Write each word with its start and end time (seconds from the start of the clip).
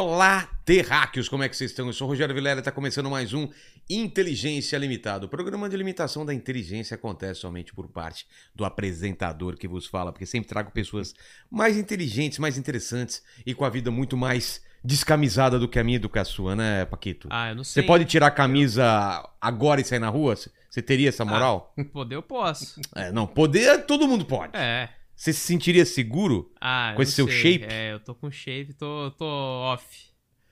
Olá, 0.00 0.48
terráqueos, 0.64 1.28
como 1.28 1.42
é 1.42 1.48
que 1.48 1.54
vocês 1.54 1.72
estão? 1.72 1.86
Eu 1.86 1.92
sou 1.92 2.06
o 2.06 2.10
Rogério 2.10 2.34
Vilela 2.34 2.56
e 2.56 2.60
está 2.60 2.72
começando 2.72 3.10
mais 3.10 3.34
um 3.34 3.46
Inteligência 3.88 4.78
Limitada. 4.78 5.26
O 5.26 5.28
programa 5.28 5.68
de 5.68 5.76
limitação 5.76 6.24
da 6.24 6.32
inteligência 6.32 6.94
acontece 6.94 7.40
somente 7.40 7.74
por 7.74 7.86
parte 7.86 8.26
do 8.54 8.64
apresentador 8.64 9.58
que 9.58 9.68
vos 9.68 9.86
fala, 9.86 10.10
porque 10.10 10.24
sempre 10.24 10.48
trago 10.48 10.70
pessoas 10.70 11.14
mais 11.50 11.76
inteligentes, 11.76 12.38
mais 12.38 12.56
interessantes 12.56 13.22
e 13.44 13.52
com 13.52 13.62
a 13.62 13.68
vida 13.68 13.90
muito 13.90 14.16
mais 14.16 14.64
descamisada 14.82 15.58
do 15.58 15.68
que 15.68 15.78
a 15.78 15.84
minha 15.84 15.96
e 15.96 16.00
do 16.00 16.08
que 16.08 16.18
a 16.18 16.24
sua, 16.24 16.56
né, 16.56 16.86
Paquito? 16.86 17.28
Ah, 17.30 17.50
eu 17.50 17.56
não 17.56 17.62
sei. 17.62 17.82
Você 17.82 17.86
pode 17.86 18.06
tirar 18.06 18.28
a 18.28 18.30
camisa 18.30 19.28
agora 19.38 19.82
e 19.82 19.84
sair 19.84 19.98
na 19.98 20.08
rua? 20.08 20.34
Você 20.34 20.80
teria 20.80 21.10
essa 21.10 21.26
moral? 21.26 21.74
Ah, 21.78 21.84
poder 21.92 22.14
eu 22.14 22.22
posso. 22.22 22.80
É, 22.94 23.12
não, 23.12 23.26
poder 23.26 23.84
todo 23.84 24.08
mundo 24.08 24.24
pode. 24.24 24.56
É. 24.56 24.88
Você 25.20 25.34
se 25.34 25.40
sentiria 25.40 25.84
seguro 25.84 26.50
Ah, 26.58 26.94
com 26.96 27.02
esse 27.02 27.12
seu 27.12 27.28
sei. 27.28 27.36
shape? 27.36 27.66
É, 27.70 27.92
eu 27.92 28.00
tô 28.00 28.14
com 28.14 28.30
shape, 28.30 28.72
tô, 28.72 29.10
tô 29.18 29.26
off. 29.26 29.84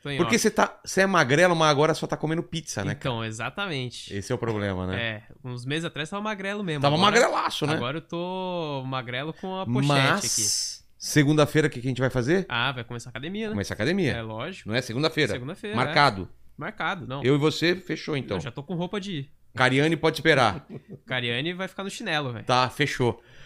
Tô 0.03 0.11
Porque 0.11 0.35
off. 0.35 0.39
você 0.39 0.51
tá, 0.51 0.79
você 0.85 1.01
é 1.01 1.07
magrelo, 1.07 1.57
mas 1.57 1.71
agora 1.71 1.95
só 1.95 2.07
tá 2.07 2.19
comendo 2.19 2.43
pizza, 2.43 2.85
né? 2.85 2.93
Então, 2.93 3.25
exatamente. 3.25 4.15
Esse 4.15 4.31
é 4.31 4.35
o 4.35 4.37
problema, 4.37 4.87
né? 4.87 5.01
É, 5.03 5.23
uns 5.43 5.65
meses 5.65 5.87
atrás 5.87 6.11
tava 6.11 6.23
magrelo 6.23 6.63
mesmo. 6.63 6.83
Tava 6.83 6.97
agora, 6.97 7.11
magrelaço, 7.11 7.67
né? 7.67 7.73
Agora 7.73 7.97
eu 7.97 8.03
tô 8.03 8.85
magrelo 8.87 9.33
com 9.33 9.59
a 9.59 9.65
pochete 9.65 9.91
aqui. 9.97 10.21
Mas 10.21 10.87
segunda-feira 10.99 11.69
o 11.69 11.71
que 11.71 11.81
que 11.81 11.87
a 11.87 11.91
gente 11.91 12.03
vai 12.03 12.11
fazer? 12.11 12.45
Ah, 12.47 12.71
vai 12.71 12.85
começar 12.85 13.09
a 13.09 13.13
academia, 13.13 13.47
né? 13.47 13.53
Começar 13.55 13.73
a 13.73 13.77
academia. 13.77 14.13
É 14.13 14.21
lógico. 14.21 14.69
Não 14.69 14.77
é 14.77 14.83
segunda-feira? 14.83 15.33
Segunda-feira. 15.33 15.75
Marcado. 15.77 16.29
é. 16.31 16.61
Marcado, 16.61 17.07
não. 17.07 17.25
Eu 17.25 17.37
e 17.37 17.39
você, 17.39 17.75
fechou 17.75 18.19
então. 18.19 18.37
Eu 18.37 18.43
já 18.43 18.51
tô 18.51 18.63
com 18.63 18.75
roupa 18.75 19.01
de 19.01 19.13
ir. 19.13 19.31
Cariane 19.55 19.97
pode 19.97 20.19
esperar. 20.19 20.67
Cariane 21.07 21.55
vai 21.55 21.69
ficar 21.69 21.85
no 21.85 21.91
chinelo, 21.91 22.35
velho. 22.35 22.45
tá, 22.45 22.69
fechou. 22.69 23.19
Ah, 23.25 23.39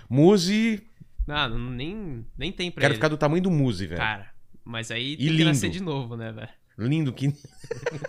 não, 1.26 1.58
nem, 1.70 2.26
nem 2.36 2.50
tem 2.52 2.70
pra 2.70 2.80
quero 2.82 2.92
ele. 2.92 2.98
ficar 2.98 3.08
do 3.08 3.16
tamanho 3.16 3.42
do 3.42 3.50
Muzi, 3.50 3.86
velho. 3.86 4.00
Cara, 4.00 4.30
mas 4.64 4.90
aí 4.90 5.12
E 5.14 5.16
tem 5.16 5.26
que 5.26 5.32
lindo. 5.32 5.44
nascer 5.46 5.70
de 5.70 5.82
novo, 5.82 6.16
né, 6.16 6.32
velho? 6.32 6.48
Lindo 6.78 7.12
que. 7.12 7.32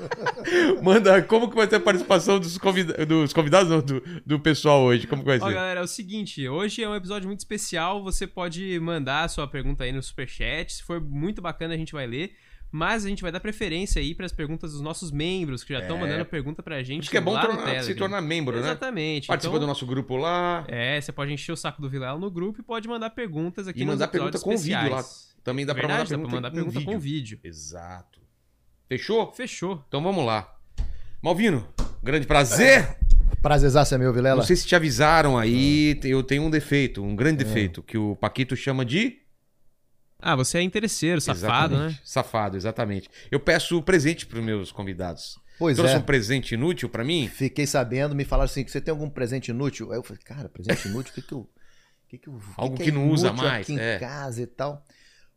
Manda, 0.81 1.21
como 1.23 1.49
que 1.49 1.55
vai 1.55 1.67
ter 1.67 1.75
a 1.75 1.79
participação 1.79 2.39
dos, 2.39 2.57
convida- 2.57 3.05
dos 3.05 3.33
convidados, 3.33 3.69
não, 3.69 3.81
do, 3.81 4.01
do 4.25 4.39
pessoal 4.39 4.81
hoje? 4.83 5.05
Como 5.07 5.21
que 5.21 5.27
vai 5.27 5.39
Ó, 5.39 5.47
ser? 5.47 5.53
galera, 5.53 5.79
é 5.79 5.83
o 5.83 5.87
seguinte, 5.87 6.47
hoje 6.47 6.81
é 6.83 6.87
um 6.89 6.95
episódio 6.95 7.27
muito 7.27 7.39
especial, 7.39 8.03
você 8.03 8.25
pode 8.25 8.79
mandar 8.79 9.23
a 9.23 9.27
sua 9.27 9.47
pergunta 9.47 9.83
aí 9.83 9.91
no 9.91 10.01
superchat, 10.01 10.71
se 10.73 10.83
for 10.83 11.01
muito 11.01 11.41
bacana 11.41 11.73
a 11.73 11.77
gente 11.77 11.91
vai 11.93 12.07
ler, 12.07 12.35
mas 12.75 13.05
a 13.05 13.09
gente 13.09 13.21
vai 13.21 13.31
dar 13.31 13.39
preferência 13.39 14.01
aí 14.01 14.15
para 14.15 14.25
as 14.25 14.31
perguntas 14.33 14.71
dos 14.71 14.81
nossos 14.81 15.11
membros, 15.11 15.63
que 15.63 15.71
já 15.73 15.79
estão 15.79 15.97
É. 15.97 15.99
mandando 15.99 16.25
pergunta 16.25 16.63
pra 16.63 16.81
gente 16.81 17.01
Acho 17.01 17.11
que 17.11 17.17
é 17.17 17.21
bom 17.21 17.39
tornar- 17.39 17.83
se 17.83 17.93
tornar 17.93 18.19
membro, 18.19 18.55
né? 18.55 18.61
Exatamente. 18.63 19.27
Participa 19.27 19.51
então, 19.55 19.61
do 19.61 19.67
nosso 19.67 19.85
grupo 19.85 20.17
lá. 20.17 20.65
É, 20.67 20.99
você 20.99 21.11
pode 21.11 21.31
encher 21.31 21.51
o 21.51 21.55
saco 21.55 21.79
do 21.79 21.87
Vilela 21.87 22.17
no 22.17 22.31
grupo 22.31 22.61
e 22.61 22.63
pode 22.63 22.87
mandar 22.87 23.11
perguntas 23.11 23.67
aqui 23.67 23.81
E 23.81 23.85
nos 23.85 23.93
mandar 23.93 24.07
pergunta 24.07 24.39
com 24.39 24.57
vídeo 24.57 24.73
lá. 24.73 24.99
especiais. 24.99 25.35
Também 25.43 25.65
dá 25.67 25.75
pra 25.75 25.87
Verdade, 25.87 25.99
mandar 25.99 26.09
dá 26.09 26.17
pergunta, 26.17 26.35
mandar 26.35 26.47
em 26.49 26.51
pergunta 26.55 26.79
vídeo. 26.79 26.93
com 26.93 26.99
vídeo. 26.99 27.39
Exato. 27.43 28.19
Fechou? 28.89 29.31
Fechou. 29.33 29.83
Então 29.87 30.01
vamos 30.01 30.25
lá. 30.25 30.51
Malvino, 31.21 31.67
grande 32.01 32.25
prazer. 32.25 32.97
Prazerzaço 33.41 33.93
é 33.93 33.97
meu, 33.97 34.13
Vilela. 34.13 34.37
Não 34.37 34.43
sei 34.43 34.55
se 34.55 34.65
te 34.65 34.75
avisaram 34.75 35.37
aí, 35.37 35.99
eu 36.03 36.23
tenho 36.23 36.43
um 36.43 36.49
defeito, 36.49 37.03
um 37.03 37.15
grande 37.15 37.43
defeito, 37.43 37.83
que 37.83 37.97
o 37.97 38.15
Paquito 38.15 38.55
chama 38.55 38.85
de. 38.85 39.17
Ah, 40.23 40.35
você 40.35 40.57
é 40.57 40.61
interesseiro, 40.61 41.19
safado, 41.21 41.73
Exatamente. 41.75 41.93
né? 41.95 41.99
Safado, 42.03 42.57
exatamente. 42.57 43.09
Eu 43.29 43.39
peço 43.39 43.81
presente 43.81 44.25
pros 44.25 44.43
meus 44.43 44.71
convidados. 44.71 45.37
Pois 45.59 45.77
Trouxe 45.77 45.93
é. 45.95 45.97
um 45.97 46.01
presente 46.01 46.55
inútil 46.55 46.89
pra 46.89 47.03
mim? 47.03 47.27
Fiquei 47.27 47.67
sabendo, 47.67 48.15
me 48.15 48.25
falaram 48.25 48.45
assim, 48.45 48.63
que 48.63 48.71
você 48.71 48.81
tem 48.81 48.91
algum 48.91 49.09
presente 49.09 49.49
inútil? 49.49 49.91
Aí 49.91 49.97
eu 49.99 50.03
falei, 50.03 50.21
cara, 50.23 50.49
presente 50.49 50.87
inútil? 50.87 51.11
O 51.11 51.15
que 51.15 51.21
que 51.21 51.33
eu... 51.33 51.39
o 51.39 51.47
Que 52.09 52.17
que 52.17 52.27
eu 52.29 52.33
o 52.33 52.41
Algo 52.57 52.81
é 52.81 52.83
que 52.85 52.91
não 52.91 53.09
usa 53.09 53.31
mais, 53.31 53.61
Aqui 53.61 53.73
em 53.73 53.79
é. 53.79 53.99
casa 53.99 54.41
e 54.41 54.47
tal. 54.47 54.83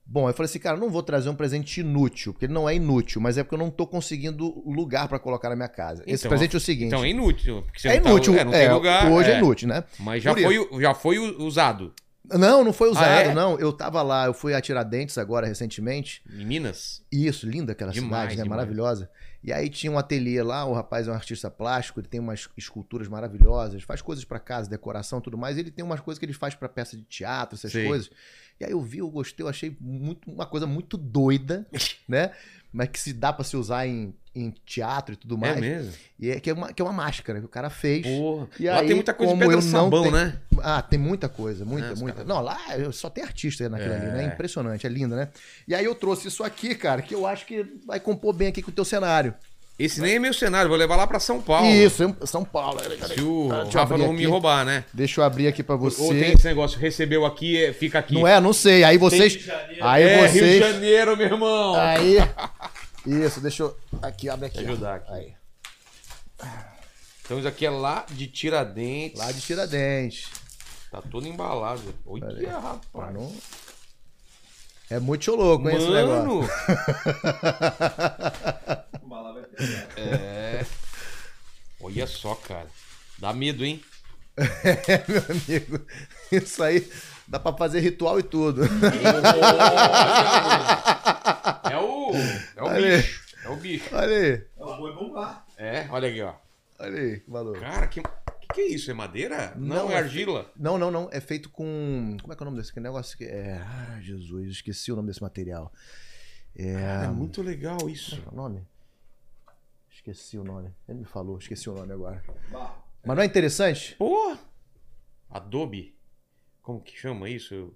Bom, 0.08 0.28
eu 0.28 0.32
falei 0.34 0.48
assim, 0.48 0.60
cara, 0.60 0.76
eu 0.76 0.80
não 0.80 0.88
vou 0.88 1.02
trazer 1.02 1.28
um 1.28 1.34
presente 1.34 1.80
inútil, 1.80 2.32
porque 2.32 2.46
ele 2.46 2.52
não 2.52 2.68
é 2.68 2.76
inútil, 2.76 3.20
mas 3.20 3.36
é 3.36 3.42
porque 3.42 3.56
eu 3.56 3.58
não 3.58 3.70
tô 3.70 3.88
conseguindo 3.88 4.62
lugar 4.64 5.08
pra 5.08 5.18
colocar 5.18 5.48
na 5.50 5.56
minha 5.56 5.68
casa. 5.68 6.04
Esse 6.06 6.22
Então, 6.22 6.28
presente 6.30 6.54
é 6.54 6.58
o 6.58 6.60
seguinte. 6.60 6.86
Então 6.86 7.04
é 7.04 7.08
inútil. 7.10 7.62
Porque 7.62 7.80
você 7.80 7.88
é 7.88 7.96
não 7.96 8.02
tá- 8.04 8.10
inútil, 8.10 8.34
é, 8.38 8.44
não 8.44 8.52
tem 8.52 8.60
é, 8.62 8.72
lugar. 8.72 9.10
hoje 9.10 9.30
é. 9.30 9.34
é. 9.34 9.38
inútil, 9.38 9.68
né? 9.68 9.82
Mas 9.98 10.22
já 10.22 10.32
Por 10.32 10.42
foi, 10.42 10.80
já 10.80 10.94
foi 10.94 11.18
usado. 11.18 11.92
Não, 12.32 12.64
não 12.64 12.72
foi 12.72 12.90
usado, 12.90 13.04
Ah, 13.06 13.20
é? 13.30 13.34
não. 13.34 13.58
Eu 13.58 13.72
tava 13.72 14.02
lá, 14.02 14.26
eu 14.26 14.34
fui 14.34 14.54
a 14.54 14.60
Tiradentes 14.60 15.16
agora 15.18 15.46
recentemente. 15.46 16.22
Em 16.28 16.44
Minas? 16.44 17.02
Isso, 17.10 17.48
linda 17.48 17.72
aquela 17.72 17.92
Demais, 17.92 18.08
cidade, 18.32 18.36
né? 18.36 18.42
demais. 18.42 18.58
Maravilhosa. 18.58 19.10
E 19.44 19.52
aí 19.52 19.68
tinha 19.68 19.92
um 19.92 19.98
ateliê 19.98 20.42
lá, 20.42 20.64
o 20.64 20.72
rapaz 20.72 21.06
é 21.06 21.10
um 21.10 21.14
artista 21.14 21.48
plástico, 21.48 22.00
ele 22.00 22.08
tem 22.08 22.18
umas 22.18 22.48
esculturas 22.56 23.06
maravilhosas, 23.06 23.82
faz 23.84 24.02
coisas 24.02 24.24
pra 24.24 24.40
casa, 24.40 24.68
decoração 24.68 25.20
e 25.20 25.22
tudo 25.22 25.38
mais. 25.38 25.56
Ele 25.56 25.70
tem 25.70 25.84
umas 25.84 26.00
coisas 26.00 26.18
que 26.18 26.24
ele 26.26 26.32
faz 26.32 26.54
pra 26.56 26.68
peça 26.68 26.96
de 26.96 27.04
teatro, 27.04 27.54
essas 27.56 27.70
Sei. 27.70 27.86
coisas. 27.86 28.10
E 28.58 28.64
aí 28.64 28.72
eu 28.72 28.80
vi, 28.80 28.98
eu 28.98 29.08
gostei, 29.10 29.44
eu 29.44 29.48
achei 29.48 29.76
muito, 29.80 30.28
uma 30.28 30.46
coisa 30.46 30.66
muito 30.66 30.96
doida, 30.96 31.64
né? 32.08 32.32
Mas 32.76 32.88
que 32.90 33.00
se 33.00 33.14
dá 33.14 33.32
pra 33.32 33.42
se 33.42 33.56
usar 33.56 33.86
em, 33.86 34.14
em 34.34 34.50
teatro 34.66 35.14
e 35.14 35.16
tudo 35.16 35.38
mais. 35.38 35.56
É 35.56 35.60
mesmo? 35.60 35.92
E 36.20 36.30
é, 36.30 36.38
que, 36.38 36.50
é 36.50 36.52
uma, 36.52 36.70
que 36.70 36.82
é 36.82 36.84
uma 36.84 36.92
máscara 36.92 37.40
que 37.40 37.46
o 37.46 37.48
cara 37.48 37.70
fez. 37.70 38.06
Porra. 38.06 38.48
E 38.60 38.66
Lá 38.68 38.80
aí, 38.80 38.86
tem 38.86 38.94
muita 38.94 39.14
coisa 39.14 39.32
de 39.32 39.38
como 39.38 39.50
pedra 39.50 39.64
eu 39.66 39.70
sabão, 39.70 40.02
tenho- 40.02 40.14
né? 40.14 40.38
Ah, 40.60 40.82
tem 40.82 40.98
muita 40.98 41.26
coisa, 41.26 41.64
muita, 41.64 41.88
É, 41.88 41.92
os 41.94 42.00
muita. 42.02 42.18
caras- 42.24 42.28
Não, 42.28 42.42
lá 42.42 42.58
só 42.92 43.08
tem 43.08 43.24
artista 43.24 43.66
naquilo 43.70 43.94
É. 43.94 43.96
ali, 43.96 44.06
né? 44.08 44.24
Impressionante, 44.26 44.86
é 44.86 44.90
linda, 44.90 45.16
né? 45.16 45.28
E 45.66 45.74
aí 45.74 45.86
eu 45.86 45.94
trouxe 45.94 46.28
isso 46.28 46.44
aqui, 46.44 46.74
cara, 46.74 47.00
que 47.00 47.14
eu 47.14 47.26
acho 47.26 47.46
que 47.46 47.64
vai 47.86 47.98
compor 47.98 48.34
bem 48.34 48.48
aqui 48.48 48.60
com 48.60 48.70
o 48.70 48.74
teu 48.74 48.84
cenário. 48.84 49.34
Esse 49.78 50.00
nem 50.00 50.14
é 50.14 50.18
meu 50.18 50.32
cenário, 50.32 50.70
vou 50.70 50.78
levar 50.78 50.96
lá 50.96 51.06
pra 51.06 51.20
São 51.20 51.40
Paulo. 51.42 51.66
Isso, 51.68 52.16
São 52.24 52.42
Paulo. 52.44 52.80
Cadê? 52.98 53.14
Se 53.14 53.20
o 53.20 53.50
Ah, 53.52 53.64
Rafa 53.70 53.98
não 53.98 54.08
me 54.10 54.20
aqui. 54.22 54.26
roubar, 54.26 54.64
né? 54.64 54.84
Deixa 54.92 55.20
eu 55.20 55.24
abrir 55.24 55.46
aqui 55.48 55.62
pra 55.62 55.74
Ou 55.74 55.90
tem 55.90 55.90
você. 55.90 56.24
esse 56.32 56.44
negócio, 56.46 56.78
recebeu 56.78 57.26
aqui, 57.26 57.62
é, 57.62 57.72
fica 57.74 57.98
aqui. 57.98 58.14
Não 58.14 58.26
é? 58.26 58.40
Não 58.40 58.54
sei. 58.54 58.84
Aí 58.84 58.96
vocês. 58.96 59.38
Aí 59.82 60.02
é, 60.02 60.16
Rio 60.20 60.32
de 60.32 60.38
vocês. 60.38 60.58
Janeiro, 60.60 61.14
meu 61.16 61.26
irmão. 61.26 61.74
Aí. 61.76 62.16
Isso, 63.06 63.38
deixa 63.40 63.64
eu. 63.64 63.76
Aqui, 64.00 64.30
abre 64.30 64.46
aqui. 64.46 64.56
Deixa 64.58 64.72
ajudar 64.72 64.94
aqui. 64.94 65.12
Aí. 65.12 65.32
Então 67.24 67.38
isso 67.38 67.48
aqui 67.48 67.66
é 67.66 67.70
lá 67.70 68.06
de 68.10 68.26
Tiradentes. 68.28 69.18
Lá 69.18 69.30
de 69.30 69.40
Tiradentes. 69.40 70.28
Tá 70.90 71.02
todo 71.02 71.26
embalado. 71.26 71.82
Olha, 72.06 72.50
rapaz. 72.58 73.14
não- 73.14 73.32
É 74.88 75.00
muito 75.00 75.34
louco, 75.34 75.68
hein, 75.68 75.76
esse 75.76 75.90
negócio. 75.90 76.48
Mano! 79.04 79.44
é. 79.96 80.64
Olha 81.80 82.06
só, 82.06 82.36
cara. 82.36 82.68
Dá 83.18 83.32
medo, 83.32 83.64
hein? 83.64 83.82
É, 84.38 85.02
meu 85.08 85.22
amigo. 85.30 85.80
Isso 86.30 86.62
aí 86.62 86.86
dá 87.26 87.40
pra 87.40 87.54
fazer 87.54 87.80
ritual 87.80 88.20
e 88.20 88.22
tudo. 88.22 88.64
É 91.70 91.78
o. 91.78 92.12
É 92.56 92.62
o 92.62 92.66
Olha 92.66 92.76
aí. 92.76 92.96
bicho. 92.98 93.24
É 93.44 93.48
o 93.48 93.56
bicho. 93.56 93.88
Olha 93.92 94.16
aí. 94.16 94.42
É, 95.56 95.86
olha 95.90 96.08
aqui, 96.08 96.22
ó. 96.22 96.34
Olha 96.78 97.00
aí, 97.00 97.20
que 97.20 97.30
valor. 97.30 97.58
Cara, 97.58 97.86
que, 97.86 98.02
que, 98.56 98.62
que 98.62 98.72
é 98.72 98.74
isso? 98.74 98.90
É 98.90 98.94
madeira? 98.94 99.54
Não, 99.56 99.76
Não, 99.76 99.90
é 99.90 99.94
é 99.94 99.98
argila. 99.98 100.50
Não, 100.56 100.78
não, 100.78 100.90
não. 100.90 101.08
É 101.12 101.20
feito 101.20 101.50
com. 101.50 102.16
Como 102.20 102.32
é 102.32 102.36
que 102.36 102.42
é 102.42 102.44
o 102.44 102.50
nome 102.50 102.58
desse 102.58 102.78
negócio? 102.80 103.16
que 103.16 103.24
É. 103.24 103.58
Ah, 103.58 104.00
Jesus, 104.00 104.50
esqueci 104.50 104.90
o 104.90 104.96
nome 104.96 105.08
desse 105.08 105.22
material. 105.22 105.72
É. 106.56 107.04
É 107.04 107.08
muito 107.08 107.42
legal 107.42 107.76
Como 107.78 107.90
isso. 107.90 108.14
é 108.14 108.20
que 108.20 108.28
é 108.28 108.32
o 108.32 108.34
nome? 108.34 108.66
Esqueci 109.90 110.38
o 110.38 110.44
nome. 110.44 110.74
Ele 110.88 111.00
me 111.00 111.04
falou, 111.04 111.38
esqueci 111.38 111.68
o 111.68 111.74
nome 111.74 111.92
agora. 111.92 112.22
Mas 113.04 113.16
não 113.16 113.22
é 113.22 113.26
interessante? 113.26 113.94
Pô! 113.96 114.36
Adobe. 115.28 115.96
Como 116.62 116.80
que 116.80 116.96
chama 116.96 117.28
isso? 117.28 117.74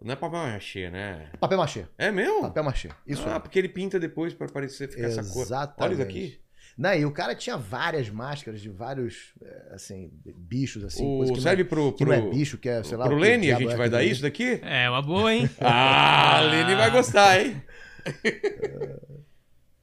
Não 0.00 0.12
é 0.12 0.16
papel 0.16 0.40
machê, 0.40 0.90
né? 0.90 1.30
Papel 1.38 1.58
machê. 1.58 1.86
É 1.96 2.10
mesmo? 2.10 2.42
Papel 2.42 2.64
machê. 2.64 2.88
Isso 3.06 3.28
ah, 3.28 3.34
é. 3.34 3.38
porque 3.38 3.58
ele 3.58 3.68
pinta 3.68 4.00
depois 4.00 4.34
pra 4.34 4.48
parecer 4.48 4.88
ficar 4.88 5.06
essa 5.06 5.22
cor. 5.22 5.42
Olha 5.42 5.42
Exatamente. 5.42 5.92
isso 5.92 6.02
aqui. 6.02 6.40
Não, 6.76 6.94
e 6.94 7.04
o 7.04 7.12
cara 7.12 7.34
tinha 7.34 7.56
várias 7.56 8.08
máscaras 8.08 8.60
de 8.60 8.70
vários, 8.70 9.32
é, 9.42 9.74
assim, 9.74 10.10
bichos, 10.24 10.84
assim. 10.84 11.04
O, 11.04 11.18
coisa 11.18 11.32
que, 11.34 11.40
serve 11.40 11.62
não 11.64 11.68
pro, 11.68 11.80
é, 11.80 11.84
não 11.84 11.94
pro, 11.94 12.12
é 12.12 12.20
bicho, 12.30 12.56
que 12.56 12.68
é, 12.68 12.82
sei 12.82 12.96
lá. 12.96 13.06
pro 13.06 13.16
Lene, 13.16 13.52
a 13.52 13.58
gente 13.58 13.72
é 13.72 13.76
vai 13.76 13.90
dar 13.90 14.02
isso 14.02 14.22
daqui? 14.22 14.58
É, 14.62 14.88
uma 14.88 15.02
boa, 15.02 15.32
hein? 15.32 15.48
Ah, 15.60 16.38
a 16.38 16.40
Lene 16.40 16.74
vai 16.74 16.90
gostar, 16.90 17.40
hein? 17.40 17.62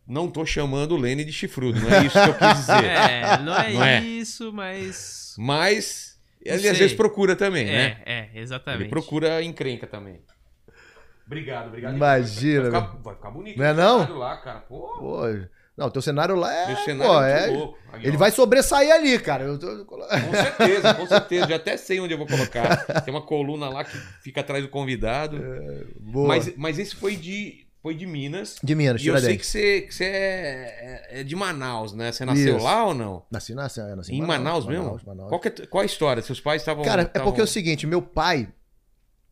Não 0.08 0.28
tô 0.28 0.44
chamando 0.44 0.94
o 0.94 0.98
Lene 0.98 1.24
de 1.24 1.32
chifrudo, 1.32 1.80
não 1.80 1.88
é 1.88 2.04
isso 2.04 2.20
que 2.20 2.30
eu 2.30 2.34
quis 2.34 2.58
dizer. 2.58 2.84
É, 2.84 3.38
não 3.44 3.56
é 3.56 3.74
Não 3.74 3.84
é? 3.84 4.02
isso, 4.02 4.52
mas. 4.52 5.36
Mas 5.38 6.20
Não 6.44 6.52
ele 6.52 6.62
sei. 6.62 6.72
às 6.72 6.78
vezes 6.80 6.98
procura 6.98 7.36
também, 7.36 7.66
né? 7.68 8.02
É, 8.08 8.30
é, 8.34 8.42
exatamente. 8.42 8.86
Ele 8.86 8.90
procura 8.90 9.44
encrenca 9.44 9.86
também. 9.86 10.20
Obrigado, 11.28 11.68
obrigado. 11.68 11.96
Imagina, 11.96 12.72
Vai 12.72 12.82
ficar, 12.82 12.98
vai 13.04 13.16
ficar 13.16 13.30
bonito. 13.30 13.58
Não 13.60 13.66
é 13.66 13.72
não? 13.72 14.18
Lá, 14.18 14.38
cara. 14.38 14.62
Pô, 14.62 14.98
Pô, 14.98 15.22
não, 15.80 15.90
teu 15.90 16.02
cenário 16.02 16.36
lá 16.36 16.54
é. 16.54 16.68
meu 16.68 16.78
cenário 16.78 17.14
pô, 17.14 17.22
é 17.24 17.44
é- 17.46 17.48
louco. 17.58 17.80
Aqui, 17.92 18.06
Ele 18.08 18.16
ó. 18.18 18.20
vai 18.20 18.30
sobressair 18.32 18.94
ali, 18.94 19.18
cara. 19.18 19.46
Eu 19.46 19.58
tô- 19.58 19.86
Com 19.86 20.00
certeza, 20.36 20.94
com 20.94 21.08
certeza. 21.08 21.48
Já 21.48 21.56
até 21.56 21.76
sei 21.78 22.00
onde 22.00 22.14
eu 22.14 22.18
vou 22.20 22.28
colocar. 22.28 22.78
Tem 23.04 23.12
uma 23.14 23.22
coluna 23.26 23.68
lá 23.70 23.84
que 23.84 23.98
fica 24.22 24.42
atrás 24.42 24.64
do 24.64 24.70
convidado. 24.70 25.42
Boa. 26.00 26.28
Mas, 26.28 26.54
mas 26.56 26.78
esse 26.78 26.96
foi 26.96 27.16
de, 27.16 27.66
foi 27.82 27.96
de 27.96 28.06
Minas. 28.06 28.58
De 28.64 28.76
Minas, 28.76 29.02
E 29.02 29.08
eu 29.08 29.18
sei 29.18 29.38
que 29.38 29.46
você, 29.46 29.82
que 29.82 29.96
você 29.96 30.04
é, 30.04 31.08
é- 31.14 31.22
é 31.22 31.24
de 31.24 31.36
Manaus, 31.36 31.94
né? 31.94 32.12
Você 32.12 32.24
nasceu 32.26 32.58
Isso. 32.58 32.64
lá 32.66 32.86
ou 32.86 32.94
não? 32.94 33.24
Nasci, 33.32 33.56
nasci, 33.56 33.80
nasci 33.82 34.14
em 34.14 34.22
Manaus, 34.22 34.68
mesmo? 34.68 34.84
Manaus, 34.84 35.04
Manaus. 35.04 35.30
Qual, 35.30 35.40
que 35.42 35.48
é, 35.48 35.52
qual 35.66 35.82
a 35.82 35.86
história? 35.86 36.22
Seus 36.22 36.40
pais 36.40 36.62
estavam. 36.62 36.84
Cara, 36.84 37.02
é 37.02 37.06
estavam- 37.06 37.28
porque 37.28 37.42
é 37.42 37.44
o 37.44 37.48
seguinte, 37.48 37.88
meu 37.88 38.02
pai, 38.04 38.50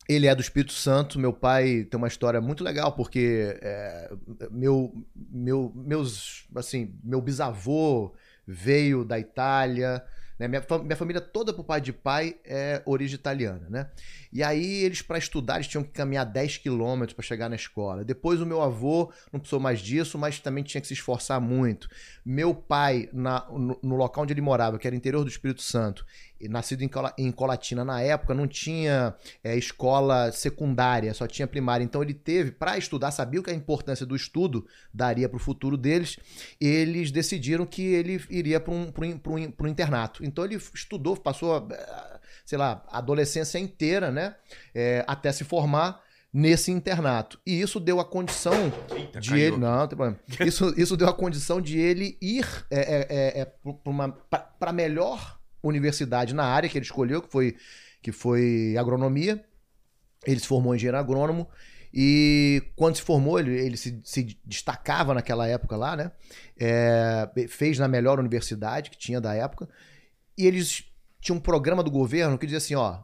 Ele 0.08 0.28
é 0.28 0.34
do 0.34 0.42
Espírito 0.42 0.74
Santo. 0.74 1.20
Meu 1.20 1.34
pai 1.34 1.86
tem 1.90 1.98
uma 1.98 2.08
história 2.08 2.40
muito 2.40 2.64
legal, 2.64 2.94
porque 2.94 3.58
é, 3.62 4.10
meu, 4.50 4.94
meu, 5.16 5.72
meus, 5.76 6.48
assim, 6.56 6.96
meu 7.04 7.22
bisavô 7.22 8.14
veio 8.46 9.04
da 9.04 9.20
Itália. 9.20 10.04
Né? 10.40 10.48
Minha, 10.48 10.64
minha 10.84 10.96
família 10.96 11.20
toda 11.20 11.54
por 11.54 11.66
pai 11.66 11.82
de 11.82 11.92
pai 11.92 12.38
é 12.46 12.82
origem 12.86 13.16
italiana, 13.16 13.68
né? 13.70 13.90
E 14.32 14.44
aí 14.44 14.84
eles, 14.84 15.02
para 15.02 15.18
estudar, 15.18 15.56
eles 15.56 15.68
tinham 15.68 15.84
que 15.84 15.92
caminhar 15.92 16.26
10 16.26 16.58
quilômetros 16.58 17.14
para 17.16 17.24
chegar 17.24 17.50
na 17.50 17.56
escola. 17.56 18.04
Depois 18.04 18.42
o 18.42 18.46
meu 18.46 18.62
avô 18.62 19.12
não 19.32 19.40
precisou 19.40 19.60
mais 19.60 19.80
disso, 19.80 20.18
mas 20.18 20.40
também 20.40 20.64
tinha 20.64 20.82
que 20.82 20.88
se 20.88 20.94
esforçar 20.94 21.40
muito. 21.40 21.90
Meu 22.26 22.54
pai, 22.54 23.10
na- 23.14 23.46
no, 23.50 23.80
no 23.82 23.96
local 23.96 24.24
onde 24.24 24.34
ele 24.34 24.42
morava, 24.42 24.78
que 24.78 24.86
era 24.88 24.96
interior 24.96 25.24
do 25.24 25.30
Espírito 25.30 25.62
Santo, 25.62 26.06
nascido 26.50 26.84
em, 26.84 26.88
Cola- 26.88 27.14
em 27.18 27.32
Colatina 27.32 27.84
na 27.84 28.02
época, 28.02 28.34
não 28.34 28.48
tinha 28.48 29.16
é, 29.44 29.58
escola 29.58 30.32
secundária, 30.32 31.14
só 31.14 31.26
tinha 31.26 31.48
primária. 31.48 31.84
Então 31.84 32.04
ele 32.04 32.14
teve, 32.14 32.52
para 32.52 32.78
estudar, 32.78 33.12
sabia 33.12 33.42
que 33.42 33.50
a 33.50 33.54
importância 33.54 34.06
do 34.06 34.16
estudo 34.16 34.68
daria 34.94 35.28
para 35.28 35.38
o 35.38 35.40
futuro 35.40 35.78
deles, 35.78 36.18
eles 36.60 37.12
decidiram 37.12 37.66
que 37.66 37.82
ele 37.82 38.22
iria 38.30 38.60
para 38.60 38.74
um, 38.74 38.88
um, 38.88 39.36
um, 39.36 39.54
um 39.62 39.68
internato. 39.68 40.24
Então 40.24 40.44
ele 40.44 40.56
estudou, 40.56 41.16
passou, 41.18 41.68
eh, 41.72 42.17
sei 42.48 42.58
lá, 42.58 42.82
a 42.88 43.00
adolescência 43.00 43.60
inteira, 43.60 44.10
né? 44.10 44.34
eh, 44.74 45.04
até 45.06 45.34
se 45.34 45.44
formar 45.44 46.02
nesse 46.32 46.72
internato. 46.72 47.38
E 47.46 47.60
isso 47.60 47.78
deu 47.78 48.00
a 48.00 48.06
condição 48.06 48.54
Eita, 48.90 49.20
de 49.20 49.32
caiu 49.32 49.48
ele. 49.48 49.58
Não, 49.58 49.80
não 49.80 49.88
tem 49.88 49.98
problema. 49.98 50.20
Isso, 50.40 50.74
isso 50.78 50.96
deu 50.96 51.10
a 51.10 51.14
condição 51.14 51.60
de 51.60 51.78
ele 51.78 52.18
ir 52.22 52.48
é, 52.72 53.46
para 54.32 54.70
a 54.70 54.74
melhor 54.74 55.42
universidade 55.62 56.34
na 56.34 56.46
área 56.46 56.70
que 56.70 56.78
ele 56.78 56.86
escolheu, 56.86 57.22
que 57.22 57.30
foi, 57.30 57.58
que 58.02 58.14
foi 58.14 58.78
agronomia. 58.80 59.44
Ele 60.26 60.40
se 60.40 60.48
formou 60.48 60.74
em 60.74 60.78
engenheiro 60.78 60.98
agrônomo. 60.98 61.50
E 61.94 62.64
quando 62.78 62.96
se 62.96 63.02
formou, 63.02 63.40
ele, 63.40 63.52
ele 63.60 63.76
se, 63.76 64.00
se 64.06 64.40
destacava 64.46 65.14
naquela 65.14 65.46
época 65.50 65.76
lá, 65.76 65.98
né? 65.98 66.14
É, 66.58 67.30
fez 67.50 67.78
na 67.78 67.90
melhor 67.90 68.20
universidade 68.20 68.90
que 68.90 68.98
tinha 68.98 69.20
da 69.20 69.34
época. 69.34 69.68
E 70.38 70.46
eles 70.46 70.86
tinham 71.28 71.38
um 71.38 71.42
programa 71.42 71.84
do 71.84 71.92
governo 71.92 72.38
que 72.38 72.46
dizia 72.46 72.58
assim: 72.58 72.76
ó, 72.76 73.00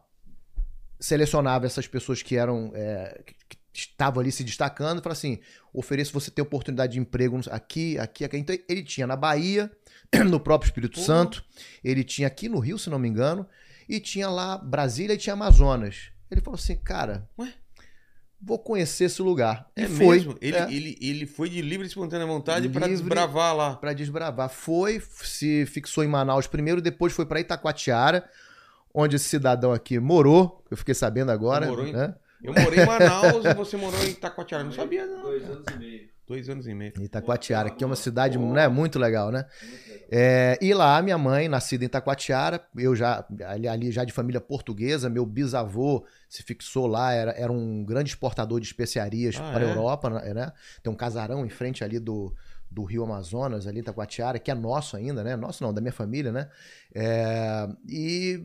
selecionava 0.98 1.66
essas 1.66 1.86
pessoas 1.86 2.22
que 2.22 2.36
eram. 2.36 2.72
é, 2.74 3.22
que, 3.24 3.58
estavam 3.74 4.20
ali 4.20 4.30
se 4.30 4.44
destacando 4.44 5.00
e 5.00 5.02
falava 5.02 5.18
assim: 5.18 5.40
ofereço 5.72 6.12
você 6.12 6.30
ter 6.30 6.40
oportunidade 6.40 6.92
de 6.94 7.00
emprego 7.00 7.40
aqui, 7.50 7.98
aqui, 7.98 8.24
aqui. 8.24 8.36
Então 8.38 8.56
ele 8.68 8.82
tinha 8.84 9.06
na 9.06 9.16
Bahia, 9.16 9.70
no 10.30 10.38
próprio 10.38 10.68
Espírito 10.68 10.94
Porra. 10.94 11.06
Santo, 11.06 11.44
ele 11.82 12.04
tinha 12.04 12.28
aqui 12.28 12.48
no 12.48 12.60
Rio, 12.60 12.78
se 12.78 12.88
não 12.88 13.00
me 13.00 13.08
engano, 13.08 13.46
e 13.88 13.98
tinha 13.98 14.30
lá 14.30 14.56
Brasília 14.56 15.14
e 15.14 15.18
tinha 15.18 15.34
Amazonas. 15.34 16.12
Ele 16.30 16.40
falou 16.40 16.58
assim, 16.58 16.76
cara, 16.76 17.28
Ué? 17.38 17.52
Vou 18.44 18.58
conhecer 18.58 19.04
esse 19.04 19.22
lugar. 19.22 19.66
E 19.76 19.82
É 19.82 19.88
foi. 19.88 20.16
mesmo? 20.16 20.36
Ele, 20.40 20.56
é, 20.56 20.72
ele, 20.72 20.98
ele 21.00 21.26
foi 21.26 21.48
de 21.48 21.62
livre 21.62 21.86
e 21.86 21.88
espontânea 21.88 22.26
vontade 22.26 22.68
para 22.68 22.86
desbravar 22.86 23.56
lá. 23.56 23.76
Pra 23.76 23.92
desbravar. 23.92 24.48
Foi, 24.50 25.00
se 25.22 25.64
fixou 25.66 26.04
em 26.04 26.08
Manaus 26.08 26.46
primeiro, 26.46 26.80
depois 26.82 27.12
foi 27.12 27.24
pra 27.24 27.40
Itacoatiara, 27.40 28.28
onde 28.92 29.16
esse 29.16 29.24
cidadão 29.26 29.72
aqui 29.72 29.98
morou, 29.98 30.62
eu 30.70 30.76
fiquei 30.76 30.94
sabendo 30.94 31.30
agora. 31.32 31.66
Morou 31.66 31.86
né? 31.86 32.14
Eu 32.44 32.52
morei 32.52 32.82
em 32.82 32.86
Manaus 32.86 33.44
e 33.44 33.54
você 33.54 33.76
morou 33.76 33.98
em 34.04 34.10
Itacoatiara. 34.10 34.62
Não 34.62 34.72
sabia, 34.72 35.06
não. 35.06 35.22
Dois 35.22 35.44
anos 35.44 35.64
e 35.72 35.78
meio. 35.78 36.14
Dois 36.26 36.48
anos 36.48 36.66
e 36.66 36.74
meio. 36.74 36.92
Itacoatiara, 37.00 37.70
que 37.70 37.82
é 37.82 37.86
uma 37.86 37.96
cidade 37.96 38.38
né, 38.38 38.68
muito 38.68 38.98
legal, 38.98 39.30
né? 39.30 39.46
É, 40.10 40.58
e 40.60 40.72
lá, 40.72 41.00
minha 41.02 41.18
mãe, 41.18 41.48
nascida 41.48 41.84
em 41.84 41.86
Itacoatiara, 41.86 42.62
eu 42.76 42.94
já, 42.94 43.26
ali, 43.46 43.66
ali 43.66 43.90
já 43.90 44.04
de 44.04 44.12
família 44.12 44.40
portuguesa, 44.40 45.10
meu 45.10 45.24
bisavô 45.26 46.04
se 46.28 46.42
fixou 46.42 46.86
lá, 46.86 47.12
era, 47.12 47.32
era 47.32 47.52
um 47.52 47.84
grande 47.84 48.10
exportador 48.10 48.60
de 48.60 48.66
especiarias 48.66 49.36
Ah, 49.38 49.52
para 49.52 49.64
a 49.64 49.68
é? 49.68 49.70
Europa, 49.70 50.10
né? 50.10 50.52
Tem 50.82 50.92
um 50.92 50.96
casarão 50.96 51.44
em 51.44 51.50
frente 51.50 51.82
ali 51.82 51.98
do, 51.98 52.34
do 52.74 52.82
Rio 52.82 53.04
Amazonas, 53.04 53.66
ali 53.68 53.78
em 53.78 53.80
Itacoatiara, 53.82 54.38
que 54.38 54.50
é 54.50 54.54
nosso 54.54 54.96
ainda, 54.96 55.22
né? 55.22 55.36
Nosso 55.36 55.62
não, 55.62 55.72
da 55.72 55.80
minha 55.80 55.92
família, 55.92 56.32
né? 56.32 56.48
É, 56.92 57.68
e, 57.88 58.40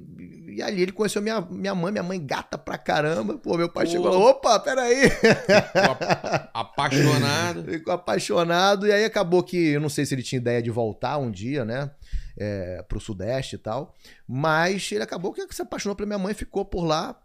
e 0.56 0.62
ali 0.62 0.84
ele 0.84 0.92
conheceu 0.92 1.20
minha, 1.22 1.42
minha 1.42 1.74
mãe, 1.74 1.92
minha 1.92 2.04
mãe 2.04 2.24
gata 2.24 2.58
pra 2.58 2.78
caramba. 2.78 3.38
Pô, 3.40 3.58
meu 3.58 3.68
pai 3.70 3.86
Pô. 3.86 3.92
chegou 3.92 4.10
lá, 4.10 4.18
opa, 4.30 4.60
peraí! 4.60 5.10
Ficou 5.10 5.92
ap- 5.92 6.50
Apaixonado. 6.54 7.64
Ficou 7.70 7.94
apaixonado 7.94 8.86
e 8.88 8.92
aí 8.92 9.04
acabou 9.04 9.42
que 9.42 9.58
eu 9.72 9.82
não 9.82 9.90
sei 9.90 10.06
se 10.06 10.14
ele 10.14 10.22
tinha 10.24 10.38
ideia 10.40 10.62
de 10.62 10.70
voltar 10.70 11.18
um 11.18 11.32
dia, 11.32 11.66
né? 11.66 11.90
É, 12.38 12.84
pro 12.88 13.00
Sudeste 13.00 13.56
e 13.56 13.60
tal. 13.60 13.96
Mas 14.28 14.92
ele 14.92 15.04
acabou 15.04 15.34
que 15.34 15.46
se 15.54 15.62
apaixonou 15.62 15.96
pela 15.96 16.08
minha 16.08 16.20
mãe, 16.20 16.34
ficou 16.34 16.64
por 16.64 16.84
lá 16.86 17.20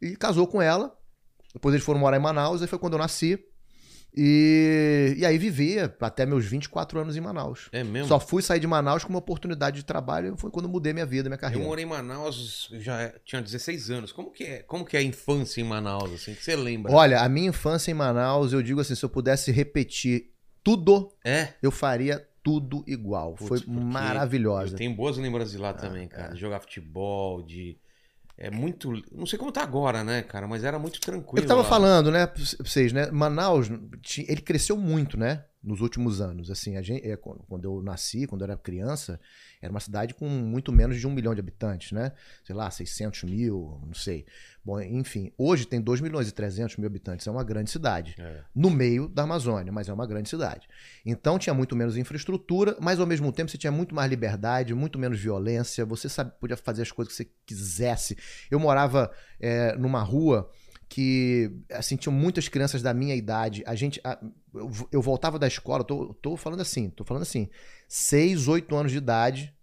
e 0.00 0.16
casou 0.16 0.46
com 0.46 0.62
ela. 0.62 0.96
Depois 1.52 1.74
eles 1.74 1.84
foram 1.84 2.00
morar 2.00 2.16
em 2.16 2.20
Manaus, 2.20 2.62
aí 2.62 2.68
foi 2.68 2.78
quando 2.78 2.92
eu 2.94 2.98
nasci. 2.98 3.38
E, 4.16 5.14
e 5.18 5.26
aí 5.26 5.36
vivia 5.36 5.92
até 6.00 6.24
meus 6.24 6.44
24 6.44 7.00
anos 7.00 7.16
em 7.16 7.20
Manaus. 7.20 7.68
É 7.72 7.82
mesmo? 7.82 8.08
Só 8.08 8.20
fui 8.20 8.42
sair 8.42 8.60
de 8.60 8.66
Manaus 8.66 9.02
com 9.04 9.10
uma 9.10 9.18
oportunidade 9.18 9.76
de 9.76 9.84
trabalho. 9.84 10.36
Foi 10.36 10.50
quando 10.50 10.66
eu 10.66 10.70
mudei 10.70 10.92
minha 10.92 11.04
vida, 11.06 11.28
minha 11.28 11.36
Eu 11.36 11.40
carreira. 11.40 11.64
morei 11.64 11.84
em 11.84 11.88
Manaus, 11.88 12.68
já 12.74 13.12
tinha 13.24 13.42
16 13.42 13.90
anos. 13.90 14.12
Como 14.12 14.30
que 14.30 14.44
é, 14.44 14.58
como 14.62 14.84
que 14.84 14.96
é 14.96 15.00
a 15.00 15.02
infância 15.02 15.60
em 15.60 15.64
Manaus, 15.64 16.12
assim? 16.12 16.34
Que 16.34 16.44
você 16.44 16.54
lembra? 16.54 16.92
Olha, 16.92 17.20
a 17.22 17.28
minha 17.28 17.48
infância 17.48 17.90
em 17.90 17.94
Manaus, 17.94 18.52
eu 18.52 18.62
digo 18.62 18.80
assim, 18.80 18.94
se 18.94 19.04
eu 19.04 19.08
pudesse 19.10 19.50
repetir 19.50 20.30
tudo, 20.62 21.10
É? 21.24 21.48
eu 21.60 21.70
faria 21.70 22.24
tudo 22.42 22.84
igual. 22.86 23.34
Putz, 23.34 23.48
Foi 23.62 23.62
maravilhosa. 23.66 24.74
Eu 24.74 24.76
tenho 24.78 24.94
boas 24.94 25.16
lembranças 25.16 25.52
de 25.52 25.58
lá 25.58 25.70
Ah, 25.70 25.74
também, 25.74 26.06
cara. 26.06 26.32
De 26.34 26.40
jogar 26.40 26.60
futebol, 26.60 27.42
de. 27.42 27.76
É 28.36 28.50
muito. 28.50 28.92
Não 29.12 29.26
sei 29.26 29.38
como 29.38 29.52
tá 29.52 29.62
agora, 29.62 30.02
né, 30.02 30.22
cara? 30.22 30.48
Mas 30.48 30.64
era 30.64 30.78
muito 30.78 31.00
tranquilo. 31.00 31.44
Eu 31.44 31.48
tava 31.48 31.62
lá. 31.62 31.68
falando, 31.68 32.10
né, 32.10 32.26
pra 32.26 32.42
vocês, 32.64 32.92
né? 32.92 33.10
Manaus, 33.10 33.68
ele 34.18 34.40
cresceu 34.40 34.76
muito, 34.76 35.18
né? 35.18 35.44
Nos 35.64 35.80
últimos 35.80 36.20
anos. 36.20 36.50
Assim, 36.50 36.76
a 36.76 36.82
gente, 36.82 37.08
é, 37.08 37.16
quando 37.16 37.64
eu 37.64 37.82
nasci, 37.82 38.26
quando 38.26 38.42
eu 38.42 38.44
era 38.50 38.56
criança, 38.56 39.18
era 39.62 39.70
uma 39.72 39.80
cidade 39.80 40.12
com 40.12 40.28
muito 40.28 40.70
menos 40.70 41.00
de 41.00 41.06
um 41.06 41.10
milhão 41.10 41.34
de 41.34 41.40
habitantes, 41.40 41.90
né? 41.92 42.12
Sei 42.44 42.54
lá, 42.54 42.70
600 42.70 43.22
mil, 43.24 43.80
não 43.86 43.94
sei. 43.94 44.26
Bom, 44.62 44.78
enfim, 44.80 45.32
hoje 45.38 45.66
tem 45.66 45.80
2 45.80 46.00
milhões 46.02 46.28
e 46.28 46.32
300 46.32 46.76
mil 46.76 46.86
habitantes. 46.86 47.26
É 47.26 47.30
uma 47.30 47.42
grande 47.42 47.70
cidade. 47.70 48.14
É. 48.18 48.42
No 48.54 48.68
meio 48.68 49.08
da 49.08 49.22
Amazônia, 49.22 49.72
mas 49.72 49.88
é 49.88 49.92
uma 49.92 50.06
grande 50.06 50.28
cidade. 50.28 50.68
Então 51.04 51.38
tinha 51.38 51.54
muito 51.54 51.74
menos 51.74 51.96
infraestrutura, 51.96 52.76
mas 52.80 53.00
ao 53.00 53.06
mesmo 53.06 53.32
tempo 53.32 53.50
você 53.50 53.56
tinha 53.56 53.72
muito 53.72 53.94
mais 53.94 54.10
liberdade, 54.10 54.74
muito 54.74 54.98
menos 54.98 55.18
violência. 55.18 55.84
Você 55.86 56.08
sabe, 56.10 56.32
podia 56.38 56.56
fazer 56.58 56.82
as 56.82 56.92
coisas 56.92 57.12
que 57.12 57.16
você 57.24 57.30
quisesse. 57.46 58.16
Eu 58.50 58.60
morava 58.60 59.10
é, 59.40 59.74
numa 59.76 60.02
rua 60.02 60.50
que 60.88 61.50
assim 61.70 61.96
tinham 61.96 62.12
muitas 62.14 62.48
crianças 62.48 62.82
da 62.82 62.92
minha 62.94 63.14
idade. 63.16 63.62
A 63.66 63.74
gente, 63.74 64.00
a- 64.04 64.18
eu, 64.54 64.70
eu 64.92 65.02
voltava 65.02 65.38
da 65.38 65.46
escola, 65.46 65.84
tô, 65.84 66.14
tô 66.14 66.36
falando 66.36 66.60
assim, 66.60 66.88
tô 66.90 67.04
falando 67.04 67.22
assim, 67.22 67.48
seis, 67.88 68.48
oito 68.48 68.74
anos 68.76 68.92
de 68.92 68.98
idade, 68.98 69.54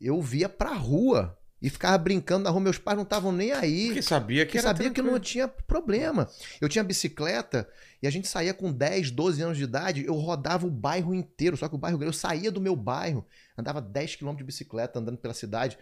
eu 0.00 0.20
via 0.22 0.48
pra 0.48 0.72
rua 0.74 1.36
e 1.60 1.68
ficava 1.68 1.98
brincando 1.98 2.44
na 2.44 2.50
rua. 2.50 2.60
Meus 2.60 2.78
pais 2.78 2.96
não 2.96 3.02
estavam 3.02 3.32
nem 3.32 3.52
aí. 3.52 3.86
Porque 3.86 4.02
sabia 4.02 4.46
que 4.46 4.52
Porque 4.52 4.62
sabia 4.62 4.90
que 4.90 5.02
não 5.02 5.10
tranquilo. 5.10 5.24
tinha 5.24 5.48
problema. 5.48 6.28
Eu 6.60 6.68
tinha 6.68 6.84
bicicleta 6.84 7.68
e 8.00 8.06
a 8.06 8.10
gente 8.10 8.28
saía 8.28 8.54
com 8.54 8.72
10, 8.72 9.10
12 9.10 9.42
anos 9.42 9.58
de 9.58 9.64
idade, 9.64 10.04
eu 10.04 10.14
rodava 10.14 10.66
o 10.66 10.70
bairro 10.70 11.12
inteiro, 11.12 11.56
só 11.56 11.68
que 11.68 11.74
o 11.74 11.78
bairro 11.78 11.98
grande, 11.98 12.14
eu 12.14 12.18
saía 12.18 12.52
do 12.52 12.60
meu 12.60 12.76
bairro, 12.76 13.26
andava 13.56 13.80
10 13.80 14.16
km 14.16 14.36
de 14.36 14.44
bicicleta 14.44 15.00
andando 15.00 15.18
pela 15.18 15.34
cidade. 15.34 15.76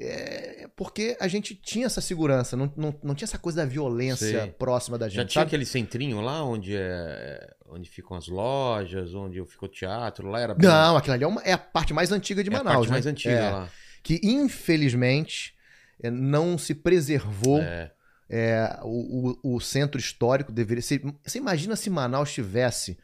É, 0.00 0.68
porque 0.76 1.16
a 1.18 1.26
gente 1.26 1.56
tinha 1.56 1.86
essa 1.86 2.00
segurança, 2.00 2.56
não, 2.56 2.72
não, 2.76 2.94
não 3.02 3.14
tinha 3.16 3.26
essa 3.26 3.38
coisa 3.38 3.62
da 3.62 3.64
violência 3.66 4.42
Sei. 4.42 4.50
próxima 4.52 4.96
da 4.96 5.08
gente. 5.08 5.16
Já 5.16 5.24
tinha 5.24 5.40
sabe? 5.42 5.48
aquele 5.48 5.66
centrinho 5.66 6.20
lá 6.20 6.44
onde 6.44 6.76
é. 6.76 7.54
Onde 7.70 7.90
ficam 7.90 8.16
as 8.16 8.28
lojas, 8.28 9.12
onde 9.12 9.44
ficou 9.44 9.68
o 9.68 9.72
teatro, 9.72 10.28
lá 10.28 10.40
era 10.40 10.54
bem- 10.54 10.66
Não, 10.68 10.96
aquilo 10.96 11.14
ali 11.14 11.24
é, 11.24 11.26
uma- 11.26 11.42
é 11.42 11.52
a 11.52 11.58
parte 11.58 11.92
mais 11.92 12.10
antiga 12.12 12.42
de 12.44 12.48
é 12.48 12.54
a 12.54 12.58
Manaus. 12.58 12.76
parte 12.76 12.86
né? 12.88 12.92
mais 12.92 13.06
antiga 13.06 13.34
É, 13.34 13.50
lá. 13.50 13.68
Que 14.02 14.20
infelizmente 14.22 15.54
é, 16.02 16.10
não 16.10 16.56
se 16.56 16.74
preservou 16.74 17.60
É. 17.60 17.90
É, 18.30 18.78
o, 18.82 19.38
o- 19.42 19.54
o 19.56 19.60
centro 19.60 19.98
histórico 19.98 20.52
deveria 20.52 20.82
ser. 20.82 21.00
Você 21.24 21.38
imagina 21.38 21.74
se 21.76 21.88
Manaus 21.88 22.30
tivesse. 22.30 22.98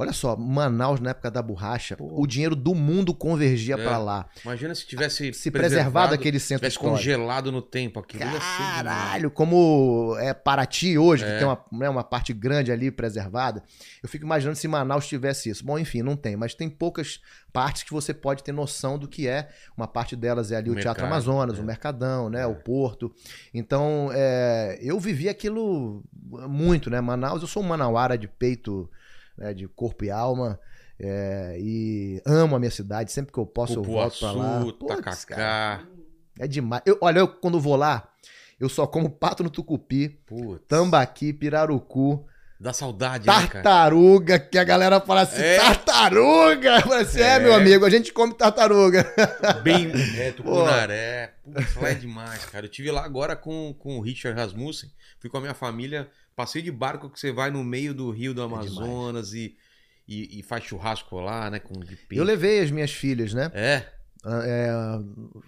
Olha 0.00 0.12
só, 0.12 0.36
Manaus 0.36 1.00
na 1.00 1.10
época 1.10 1.28
da 1.28 1.42
borracha, 1.42 1.96
Pô. 1.96 2.08
o 2.22 2.24
dinheiro 2.24 2.54
do 2.54 2.72
mundo 2.72 3.12
convergia 3.12 3.74
É. 3.74 3.82
pra 3.82 3.98
lá. 3.98 4.28
Imagina 4.44 4.72
se 4.72 4.86
tivesse 4.86 5.32
Se 5.34 5.50
preservado 5.50 6.14
aquele 6.14 6.38
centro 6.38 6.60
tivesse 6.60 6.76
histórico. 6.76 6.96
congelado 6.98 7.50
no 7.50 7.60
tempo 7.60 7.98
aquilo. 7.98 8.22
Caralho, 8.22 9.28
como 9.30 10.16
é 10.20 10.32
Paraty 10.32 10.96
hoje, 10.96 11.24
É. 11.24 11.32
que 11.32 11.38
tem 11.38 11.46
uma, 11.48 11.64
né, 11.72 11.88
uma 11.88 12.04
parte 12.04 12.32
grande 12.32 12.70
ali 12.70 12.90
preservada. 12.92 13.62
Eu 14.00 14.08
fico 14.08 14.24
imaginando 14.24 14.56
se 14.56 14.68
Manaus 14.68 15.06
tivesse 15.08 15.50
isso. 15.50 15.64
Bom, 15.64 15.76
enfim, 15.78 16.02
não 16.02 16.14
tem, 16.16 16.36
mas 16.36 16.54
tem 16.54 16.68
poucas 16.70 17.20
partes 17.52 17.82
que 17.82 17.92
você 17.92 18.14
pode 18.14 18.44
ter 18.44 18.52
noção 18.52 18.98
do 18.98 19.08
que 19.08 19.26
é. 19.26 19.48
Uma 19.76 19.88
parte 19.88 20.14
delas 20.14 20.52
é 20.52 20.56
ali 20.56 20.70
O 20.70 20.74
o, 20.74 20.76
Teatro 20.76 21.02
mercado, 21.02 21.06
Amazonas, 21.26 21.58
é. 21.58 21.60
o 21.60 21.64
Mercadão, 21.64 22.30
né, 22.30 22.42
É. 22.42 22.46
o 22.46 22.54
Porto. 22.54 23.12
Então, 23.52 24.10
é, 24.14 24.78
eu 24.80 25.00
vivi 25.00 25.28
aquilo 25.28 26.04
muito, 26.48 26.88
né? 26.88 27.00
Manaus, 27.00 27.42
eu 27.42 27.48
sou 27.48 27.64
um 27.64 27.66
manauara 27.66 28.16
de 28.16 28.28
peito, 28.28 28.88
né, 29.38 29.54
de 29.54 29.66
corpo 29.68 30.04
e 30.04 30.10
alma. 30.10 30.58
é, 31.00 31.56
e 31.60 32.20
amo 32.26 32.56
a 32.56 32.58
minha 32.58 32.70
cidade, 32.70 33.12
sempre 33.12 33.32
que 33.32 33.38
eu 33.38 33.46
posso 33.46 33.74
eu 33.78 33.82
volto 33.82 34.18
pra 34.18 34.32
lá. 34.32 34.60
Cupuaçu, 34.64 34.72
Putz, 34.78 35.24
cara, 35.24 35.40
Tacacá. 35.80 35.86
é 36.40 36.46
demais. 36.48 36.82
Eu, 36.84 36.98
olha, 37.00 37.20
eu 37.20 37.28
quando 37.28 37.60
vou 37.60 37.76
lá, 37.76 38.08
Eu 38.60 38.68
só 38.68 38.86
como 38.88 39.08
pato 39.08 39.44
no 39.44 39.50
tucupi, 39.50 40.08
Putz, 40.26 40.60
tambaqui, 40.66 41.32
pirarucu, 41.32 42.26
dá 42.58 42.72
saudade, 42.72 43.24
né, 43.24 43.32
cara? 43.32 43.46
tartaruga, 43.62 44.36
que 44.40 44.58
a 44.58 44.64
galera 44.64 45.00
fala 45.00 45.20
assim, 45.20 45.40
É. 45.40 45.56
tartaruga! 45.58 46.76
Eu 46.78 46.82
falo 46.82 46.94
assim, 46.94 47.20
é. 47.20 47.36
É. 47.36 47.38
meu 47.38 47.54
amigo, 47.54 47.84
a 47.84 47.90
gente 47.90 48.12
come 48.12 48.34
tartaruga. 48.34 49.06
Bem, 49.62 49.92
é, 50.18 50.32
Tucunaré. 50.32 51.34
Putz, 51.44 51.76
lá 51.76 51.90
é 51.90 51.94
demais, 51.94 52.44
cara. 52.46 52.66
Eu 52.66 52.70
tive 52.70 52.90
lá 52.90 53.04
agora 53.04 53.36
com, 53.36 53.72
com 53.78 53.98
o 53.98 54.00
Richard 54.00 54.36
Rasmussen. 54.36 54.90
Fui 55.20 55.30
com 55.30 55.36
a 55.38 55.40
minha 55.40 55.54
família. 55.54 56.08
Passei 56.38 56.62
de 56.62 56.70
barco 56.70 57.10
que 57.10 57.18
você 57.18 57.32
vai 57.32 57.50
no 57.50 57.64
meio 57.64 57.92
do 57.92 58.12
rio 58.12 58.30
É 58.30 58.34
do 58.34 58.44
Amazonas 58.44 59.32
e, 59.34 59.56
e, 60.06 60.38
e 60.38 60.42
faz 60.44 60.62
churrasco 60.62 61.18
lá, 61.20 61.50
né? 61.50 61.58
Com. 61.58 61.74
Eu 62.12 62.22
levei 62.22 62.60
as 62.60 62.70
minhas 62.70 62.92
filhas, 62.92 63.34
né? 63.34 63.50
É, 63.52 63.84
Ah, 64.24 64.40
é, 64.46 64.68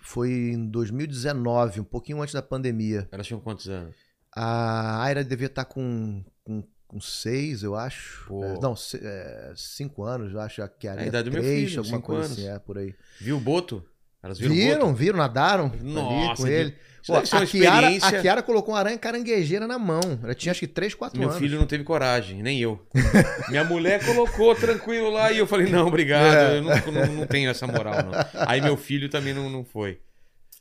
foi 0.02 0.30
em 0.32 0.66
2019, 0.68 1.78
um 1.80 1.84
pouquinho 1.84 2.20
antes 2.20 2.34
da 2.34 2.42
pandemia. 2.42 3.08
elas 3.12 3.24
tinham 3.24 3.38
quantos 3.38 3.68
anos? 3.68 3.94
A 4.34 5.00
Aira 5.04 5.22
devia 5.22 5.46
estar 5.46 5.64
com, 5.64 6.24
com, 6.42 6.64
com 6.88 7.00
seis, 7.00 7.62
eu 7.62 7.76
acho. 7.76 8.28
É, 8.42 8.60
não, 8.60 8.74
se- 8.74 9.00
é, 9.00 9.52
cinco 9.54 10.02
anos, 10.02 10.32
eu 10.32 10.40
acho. 10.40 10.60
Que 10.76 10.88
a 10.88 10.94
a 10.94 11.06
idade 11.06 11.30
do 11.30 11.34
meu 11.34 11.42
três, 11.42 11.68
filho, 11.68 11.78
alguma 11.80 11.96
cinco 11.98 12.06
coisa 12.08 12.24
anos. 12.26 12.38
assim, 12.38 12.48
é, 12.48 12.58
por 12.58 12.78
aí. 12.78 12.94
Viu 13.20 13.36
o 13.36 13.40
Boto? 13.40 13.84
Elas 14.22 14.38
viram 14.38 14.54
Viram, 14.54 14.94
viram, 14.94 15.18
nadaram 15.18 15.72
ali 15.72 15.92
Nossa, 15.92 16.42
com 16.42 16.48
ele. 16.48 16.74
Pô, 17.06 17.16
a, 17.16 17.22
Kiara, 17.22 17.42
experiência. 17.90 18.18
a 18.18 18.20
Kiara 18.20 18.42
colocou 18.42 18.74
uma 18.74 18.78
aranha 18.80 18.98
caranguejeira 18.98 19.66
na 19.66 19.78
mão. 19.78 20.00
Ela 20.22 20.34
tinha 20.34 20.50
acho 20.50 20.60
que 20.60 20.66
3, 20.66 20.94
4 20.94 21.18
Meu 21.18 21.30
anos. 21.30 21.40
filho 21.40 21.58
não 21.58 21.66
teve 21.66 21.82
coragem, 21.82 22.42
nem 22.42 22.60
eu. 22.60 22.78
Minha 23.48 23.64
mulher 23.64 24.04
colocou 24.04 24.54
tranquilo 24.54 25.10
lá 25.10 25.32
e 25.32 25.38
eu 25.38 25.46
falei, 25.46 25.70
não, 25.70 25.86
obrigado, 25.86 26.34
É. 26.34 26.58
eu 26.58 26.62
não, 26.62 26.76
não, 27.06 27.12
não 27.20 27.26
tenho 27.26 27.48
essa 27.50 27.66
moral, 27.66 27.94
não. 28.04 28.12
Aí 28.46 28.60
meu 28.60 28.76
filho 28.76 29.08
também 29.08 29.32
não, 29.32 29.48
não 29.48 29.64
foi. 29.64 29.98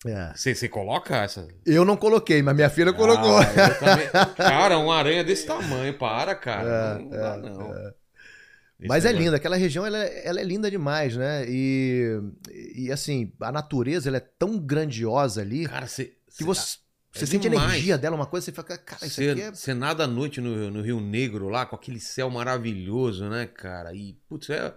É. 0.08 0.32
Você, 0.34 0.56
você 0.56 0.70
coloca 0.70 1.14
essa? 1.18 1.46
Eu 1.66 1.84
não 1.84 1.98
coloquei, 1.98 2.42
mas 2.42 2.56
minha 2.56 2.70
filha 2.70 2.94
colocou. 2.94 3.38
Ah, 3.38 3.44
eu 3.44 3.76
também- 3.80 4.36
Cara, 4.38 4.78
uma 4.78 4.96
aranha 4.96 5.26
desse 5.26 5.46
tamanho, 5.46 5.94
para, 5.96 6.34
cara. 6.36 6.70
É, 6.98 7.04
não 7.04 7.10
dá, 7.10 7.38
não. 7.38 7.74
Mas 8.88 9.04
é 9.04 9.08
negócio- 9.10 9.26
linda, 9.26 9.38
aquela 9.38 9.56
região 9.58 9.86
ela, 9.86 9.98
é- 9.98 10.28
ela 10.28 10.40
é 10.40 10.44
linda 10.44 10.70
demais, 10.72 11.16
né? 11.16 11.46
E, 11.48 12.20
e 12.76 12.92
assim, 12.92 13.34
a 13.42 13.52
natureza 13.52 14.10
ela 14.10 14.18
é 14.18 14.22
tão 14.38 14.58
grandiosa 14.58 15.42
ali 15.42 15.66
Cara, 15.68 15.86
você. 15.88 16.14
que 16.38 16.44
você, 16.44 16.78
é 17.16 17.20
você 17.20 17.26
sente 17.26 17.48
a 17.48 17.50
demais. 17.50 17.70
energia 17.72 17.98
dela, 17.98 18.16
uma 18.16 18.26
coisa, 18.26 18.46
você 18.46 18.52
fica, 18.52 18.78
cara, 18.78 19.06
isso 19.06 19.20
aqui 19.22 19.42
é. 19.42 19.52
Você 19.52 19.74
nada 19.74 20.06
à 20.06 20.08
noite 20.08 20.40
no, 20.40 20.72
no 20.72 20.82
Rio 20.82 21.02
Negro 21.02 21.50
lá, 21.50 21.66
com 21.66 21.76
aquele 21.76 22.00
céu 22.00 22.30
maravilhoso, 22.30 23.26
né, 23.28 23.48
cara? 23.48 23.94
E, 23.94 24.14
putz, 24.30 24.50
é, 24.50 24.74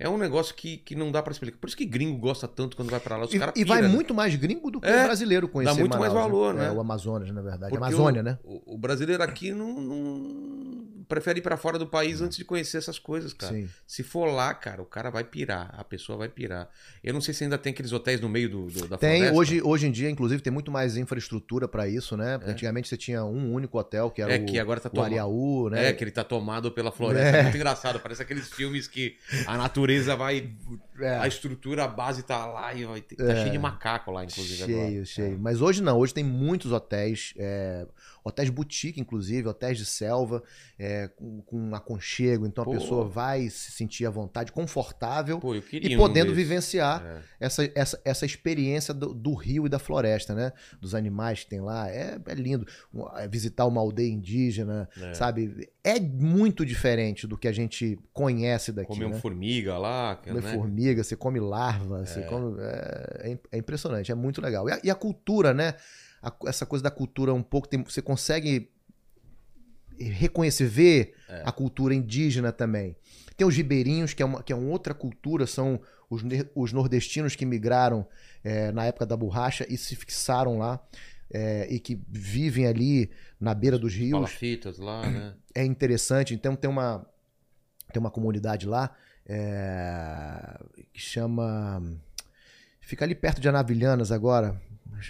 é 0.00 0.08
um 0.08 0.18
negócio 0.18 0.52
que, 0.54 0.78
que 0.78 0.96
não 0.96 1.12
dá 1.12 1.22
pra 1.22 1.30
explicar. 1.32 1.56
Por 1.58 1.68
isso 1.68 1.76
que 1.76 1.84
gringo 1.84 2.18
gosta 2.18 2.48
tanto 2.48 2.76
quando 2.76 2.90
vai 2.90 2.98
pra 2.98 3.16
lá. 3.16 3.24
Os 3.26 3.32
E, 3.34 3.40
e 3.54 3.64
vai 3.64 3.82
né? 3.82 3.86
muito 3.88 4.12
mais 4.12 4.34
gringo 4.34 4.68
do 4.70 4.80
que 4.80 4.88
É, 4.88 5.02
o 5.02 5.04
brasileiro 5.04 5.46
conhecer 5.46 5.78
muito 5.78 5.96
mais 5.96 6.12
Manaus, 6.12 6.30
valor, 6.32 6.54
né? 6.54 6.66
É, 6.66 6.72
o 6.72 6.80
Amazonas, 6.80 7.30
na 7.30 7.40
verdade. 7.40 7.70
Porque 7.70 7.76
Amazônia, 7.76 8.20
o, 8.20 8.24
né? 8.24 8.38
O, 8.42 8.74
o 8.74 8.78
brasileiro 8.78 9.22
aqui 9.22 9.52
não, 9.52 9.80
não- 9.80 10.93
prefere 11.08 11.38
ir 11.38 11.42
pra 11.42 11.56
fora 11.56 11.78
do 11.78 11.86
país 11.86 12.20
antes 12.20 12.36
de 12.38 12.44
conhecer 12.44 12.78
essas 12.78 12.98
coisas, 12.98 13.32
cara. 13.32 13.52
Sim. 13.54 13.68
Se 13.86 14.02
for 14.02 14.26
lá, 14.26 14.52
cara, 14.54 14.82
o 14.82 14.86
cara 14.86 15.10
vai 15.10 15.24
pirar, 15.24 15.74
a 15.78 15.84
pessoa 15.84 16.18
vai 16.18 16.28
pirar. 16.28 16.68
Eu 17.02 17.12
não 17.14 17.20
sei 17.20 17.32
se 17.34 17.44
ainda 17.44 17.58
tem 17.58 17.72
aqueles 17.72 17.92
hotéis 17.92 18.20
no 18.20 18.28
meio 18.28 18.48
do, 18.48 18.66
do- 18.66 18.88
da 18.88 18.96
Tem, 18.98 19.16
floresta. 19.18 19.38
hoje, 19.38 19.62
hoje 19.62 19.86
em 19.86 19.92
dia, 19.92 20.08
inclusive, 20.10 20.40
tem 20.42 20.52
muito 20.52 20.70
mais 20.70 20.96
infraestrutura 20.96 21.66
pra 21.68 21.86
isso, 21.88 22.16
né? 22.16 22.38
Antigamente 22.44 22.88
você 22.88 22.96
tinha 22.96 23.24
um 23.24 23.52
único 23.52 23.78
hotel, 23.78 24.10
que 24.10 24.22
era 24.22 24.34
É 24.34 24.38
o, 24.40 24.46
que 24.46 24.58
agora 24.58 24.80
tá 24.80 24.90
o. 24.92 25.00
Ariaú, 25.02 25.68
né? 25.70 25.88
É, 25.88 25.92
que 25.92 26.02
ele 26.04 26.10
tá 26.10 26.24
tomado 26.24 26.70
pela 26.72 26.90
floresta. 26.90 27.36
É. 27.36 27.40
É 27.40 27.42
muito 27.44 27.56
engraçado. 27.56 28.00
Parece 28.00 28.22
aqueles 28.22 28.48
filmes 28.52 28.86
que 28.86 29.16
a 29.46 29.56
natureza 29.58 30.16
vai. 30.16 30.50
É. 31.00 31.18
A 31.18 31.26
estrutura, 31.28 31.84
a 31.84 31.88
base 31.88 32.22
tá 32.22 32.46
lá 32.46 32.72
e 32.72 32.84
vai 32.84 33.00
tá 33.00 33.34
cheio 33.36 33.50
de 33.50 33.58
macaco 33.58 34.10
lá, 34.10 34.24
inclusive. 34.24 34.64
Cheio, 34.64 34.80
agora. 34.80 35.02
É. 35.02 35.04
cheio. 35.04 35.38
Mas 35.38 35.60
hoje 35.60 35.82
não, 35.82 35.98
hoje 35.98 36.14
tem 36.14 36.22
muitos 36.24 36.72
hotéis, 36.72 37.34
é, 37.36 37.86
hotéis 38.24 38.48
boutique, 38.48 38.98
inclusive, 39.00 39.46
hotéis 39.46 39.76
de 39.76 39.84
selva, 39.84 40.42
é, 40.78 41.08
com, 41.08 41.42
com 41.42 41.74
aconchego, 41.74 42.46
então 42.46 42.62
a 42.62 42.64
Pô. 42.64 42.72
pessoa 42.72 43.06
vai 43.06 43.50
se 43.50 43.70
sentir 43.72 44.06
à 44.06 44.10
vontade, 44.10 44.50
confortável 44.50 45.38
Pô, 45.38 45.54
e 45.54 45.58
um 45.94 45.98
podendo 45.98 46.28
desses. 46.32 46.36
vivenciar 46.36 47.04
É. 47.04 47.22
essa, 47.46 47.70
essa, 47.74 48.00
essa 48.04 48.24
experiência 48.26 48.94
do, 48.94 49.12
do 49.12 49.34
rio 49.34 49.66
e 49.66 49.68
da 49.68 49.78
floresta, 49.78 50.34
né? 50.34 50.52
Dos 50.80 50.94
animais 50.94 51.44
que 51.44 51.50
tem 51.50 51.60
lá. 51.60 51.88
É, 51.90 52.18
é 52.26 52.34
lindo. 52.34 52.66
Um, 52.92 53.06
é 53.16 53.28
Visitar 53.28 53.66
uma 53.66 53.80
aldeia 53.80 54.10
indígena, 54.10 54.88
É. 55.00 55.12
sabe? 55.12 55.68
É 55.84 56.00
muito 56.00 56.64
diferente 56.64 57.26
do 57.26 57.36
que 57.36 57.46
a 57.46 57.52
gente 57.52 57.98
conhece 58.12 58.72
daqui. 58.72 58.88
Comer 58.88 59.08
né? 59.10 59.16
um 59.16 59.20
formiga 59.20 59.76
lá. 59.76 60.16
Comer 60.16 60.42
né? 60.42 60.54
formiga, 60.54 61.04
você 61.04 61.14
come 61.14 61.38
larva, 61.40 62.06
você 62.06 62.22
come. 62.22 62.56
É, 62.60 63.20
é 63.24 63.30
im- 63.32 63.38
é 63.52 63.58
impressionante, 63.58 64.10
é 64.10 64.14
muito 64.14 64.40
legal. 64.40 64.66
E 64.68 64.72
a, 64.72 64.80
e 64.84 64.90
a 64.90 64.94
cultura, 64.94 65.52
né? 65.52 65.74
A- 66.24 66.48
essa 66.48 66.64
coisa 66.66 66.82
da 66.82 66.90
cultura 66.90 67.32
um 67.34 67.42
pouco. 67.42 67.68
tem- 67.68 67.82
você 67.84 68.00
consegue 68.02 68.70
reconhecer, 69.98 70.66
ver 70.66 71.14
É. 71.28 71.42
a 71.44 71.52
cultura 71.52 71.94
indígena 71.94 72.50
também. 72.52 72.96
Tem 73.36 73.46
os 73.46 73.54
ribeirinhos, 73.56 74.12
que 74.14 74.22
é 74.22 74.26
uma, 74.26 74.42
que 74.42 74.52
é 74.52 74.56
uma 74.56 74.70
outra 74.70 74.92
cultura, 74.94 75.46
são 75.46 75.80
os, 76.10 76.22
os 76.54 76.72
nordestinos 76.72 77.36
que 77.36 77.44
migraram 77.46 78.06
é, 78.42 78.70
na 78.72 78.84
época 78.84 79.06
da 79.06 79.16
borracha 79.16 79.64
e 79.68 79.76
se 79.76 79.94
fixaram 79.96 80.58
lá. 80.58 80.80
é, 81.32 81.66
e 81.72 81.80
que 81.80 82.00
vivem 82.08 82.66
ali 82.66 83.10
na 83.40 83.54
beira 83.54 83.78
dos 83.78 83.92
rios 83.94 84.12
Palafitas 84.12 84.78
lá, 84.78 85.08
né? 85.08 85.34
é 85.54 85.64
interessante. 85.64 86.34
Então 86.34 86.54
tem 86.54 86.68
uma 86.70 87.04
tem 87.92 87.98
uma 88.00 88.10
comunidade 88.10 88.66
lá 88.66 88.94
é, 89.26 90.60
que 90.92 91.00
chama 91.00 91.82
fica 92.80 93.04
ali 93.04 93.14
perto 93.14 93.40
de 93.40 93.48
Anavilhanas 93.48 94.12
agora. 94.12 94.60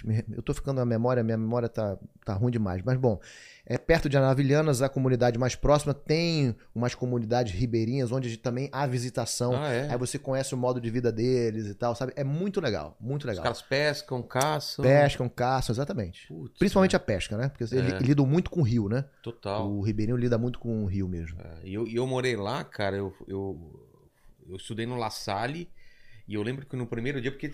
Mas 0.03 0.23
Eu 0.31 0.41
tô 0.41 0.53
ficando 0.53 0.77
na 0.77 0.85
memória, 0.85 1.23
minha 1.23 1.37
memória 1.37 1.69
tá, 1.69 1.97
tá 2.23 2.33
ruim 2.33 2.51
demais. 2.51 2.81
Mas 2.83 2.97
bom, 2.97 3.19
é 3.65 3.77
perto 3.77 4.07
de 4.09 4.17
Anavilhanas, 4.17 4.81
a 4.81 4.89
comunidade 4.89 5.37
mais 5.39 5.55
próxima 5.55 5.93
tem 5.93 6.55
umas 6.73 6.93
comunidades 6.95 7.53
ribeirinhas 7.53 8.11
onde 8.11 8.37
também 8.37 8.69
há 8.71 8.85
visitação. 8.85 9.55
Ah, 9.55 9.69
é? 9.71 9.89
Aí 9.91 9.97
você 9.97 10.17
conhece 10.19 10.53
o 10.53 10.57
modo 10.57 10.79
de 10.81 10.89
vida 10.89 11.11
deles 11.11 11.67
e 11.67 11.73
tal, 11.73 11.95
sabe? 11.95 12.13
É 12.15 12.23
muito 12.23 12.59
legal, 12.61 12.95
muito 12.99 13.23
Os 13.23 13.27
legal. 13.29 13.43
caras 13.43 13.61
pescam, 13.61 14.21
caçam. 14.21 14.83
Pescam, 14.83 15.29
caçam, 15.29 15.73
exatamente. 15.73 16.27
Putz, 16.27 16.57
Principalmente 16.59 16.95
a 16.95 16.99
pesca, 16.99 17.37
né? 17.37 17.49
Porque 17.49 17.63
eles 17.75 17.93
É. 17.93 17.99
lidam 17.99 18.25
muito 18.25 18.49
com 18.49 18.59
o 18.61 18.63
rio, 18.63 18.87
né? 18.89 19.05
Total. 19.21 19.67
O 19.69 19.81
ribeirinho 19.81 20.17
lida 20.17 20.37
muito 20.37 20.59
com 20.59 20.83
o 20.83 20.85
rio 20.87 21.07
mesmo. 21.07 21.39
É, 21.41 21.67
E 21.67 21.73
eu, 21.73 21.87
eu 21.87 22.05
morei 22.05 22.35
lá, 22.35 22.63
cara, 22.63 22.95
eu, 22.97 23.13
eu, 23.27 23.89
eu 24.47 24.55
estudei 24.57 24.85
no 24.85 24.95
La 24.95 25.09
Salle 25.09 25.69
e 26.27 26.33
eu 26.35 26.41
lembro 26.43 26.65
que 26.65 26.75
no 26.75 26.87
primeiro 26.87 27.21
dia, 27.21 27.31
porque 27.31 27.51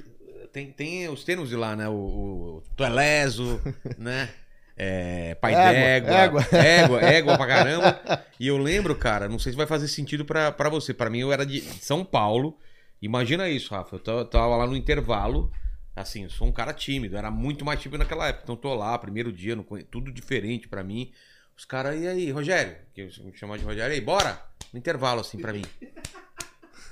tem, 0.52 0.72
tem 0.72 1.08
os 1.10 1.24
termos 1.24 1.50
de 1.50 1.56
lá, 1.56 1.76
né? 1.76 1.88
O, 1.88 1.94
o 1.94 2.64
Tueleso, 2.76 3.62
né? 3.98 4.30
É, 4.78 5.36
pai 5.36 5.54
Égua, 5.54 6.10
d'égua, 6.10 6.48
égua, 6.58 7.02
égua 7.02 7.38
pra 7.38 7.48
caramba. 7.48 8.02
E 8.40 8.48
eu 8.48 8.58
lembro, 8.58 8.96
cara, 8.96 9.30
não 9.30 9.38
sei 9.38 9.52
se 9.52 9.58
vai 9.58 9.68
fazer 9.68 9.88
sentido 9.88 10.26
pra, 10.26 10.52
pra 10.52 10.68
você. 10.68 10.96
Pra 10.96 11.12
mim, 11.12 11.20
eu 11.20 11.32
era 11.32 11.46
de 11.46 11.62
São 11.62 12.04
Paulo. 12.04 12.58
Imagina 13.00 13.48
isso, 13.48 13.72
Rafa. 13.72 13.98
Eu 14.04 14.26
tava, 14.26 14.56
lá 14.58 14.66
no 14.66 14.76
intervalo. 14.76 15.52
Assim, 15.96 16.24
eu 16.24 16.30
sou 16.32 16.48
um 16.48 16.52
cara 16.52 16.74
tímido. 16.74 17.16
Era 17.16 17.30
muito 17.30 17.64
mais 17.64 17.80
tímido 17.80 18.00
naquela 18.00 18.28
época. 18.30 18.44
Então, 18.46 18.56
tô 18.56 18.74
lá, 18.74 18.98
primeiro 18.98 19.32
dia, 19.32 19.56
não 19.56 19.64
conhe- 19.64 19.84
tudo 19.84 20.12
diferente 20.12 20.68
pra 20.68 20.84
mim. 20.84 21.12
Os 21.56 21.66
caras, 21.66 22.02
e 22.02 22.08
aí, 22.08 22.32
Rogério? 22.32 22.76
Que 22.96 23.02
eu 23.02 23.10
me 23.26 23.38
chamava 23.38 23.60
de 23.60 23.66
Rogério. 23.66 23.92
E 23.94 23.96
aí, 23.96 24.02
bora? 24.02 24.42
No 24.74 24.80
intervalo, 24.80 25.22
assim, 25.22 25.38
pra 25.38 25.54
mim. 25.54 25.66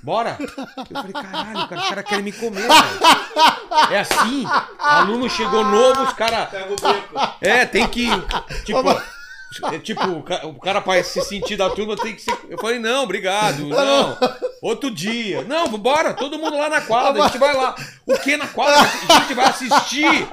Bora? 0.02 0.36
Eu 0.40 0.48
falei, 0.96 1.12
caralho, 1.12 1.68
cara, 1.68 1.80
os 1.82 1.88
caras 1.88 2.04
querem 2.04 2.24
me 2.24 2.32
comer, 2.32 2.62
velho. 2.62 3.90
É 3.90 4.00
assim? 4.00 4.46
Aluno 4.78 5.28
chegou 5.28 5.64
novo, 5.64 6.02
os 6.02 6.12
caras. 6.14 6.48
Pega 6.48 6.72
o 6.72 6.76
beco. 6.76 7.36
É, 7.40 7.66
tem 7.66 7.86
que. 7.86 8.08
Tipo. 8.64 8.88
é, 9.72 9.78
tipo, 9.80 10.06
o 10.08 10.22
ca- 10.22 10.46
o 10.46 10.54
cara 10.60 10.80
pra 10.80 11.02
se 11.02 11.20
sentir 11.22 11.56
da 11.56 11.68
turma 11.70 11.96
tem 11.96 12.14
que 12.14 12.22
ser. 12.22 12.36
Eu 12.48 12.58
falei, 12.58 12.78
não, 12.78 13.02
obrigado. 13.04 13.66
Não. 13.66 14.16
Outro 14.62 14.90
dia. 14.90 15.42
Não, 15.44 15.66
bora, 15.68 16.14
todo 16.14 16.38
mundo 16.38 16.56
lá 16.56 16.68
na 16.68 16.80
quadra. 16.80 17.22
A 17.22 17.26
gente 17.26 17.38
vai 17.38 17.54
lá. 17.54 17.74
O 18.06 18.16
que 18.18 18.36
na 18.36 18.46
quadra? 18.46 18.80
A 19.08 19.20
gente 19.20 19.34
vai 19.34 19.46
assistir. 19.46 20.28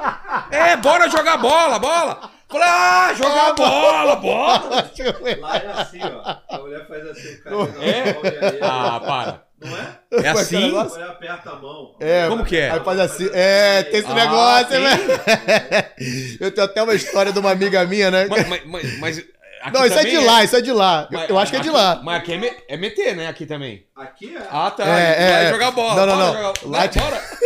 É, 0.51 0.75
bora 0.77 1.09
jogar 1.09 1.37
bola, 1.37 1.77
bola. 1.79 2.31
Falei, 2.49 2.67
ah, 2.69 3.13
jogar 3.13 3.53
bola, 3.55 4.15
bola. 4.15 4.89
Lá 5.41 5.57
é 5.57 5.81
assim, 5.81 5.99
ó. 6.01 6.35
A 6.55 6.59
mulher 6.59 6.87
faz 6.87 7.05
assim, 7.09 7.33
o 7.33 7.43
cara 7.43 7.55
É? 7.85 8.59
Ah, 8.61 8.99
para. 9.01 9.46
Não 9.59 9.75
é? 9.75 9.99
É 10.23 10.29
assim? 10.29 10.71
Mulher 10.71 11.09
aperta 11.09 11.49
a 11.49 11.55
mão. 11.55 11.95
É, 11.99 12.27
Como 12.27 12.45
que 12.45 12.55
é? 12.57 12.69
Aí 12.71 12.79
faz 12.81 12.99
assim. 12.99 13.27
É, 13.33 13.83
tem 13.83 13.99
esse 14.01 14.11
Ah, 14.11 14.13
negócio, 14.13 14.67
tem? 14.67 14.81
né? 14.81 14.97
Eu 16.39 16.51
tenho 16.51 16.65
até 16.65 16.83
uma 16.83 16.93
história 16.93 17.31
de 17.33 17.39
uma 17.39 17.51
amiga 17.51 17.83
minha, 17.85 18.11
né? 18.11 18.27
Mas, 18.29 18.47
mas, 18.65 18.99
mas- 18.99 19.25
Não, 19.73 19.85
isso 19.85 19.97
é 19.97 20.03
de 20.03 20.17
lá, 20.19 20.43
isso 20.43 20.55
é 20.55 20.61
de 20.61 20.71
lá. 20.71 21.07
Eu- 21.11 21.17
Mas- 21.19 21.29
Eu 21.29 21.39
acho 21.39 21.51
que 21.51 21.57
é 21.57 21.61
de 21.61 21.69
aqui- 21.69 21.77
lá. 21.77 22.01
Mas 22.03 22.17
aqui 22.17 22.33
é, 22.33 22.37
me- 22.37 22.53
é 22.67 22.77
meter, 22.77 23.15
né? 23.15 23.27
Aqui 23.27 23.45
também. 23.47 23.85
Aqui 23.95 24.35
é. 24.37 24.47
Ah, 24.51 24.69
tá. 24.69 24.83
É, 24.85 25.31
vai 25.31 25.45
é. 25.45 25.49
jogar 25.49 25.71
bola. 25.71 25.95
Não, 25.95 26.05
não, 26.05 26.15
bora 26.15 26.27
não. 26.43 26.55
jogar- 26.55 26.77
Lá 26.79 26.87
bora. 26.87 27.23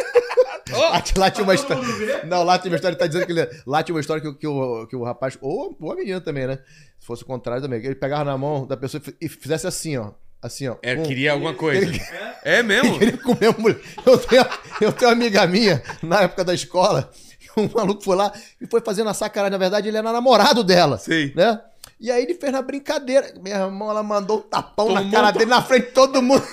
Lá, 0.71 1.03
lá 1.17 1.29
tinha 1.31 1.43
uma 1.43 1.57
Todo 1.57 1.81
história. 1.83 2.21
Não, 2.25 2.43
lá 2.43 2.57
tinha 2.57 2.71
uma 2.71 2.75
história, 2.75 2.93
ele 2.93 2.99
tá 2.99 3.05
dizendo 3.07 3.25
que 3.25 3.31
ele. 3.33 3.45
Lá 3.67 3.83
tinha 3.83 3.93
uma 3.93 3.99
história 3.99 4.21
que, 4.21 4.33
que, 4.35 4.47
o, 4.47 4.87
que 4.87 4.95
o 4.95 5.03
rapaz, 5.03 5.37
ou, 5.41 5.75
ou 5.81 5.91
a 5.91 5.95
menina 5.95 6.21
também, 6.21 6.47
né? 6.47 6.59
Se 6.97 7.05
fosse 7.05 7.23
o 7.23 7.25
contrário 7.25 7.61
também, 7.61 7.81
que 7.81 7.87
ele 7.87 7.95
pegava 7.95 8.23
na 8.23 8.37
mão 8.37 8.65
da 8.65 8.77
pessoa 8.77 9.01
e 9.19 9.27
fizesse 9.27 9.67
assim, 9.67 9.97
ó. 9.97 10.11
Assim, 10.41 10.67
ó. 10.67 10.75
É, 10.81 10.95
Um- 10.95 11.03
queria 11.03 11.33
alguma 11.33 11.53
coisa. 11.55 11.85
Ele- 11.85 12.01
É 12.43 12.63
mesmo? 12.63 12.97
Queria 12.97 13.17
comer 13.17 13.47
a 13.47 13.51
mulher. 13.59 13.79
Eu 14.05 14.17
tenho, 14.17 14.45
eu 14.81 14.91
tenho 14.91 15.09
uma 15.11 15.15
amiga 15.15 15.45
minha, 15.47 15.81
na 16.01 16.21
época 16.21 16.43
da 16.43 16.53
escola, 16.53 17.11
um 17.55 17.69
maluco 17.73 18.03
foi 18.03 18.15
lá 18.15 18.31
e 18.59 18.65
foi 18.67 18.81
fazendo 18.81 19.09
a 19.09 19.13
sacanagem. 19.13 19.51
Na 19.51 19.57
verdade, 19.57 19.87
ele 19.87 19.97
era 19.97 20.11
namorado 20.11 20.63
dela, 20.63 20.97
Sei. 20.97 21.31
né? 21.35 21.59
E 21.99 22.09
aí 22.09 22.23
ele 22.23 22.33
fez 22.33 22.51
na 22.51 22.63
brincadeira. 22.63 23.31
Minha 23.43 23.57
irmã, 23.57 23.91
ela 23.91 24.01
mandou 24.01 24.39
um 24.39 24.41
tapão 24.41 24.87
Tomou 24.87 25.03
na 25.03 25.11
cara 25.11 25.29
um 25.29 25.33
dele, 25.33 25.45
na 25.51 25.61
frente 25.61 25.85
de 25.87 25.91
todo 25.91 26.19
mundo. 26.21 26.43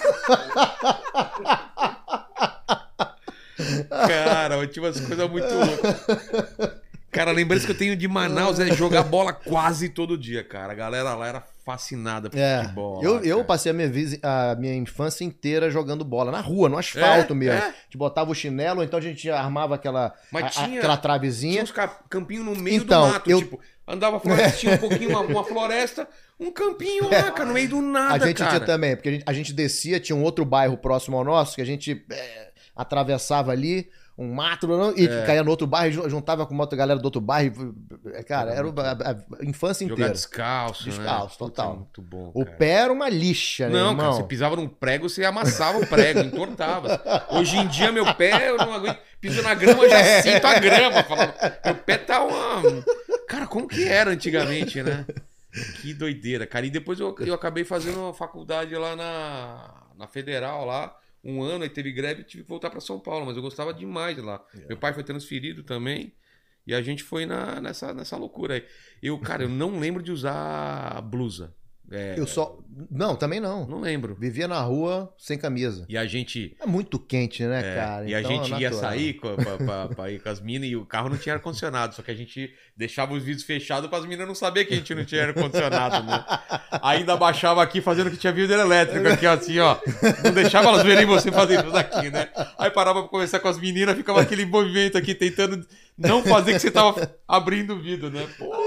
Cara, 4.07 4.67
tinha 4.67 4.85
umas 4.85 5.01
coisas 5.01 5.31
muito 5.31 5.47
loucas. 5.53 6.77
Cara, 7.11 7.33
lembrança 7.33 7.67
que 7.67 7.73
eu 7.73 7.79
tenho 7.79 7.97
de 7.97 8.07
Manaus 8.07 8.61
é 8.61 8.71
jogar 8.75 9.03
bola 9.03 9.33
quase 9.33 9.89
todo 9.89 10.17
dia, 10.17 10.45
cara. 10.45 10.73
A 10.73 10.77
galera 10.77 11.15
lá 11.15 11.27
era 11.27 11.41
fascinada 11.73 12.31
por 12.31 12.39
É, 12.39 12.63
futebol. 12.63 13.03
eu, 13.05 13.23
eu 13.23 13.45
passei 13.45 13.71
a 13.71 13.75
minha, 13.75 13.91
a 14.23 14.55
minha 14.55 14.75
infância 14.75 15.23
inteira 15.23 15.71
jogando 15.71 16.03
bola, 16.03 16.33
na 16.33 16.41
rua, 16.41 16.67
no 16.67 16.79
asfalto 16.79 17.35
É, 17.35 17.37
mesmo. 17.37 17.59
é. 17.59 17.69
A 17.69 17.73
gente 17.85 17.99
botava 17.99 18.31
o 18.31 18.35
chinelo, 18.35 18.83
então 18.83 18.99
a 18.99 19.03
gente 19.03 19.31
armava 19.31 19.75
aquela, 19.75 20.15
Mas 20.33 20.45
a- 20.47 20.49
tinha- 20.49 20.79
aquela 20.79 20.95
Tinha 20.95 21.03
travezinha. 21.03 21.63
uns 21.63 21.71
ca- 21.71 22.01
campinhos 22.09 22.47
no 22.47 22.57
meio 22.57 22.77
Então, 22.83 23.07
do 23.07 23.13
mato, 23.13 23.31
eu- 23.31 23.39
tipo, 23.41 23.61
andava 23.87 24.19
tinha 24.57 24.73
um 24.75 24.79
pouquinho 24.79 25.11
uma, 25.11 25.21
uma 25.21 25.45
floresta, 25.45 26.09
um 26.41 26.51
campinho 26.51 27.05
lá, 27.11 27.31
cara, 27.33 27.45
no 27.45 27.53
meio 27.53 27.69
do 27.69 27.83
nada, 27.83 28.25
A 28.25 28.27
gente 28.29 28.39
cara. 28.39 28.51
tinha 28.57 28.61
também, 28.67 28.97
porque 28.97 29.09
a 29.11 29.13
gente, 29.13 29.25
a 29.27 29.33
gente 29.35 29.53
descia, 29.53 30.01
tinha 30.01 30.17
um 30.17 30.23
outro 30.23 30.47
bairro 30.47 30.79
próximo 30.79 31.19
ao 31.19 31.25
nosso, 31.25 31.55
que 31.55 31.61
a 31.63 31.67
gente 31.67 32.03
é, 32.11 32.49
atravessava 32.75 33.53
ali, 33.53 33.91
um 34.19 34.35
mato, 34.35 34.67
e 34.97 35.07
É. 35.07 35.25
caía 35.25 35.45
no 35.45 35.51
outro 35.51 35.65
bairro, 35.67 35.93
ju- 35.93 36.11
juntava 36.11 36.45
com 36.45 36.53
uma 36.53 36.65
outra 36.65 36.77
galera 36.77 36.99
do 36.99 37.05
outro 37.05 37.21
bairro. 37.21 37.73
e, 38.05 38.23
Cara, 38.25 38.51
era 38.53 38.67
o- 38.69 38.75
a, 38.81 38.91
a 39.41 39.45
infância 39.45 39.85
Jogar 39.87 39.95
inteira. 39.95 40.13
descalço, 40.13 40.89
né? 40.89 40.97
Descalço, 40.97 41.39
Puta, 41.39 41.51
total. 41.51 41.77
Muito 41.77 42.03
bom, 42.03 42.33
O 42.35 42.45
cara. 42.45 42.57
pé 42.57 42.69
era 42.71 42.93
uma 42.93 43.09
lixa, 43.09 43.69
né, 43.69 43.73
Não, 43.79 43.95
cara, 43.95 44.09
irmão? 44.09 44.13
você 44.21 44.25
pisava 44.25 44.57
num 44.57 44.67
prego, 44.69 45.09
você 45.09 45.25
amassava 45.25 45.79
o 45.79 45.87
prego, 45.87 46.19
entortava. 46.21 47.01
Hoje 47.31 47.57
em 47.59 47.69
dia, 47.69 47.93
meu 47.93 48.13
pé, 48.15 48.51
eu 48.51 48.57
não 48.57 48.73
aguento. 48.75 48.99
Piso 49.21 49.41
na 49.43 49.55
grama, 49.55 49.85
eu 49.85 49.91
já 49.91 50.23
sinto 50.23 50.45
a 50.45 50.59
grama. 50.59 51.03
Falando, 51.05 51.35
meu 51.65 51.75
pé 51.77 51.99
tá 51.99 52.23
uma. 52.25 52.85
Cara, 53.29 53.47
como 53.47 53.69
que 53.69 53.85
era 53.87 54.11
antigamente, 54.11 54.83
né? 54.83 55.07
Que 55.81 55.95
doideira, 55.95 56.47
cara. 56.47 56.67
E 56.67 56.71
depois 56.71 56.99
eu, 57.01 57.15
eu 57.21 57.35
acabei 57.35 57.65
fazendo 57.65 57.99
uma 58.01 58.15
faculdade 58.15 58.75
lá 58.75 58.95
na, 58.95 59.75
na 59.97 60.07
Federal, 60.07 60.65
lá. 60.65 60.93
Um 61.23 61.43
ano, 61.43 61.65
aí 61.65 61.71
teve 61.71 61.91
greve 61.93 62.23
e 62.23 62.25
tive 62.25 62.43
que 62.45 62.49
voltar 62.49 62.71
pra 62.71 62.81
São 62.81 63.01
Paulo, 63.01 63.27
mas 63.27 63.37
eu 63.37 63.43
gostava 63.43 63.75
demais 63.75 64.15
de 64.15 64.23
lá. 64.23 64.45
Meu 64.69 64.77
pai 64.77 64.93
foi 64.93 65.03
transferido 65.03 65.63
também. 65.63 66.15
E 66.67 66.75
a 66.75 66.83
gente 66.83 67.03
foi 67.03 67.25
na, 67.25 67.61
nessa, 67.61 67.95
nessa 67.95 68.17
loucura 68.17 68.55
aí. 68.55 68.65
Eu, 69.03 69.19
cara, 69.19 69.43
eu 69.43 69.49
não 69.49 69.79
lembro 69.81 70.03
de 70.03 70.13
usar 70.13 71.01
blusa. 71.03 71.55
É, 71.91 72.15
Eu 72.19 72.27
só. 72.27 72.59
Não, 72.91 73.17
também 73.17 73.41
não. 73.41 73.67
Não 73.67 73.81
lembro. 73.81 74.15
Vivia 74.15 74.47
na 74.47 74.61
rua 74.61 75.13
sem 75.19 75.37
camisa. 75.37 75.85
E 75.89 75.97
a 75.99 76.07
gente. 76.07 76.55
É 76.61 76.67
muito 76.67 76.97
quente, 76.99 77.43
né, 77.43 77.61
é, 77.61 77.75
cara? 77.75 78.09
e 78.09 78.15
a 78.15 78.21
Então, 78.21 78.31
gente 78.45 78.55
é 78.55 78.59
ia 78.61 78.73
sair 78.73 79.15
com, 79.15 79.35
pra, 79.35 79.57
pra- 79.57 79.89
pra 79.89 80.11
ir 80.13 80.21
com 80.23 80.29
as 80.29 80.41
minas 80.41 80.69
e 80.69 80.77
o 80.77 80.85
carro 80.87 81.09
não 81.09 81.17
tinha 81.17 81.35
ar-condicionado. 81.35 81.95
Só 81.95 82.03
que 82.03 82.11
a 82.11 82.15
gente 82.15 82.53
deixava 82.77 83.15
os 83.15 83.23
vidros 83.25 83.45
fechados 83.45 83.89
para 83.91 83.99
as 83.99 84.07
minas 84.07 84.29
não 84.29 84.35
saber 84.35 84.65
que 84.67 84.75
a 84.75 84.77
gente 84.77 84.95
não 84.95 85.05
tinha 85.05 85.25
ar-condicionado, 85.27 86.07
né? 86.07 86.25
Ainda 86.83 87.17
baixava 87.17 87.63
aqui 87.63 87.81
fazendo 87.81 88.11
que 88.11 88.17
tinha 88.17 88.33
vidro 88.33 88.55
elétrico 88.61 89.09
aqui, 89.09 89.27
assim, 89.27 89.59
ó. 89.59 89.77
Não 90.23 90.33
deixava 90.33 90.69
elas 90.69 90.83
verem 90.85 91.07
você 91.07 91.33
fazer 91.33 91.59
isso 91.61 91.73
daqui, 91.73 92.11
né? 92.11 92.29
Aí 92.59 92.71
parava 92.71 93.01
pra 93.01 93.09
conversar 93.09 93.41
com 93.41 93.49
as 93.49 93.59
meninas, 93.59 93.97
ficava 93.97 94.21
aquele 94.21 94.45
movimento 94.47 94.97
aqui 94.97 95.15
tentando 95.15 95.67
não 95.97 96.23
fazer 96.23 96.53
que 96.53 96.61
você 96.61 96.71
tava 96.71 97.11
abrindo 97.27 97.75
o 97.75 97.81
vidro, 97.83 98.09
né? 98.11 98.25
Porra. 98.39 98.59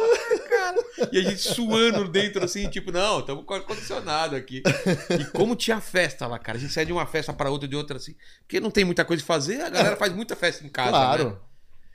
E 1.12 1.18
a 1.20 1.22
gente 1.24 1.40
suando 1.42 2.08
dentro, 2.08 2.44
assim, 2.44 2.70
tipo, 2.70 2.92
não, 2.92 3.20
estamos 3.20 3.46
com 3.46 3.54
ar-condicionado 3.54 4.36
aqui. 4.36 4.62
E 5.20 5.26
como 5.32 5.56
tinha 5.56 5.80
festa 5.82 6.28
lá, 6.28 6.38
cara. 6.40 6.58
A 6.58 6.62
gente 6.62 6.74
sai 6.74 6.86
de 6.86 6.92
uma 6.94 7.06
festa 7.06 7.32
para 7.34 7.50
outra, 7.50 7.68
de 7.68 7.76
outra, 7.76 7.98
assim. 7.98 8.16
Porque 8.42 8.60
não 8.60 8.72
tem 8.72 8.84
muita 8.86 9.04
coisa 9.06 9.22
de 9.22 9.26
fazer, 9.28 9.62
a 9.62 9.70
galera 9.70 9.96
faz 9.96 10.14
muita 10.14 10.36
festa 10.36 10.66
em 10.66 10.70
casa, 10.70 10.90
Claro. 10.92 11.30
né? 11.32 11.36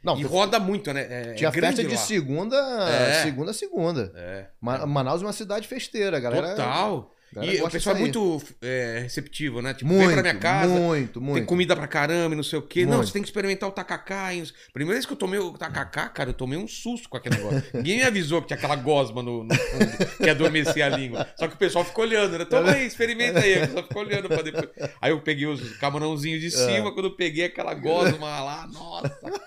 Não, 0.05 0.17
E 0.19 0.23
roda 0.23 0.61
muito, 0.61 0.93
né? 0.93 1.07
É, 1.31 1.35
tinha 1.35 1.49
é 1.49 1.53
festa 1.53 1.83
de 1.83 1.95
lá. 1.95 2.01
segunda, 2.01 2.57
É. 2.89 3.23
segunda 3.25 3.51
a 3.51 3.55
segunda. 3.55 4.13
É. 4.15 4.47
Ma- 4.61 4.87
Manaus 4.87 5.21
é 5.21 5.25
uma 5.27 5.33
cidade 5.33 5.67
festeira, 5.67 6.21
galera. 6.21 6.51
Total. 6.51 7.13
E 7.43 7.61
o 7.61 7.71
pessoal 7.71 7.97
é 7.97 7.99
muito 7.99 8.43
é, 8.63 9.01
receptivo, 9.03 9.61
né? 9.61 9.75
Tipo, 9.75 9.91
Muito, 9.91 10.07
vem 10.07 10.13
pra 10.15 10.23
minha 10.23 10.35
casa, 10.37 10.73
muito, 10.73 11.21
muito. 11.21 11.37
tem 11.37 11.45
comida 11.45 11.77
pra 11.77 11.87
caramba 11.87 12.35
e 12.35 12.37
não 12.37 12.43
sei 12.43 12.59
o 12.59 12.63
quê. 12.63 12.85
Não, 12.87 12.95
Muito. 12.97 13.07
você 13.09 13.13
tem 13.13 13.23
que 13.23 13.29
experimentar 13.29 13.69
o 13.69 13.73
tacacá. 13.73 14.33
e 14.33 14.41
não 14.41 14.47
Primeira 14.73 14.95
vez 14.95 15.07
que 15.07 15.13
eu 15.13 15.17
tomei 15.17 15.39
o 15.39 15.53
tacacá, 15.53 16.09
cara, 16.09 16.31
eu 16.31 16.35
tomei 16.35 16.59
um 16.59 16.67
susto 16.69 17.09
com 17.09 17.17
aquele 17.17 17.37
negócio. 17.37 17.63
Ninguém 17.75 17.99
me 17.99 18.03
avisou 18.05 18.41
que 18.41 18.49
tinha 18.49 18.57
aquela 18.57 18.77
gosma 18.77 19.23
no, 19.23 19.45
no 19.45 19.55
fundo, 19.55 20.17
que 20.17 20.31
adormecia 20.31 20.87
a 20.87 20.89
língua. 20.89 21.27
Só 21.39 21.47
que 21.49 21.55
o 21.55 21.59
pessoal 21.59 21.85
ficou 21.85 22.05
olhando, 22.05 22.39
né? 22.39 22.45
Toma 22.45 22.73
aí, 22.73 22.87
experimenta 22.87 23.41
aí. 23.41 23.57
O 23.57 23.61
pessoal 23.67 23.83
ficou 23.85 24.03
olhando 24.03 24.29
pra 24.29 24.43
depois. 24.43 24.69
Aí 25.01 25.11
eu 25.11 25.21
peguei 25.21 25.47
os 25.47 25.77
camarãozinhos 25.79 26.43
É. 26.43 26.47
de 26.47 26.51
cima, 26.51 26.93
quando 26.93 27.07
eu 27.07 27.17
peguei 27.17 27.45
aquela 27.47 27.75
gosma 27.75 28.41
lá, 28.41 28.67
nossa, 28.73 29.09
cara. 29.11 29.41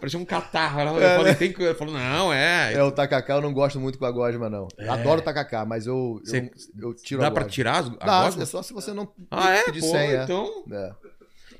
Parecia 0.00 0.18
um 0.18 0.24
catarro. 0.24 0.80
Eu 0.80 1.00
É, 1.00 1.16
falei, 1.16 1.34
tem 1.34 1.52
que... 1.52 1.62
Ele 1.62 1.74
falou, 1.74 1.94
não, 1.94 2.32
é. 2.32 2.72
É, 2.74 2.82
o 2.82 2.90
tacacá 2.90 3.34
eu 3.34 3.40
não 3.40 3.52
gosto 3.52 3.78
muito 3.78 3.98
com 3.98 4.04
a 4.04 4.10
gosma, 4.10 4.50
não. 4.50 4.66
Eu 4.76 4.90
Adoro 4.90 5.20
o 5.20 5.24
tacacá, 5.24 5.64
mas 5.64 5.86
eu, 5.86 6.20
eu, 6.26 6.50
eu 6.80 6.94
tiro 7.02 7.20
Dá 7.20 7.26
a 7.28 7.30
pra 7.30 7.42
gosma. 7.42 7.52
tirar 7.54 7.78
as, 7.80 7.86
a 7.86 7.90
Dá, 8.06 8.24
gosma? 8.24 8.42
é 8.42 8.46
só 8.46 8.62
se 8.62 8.72
você 8.72 8.92
não 8.92 9.12
Ah, 9.30 9.50
é? 9.50 9.62
Pô, 9.64 9.72
senha. 9.80 10.22
então... 10.24 10.64
É. 10.70 10.92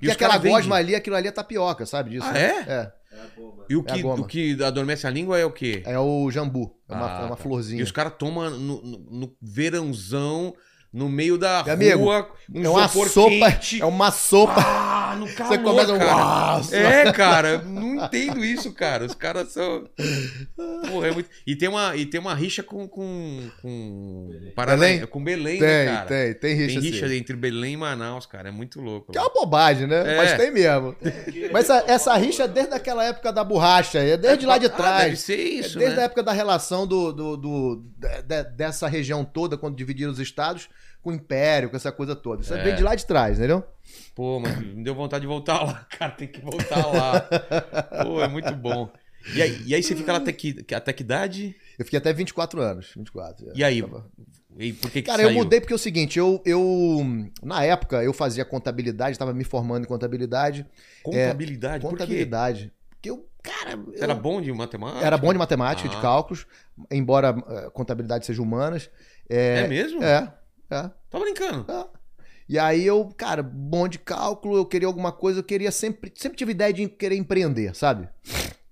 E 0.00 0.06
E 0.06 0.10
aquela 0.10 0.36
gosma 0.38 0.76
ali, 0.76 0.94
aquilo 0.96 1.14
ali 1.14 1.28
é 1.28 1.30
tapioca, 1.32 1.86
sabe 1.86 2.10
disso? 2.10 2.26
Ah, 2.28 2.36
é? 2.38 2.46
É. 2.66 2.92
É. 3.12 3.26
E 3.68 3.76
o 3.76 3.80
É 3.86 3.92
que, 3.92 4.02
goma. 4.02 4.22
o 4.22 4.26
que 4.26 4.60
adormece 4.64 5.06
a 5.06 5.10
língua 5.10 5.38
é 5.38 5.44
o 5.44 5.52
quê? 5.52 5.82
É 5.86 5.98
o 5.98 6.28
jambu. 6.30 6.74
É 6.88 6.94
uma, 6.94 7.06
Ah, 7.06 7.20
é 7.22 7.24
uma 7.26 7.36
tá. 7.36 7.42
florzinha. 7.42 7.78
E 7.80 7.82
os 7.84 7.92
caras 7.92 8.14
tomam 8.18 8.50
no, 8.50 8.82
no- 8.82 8.98
no 9.10 9.36
verãozão, 9.40 10.54
no 10.92 11.08
meio 11.08 11.38
da 11.38 11.62
Meu 11.64 11.74
amigo, 11.74 11.98
rua, 12.04 12.28
um 12.52 12.64
é 12.64 12.68
uma 12.68 12.88
sopa. 12.88 13.30
quente. 13.52 13.80
É 13.80 13.84
uma 13.86 14.10
sopa. 14.10 14.54
Ah, 14.58 14.91
no 15.16 15.26
calor, 15.34 15.48
Você 15.52 15.58
começa 15.58 15.98
cara. 15.98 16.14
Nossa. 16.56 16.76
É, 16.76 17.12
cara, 17.12 17.58
não 17.62 17.96
entendo 18.04 18.44
isso, 18.44 18.72
cara. 18.72 19.04
Os 19.04 19.14
caras 19.14 19.48
são. 19.52 19.88
Porra, 20.90 21.08
é 21.08 21.10
muito... 21.12 21.28
E 21.46 21.56
tem 21.56 21.68
uma, 21.68 21.96
e 21.96 22.06
tem 22.06 22.20
uma 22.20 22.34
rixa 22.34 22.62
com. 22.62 22.86
com, 22.88 23.50
com 23.60 24.30
Paraná, 24.54 24.80
Belém? 24.86 25.06
com 25.06 25.24
Belém, 25.24 25.58
tem, 25.58 25.68
né, 25.68 25.84
cara? 25.86 26.06
tem, 26.06 26.34
tem 26.34 26.54
rixa, 26.54 26.80
Tem 26.80 26.90
rixa 26.90 27.06
assim. 27.06 27.16
entre 27.16 27.36
Belém 27.36 27.74
e 27.74 27.76
Manaus, 27.76 28.26
cara. 28.26 28.48
É 28.48 28.52
muito 28.52 28.80
louco. 28.80 29.12
Que 29.12 29.18
é 29.18 29.20
uma 29.20 29.30
bobagem, 29.32 29.86
né? 29.86 30.14
É. 30.14 30.16
Mas 30.16 30.36
tem 30.36 30.50
mesmo. 30.50 30.94
Mas 31.52 31.68
essa, 31.70 31.84
essa 31.86 32.16
rixa 32.16 32.44
é 32.44 32.48
desde 32.48 32.74
aquela 32.74 33.04
época 33.04 33.32
da 33.32 33.44
borracha, 33.44 33.98
é 33.98 34.16
desde 34.16 34.46
lá 34.46 34.58
de 34.58 34.66
Ah, 34.66 34.68
deve 34.68 34.82
trás. 34.82 35.20
ser 35.20 35.36
isso, 35.36 35.78
é 35.78 35.80
desde 35.80 35.96
né? 35.96 36.02
a 36.02 36.04
época 36.06 36.22
da 36.22 36.32
relação 36.32 36.86
do, 36.86 37.12
do, 37.12 37.36
do- 37.36 37.84
de- 37.98 38.22
de- 38.22 38.44
dessa 38.56 38.86
região 38.88 39.24
toda, 39.24 39.56
quando 39.56 39.76
dividiram 39.76 40.10
os 40.12 40.18
estados, 40.18 40.68
com 41.02 41.10
o 41.10 41.12
império, 41.14 41.68
com 41.68 41.76
essa 41.76 41.90
coisa 41.92 42.14
toda. 42.14 42.42
Isso 42.42 42.54
É. 42.54 42.62
vem 42.62 42.74
de 42.76 42.82
lá 42.82 42.94
de 42.94 43.04
trás, 43.04 43.38
entendeu? 43.38 43.64
Pô, 44.14 44.38
mas 44.38 44.56
me 44.58 44.82
deu 44.84 44.94
vontade 44.94 45.22
de 45.22 45.26
voltar 45.26 45.62
lá, 45.64 45.86
cara. 45.98 46.12
Tem 46.12 46.28
que 46.28 46.40
voltar 46.40 46.86
lá. 46.86 47.20
Pô, 48.04 48.22
é 48.22 48.28
muito 48.28 48.54
bom. 48.54 48.90
E 49.34 49.40
aí, 49.42 49.62
e 49.66 49.74
aí 49.74 49.82
você 49.82 49.94
fica 49.94 50.12
lá 50.12 50.18
até 50.18 50.32
que, 50.32 50.64
até 50.74 50.92
que 50.92 51.02
idade? 51.02 51.54
Eu 51.78 51.84
fiquei 51.84 51.98
até 51.98 52.12
24 52.12 52.60
anos. 52.60 52.92
24. 52.96 53.50
é. 53.50 53.52
E 53.54 53.64
aí? 53.64 53.80
Tava- 53.82 54.06
E 54.58 54.72
por 54.72 54.90
que 54.90 55.00
que 55.00 55.06
Cara, 55.08 55.22
eu 55.22 55.28
saiu? 55.28 55.38
mudei 55.38 55.60
porque 55.60 55.72
é 55.72 55.76
o 55.76 55.78
seguinte, 55.78 56.18
eu, 56.18 56.42
eu 56.44 57.06
na 57.42 57.64
época 57.64 58.02
eu 58.02 58.12
fazia 58.12 58.44
contabilidade, 58.44 59.12
estava 59.12 59.32
me 59.32 59.44
formando 59.44 59.84
em 59.84 59.88
contabilidade. 59.88 60.66
Contabilidade? 61.02 61.80
Por 61.82 61.90
quê? 61.90 61.96
contabilidade. 61.96 62.72
Porque 62.90 63.10
eu, 63.10 63.26
cara, 63.42 63.72
eu 63.72 64.02
era 64.02 64.14
bom 64.14 64.40
de 64.42 64.52
matemática? 64.52 65.04
era 65.06 65.16
bom 65.16 65.32
de 65.32 65.38
matemática, 65.38 65.88
de 65.88 65.96
Ah. 65.96 66.00
cálculos, 66.00 66.46
embora 66.90 67.34
eh, 67.48 67.70
contabilidade 67.72 68.26
seja 68.26 68.42
humanas. 68.42 68.90
É, 69.28 69.60
É, 69.60 69.68
mesmo? 69.68 70.02
é, 70.02 70.32
é. 70.72 70.90
Tá 71.10 71.18
brincando? 71.18 71.66
E 72.48 72.58
aí 72.58 72.84
eu, 72.84 73.06
cara, 73.16 73.42
bom 73.42 73.86
de 73.86 73.98
cálculo, 73.98 74.56
eu 74.56 74.66
queria 74.66 74.88
alguma 74.88 75.12
coisa, 75.12 75.40
eu 75.40 75.44
queria 75.44 75.70
sempre, 75.70 76.12
sempre 76.16 76.36
tive 76.36 76.52
ideia 76.52 76.72
de 76.72 76.88
querer 76.88 77.16
empreender, 77.16 77.74
sabe? 77.74 78.08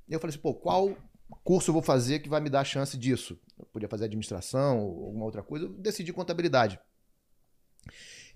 E 0.08 0.12
eu 0.12 0.18
falei 0.18 0.34
assim, 0.34 0.42
pô, 0.42 0.54
qual 0.54 0.96
curso 1.44 1.70
eu 1.70 1.72
vou 1.72 1.82
fazer 1.82 2.18
que 2.18 2.28
vai 2.28 2.40
me 2.40 2.50
dar 2.50 2.60
a 2.60 2.64
chance 2.64 2.98
disso? 2.98 3.38
Eu 3.58 3.66
podia 3.66 3.88
fazer 3.88 4.06
administração 4.06 4.80
ou 4.80 5.06
alguma 5.06 5.24
outra 5.24 5.42
coisa, 5.42 5.66
eu 5.66 5.70
decidi 5.70 6.12
contabilidade. 6.12 6.78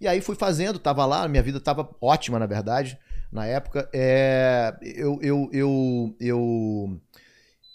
E 0.00 0.08
aí 0.08 0.20
fui 0.20 0.34
fazendo, 0.34 0.78
tava 0.78 1.04
lá, 1.06 1.26
minha 1.28 1.42
vida 1.42 1.60
tava 1.60 1.94
ótima, 2.00 2.38
na 2.38 2.46
verdade, 2.46 2.98
na 3.30 3.46
época. 3.46 3.88
É, 3.92 4.76
eu, 4.82 5.18
eu, 5.22 5.48
eu, 5.52 6.16
eu 6.20 7.00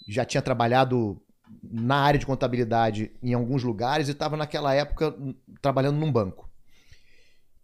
já 0.07 0.25
tinha 0.25 0.41
trabalhado 0.41 1.21
na 1.63 1.97
área 1.97 2.19
de 2.19 2.25
contabilidade 2.25 3.11
em 3.21 3.33
alguns 3.33 3.63
lugares 3.63 4.07
e 4.07 4.11
estava 4.11 4.37
naquela 4.37 4.73
época 4.73 5.15
trabalhando 5.61 5.97
num 5.97 6.11
banco. 6.11 6.49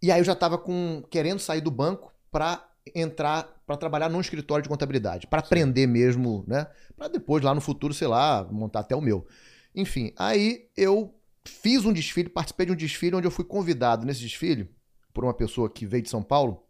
E 0.02 0.12
aí 0.12 0.20
eu 0.20 0.24
já 0.24 0.32
estava 0.32 0.58
com 0.58 1.02
querendo 1.10 1.38
sair 1.38 1.60
do 1.60 1.70
banco 1.70 2.12
para 2.30 2.64
entrar 2.94 3.54
para 3.66 3.76
trabalhar 3.76 4.08
num 4.08 4.20
escritório 4.20 4.62
de 4.62 4.68
contabilidade, 4.68 5.26
para 5.26 5.40
aprender 5.40 5.88
mesmo, 5.88 6.44
né? 6.46 6.68
Para 6.96 7.08
depois 7.08 7.42
lá 7.42 7.52
no 7.52 7.60
futuro, 7.60 7.92
sei 7.92 8.06
lá, 8.06 8.46
montar 8.48 8.80
até 8.80 8.94
o 8.94 9.00
meu. 9.00 9.26
Enfim, 9.74 10.12
aí 10.16 10.68
eu 10.76 11.12
fiz 11.44 11.84
um 11.84 11.92
desfile, 11.92 12.28
participei 12.28 12.66
de 12.66 12.72
um 12.72 12.76
desfile 12.76 13.16
onde 13.16 13.26
eu 13.26 13.30
fui 13.30 13.44
convidado 13.44 14.06
nesse 14.06 14.20
desfile 14.20 14.70
por 15.12 15.24
uma 15.24 15.34
pessoa 15.34 15.68
que 15.68 15.84
veio 15.84 16.04
de 16.04 16.10
São 16.10 16.22
Paulo, 16.22 16.64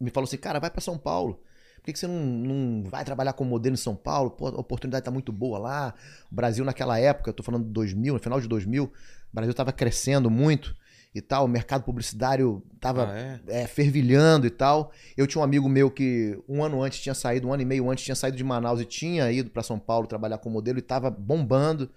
me 0.00 0.10
falou 0.10 0.26
assim: 0.26 0.36
"Cara, 0.36 0.58
vai 0.58 0.70
para 0.70 0.80
São 0.80 0.98
Paulo. 0.98 1.40
Por 1.88 1.94
que, 1.94 2.00
você 2.00 2.06
não, 2.06 2.22
não 2.22 2.82
vai 2.90 3.02
trabalhar 3.02 3.32
como 3.32 3.48
modelo 3.48 3.72
em 3.72 3.78
São 3.78 3.96
Paulo? 3.96 4.30
Pô, 4.30 4.48
a 4.48 4.60
oportunidade 4.60 5.06
tá 5.06 5.10
muito 5.10 5.32
boa 5.32 5.58
lá. 5.58 5.94
O 6.30 6.34
Brasil 6.34 6.62
naquela 6.62 6.98
época, 7.00 7.30
eu 7.30 7.34
tô 7.34 7.42
falando 7.42 7.64
de 7.64 7.70
2000, 7.70 8.12
no 8.12 8.20
final 8.20 8.38
de 8.38 8.46
2000, 8.46 8.84
o 8.84 8.90
Brasil 9.32 9.54
tava 9.54 9.72
crescendo 9.72 10.28
muito. 10.30 10.76
e 11.14 11.22
tal. 11.22 11.46
O 11.46 11.48
mercado 11.48 11.84
publicitário 11.84 12.62
tava 12.78 13.08
Ah, 13.10 13.18
é? 13.18 13.62
é, 13.62 13.66
fervilhando 13.66 14.46
e 14.46 14.50
tal. 14.50 14.92
Eu 15.16 15.26
tinha 15.26 15.40
um 15.40 15.44
amigo 15.44 15.66
meu 15.66 15.90
que 15.90 16.38
um 16.46 16.62
ano 16.62 16.82
antes 16.82 17.00
tinha 17.00 17.14
saído, 17.14 17.48
um 17.48 17.54
ano 17.54 17.62
e 17.62 17.64
meio 17.64 17.90
antes 17.90 18.04
tinha 18.04 18.14
saído 18.14 18.36
de 18.36 18.44
Manaus 18.44 18.82
e 18.82 18.84
tinha 18.84 19.32
ido 19.32 19.48
para 19.48 19.62
São 19.62 19.78
Paulo 19.78 20.06
trabalhar 20.06 20.36
como 20.36 20.52
modelo 20.52 20.78
e 20.78 20.82
tava 20.82 21.10
bombando. 21.10 21.90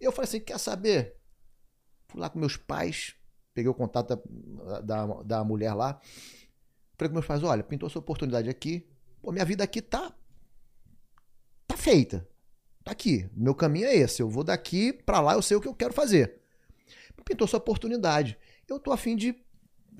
E 0.00 0.04
eu 0.04 0.10
falei 0.10 0.28
assim: 0.28 0.40
quer 0.40 0.58
saber? 0.58 1.14
Fui 2.08 2.20
lá 2.20 2.28
com 2.28 2.40
meus 2.40 2.56
pais, 2.56 3.14
peguei 3.54 3.70
o 3.70 3.74
contato 3.74 4.16
da, 4.16 4.80
da, 4.80 5.06
da 5.22 5.44
mulher 5.44 5.72
lá. 5.74 6.00
Falei 6.98 7.08
com 7.08 7.14
meus 7.14 7.26
pais: 7.26 7.44
olha, 7.44 7.62
pintou 7.62 7.88
essa 7.88 8.00
oportunidade 8.00 8.50
aqui. 8.50 8.84
Pô, 9.28 9.32
minha 9.32 9.44
vida 9.44 9.62
aqui 9.62 9.82
tá. 9.82 10.10
tá 11.66 11.76
feita. 11.76 12.26
Tá 12.82 12.92
aqui. 12.92 13.28
Meu 13.36 13.54
caminho 13.54 13.84
é 13.84 13.94
esse. 13.94 14.22
Eu 14.22 14.30
vou 14.30 14.42
daqui 14.42 14.90
pra 14.90 15.20
lá, 15.20 15.34
eu 15.34 15.42
sei 15.42 15.54
o 15.54 15.60
que 15.60 15.68
eu 15.68 15.74
quero 15.74 15.92
fazer. 15.92 16.40
Pintou 17.26 17.44
essa 17.46 17.58
oportunidade. 17.58 18.38
Eu 18.66 18.78
tô 18.80 18.90
afim 18.90 19.14
de 19.14 19.36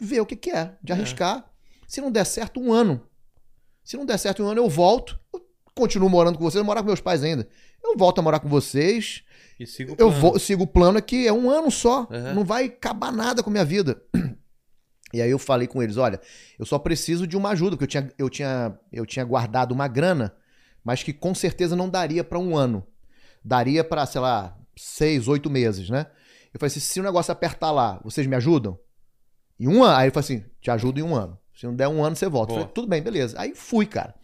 ver 0.00 0.22
o 0.22 0.24
que, 0.24 0.34
que 0.34 0.48
é, 0.50 0.74
de 0.82 0.92
É. 0.92 0.94
arriscar. 0.94 1.44
Se 1.86 2.00
não 2.00 2.10
der 2.10 2.24
certo, 2.24 2.58
um 2.58 2.72
ano. 2.72 3.06
Se 3.84 3.98
não 3.98 4.06
der 4.06 4.18
certo 4.18 4.42
um 4.42 4.46
ano, 4.48 4.62
eu 4.62 4.68
volto. 4.70 5.20
Eu 5.34 5.46
continuo 5.74 6.08
morando 6.08 6.38
com 6.38 6.44
vocês, 6.44 6.58
eu 6.58 6.64
morar 6.64 6.80
com 6.80 6.86
meus 6.86 7.02
pais 7.02 7.22
ainda. 7.22 7.46
Eu 7.84 7.98
volto 7.98 8.20
a 8.20 8.22
morar 8.22 8.40
com 8.40 8.48
vocês. 8.48 9.24
E 9.60 9.66
siga 9.66 9.90
o 9.90 9.92
Eu 9.98 10.06
plano. 10.08 10.20
vou, 10.22 10.32
eu 10.36 10.40
sigo 10.40 10.62
o 10.62 10.66
plano 10.66 10.96
aqui, 10.96 11.26
é 11.28 11.32
um 11.34 11.50
ano 11.50 11.70
só. 11.70 12.08
Uhum. 12.10 12.34
Não 12.36 12.44
vai 12.46 12.64
acabar 12.64 13.12
nada 13.12 13.42
com 13.42 13.50
a 13.50 13.52
minha 13.52 13.64
vida. 13.66 14.02
E 15.12 15.22
aí 15.22 15.30
eu 15.30 15.38
falei 15.38 15.66
com 15.66 15.82
eles: 15.82 15.96
olha, 15.96 16.20
eu 16.58 16.66
só 16.66 16.78
preciso 16.78 17.26
de 17.26 17.36
uma 17.36 17.50
ajuda, 17.50 17.76
porque 17.76 17.84
eu 17.84 17.88
tinha, 17.88 18.12
eu 18.18 18.28
tinha, 18.30 18.78
eu 18.92 19.06
tinha 19.06 19.24
guardado 19.24 19.72
uma 19.72 19.88
grana, 19.88 20.34
mas 20.84 21.02
que 21.02 21.12
com 21.12 21.34
certeza 21.34 21.74
não 21.76 21.88
daria 21.88 22.22
para 22.24 22.38
um 22.38 22.56
ano. 22.56 22.86
Daria 23.44 23.82
para, 23.84 24.04
sei 24.06 24.20
lá, 24.20 24.56
seis, 24.76 25.28
oito 25.28 25.48
meses, 25.48 25.88
né? 25.88 26.06
Eu 26.52 26.60
falei 26.60 26.68
assim: 26.70 26.80
se 26.80 27.00
o 27.00 27.02
negócio 27.02 27.32
apertar 27.32 27.70
lá, 27.70 28.00
vocês 28.04 28.26
me 28.26 28.36
ajudam? 28.36 28.78
Em 29.58 29.66
um 29.68 29.82
ano? 29.82 29.96
Aí 29.96 30.04
ele 30.04 30.10
falou 30.12 30.24
assim: 30.24 30.44
te 30.60 30.70
ajudo 30.70 30.98
em 31.00 31.02
um 31.02 31.14
ano. 31.14 31.38
Se 31.54 31.66
não 31.66 31.74
der 31.74 31.88
um 31.88 32.04
ano, 32.04 32.14
você 32.14 32.28
volta. 32.28 32.52
Eu 32.52 32.56
falei, 32.58 32.72
tudo 32.72 32.86
bem, 32.86 33.02
beleza. 33.02 33.40
Aí 33.40 33.52
fui, 33.54 33.84
cara. 33.86 34.14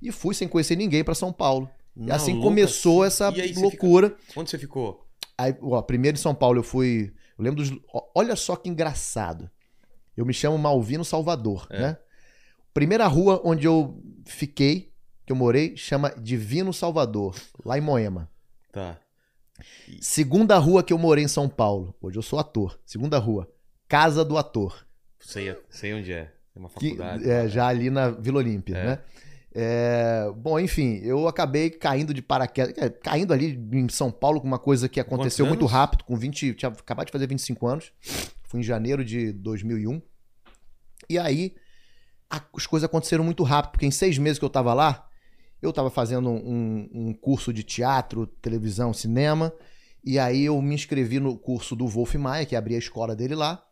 E 0.00 0.10
fui 0.10 0.34
sem 0.34 0.48
conhecer 0.48 0.74
ninguém 0.76 1.04
para 1.04 1.14
São 1.14 1.32
Paulo. 1.32 1.68
E 1.96 2.06
Na 2.06 2.14
assim 2.14 2.40
começou 2.40 3.02
assim. 3.02 3.24
essa 3.24 3.36
E 3.46 3.52
loucura. 3.60 4.10
fica- 4.10 4.40
Onde 4.40 4.48
você 4.50 4.56
ficou? 4.58 5.04
Aí, 5.36 5.54
ó, 5.60 5.82
primeiro 5.82 6.16
em 6.16 6.20
São 6.20 6.34
Paulo 6.34 6.60
eu 6.60 6.62
fui. 6.62 7.12
Eu 7.36 7.44
lembro 7.44 7.62
dos. 7.62 7.78
Olha 8.14 8.34
só 8.36 8.56
que 8.56 8.68
engraçado. 8.70 9.50
Eu 10.18 10.26
me 10.26 10.34
chamo 10.34 10.58
Malvino 10.58 11.04
Salvador, 11.04 11.66
É. 11.70 11.80
né? 11.80 11.96
Primeira 12.74 13.06
rua 13.06 13.40
onde 13.44 13.66
eu 13.66 14.02
fiquei, 14.26 14.92
que 15.24 15.30
eu 15.32 15.36
morei, 15.36 15.76
chama 15.76 16.10
Divino 16.20 16.72
Salvador, 16.72 17.36
lá 17.64 17.78
em 17.78 17.80
Moema. 17.80 18.28
Tá. 18.72 18.98
Segunda 20.00 20.58
rua 20.58 20.82
que 20.82 20.92
eu 20.92 20.98
morei 20.98 21.24
em 21.24 21.28
São 21.28 21.48
Paulo. 21.48 21.94
Hoje 22.00 22.18
eu 22.18 22.22
sou 22.22 22.38
ator. 22.38 22.78
Segunda 22.84 23.18
rua, 23.18 23.48
Casa 23.88 24.24
do 24.24 24.36
Ator. 24.36 24.84
Sei, 25.20 25.56
sei 25.70 25.94
onde 25.94 26.12
é. 26.12 26.24
Tem 26.52 26.62
uma 26.62 26.68
Que, 26.68 26.90
faculdade. 26.96 27.30
é, 27.30 27.48
já 27.48 27.66
ali 27.68 27.88
na 27.90 28.10
Vila 28.10 28.38
Olímpia, 28.38 28.76
É. 28.76 28.84
né? 28.86 28.98
É, 29.54 30.30
bom, 30.36 30.58
enfim, 30.60 31.00
eu 31.02 31.26
acabei 31.26 31.70
caindo 31.70 32.12
de 32.12 32.22
paraquedas, 32.22 32.74
é, 32.76 32.88
caindo 32.90 33.32
ali 33.32 33.58
em 33.72 33.88
São 33.88 34.10
Paulo 34.10 34.40
com 34.40 34.46
uma 34.46 34.58
coisa 34.58 34.88
que 34.88 35.00
aconteceu 35.00 35.46
muito 35.46 35.64
rápido, 35.66 36.04
com 36.04 36.14
20, 36.16 36.54
tinha 36.54 36.68
acabado 36.70 37.06
de 37.06 37.12
fazer 37.12 37.26
25 37.26 37.66
anos, 37.66 37.90
fui 38.48 38.60
em 38.60 38.62
janeiro 38.64 39.04
de 39.04 39.32
2001. 39.32 40.00
E 41.08 41.18
aí 41.18 41.54
a- 42.28 42.42
as 42.54 42.66
coisas 42.66 42.86
aconteceram 42.88 43.22
muito 43.24 43.42
rápido, 43.42 43.72
porque 43.72 43.86
em 43.86 43.90
seis 43.90 44.18
meses 44.18 44.38
que 44.38 44.44
eu 44.44 44.50
tava 44.50 44.74
lá, 44.74 45.06
eu 45.62 45.72
tava 45.72 45.90
fazendo 45.90 46.28
um, 46.30 46.88
um 46.92 47.14
curso 47.14 47.52
de 47.52 47.62
teatro, 47.62 48.26
televisão, 48.26 48.92
cinema, 48.92 49.52
e 50.04 50.18
aí 50.18 50.44
eu 50.44 50.60
me 50.62 50.74
inscrevi 50.74 51.18
no 51.20 51.36
curso 51.38 51.74
do 51.74 51.86
Wolf 51.86 52.14
Maia, 52.14 52.46
que 52.46 52.54
abria 52.56 52.76
a 52.76 52.80
escola 52.80 53.14
dele 53.16 53.34
lá. 53.34 53.62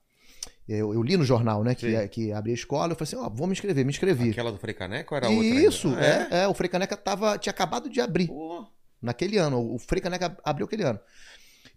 Eu, 0.68 0.92
eu 0.92 1.00
li 1.00 1.16
no 1.16 1.24
jornal, 1.24 1.62
né, 1.62 1.76
que, 1.76 1.96
Sim. 2.02 2.08
que 2.08 2.32
abria 2.32 2.52
a 2.52 2.56
escola, 2.56 2.92
eu 2.92 2.96
falei 2.96 3.08
assim, 3.08 3.16
ó, 3.16 3.28
vou 3.32 3.46
me 3.46 3.52
inscrever, 3.52 3.84
me 3.84 3.92
inscrevi. 3.92 4.30
Aquela 4.30 4.50
do 4.50 4.58
Frei 4.58 4.74
Caneca 4.74 5.14
ou 5.14 5.16
era 5.16 5.28
outra? 5.28 5.44
ainda? 5.44 5.60
Isso, 5.68 5.88
Ah, 5.96 6.04
é, 6.04 6.28
é, 6.42 6.48
o 6.48 6.54
Frei 6.54 6.68
Caneca 6.68 6.96
tava, 6.96 7.38
tinha 7.38 7.52
acabado 7.52 7.88
de 7.88 8.00
abrir 8.00 8.26
Pô, 8.26 8.66
naquele 9.00 9.38
ano. 9.38 9.60
O 9.72 9.78
Frei 9.78 10.00
Caneca 10.02 10.36
abriu 10.42 10.66
aquele 10.66 10.82
ano. 10.82 10.98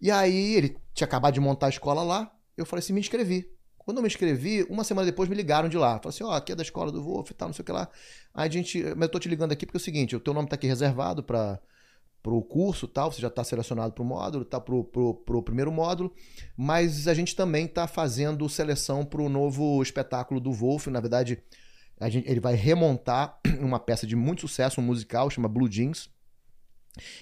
E 0.02 0.10
aí 0.10 0.54
ele 0.56 0.76
tinha 0.92 1.06
acabado 1.06 1.34
de 1.34 1.40
montar 1.40 1.66
a 1.66 1.70
escola 1.70 2.02
lá. 2.02 2.32
Eu 2.60 2.66
falei 2.66 2.80
assim, 2.80 2.92
me 2.92 3.00
inscrevi. 3.00 3.50
Quando 3.78 3.96
eu 3.96 4.02
me 4.02 4.08
inscrevi, 4.08 4.64
uma 4.68 4.84
semana 4.84 5.06
depois 5.06 5.28
me 5.28 5.34
ligaram 5.34 5.68
de 5.68 5.76
lá. 5.76 5.98
Falaram 5.98 6.08
assim, 6.10 6.24
ó, 6.24 6.32
aqui 6.32 6.52
é 6.52 6.54
da 6.54 6.62
escola 6.62 6.92
do 6.92 7.02
Wolf 7.02 7.30
e 7.30 7.34
tal, 7.34 7.48
não 7.48 7.54
sei 7.54 7.62
o 7.62 7.66
que 7.66 7.72
lá. 7.72 7.88
Aí 8.34 8.48
a 8.48 8.52
gente, 8.52 8.82
mas 8.94 9.02
eu 9.02 9.08
tô 9.08 9.18
te 9.18 9.28
ligando 9.28 9.52
aqui 9.52 9.66
porque 9.66 9.78
é 9.78 9.80
o 9.80 9.84
seguinte, 9.84 10.14
o 10.14 10.20
teu 10.20 10.34
nome 10.34 10.48
tá 10.48 10.54
aqui 10.54 10.66
reservado 10.66 11.22
para 11.22 11.58
pro 12.22 12.42
curso 12.42 12.86
tal, 12.86 13.10
você 13.10 13.20
já 13.20 13.28
está 13.28 13.42
selecionado 13.42 13.92
pro 13.92 14.04
módulo, 14.04 14.44
tá 14.44 14.60
pro, 14.60 14.84
pro, 14.84 15.14
pro 15.14 15.42
primeiro 15.42 15.72
módulo, 15.72 16.14
mas 16.56 17.08
a 17.08 17.14
gente 17.14 17.34
também 17.34 17.66
tá 17.66 17.86
fazendo 17.86 18.48
seleção 18.48 19.04
pro 19.04 19.28
novo 19.28 19.82
espetáculo 19.82 20.38
do 20.40 20.52
Wolf, 20.52 20.88
na 20.88 21.00
verdade, 21.00 21.42
gente, 22.08 22.28
ele 22.28 22.40
vai 22.40 22.54
remontar 22.54 23.40
uma 23.60 23.80
peça 23.80 24.06
de 24.06 24.14
muito 24.14 24.42
sucesso, 24.42 24.80
um 24.80 24.84
musical, 24.84 25.30
chama 25.30 25.48
Blue 25.48 25.68
Jeans, 25.68 26.10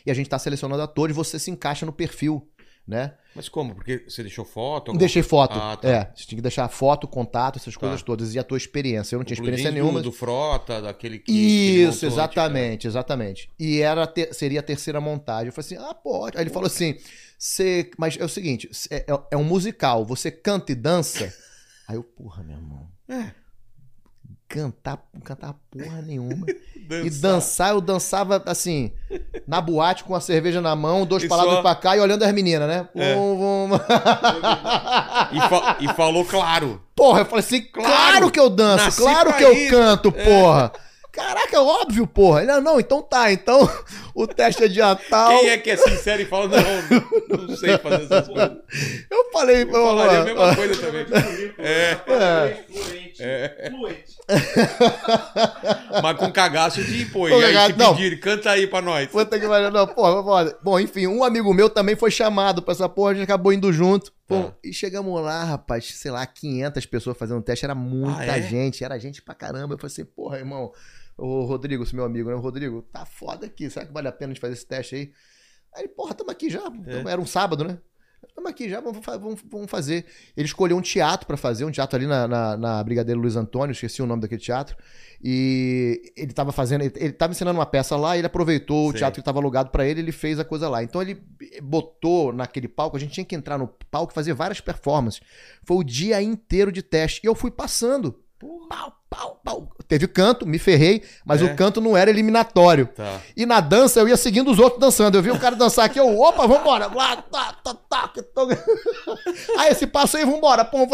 e 0.04 0.10
a 0.10 0.14
gente 0.14 0.28
tá 0.28 0.38
selecionando 0.38 0.82
atores, 0.82 1.14
você 1.14 1.38
se 1.38 1.50
encaixa 1.50 1.86
no 1.86 1.92
perfil, 1.92 2.48
né? 2.88 3.12
Mas 3.36 3.48
como? 3.48 3.74
Porque 3.74 4.04
você 4.08 4.22
deixou 4.22 4.44
foto? 4.44 4.88
alguma- 4.88 4.98
Deixei 4.98 5.22
foto. 5.22 5.56
Ah, 5.56 5.76
tá. 5.76 5.88
É, 5.88 6.10
você 6.14 6.24
tinha 6.26 6.36
que 6.38 6.42
deixar 6.42 6.66
foto, 6.68 7.06
contato, 7.06 7.56
essas 7.58 7.74
Tá. 7.74 7.80
coisas 7.80 8.02
todas. 8.02 8.34
E 8.34 8.38
a 8.38 8.42
tua 8.42 8.56
experiência. 8.56 9.14
Eu 9.14 9.18
não 9.18 9.24
tinha 9.24 9.34
O 9.34 9.42
Blue 9.42 9.50
experiência 9.50 9.70
nenhuma. 9.70 10.00
Do, 10.00 10.10
do 10.10 10.12
Frota, 10.12 10.80
daquele 10.82 11.18
que. 11.18 11.26
que 11.26 11.32
ele 11.32 11.82
Isso, 11.82 12.06
montou 12.06 12.08
exatamente, 12.08 12.86
exatamente. 12.86 13.50
E 13.58 13.80
era 13.82 14.06
ter- 14.06 14.34
seria 14.34 14.60
a 14.60 14.62
terceira 14.62 15.00
montagem. 15.00 15.48
Eu 15.48 15.52
falei 15.52 15.66
assim, 15.66 15.76
ah, 15.90 15.94
pode. 15.94 16.36
Aí 16.36 16.42
ele 16.42 16.50
falou 16.50 16.66
assim, 16.66 16.96
você, 17.38 17.90
mas 17.98 18.16
é 18.18 18.24
o 18.24 18.28
seguinte, 18.28 18.68
é, 18.90 19.04
é- 19.12 19.20
é 19.32 19.36
um 19.36 19.44
musical, 19.44 20.04
você 20.04 20.30
canta 20.30 20.72
e 20.72 20.74
dança. 20.74 21.32
Aí 21.86 21.94
eu, 21.96 22.02
porra, 22.02 22.42
meu 22.42 22.56
irmão. 22.56 22.88
É. 23.08 23.30
Cantar, 24.48 24.98
cantar 25.24 25.54
porra 25.70 26.00
nenhuma. 26.00 26.46
antigamente. 26.48 27.06
E 27.06 27.10
dançar, 27.20 27.72
eu 27.74 27.82
dançava 27.82 28.42
assim, 28.46 28.90
na 29.46 29.60
boate 29.60 30.04
com 30.04 30.14
a 30.14 30.20
cerveja 30.22 30.60
na 30.62 30.74
mão, 30.74 31.04
dois 31.04 31.22
E 31.24 31.28
palavras 31.28 31.56
só- 31.56 31.62
pra 31.62 31.74
cá 31.74 31.94
e 31.96 32.00
olhando 32.00 32.22
as 32.24 32.32
meninas, 32.32 32.66
né? 32.66 32.88
É. 32.94 33.14
Vum, 33.14 33.36
vum. 33.36 33.68
E, 35.30 35.40
fa- 35.48 35.76
e 35.80 35.88
falou 35.94 36.24
claro. 36.24 36.82
Porra, 36.96 37.20
eu 37.20 37.26
falei 37.26 37.40
assim, 37.44 37.60
claro, 37.62 37.88
Claro, 37.92 38.30
que 38.30 38.40
eu 38.40 38.48
danço, 38.48 38.84
nasci 38.86 39.02
claro 39.02 39.34
que 39.34 39.42
eu 39.44 39.52
isso. 39.52 39.70
canto, 39.70 40.10
porra. 40.10 40.72
Caraca, 41.12 41.56
é 41.56 41.60
óbvio, 41.60 42.06
porra. 42.06 42.42
Ele, 42.42 42.50
"Ah, 42.52 42.60
não, 42.60 42.78
então 42.78 43.02
tá, 43.02 43.32
então 43.32 43.68
o 44.14 44.26
teste 44.26 44.64
é 44.64 44.68
dia 44.68 44.94
tal. 45.10 45.30
Quem 45.40 45.48
é 45.50 45.58
que 45.58 45.70
é 45.70 45.76
sincero 45.76 46.22
e 46.22 46.24
fala, 46.24 46.46
não, 46.48 47.38
não 47.48 47.56
sei 47.56 47.76
fazer 47.78 48.04
essas 48.04 48.28
coisas. 48.28 48.52
Eu 49.10 49.30
falei, 49.32 49.62
Eu 49.64 49.72
falaria 49.72 50.20
a 50.20 50.24
mesma 50.24 50.40
porra, 50.40 50.56
coisa 50.56 50.80
também. 50.80 51.06
É. 51.58 51.90
É. 52.06 52.64
Fluente. 52.72 53.16
É. 53.22 53.70
Fluente. 53.70 54.17
Mas 56.02 56.16
com 56.18 56.30
cagaço 56.30 56.82
de, 56.82 57.06
pô, 57.06 57.28
e 57.28 57.32
aí 57.32 57.40
cagaço- 57.54 57.72
se 57.72 57.78
não. 57.78 57.96
pedir, 57.96 58.20
canta 58.20 58.50
aí 58.50 58.66
pra 58.66 58.80
nós. 58.82 59.08
Puta 59.08 59.38
que 59.38 59.46
pariu, 59.46 59.70
não, 59.70 59.86
porra, 59.86 60.22
foda. 60.22 60.58
Bom, 60.62 60.78
enfim, 60.78 61.06
um 61.06 61.24
amigo 61.24 61.52
meu 61.54 61.68
também 61.70 61.96
foi 61.96 62.10
chamado 62.10 62.62
pra 62.62 62.72
essa 62.72 62.88
porra, 62.88 63.10
a 63.12 63.14
gente 63.14 63.24
acabou 63.24 63.52
indo 63.52 63.72
junto. 63.72 64.12
Pô, 64.26 64.44
Tá. 64.44 64.54
E 64.62 64.72
chegamos 64.72 65.20
lá, 65.22 65.42
rapaz, 65.44 65.86
sei 65.86 66.10
lá, 66.10 66.26
500 66.26 66.84
pessoas 66.86 67.16
fazendo 67.16 67.40
teste, 67.42 67.64
era 67.64 67.74
muita 67.74 68.18
Ah, 68.20 68.38
é? 68.38 68.42
gente, 68.42 68.84
era 68.84 68.98
gente 68.98 69.22
pra 69.22 69.34
caramba. 69.34 69.74
Eu 69.74 69.78
falei 69.78 69.92
assim, 69.92 70.04
porra, 70.04 70.36
irmão, 70.38 70.70
o 71.16 71.44
Rodrigo, 71.44 71.82
esse 71.82 71.94
meu 71.94 72.04
amigo, 72.04 72.28
né? 72.28 72.34
O 72.36 72.40
Rodrigo, 72.40 72.82
tá 72.82 73.06
foda 73.06 73.46
aqui, 73.46 73.70
será 73.70 73.86
que 73.86 73.92
vale 73.92 74.08
a 74.08 74.12
pena 74.12 74.32
a 74.32 74.34
gente 74.34 74.40
fazer 74.40 74.52
esse 74.54 74.66
teste 74.66 74.94
aí? 74.94 75.10
Aí 75.74 75.88
porra, 75.88 76.14
tamo 76.14 76.30
aqui 76.30 76.50
já. 76.50 76.60
É. 76.86 77.10
Era 77.10 77.20
um 77.20 77.26
sábado, 77.26 77.64
né? 77.64 77.78
Tamo 78.38 78.46
aqui 78.46 78.68
já, 78.68 78.80
vamos, 78.80 79.04
vamos, 79.04 79.40
vamos 79.50 79.68
fazer. 79.68 80.04
Ele 80.36 80.46
escolheu 80.46 80.76
um 80.76 80.80
teatro 80.80 81.26
pra 81.26 81.36
fazer, 81.36 81.64
um 81.64 81.72
teatro 81.72 81.96
ali 81.96 82.06
na, 82.06 82.28
na, 82.28 82.56
na 82.56 82.84
Brigadeiro 82.84 83.20
Luiz 83.20 83.34
Antônio, 83.34 83.72
esqueci 83.72 84.00
o 84.00 84.06
nome 84.06 84.22
daquele 84.22 84.40
teatro. 84.40 84.76
E 85.20 86.12
ele 86.16 86.32
tava 86.32 86.52
fazendo, 86.52 86.82
ele, 86.82 86.94
ele 86.94 87.12
tava 87.12 87.32
ensinando 87.32 87.58
uma 87.58 87.66
peça 87.66 87.96
lá, 87.96 88.16
ele 88.16 88.28
aproveitou 88.28 88.86
o 88.86 88.90
Sei. 88.92 88.98
teatro 89.00 89.20
que 89.20 89.24
tava 89.24 89.40
alugado 89.40 89.70
pra 89.70 89.84
ele, 89.84 90.02
ele 90.02 90.12
fez 90.12 90.38
a 90.38 90.44
coisa 90.44 90.68
lá. 90.68 90.84
Então 90.84 91.02
ele 91.02 91.20
botou 91.60 92.32
naquele 92.32 92.68
palco, 92.68 92.96
a 92.96 93.00
gente 93.00 93.10
tinha 93.10 93.24
que 93.24 93.34
entrar 93.34 93.58
no 93.58 93.66
palco 93.90 94.12
e 94.12 94.14
fazer 94.14 94.34
várias 94.34 94.60
performances. 94.60 95.20
Foi 95.64 95.78
o 95.78 95.82
dia 95.82 96.22
inteiro 96.22 96.70
de 96.70 96.80
teste. 96.80 97.20
E 97.24 97.26
eu 97.26 97.34
fui 97.34 97.50
passando. 97.50 98.22
Pau, 98.68 98.92
pau, 99.10 99.40
pau. 99.42 99.68
Teve 99.88 100.06
canto, 100.06 100.46
me 100.46 100.58
ferrei, 100.60 101.02
mas 101.26 101.42
É. 101.42 101.44
o 101.44 101.56
canto 101.56 101.80
não 101.80 101.96
era 101.96 102.08
eliminatório. 102.08 102.86
Tá. 102.86 103.20
E 103.36 103.44
na 103.44 103.58
dança 103.60 103.98
eu 103.98 104.06
ia 104.08 104.16
seguindo 104.16 104.48
os 104.50 104.58
outros 104.60 104.80
dançando. 104.80 105.16
Eu 105.18 105.22
vi 105.22 105.30
o 105.32 105.38
cara 105.40 105.56
dançar 105.56 105.86
aqui, 105.86 105.98
eu, 105.98 106.20
opa, 106.20 106.46
vambora. 106.46 106.86
Lá, 106.86 107.16
tá, 107.16 107.52
tá, 107.54 107.74
tá. 107.74 108.12
Aí 109.58 109.70
esse 109.72 109.86
passo 109.86 110.16
aí, 110.16 110.24
vambora. 110.24 110.64
Pum. 110.64 110.86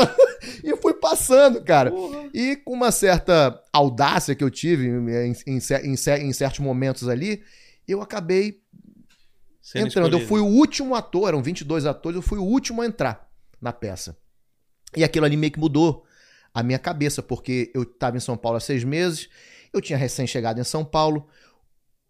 E 0.62 0.74
fui 0.76 0.94
passando, 0.94 1.62
cara. 1.62 1.92
E 2.32 2.56
com 2.56 2.72
uma 2.72 2.90
certa 2.90 3.60
audácia 3.72 4.34
que 4.34 4.42
eu 4.42 4.50
tive 4.50 4.86
em, 4.86 5.10
em, 5.30 5.32
em 5.56 5.60
cer- 5.60 5.84
em 6.24 6.32
certos 6.32 6.60
momentos 6.60 7.08
ali, 7.08 7.42
eu 7.86 8.00
acabei 8.00 8.60
Sendo 9.60 9.86
entrando. 9.88 10.14
Eu 10.14 10.20
escolhido. 10.20 10.28
fui 10.28 10.40
o 10.40 10.46
último 10.46 10.94
ator, 10.94 11.28
eram 11.28 11.42
22 11.42 11.84
atores, 11.86 12.16
eu 12.16 12.22
fui 12.22 12.38
o 12.38 12.44
último 12.44 12.80
a 12.82 12.86
entrar 12.86 13.28
na 13.60 13.72
peça. 13.72 14.16
E 14.96 15.02
aquilo 15.04 15.26
ali 15.26 15.36
meio 15.36 15.52
que 15.52 15.58
mudou 15.58 16.04
a 16.54 16.62
minha 16.62 16.78
cabeça, 16.78 17.20
porque 17.22 17.70
eu 17.74 17.82
estava 17.82 18.16
em 18.16 18.20
São 18.20 18.36
Paulo 18.36 18.56
há 18.56 18.60
seis 18.60 18.84
meses, 18.84 19.28
eu 19.72 19.80
tinha 19.80 19.98
recém 19.98 20.26
chegado 20.26 20.60
em 20.60 20.64
São 20.64 20.84
Paulo, 20.84 21.26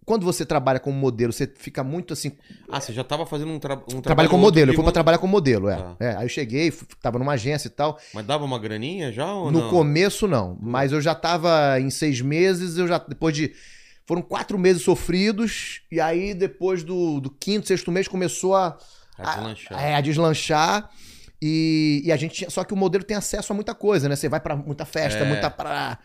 quando 0.04 0.26
você 0.26 0.44
trabalha 0.44 0.78
como 0.78 0.94
modelo, 0.98 1.32
você 1.32 1.50
fica 1.56 1.82
muito 1.82 2.12
assim. 2.12 2.32
Ah, 2.68 2.78
você 2.78 2.92
já 2.92 3.02
tava 3.02 3.24
fazendo 3.24 3.50
um, 3.52 3.58
tra 3.58 3.72
um 3.72 3.78
trabalho. 3.78 4.02
Trabalho 4.02 4.28
como 4.28 4.42
modelo. 4.42 4.70
Eu 4.70 4.74
fui 4.74 4.84
mo- 4.84 4.92
trabalhar 4.92 5.16
como 5.16 5.30
modelo, 5.30 5.66
é. 5.70 5.76
Tá. 5.76 5.96
É, 5.98 6.16
Aí 6.16 6.24
eu 6.26 6.28
cheguei, 6.28 6.68
f- 6.68 6.84
tava 7.00 7.18
numa 7.18 7.32
agência 7.32 7.68
e 7.68 7.70
tal. 7.70 7.98
Mas 8.12 8.26
dava 8.26 8.44
uma 8.44 8.58
graninha 8.58 9.10
já 9.10 9.32
ou 9.32 9.50
No 9.50 9.60
não? 9.62 9.70
começo, 9.70 10.28
não. 10.28 10.58
Mas 10.60 10.92
eu 10.92 11.00
já 11.00 11.14
tava 11.14 11.80
em 11.80 11.88
seis 11.88 12.20
meses, 12.20 12.76
eu 12.76 12.86
já. 12.86 12.98
Depois 12.98 13.34
de. 13.34 13.54
Foram 14.06 14.20
quatro 14.20 14.58
meses 14.58 14.82
sofridos, 14.82 15.80
e 15.90 15.98
aí 15.98 16.34
depois 16.34 16.82
do, 16.84 17.18
do 17.18 17.30
quinto, 17.30 17.66
sexto 17.66 17.90
mês 17.90 18.06
começou 18.06 18.54
a. 18.54 18.76
A 19.16 19.34
deslanchar. 19.36 19.82
É, 19.82 19.94
a 19.94 20.00
deslanchar. 20.02 20.90
E, 21.46 22.00
e 22.04 22.10
a 22.10 22.16
gente. 22.16 22.34
tinha- 22.36 22.48
Só 22.48 22.64
que 22.64 22.72
o 22.72 22.76
modelo 22.76 23.04
tem 23.04 23.14
acesso 23.16 23.52
a 23.52 23.54
muita 23.54 23.74
coisa, 23.74 24.08
né? 24.08 24.16
Você 24.16 24.30
vai 24.30 24.40
pra 24.40 24.56
muita 24.56 24.86
festa, 24.86 25.20
É. 25.24 25.28
muita 25.28 25.50
pra. 25.50 25.98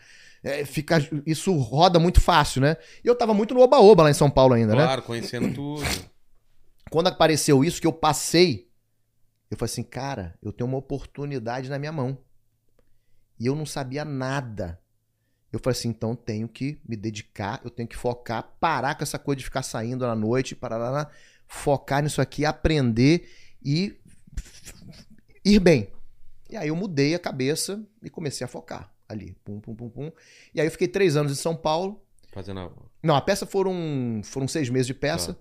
é, 0.44 0.66
fica, 0.66 0.98
isso 1.24 1.56
roda 1.56 1.98
muito 1.98 2.20
fácil, 2.20 2.60
né? 2.60 2.76
E 3.02 3.08
eu 3.08 3.14
tava 3.14 3.32
muito 3.32 3.54
no 3.54 3.60
Oba-Oba 3.60 4.02
lá 4.02 4.10
em 4.10 4.14
São 4.14 4.28
Paulo 4.30 4.52
ainda, 4.52 4.74
né? 4.74 4.82
Claro, 4.84 5.02
conhecendo 5.02 5.54
tudo. 5.54 5.82
Quando 6.90 7.06
apareceu 7.06 7.64
isso 7.64 7.80
que 7.80 7.86
eu 7.86 7.92
passei, 7.92 8.68
eu 9.50 9.56
falei 9.56 9.70
assim, 9.72 9.82
cara, 9.82 10.34
eu 10.42 10.52
tenho 10.52 10.68
uma 10.68 10.76
oportunidade 10.78 11.70
na 11.70 11.78
minha 11.78 11.92
mão. 11.92 12.18
E 13.38 13.46
eu 13.46 13.54
não 13.56 13.64
sabia 13.64 14.04
nada. 14.04 14.78
Eu 15.52 15.58
falei 15.58 15.78
assim, 15.78 15.88
então 15.88 16.10
eu 16.10 16.16
tenho 16.16 16.48
que 16.48 16.78
me 16.86 16.96
dedicar, 16.96 17.60
eu 17.64 17.70
tenho 17.70 17.88
que 17.88 17.96
focar, 17.96 18.42
parar 18.60 18.94
com 18.94 19.02
essa 19.02 19.18
coisa 19.18 19.38
de 19.38 19.44
ficar 19.44 19.62
saindo 19.62 20.06
na 20.06 20.14
noite, 20.14 20.54
parar, 20.54 21.10
focar 21.48 22.02
nisso 22.02 22.20
aqui, 22.20 22.44
aprender 22.44 23.28
e 23.64 23.96
ir 25.44 25.58
bem. 25.60 25.88
E 26.48 26.56
aí 26.56 26.68
eu 26.68 26.76
mudei 26.76 27.14
a 27.14 27.18
cabeça 27.18 27.82
e 28.02 28.10
comecei 28.10 28.44
a 28.44 28.48
focar 28.48 28.92
ali. 29.08 29.36
Pum, 29.44 29.60
pum, 29.60 29.74
pum, 29.74 29.88
pum. 29.88 30.12
E 30.54 30.60
aí 30.60 30.66
eu 30.66 30.70
fiquei 30.70 30.88
três 30.88 31.16
anos 31.16 31.32
em 31.32 31.36
São 31.36 31.54
Paulo. 31.54 32.02
Fazendo 32.32 32.60
a... 32.60 32.70
Não, 33.02 33.14
a 33.14 33.20
peça 33.20 33.46
foram, 33.46 34.20
foram 34.24 34.46
seis 34.46 34.68
meses 34.68 34.86
de 34.86 34.94
peça. 34.94 35.34
Tá. 35.34 35.40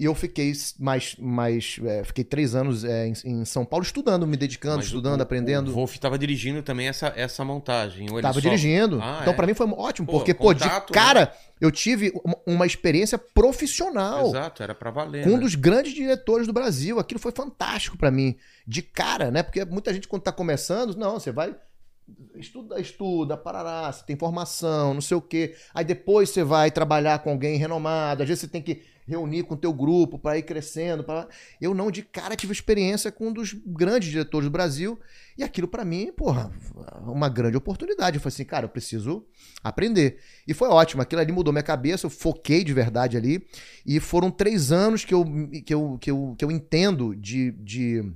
E 0.00 0.04
eu 0.04 0.14
fiquei 0.14 0.52
mais. 0.78 1.16
mais 1.18 1.76
é, 1.84 2.04
fiquei 2.04 2.22
três 2.22 2.54
anos 2.54 2.84
é, 2.84 3.08
em, 3.08 3.12
em 3.24 3.44
São 3.44 3.64
Paulo 3.64 3.84
estudando, 3.84 4.26
me 4.28 4.36
dedicando, 4.36 4.76
Mas 4.76 4.86
estudando, 4.86 5.18
o- 5.18 5.22
aprendendo. 5.24 5.70
O 5.70 5.74
Wolf 5.74 5.96
tava 5.98 6.16
dirigindo 6.16 6.62
também 6.62 6.86
essa, 6.86 7.12
essa 7.16 7.44
montagem. 7.44 8.08
ou 8.08 8.16
ele 8.16 8.22
Tava 8.22 8.34
só- 8.34 8.40
dirigindo. 8.40 9.00
Ah, 9.02 9.18
então, 9.22 9.32
é? 9.32 9.36
pra 9.36 9.46
mim 9.46 9.54
foi 9.54 9.66
ótimo, 9.68 10.06
Pô, 10.06 10.12
porque, 10.18 10.32
pô, 10.32 10.54
de 10.54 10.62
contato, 10.62 10.90
né? 10.90 10.94
cara, 10.94 11.34
eu 11.60 11.72
tive 11.72 12.12
uma, 12.46 12.64
experiência 12.64 13.18
profissional 13.18 14.28
Exato, 14.28 14.62
era 14.62 14.72
pra 14.74 14.90
valer. 14.92 15.24
com 15.24 15.30
um 15.30 15.34
né? 15.34 15.40
dos 15.40 15.56
grandes 15.56 15.92
diretores 15.92 16.46
do 16.46 16.52
Brasil. 16.52 17.00
Aquilo 17.00 17.18
foi 17.18 17.32
fantástico 17.32 17.98
pra 17.98 18.10
mim. 18.10 18.36
De 18.64 18.82
cara, 18.82 19.32
né? 19.32 19.42
Porque 19.42 19.64
muita 19.64 19.92
gente, 19.92 20.06
quando 20.06 20.22
tá 20.22 20.30
começando, 20.30 20.94
não, 20.96 21.18
você 21.18 21.32
vai. 21.32 21.54
Estuda, 22.36 22.80
estuda, 22.80 23.36
parará, 23.36 23.92
você 23.92 24.04
tem 24.06 24.16
formação, 24.16 24.94
não 24.94 25.00
sei 25.00 25.16
o 25.16 25.20
quê. 25.20 25.54
Aí 25.74 25.84
depois 25.84 26.30
você 26.30 26.42
vai 26.44 26.70
trabalhar 26.70 27.18
com 27.18 27.30
alguém 27.30 27.56
renomado. 27.58 28.22
Às 28.22 28.28
vezes 28.28 28.42
você 28.42 28.48
tem 28.48 28.62
que 28.62 28.82
reunir 29.08 29.42
com 29.44 29.54
o 29.54 29.56
teu 29.56 29.72
grupo 29.72 30.18
para 30.18 30.36
ir 30.36 30.42
crescendo. 30.42 31.02
Pra... 31.02 31.26
Eu 31.60 31.72
não, 31.72 31.90
de 31.90 32.02
cara, 32.02 32.36
tive 32.36 32.52
experiência 32.52 33.10
com 33.10 33.28
um 33.28 33.32
dos 33.32 33.54
grandes 33.54 34.10
diretores 34.10 34.46
do 34.46 34.52
Brasil. 34.52 35.00
E 35.36 35.42
aquilo 35.42 35.66
pra 35.66 35.84
mim, 35.84 36.12
porra, 36.12 36.52
uma 37.06 37.28
grande 37.28 37.56
oportunidade. 37.56 38.16
Eu 38.16 38.20
falei 38.20 38.34
assim, 38.34 38.44
cara, 38.44 38.66
eu 38.66 38.68
preciso 38.68 39.24
aprender. 39.64 40.18
E 40.46 40.52
foi 40.52 40.68
ótimo. 40.68 41.00
Aquilo 41.00 41.22
ali 41.22 41.32
mudou 41.32 41.52
minha 41.52 41.62
cabeça. 41.62 42.06
Eu 42.06 42.10
foquei 42.10 42.62
de 42.62 42.74
verdade 42.74 43.16
ali. 43.16 43.44
E 43.86 43.98
foram 43.98 44.30
três 44.30 44.70
anos 44.70 45.04
que 45.04 45.14
eu, 45.14 45.24
que 45.64 45.72
eu, 45.72 45.98
que 45.98 46.10
eu, 46.10 46.34
que 46.38 46.44
eu 46.44 46.50
entendo 46.50 47.16
de. 47.16 47.52
de 47.52 48.12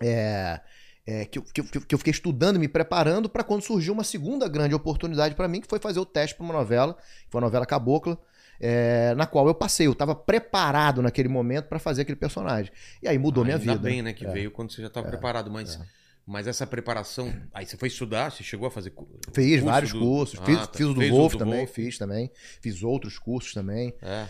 é, 0.00 0.60
é, 1.06 1.24
que, 1.24 1.40
que, 1.40 1.60
eu, 1.60 1.64
que 1.64 1.94
eu 1.94 1.98
fiquei 1.98 2.10
estudando, 2.10 2.60
me 2.60 2.68
preparando 2.68 3.30
para 3.30 3.42
quando 3.42 3.62
surgiu 3.62 3.94
uma 3.94 4.04
segunda 4.04 4.46
grande 4.46 4.74
oportunidade 4.74 5.34
para 5.34 5.48
mim, 5.48 5.60
que 5.60 5.66
foi 5.66 5.78
fazer 5.78 5.98
o 5.98 6.04
teste 6.04 6.36
para 6.36 6.44
uma 6.44 6.52
novela, 6.52 6.92
que 6.94 7.30
foi 7.30 7.38
a 7.38 7.44
novela 7.44 7.64
Cabocla, 7.64 8.18
é, 8.60 9.14
na 9.16 9.26
qual 9.26 9.46
eu 9.46 9.54
passei. 9.54 9.86
Eu 9.86 9.92
estava 9.92 10.14
preparado 10.14 11.00
naquele 11.02 11.28
momento 11.28 11.66
para 11.66 11.78
fazer 11.78 12.02
aquele 12.02 12.16
personagem. 12.16 12.72
E 13.02 13.08
aí 13.08 13.18
mudou 13.18 13.42
Ah, 13.42 13.46
minha 13.46 13.56
ainda 13.56 13.72
vida. 13.72 13.82
bem, 13.82 14.02
né? 14.02 14.12
Que 14.12 14.26
É. 14.26 14.30
veio 14.30 14.50
quando 14.50 14.72
você 14.72 14.80
já 14.82 14.88
estava 14.88 15.06
preparado. 15.08 15.50
Mas, 15.50 15.78
mas 16.26 16.46
essa 16.46 16.66
preparação. 16.66 17.32
Aí 17.54 17.64
você 17.66 17.76
foi 17.76 17.88
estudar, 17.88 18.30
você 18.30 18.42
chegou 18.42 18.66
a 18.68 18.70
fazer. 18.70 18.92
Fiz 19.32 19.50
curso 19.60 19.64
vários 19.64 19.92
do- 19.92 19.98
cursos. 19.98 20.38
Ah, 20.40 20.44
fiz, 20.44 20.58
tá. 20.58 20.68
fiz 20.74 20.86
o 20.86 20.94
do 20.94 21.00
Fez 21.00 21.10
Wolf 21.12 21.32
do 21.32 21.38
também, 21.38 21.58
Wolf. 21.60 21.70
fiz 21.72 21.98
também. 21.98 22.30
Fiz 22.60 22.82
outros 22.82 23.18
cursos 23.18 23.52
também. 23.54 23.94
É. 24.02 24.26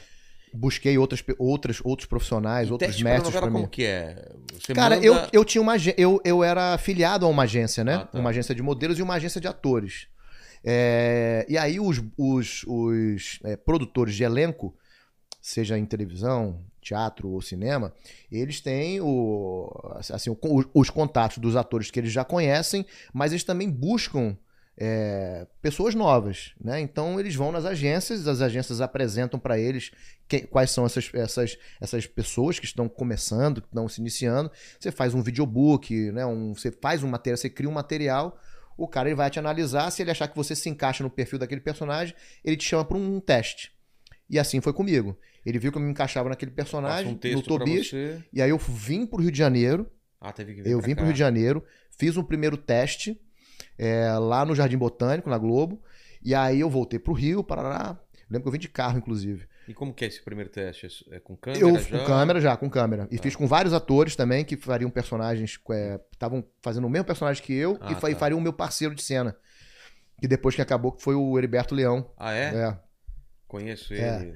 Busquei 0.54 0.96
outras, 0.96 1.22
outras, 1.38 1.78
outros 1.84 2.06
profissionais, 2.08 2.68
E 2.68 2.72
outros 2.72 2.88
teste 2.88 3.04
mestres 3.04 3.34
para 3.36 3.46
mim. 3.48 3.52
como 3.52 3.68
que 3.68 3.84
é? 3.84 4.30
Você 4.58 4.72
Cara, 4.72 4.94
manda- 4.94 5.06
eu, 5.06 5.14
eu 5.30 5.44
tinha 5.44 5.60
uma 5.60 5.74
eu, 5.96 6.20
eu 6.24 6.42
era 6.42 6.72
afiliado 6.72 7.26
a 7.26 7.28
uma 7.28 7.42
agência, 7.42 7.84
né? 7.84 7.96
Ah, 7.96 8.06
tá. 8.06 8.18
Uma 8.18 8.30
agência 8.30 8.54
de 8.54 8.62
modelos 8.62 8.98
e 8.98 9.02
uma 9.02 9.14
agência 9.14 9.40
de 9.42 9.46
atores. 9.46 10.06
É, 10.70 11.46
e 11.48 11.56
aí 11.56 11.80
os, 11.80 12.02
os, 12.18 12.62
os 12.66 13.38
é, 13.42 13.56
produtores 13.56 14.14
de 14.14 14.22
elenco, 14.22 14.76
seja 15.40 15.78
em 15.78 15.86
televisão, 15.86 16.60
teatro 16.82 17.30
ou 17.30 17.40
cinema, 17.40 17.94
eles 18.30 18.60
têm 18.60 19.00
o, 19.00 19.70
assim, 20.10 20.28
o- 20.28 20.38
os, 20.42 20.66
os 20.74 20.90
contatos 20.90 21.38
dos 21.38 21.56
atores 21.56 21.90
que 21.90 21.98
eles 21.98 22.12
já 22.12 22.22
conhecem, 22.22 22.84
mas 23.14 23.32
eles 23.32 23.44
também 23.44 23.70
buscam 23.70 24.36
é, 24.80 25.46
pessoas 25.62 25.94
novas, 25.94 26.52
né? 26.60 26.78
Então 26.80 27.18
eles 27.18 27.34
vão 27.34 27.50
nas 27.50 27.64
agências, 27.64 28.28
as 28.28 28.40
agências 28.42 28.80
apresentam 28.80 29.40
para 29.40 29.58
eles 29.58 29.90
que- 30.28 30.42
quais 30.46 30.70
são 30.70 30.84
essas, 30.86 31.10
essas, 31.14 31.58
essas 31.80 32.06
pessoas 32.06 32.58
que 32.60 32.66
estão 32.66 32.88
começando, 32.88 33.60
que 33.62 33.66
estão 33.68 33.88
se 33.88 34.00
iniciando. 34.00 34.50
Você 34.78 34.92
faz 34.92 35.14
um 35.14 35.22
videobook, 35.22 36.12
né? 36.12 36.26
Um, 36.26 36.54
você 36.54 36.70
faz 36.70 37.02
um 37.02 37.08
material, 37.08 37.36
você 37.38 37.48
cria 37.50 37.68
um 37.68 37.72
material. 37.72 38.38
O 38.78 38.86
cara 38.88 39.08
ele 39.08 39.16
vai 39.16 39.28
te 39.28 39.38
analisar, 39.38 39.90
se 39.90 40.00
ele 40.00 40.10
achar 40.12 40.28
que 40.28 40.36
você 40.36 40.54
se 40.54 40.68
encaixa 40.70 41.02
no 41.02 41.10
perfil 41.10 41.38
daquele 41.38 41.60
personagem, 41.60 42.14
ele 42.44 42.56
te 42.56 42.64
chama 42.64 42.84
para 42.84 42.96
um 42.96 43.18
teste. 43.20 43.72
E 44.30 44.38
assim 44.38 44.60
foi 44.60 44.72
comigo. 44.72 45.18
Ele 45.44 45.58
viu 45.58 45.72
que 45.72 45.78
eu 45.78 45.82
me 45.82 45.90
encaixava 45.90 46.28
naquele 46.28 46.52
personagem, 46.52 47.08
um 47.08 47.36
no 47.36 47.42
Tobias, 47.42 47.86
e 48.32 48.40
aí 48.40 48.50
eu 48.50 48.56
vim 48.58 49.04
pro 49.04 49.20
Rio 49.20 49.32
de 49.32 49.38
Janeiro, 49.38 49.90
Ah, 50.20 50.32
teve 50.32 50.54
que 50.54 50.62
vir 50.62 50.70
eu 50.70 50.80
vim 50.80 50.90
cá. 50.90 50.96
pro 50.96 51.04
Rio 51.06 51.12
de 51.12 51.18
Janeiro, 51.18 51.64
fiz 51.90 52.16
um 52.16 52.22
primeiro 52.22 52.56
teste 52.56 53.20
é, 53.76 54.12
lá 54.12 54.44
no 54.44 54.54
Jardim 54.54 54.78
Botânico, 54.78 55.28
na 55.28 55.38
Globo, 55.38 55.82
e 56.22 56.34
aí 56.34 56.60
eu 56.60 56.70
voltei 56.70 56.98
pro 57.00 57.12
Rio, 57.12 57.42
Parará. 57.42 57.98
Lembro 58.30 58.42
que 58.42 58.48
eu 58.48 58.52
vim 58.52 58.58
de 58.58 58.68
carro, 58.68 58.98
inclusive. 58.98 59.48
E 59.68 59.74
como 59.74 59.92
que 59.92 60.04
é 60.04 60.08
esse 60.08 60.22
primeiro 60.22 60.50
teste? 60.50 60.88
É 61.10 61.20
com 61.20 61.36
câmera 61.36 61.62
Eu 61.62 61.78
já? 61.78 61.98
com 61.98 62.04
câmera 62.06 62.40
já, 62.40 62.56
com 62.56 62.70
câmera. 62.70 63.08
E 63.10 63.16
Tá. 63.18 63.22
fiz 63.22 63.36
com 63.36 63.46
vários 63.46 63.74
atores 63.74 64.16
também 64.16 64.44
que 64.44 64.56
fariam 64.56 64.90
personagens, 64.90 65.58
é, 65.70 66.00
estavam 66.10 66.42
fazendo 66.62 66.86
o 66.86 66.90
mesmo 66.90 67.04
personagem 67.04 67.42
que 67.42 67.52
eu 67.52 67.76
Ah, 67.80 67.90
e, 67.90 67.92
e 67.92 67.94
tá. 68.14 68.16
fariam 68.18 68.38
o 68.38 68.42
meu 68.42 68.52
parceiro 68.52 68.94
de 68.94 69.02
cena. 69.02 69.36
Que 70.20 70.26
depois 70.26 70.54
que 70.54 70.62
acabou, 70.62 70.92
que 70.92 71.02
foi 71.02 71.14
o 71.14 71.38
Heriberto 71.38 71.74
Leão. 71.74 72.10
Ah, 72.16 72.32
é? 72.32 72.54
É. 72.54 72.78
Conheço 73.46 73.92
É. 73.94 74.22
ele. 74.22 74.34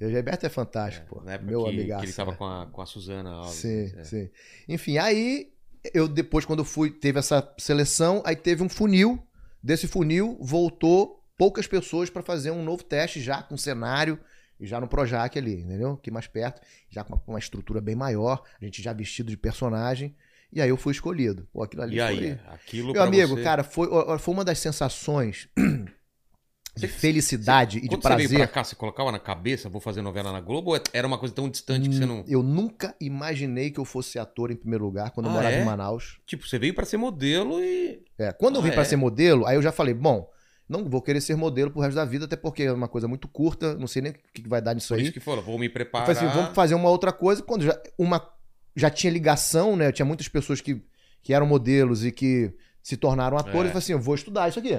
O 0.00 0.04
Heriberto 0.04 0.46
é 0.46 0.48
fantástico, 0.48 1.06
pô. 1.06 1.22
Na 1.22 1.34
época 1.34 1.48
Meu 1.50 1.62
que, 1.64 1.68
amigaço. 1.70 2.00
que 2.00 2.06
ele 2.06 2.12
tava 2.16 2.30
né? 2.32 2.36
com 2.36 2.44
a, 2.44 2.66
com 2.66 2.82
a 2.82 2.86
Suzana 2.86 3.30
Alves. 3.30 3.54
Sim, 3.54 3.92
é. 3.96 4.04
sim. 4.04 4.30
Enfim, 4.68 4.98
aí 4.98 5.52
eu 5.94 6.08
depois, 6.08 6.44
quando 6.44 6.64
fui, 6.64 6.90
teve 6.90 7.18
essa 7.18 7.54
seleção, 7.58 8.20
aí 8.24 8.34
teve 8.34 8.62
um 8.62 8.68
funil. 8.68 9.22
Desse 9.62 9.86
funil, 9.86 10.36
voltou 10.40 11.22
poucas 11.38 11.66
pessoas 11.68 12.10
para 12.10 12.22
fazer 12.22 12.50
um 12.50 12.64
novo 12.64 12.82
teste 12.82 13.20
já 13.20 13.42
com 13.42 13.56
cenário 13.56 14.18
e 14.62 14.66
já 14.66 14.80
no 14.80 14.86
Projac 14.88 15.36
ali, 15.38 15.60
entendeu? 15.60 15.92
Aqui 15.92 16.10
mais 16.10 16.26
perto, 16.26 16.62
já 16.88 17.02
com 17.04 17.14
uma, 17.14 17.22
uma 17.26 17.38
estrutura 17.38 17.80
bem 17.80 17.94
maior, 17.96 18.42
a 18.60 18.64
gente 18.64 18.80
já 18.82 18.92
vestido 18.92 19.28
de 19.28 19.36
personagem. 19.36 20.14
E 20.52 20.60
aí 20.60 20.68
eu 20.68 20.76
fui 20.76 20.92
escolhido. 20.92 21.48
Pô, 21.52 21.62
aquilo 21.62 21.82
ali 21.82 21.96
E 21.96 22.00
aí, 22.00 22.38
aquilo 22.48 22.92
Meu 22.92 23.02
amigo, 23.02 23.34
você... 23.34 23.42
cara, 23.42 23.64
foi, 23.64 23.88
foi 24.18 24.34
uma 24.34 24.44
das 24.44 24.58
sensações 24.58 25.48
de 26.76 26.86
Você- 26.86 26.88
felicidade 26.88 27.78
e 27.78 27.82
de 27.82 27.88
Quando 27.88 28.02
você 28.02 28.16
veio 28.16 28.28
pra 28.28 28.38
prazer. 28.38 28.48
cá, 28.52 28.64
você 28.64 28.76
colocava 28.76 29.10
na 29.10 29.18
cabeça, 29.18 29.68
vou 29.68 29.80
fazer 29.80 30.00
novela 30.02 30.30
na 30.32 30.40
Globo, 30.40 30.72
ou 30.74 30.80
era 30.92 31.06
uma 31.06 31.18
coisa 31.18 31.34
tão 31.34 31.48
distante 31.48 31.88
que 31.88 31.94
você 31.94 32.06
não... 32.06 32.24
Eu 32.28 32.42
nunca 32.42 32.94
imaginei 33.00 33.70
que 33.70 33.80
eu 33.80 33.84
fosse 33.84 34.18
ator 34.18 34.50
em 34.50 34.56
primeiro 34.56 34.84
lugar 34.84 35.10
quando 35.10 35.26
eu 35.26 35.30
Ah, 35.32 35.34
morava 35.36 35.56
é? 35.56 35.60
em 35.60 35.64
Manaus. 35.64 36.18
Tipo, 36.26 36.46
você 36.46 36.58
veio 36.58 36.74
pra 36.74 36.84
ser 36.86 36.96
modelo 36.98 37.62
e... 37.62 38.02
É, 38.18 38.32
quando 38.32 38.56
eu 38.56 38.60
Ah, 38.60 38.64
vim 38.64 38.70
pra 38.72 38.82
é? 38.82 38.84
ser 38.84 38.96
modelo, 38.96 39.46
aí 39.46 39.56
eu 39.56 39.62
já 39.62 39.72
falei, 39.72 39.92
bom, 39.94 40.30
não 40.68 40.88
vou 40.88 41.02
querer 41.02 41.20
ser 41.20 41.36
modelo 41.36 41.70
pro 41.70 41.80
resto 41.80 41.96
da 41.96 42.04
vida, 42.04 42.24
até 42.24 42.36
porque 42.36 42.62
é 42.62 42.72
uma 42.72 42.88
coisa 42.88 43.06
muito 43.08 43.28
curta, 43.28 43.74
não 43.74 43.86
sei 43.86 44.02
nem 44.02 44.12
o 44.12 44.14
que 44.32 44.48
vai 44.48 44.60
dar 44.62 44.74
nisso 44.74 44.88
Por 44.88 44.96
aí. 44.98 45.04
isso 45.04 45.12
que 45.12 45.20
falou, 45.20 45.42
vou 45.42 45.58
me 45.58 45.66
Eu 45.66 45.72
preparar. 45.72 46.06
falei 46.06 46.22
assim, 46.30 46.36
vamos 46.38 46.54
fazer 46.54 46.74
uma 46.74 46.88
outra 46.88 47.12
coisa. 47.12 47.42
Quando 47.42 47.62
já, 47.62 47.78
uma, 47.98 48.26
já 48.74 48.88
tinha 48.90 49.12
ligação, 49.12 49.76
né? 49.76 49.92
Tinha 49.92 50.06
muitas 50.06 50.28
pessoas 50.28 50.60
que, 50.60 50.82
que 51.22 51.34
eram 51.34 51.46
modelos 51.46 52.04
e 52.04 52.10
que 52.12 52.52
se 52.82 52.96
tornaram 52.96 53.36
atores. 53.36 53.56
É. 53.56 53.66
Eu 53.66 53.72
falei 53.72 53.78
assim, 53.78 53.92
eu 53.92 54.00
vou 54.00 54.14
estudar 54.14 54.48
isso 54.48 54.58
aqui. 54.58 54.78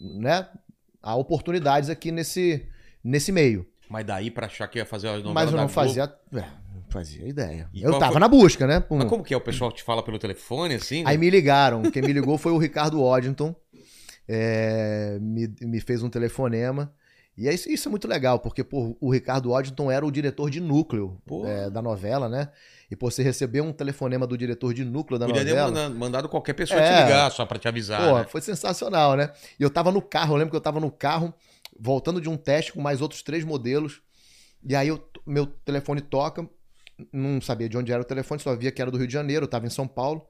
Né? 0.00 0.48
Há 1.02 1.14
oportunidades 1.16 1.88
aqui 1.90 2.10
nesse, 2.10 2.66
nesse 3.02 3.30
meio. 3.32 3.66
Mas 3.88 4.04
daí 4.06 4.30
pra 4.30 4.46
achar 4.46 4.66
que 4.68 4.78
ia 4.78 4.86
fazer 4.86 5.08
a 5.08 5.12
novela 5.18 5.34
Mas 5.34 5.50
eu 5.50 5.56
não 5.56 5.68
fazia, 5.68 6.12
é, 6.34 6.44
fazia 6.88 7.28
ideia. 7.28 7.68
E 7.72 7.82
eu 7.82 7.98
tava 7.98 8.12
foi- 8.12 8.20
na 8.20 8.28
busca, 8.28 8.66
né? 8.66 8.82
Mas 8.90 9.08
como 9.08 9.22
que 9.22 9.34
é? 9.34 9.36
O 9.36 9.40
pessoal 9.40 9.70
te 9.70 9.82
fala 9.82 10.02
pelo 10.02 10.18
telefone, 10.18 10.74
assim? 10.76 11.02
Aí 11.06 11.18
me 11.18 11.28
ligaram. 11.28 11.82
Quem 11.90 12.02
me 12.02 12.12
ligou 12.12 12.38
foi 12.38 12.52
o 12.52 12.58
Ricardo 12.58 13.02
Waddington. 13.02 13.54
É, 14.26 15.18
me, 15.20 15.48
me 15.62 15.80
fez 15.80 16.02
um 16.02 16.08
telefonema. 16.08 16.92
E 17.36 17.48
é 17.48 17.52
isso, 17.52 17.68
isso 17.68 17.88
é 17.88 17.90
muito 17.90 18.06
legal, 18.06 18.38
porque 18.38 18.62
pô, 18.62 18.96
o 19.00 19.10
Ricardo 19.12 19.50
Waddington 19.50 19.90
era 19.90 20.06
o 20.06 20.10
diretor 20.10 20.48
de 20.50 20.60
núcleo 20.60 21.20
é, 21.44 21.68
da 21.68 21.82
novela, 21.82 22.28
né? 22.28 22.48
E 22.88 22.94
pô, 22.94 23.10
você 23.10 23.24
receber 23.24 23.60
um 23.60 23.72
telefonema 23.72 24.24
do 24.24 24.38
diretor 24.38 24.72
de 24.72 24.84
núcleo 24.84 25.18
da 25.18 25.26
Podia 25.26 25.42
novela. 25.42 25.68
mandado, 25.68 25.94
mandado 25.96 26.28
qualquer 26.28 26.52
pessoa 26.52 26.78
É. 26.80 26.84
te 26.96 27.02
ligar, 27.02 27.30
só 27.32 27.44
pra 27.44 27.58
te 27.58 27.66
avisar, 27.66 28.08
Pô, 28.08 28.18
né? 28.18 28.24
foi 28.28 28.40
sensacional, 28.40 29.16
né? 29.16 29.32
E 29.58 29.62
eu 29.64 29.68
tava 29.68 29.90
no 29.90 30.00
carro, 30.00 30.34
eu 30.34 30.38
lembro 30.38 30.50
que 30.52 30.56
eu 30.56 30.60
tava 30.60 30.78
no 30.78 30.92
carro 30.92 31.34
voltando 31.76 32.20
de 32.20 32.28
um 32.28 32.36
teste 32.36 32.72
com 32.72 32.80
mais 32.80 33.00
outros 33.02 33.20
três 33.20 33.42
modelos. 33.44 34.00
E 34.64 34.76
aí 34.76 34.86
eu- 34.86 35.04
meu 35.26 35.44
telefone 35.46 36.00
toca, 36.00 36.48
não 37.12 37.40
sabia 37.40 37.68
de 37.68 37.76
onde 37.76 37.90
era 37.90 38.00
o 38.00 38.04
telefone, 38.04 38.40
só 38.40 38.54
via 38.54 38.70
que 38.70 38.80
era 38.80 38.92
do 38.92 38.96
Rio 38.96 39.08
de 39.08 39.12
Janeiro, 39.12 39.44
eu 39.44 39.48
tava 39.48 39.66
em 39.66 39.70
São 39.70 39.88
Paulo. 39.88 40.24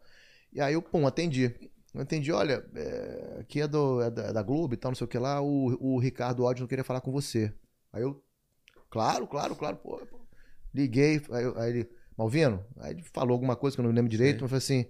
E 0.54 0.58
aí 0.60 0.72
eu, 0.72 0.80
pum, 0.80 1.06
atendi. 1.06 1.52
Eu 1.94 2.00
atendi, 2.00 2.32
olha, 2.32 2.64
é, 2.74 3.36
aqui 3.40 3.60
é, 3.60 3.68
do, 3.68 4.02
é 4.02 4.10
da, 4.10 4.22
é 4.24 4.32
da 4.32 4.42
Globo 4.42 4.74
e 4.74 4.76
tal, 4.76 4.90
não 4.90 4.96
sei 4.96 5.04
o 5.04 5.08
que 5.08 5.18
lá, 5.18 5.40
o, 5.40 5.76
o 5.80 5.98
Ricardo 5.98 6.42
Ódio 6.42 6.62
não 6.62 6.68
queria 6.68 6.82
falar 6.82 7.00
com 7.00 7.12
você. 7.12 7.52
Aí 7.92 8.02
eu, 8.02 8.20
claro, 8.90 9.28
claro, 9.28 9.54
claro, 9.54 9.76
pô. 9.76 9.98
pô. 9.98 10.18
Liguei, 10.74 11.22
aí, 11.30 11.52
aí 11.56 11.70
ele, 11.70 11.88
Malvino, 12.18 12.64
aí 12.80 12.94
ele 12.94 13.02
falou 13.12 13.32
alguma 13.34 13.54
coisa 13.54 13.76
que 13.76 13.80
eu 13.80 13.84
não 13.84 13.92
lembro 13.92 14.10
direito, 14.10 14.40
mas 14.40 14.50
falou 14.50 14.58
assim, 14.58 14.86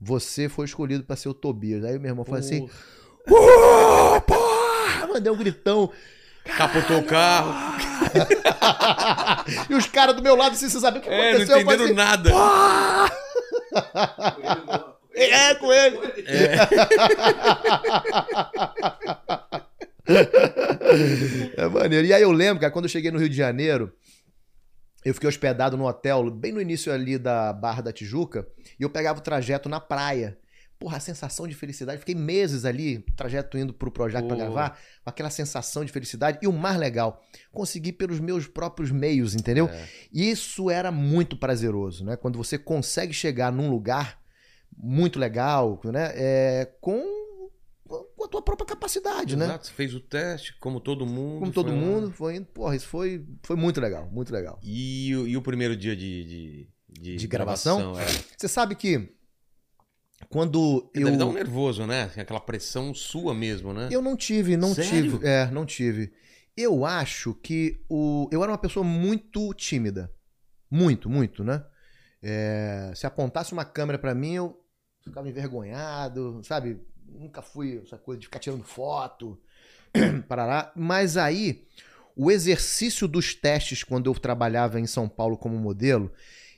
você 0.00 0.48
foi 0.48 0.66
escolhido 0.66 1.02
pra 1.02 1.16
ser 1.16 1.28
o 1.28 1.34
Tobias. 1.34 1.84
Aí 1.84 1.98
meu 1.98 2.10
irmão 2.10 2.24
falou 2.24 2.38
assim, 2.38 2.68
"Uou, 3.28 4.20
porra! 4.20 5.08
Mandei 5.08 5.32
um 5.32 5.36
gritão. 5.36 5.90
Capotou 6.44 6.98
o 6.98 7.04
carro. 7.04 7.52
e 9.70 9.74
os 9.74 9.86
caras 9.86 10.14
do 10.14 10.22
meu 10.22 10.36
lado, 10.36 10.52
assim, 10.52 10.68
você 10.68 10.78
sabe 10.78 10.98
o 10.98 11.02
que 11.02 11.08
É, 11.08 11.16
não 11.16 11.28
aconteceu? 11.30 11.58
Eu 11.58 11.64
falei 11.64 11.86
entenderam 11.86 12.04
assim, 12.04 12.30
nada. 12.30 12.30
É, 15.14 15.54
com 15.54 15.72
ele. 15.72 15.98
É 21.56 21.68
maneiro. 21.68 22.06
E 22.06 22.12
aí 22.12 22.22
eu 22.22 22.30
lembro, 22.30 22.60
cara, 22.60 22.72
quando 22.72 22.84
eu 22.84 22.90
cheguei 22.90 23.10
no 23.10 23.18
Rio 23.18 23.28
de 23.28 23.36
Janeiro, 23.36 23.92
eu 25.04 25.14
fiquei 25.14 25.28
hospedado 25.28 25.76
no 25.76 25.86
hotel, 25.86 26.30
bem 26.30 26.52
no 26.52 26.60
início 26.60 26.92
ali 26.92 27.18
da 27.18 27.52
Barra 27.52 27.82
da 27.82 27.92
Tijuca, 27.92 28.46
e 28.78 28.82
eu 28.82 28.90
pegava 28.90 29.18
o 29.18 29.22
trajeto 29.22 29.68
na 29.68 29.80
praia. 29.80 30.38
Porra, 30.78 30.96
a 30.96 31.00
sensação 31.00 31.46
de 31.46 31.54
felicidade. 31.54 32.00
Fiquei 32.00 32.14
meses 32.14 32.64
ali, 32.64 32.98
trajeto 33.16 33.56
indo 33.56 33.72
pro 33.72 33.90
Projac 33.90 34.26
pra 34.26 34.36
gravar, 34.36 34.78
com 35.02 35.08
aquela 35.08 35.30
sensação 35.30 35.84
de 35.84 35.92
felicidade. 35.92 36.38
E 36.42 36.48
o 36.48 36.52
mais 36.52 36.76
legal, 36.76 37.24
consegui 37.52 37.92
pelos 37.92 38.20
meus 38.20 38.46
próprios 38.46 38.90
meios, 38.90 39.34
entendeu? 39.34 39.68
É. 39.68 39.88
Isso 40.12 40.68
era 40.68 40.90
muito 40.90 41.36
prazeroso, 41.36 42.04
né? 42.04 42.16
Quando 42.16 42.36
você 42.36 42.58
consegue 42.58 43.14
chegar 43.14 43.52
num 43.52 43.70
lugar 43.70 44.18
muito 44.76 45.18
legal, 45.18 45.80
né? 45.84 46.12
É, 46.14 46.64
com, 46.80 47.02
com 47.86 48.24
a 48.24 48.28
tua 48.28 48.42
própria 48.42 48.66
capacidade, 48.66 49.36
né? 49.36 49.44
Exato, 49.46 49.66
você 49.66 49.72
fez 49.72 49.94
o 49.94 50.00
teste, 50.00 50.54
como 50.58 50.80
todo 50.80 51.06
mundo. 51.06 51.40
Como 51.40 51.52
todo 51.52 51.68
foi 51.68 51.76
mundo, 51.76 52.10
foi 52.10 52.36
indo. 52.36 52.46
Porra, 52.46 52.74
isso 52.76 52.88
foi, 52.88 53.24
foi 53.42 53.56
muito 53.56 53.80
legal, 53.80 54.08
muito 54.10 54.32
legal. 54.32 54.58
E, 54.62 55.14
o- 55.16 55.26
e 55.28 55.36
o 55.36 55.42
primeiro 55.42 55.76
dia 55.76 55.94
de, 55.96 56.24
de, 56.24 56.68
de, 56.88 57.16
De 57.16 57.26
gravação? 57.26 57.98
é. 57.98 58.04
Você 58.36 58.48
sabe 58.48 58.74
que 58.74 59.10
quando 60.28 60.90
eu. 60.94 61.04
Deve 61.06 61.16
dar 61.16 61.26
um 61.26 61.32
nervoso, 61.32 61.86
né? 61.86 62.10
Aquela 62.16 62.40
pressão 62.40 62.94
sua 62.94 63.34
mesmo, 63.34 63.72
né? 63.72 63.88
Eu 63.90 64.00
não 64.02 64.16
tive, 64.16 64.56
não 64.56 64.74
Sério? 64.74 65.12
tive. 65.12 65.26
É, 65.26 65.50
não 65.50 65.66
tive. 65.66 66.12
Eu 66.56 66.84
acho 66.86 67.34
que 67.34 67.80
o, 67.88 68.28
eu 68.32 68.42
era 68.42 68.52
uma 68.52 68.58
pessoa 68.58 68.84
muito 68.84 69.52
tímida. 69.54 70.10
Muito, 70.70 71.10
muito, 71.10 71.44
né? 71.44 71.64
É, 72.22 72.92
se 72.94 73.06
apontasse 73.06 73.52
uma 73.52 73.64
câmera 73.64 73.98
pra 73.98 74.14
mim, 74.14 74.34
eu 74.34 74.63
ficava 75.04 75.28
envergonhado, 75.28 76.40
sabe? 76.42 76.78
Nunca 77.06 77.42
fui 77.42 77.80
essa 77.84 77.98
coisa 77.98 78.20
de 78.20 78.26
ficar 78.26 78.38
tirando 78.38 78.64
foto, 78.64 79.38
parará. 80.26 80.72
Mas 80.74 81.16
aí, 81.16 81.64
o 82.16 82.30
exercício 82.30 83.06
dos 83.06 83.34
testes, 83.34 83.82
quando 83.84 84.10
eu 84.10 84.14
trabalhava 84.14 84.80
em 84.80 84.86
São 84.86 85.08
Paulo 85.08 85.36
como 85.36 85.56
modelo, 85.58 86.10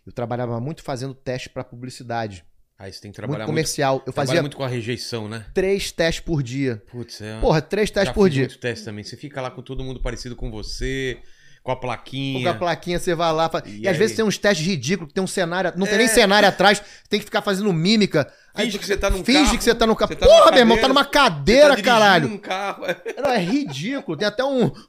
eu 0.07 0.13
trabalhava 0.13 0.61
muito 0.61 0.83
fazendo 0.83 1.15
teste 1.15 1.51
pra 1.51 1.65
publicidade. 1.65 2.45
Aí 2.79 2.93
você 2.93 3.01
tem 3.01 3.11
que 3.11 3.19
Muito 3.19 3.27
trabalhar 3.31 3.47
muito, 3.47 3.55
comercial. 3.55 3.97
eu 4.07 4.13
trabalha 4.13 4.27
fazia 4.27 4.43
muito 4.43 4.57
com 4.57 4.63
a 4.63 4.69
rejeição, 4.69 5.29
né? 5.29 5.47
três 5.55 5.91
testes 5.91 6.23
por 6.23 6.43
dia. 6.43 6.83
Putz, 6.91 7.23
é. 7.23 7.41
Porra, 7.41 7.63
três 7.63 7.91
testes 7.91 8.13
por 8.15 8.29
dia. 8.29 8.43
muito 8.43 8.59
teste 8.59 8.85
também. 8.85 9.03
Você 9.03 9.17
fica 9.17 9.41
lá 9.41 9.51
com 9.51 9.63
todo 9.63 9.83
mundo 9.83 9.99
parecido 10.01 10.37
com 10.37 10.51
você, 10.51 11.19
com 11.67 11.73
a 11.73 11.75
Com 11.75 11.81
plaquinha. 11.81 12.51
a 12.51 12.55
plaquinha, 12.55 12.99
você 13.01 13.13
vai 13.15 13.33
lá. 13.33 13.51
E, 13.67 13.81
E 13.83 13.89
às 13.89 13.97
vezes 13.97 14.15
tem 14.15 14.25
uns 14.25 14.39
testes 14.39 14.65
ridículos, 14.65 15.09
que 15.09 15.15
tem 15.15 15.23
um 15.25 15.27
cenário. 15.27 15.73
Não 15.77 15.85
tem 15.85 15.97
É. 15.97 15.99
nem 15.99 16.07
cenário 16.09 16.49
atrás, 16.49 16.81
tem 17.11 17.19
que 17.19 17.25
ficar 17.25 17.43
fazendo 17.43 17.73
mímica. 17.73 18.33
Finge 18.55 18.79
que 18.79 18.87
você 18.87 18.97
tá 18.97 19.11
num 19.11 19.23
Finge 19.23 19.45
carro, 19.45 19.59
que 19.59 19.65
você 19.65 19.75
tá 19.75 19.87
no 19.87 19.95
carro. 19.95 20.17
tá 20.17 20.25
Porra, 20.27 20.39
numa 20.47 20.51
meu 20.53 20.59
irmão, 20.61 20.77
tá 20.79 20.81
cadeira, 20.81 20.89
numa 20.89 21.05
Você 21.05 21.11
cadeira, 21.13 21.77
tá 21.77 21.83
caralho. 21.83 22.29
um 22.29 22.39
carro. 22.39 22.85
Não, 23.23 23.31
é 23.31 23.39
ridículo. 23.39 24.17
Tem 24.17 24.27
até 24.29 24.45
um. 24.45 24.71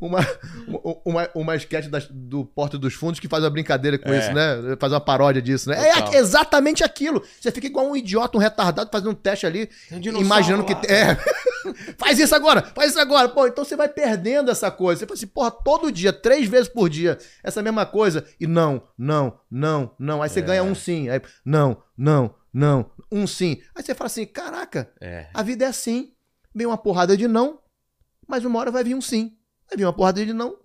Uma, 0.00 0.26
uma, 1.04 1.28
uma 1.34 1.56
sketch 1.56 1.88
das- 1.88 2.08
do 2.10 2.42
Porta 2.42 2.78
dos 2.78 2.94
Fundos 2.94 3.20
que 3.20 3.28
faz 3.28 3.44
uma 3.44 3.50
brincadeira 3.50 3.98
com 3.98 4.10
É. 4.10 4.18
isso, 4.18 4.32
né? 4.32 4.76
Faz 4.80 4.90
uma 4.94 5.00
paródia 5.00 5.42
disso, 5.42 5.68
né? 5.68 5.88
É 5.88 5.92
Total. 5.92 6.12
a- 6.12 6.16
exatamente 6.16 6.82
aquilo. 6.82 7.22
Você 7.38 7.50
fica 7.52 7.66
igual 7.66 7.86
um 7.86 7.94
idiota, 7.94 8.38
um 8.38 8.40
retardado, 8.40 8.88
fazendo 8.90 9.10
um 9.10 9.14
teste 9.14 9.44
ali, 9.44 9.68
Tem 9.90 9.98
um 10.14 10.20
imaginando 10.22 10.64
que. 10.64 10.72
lá. 10.72 10.80
É. 10.88 11.16
faz 11.96 12.18
isso 12.18 12.34
agora, 12.34 12.62
faz 12.74 12.90
isso 12.90 13.00
agora. 13.00 13.28
Pô, 13.28 13.46
então 13.46 13.64
você 13.64 13.76
vai 13.76 13.88
perdendo 13.88 14.50
essa 14.50 14.70
coisa. 14.70 15.00
Você 15.00 15.06
fala 15.06 15.16
assim, 15.16 15.26
porra, 15.26 15.50
todo 15.50 15.90
dia, 15.92 16.12
três 16.12 16.48
vezes 16.48 16.68
por 16.68 16.88
dia, 16.88 17.18
essa 17.42 17.62
mesma 17.62 17.84
coisa. 17.86 18.24
E 18.40 18.46
não, 18.46 18.82
não, 18.96 19.38
não, 19.50 19.94
não. 19.98 20.22
Aí 20.22 20.28
você 20.28 20.40
É. 20.40 20.42
ganha 20.42 20.62
um 20.62 20.74
sim. 20.74 21.08
Aí, 21.08 21.20
não, 21.44 21.82
não, 21.96 22.34
não, 22.52 22.90
um 23.10 23.26
sim. 23.26 23.60
Aí 23.74 23.82
você 23.82 23.94
fala 23.94 24.06
assim, 24.06 24.26
caraca, 24.26 24.92
É. 25.00 25.28
a 25.32 25.42
vida 25.42 25.64
é 25.64 25.68
assim. 25.68 26.12
Vem 26.54 26.66
uma 26.66 26.78
porrada 26.78 27.16
de 27.16 27.28
não, 27.28 27.60
mas 28.26 28.44
uma 28.44 28.58
hora 28.58 28.70
vai 28.70 28.82
vir 28.84 28.94
um 28.94 29.00
sim. 29.00 29.32
Vai 29.68 29.76
vir 29.76 29.84
uma 29.84 29.92
porrada 29.92 30.24
de 30.24 30.32
não, 30.32 30.56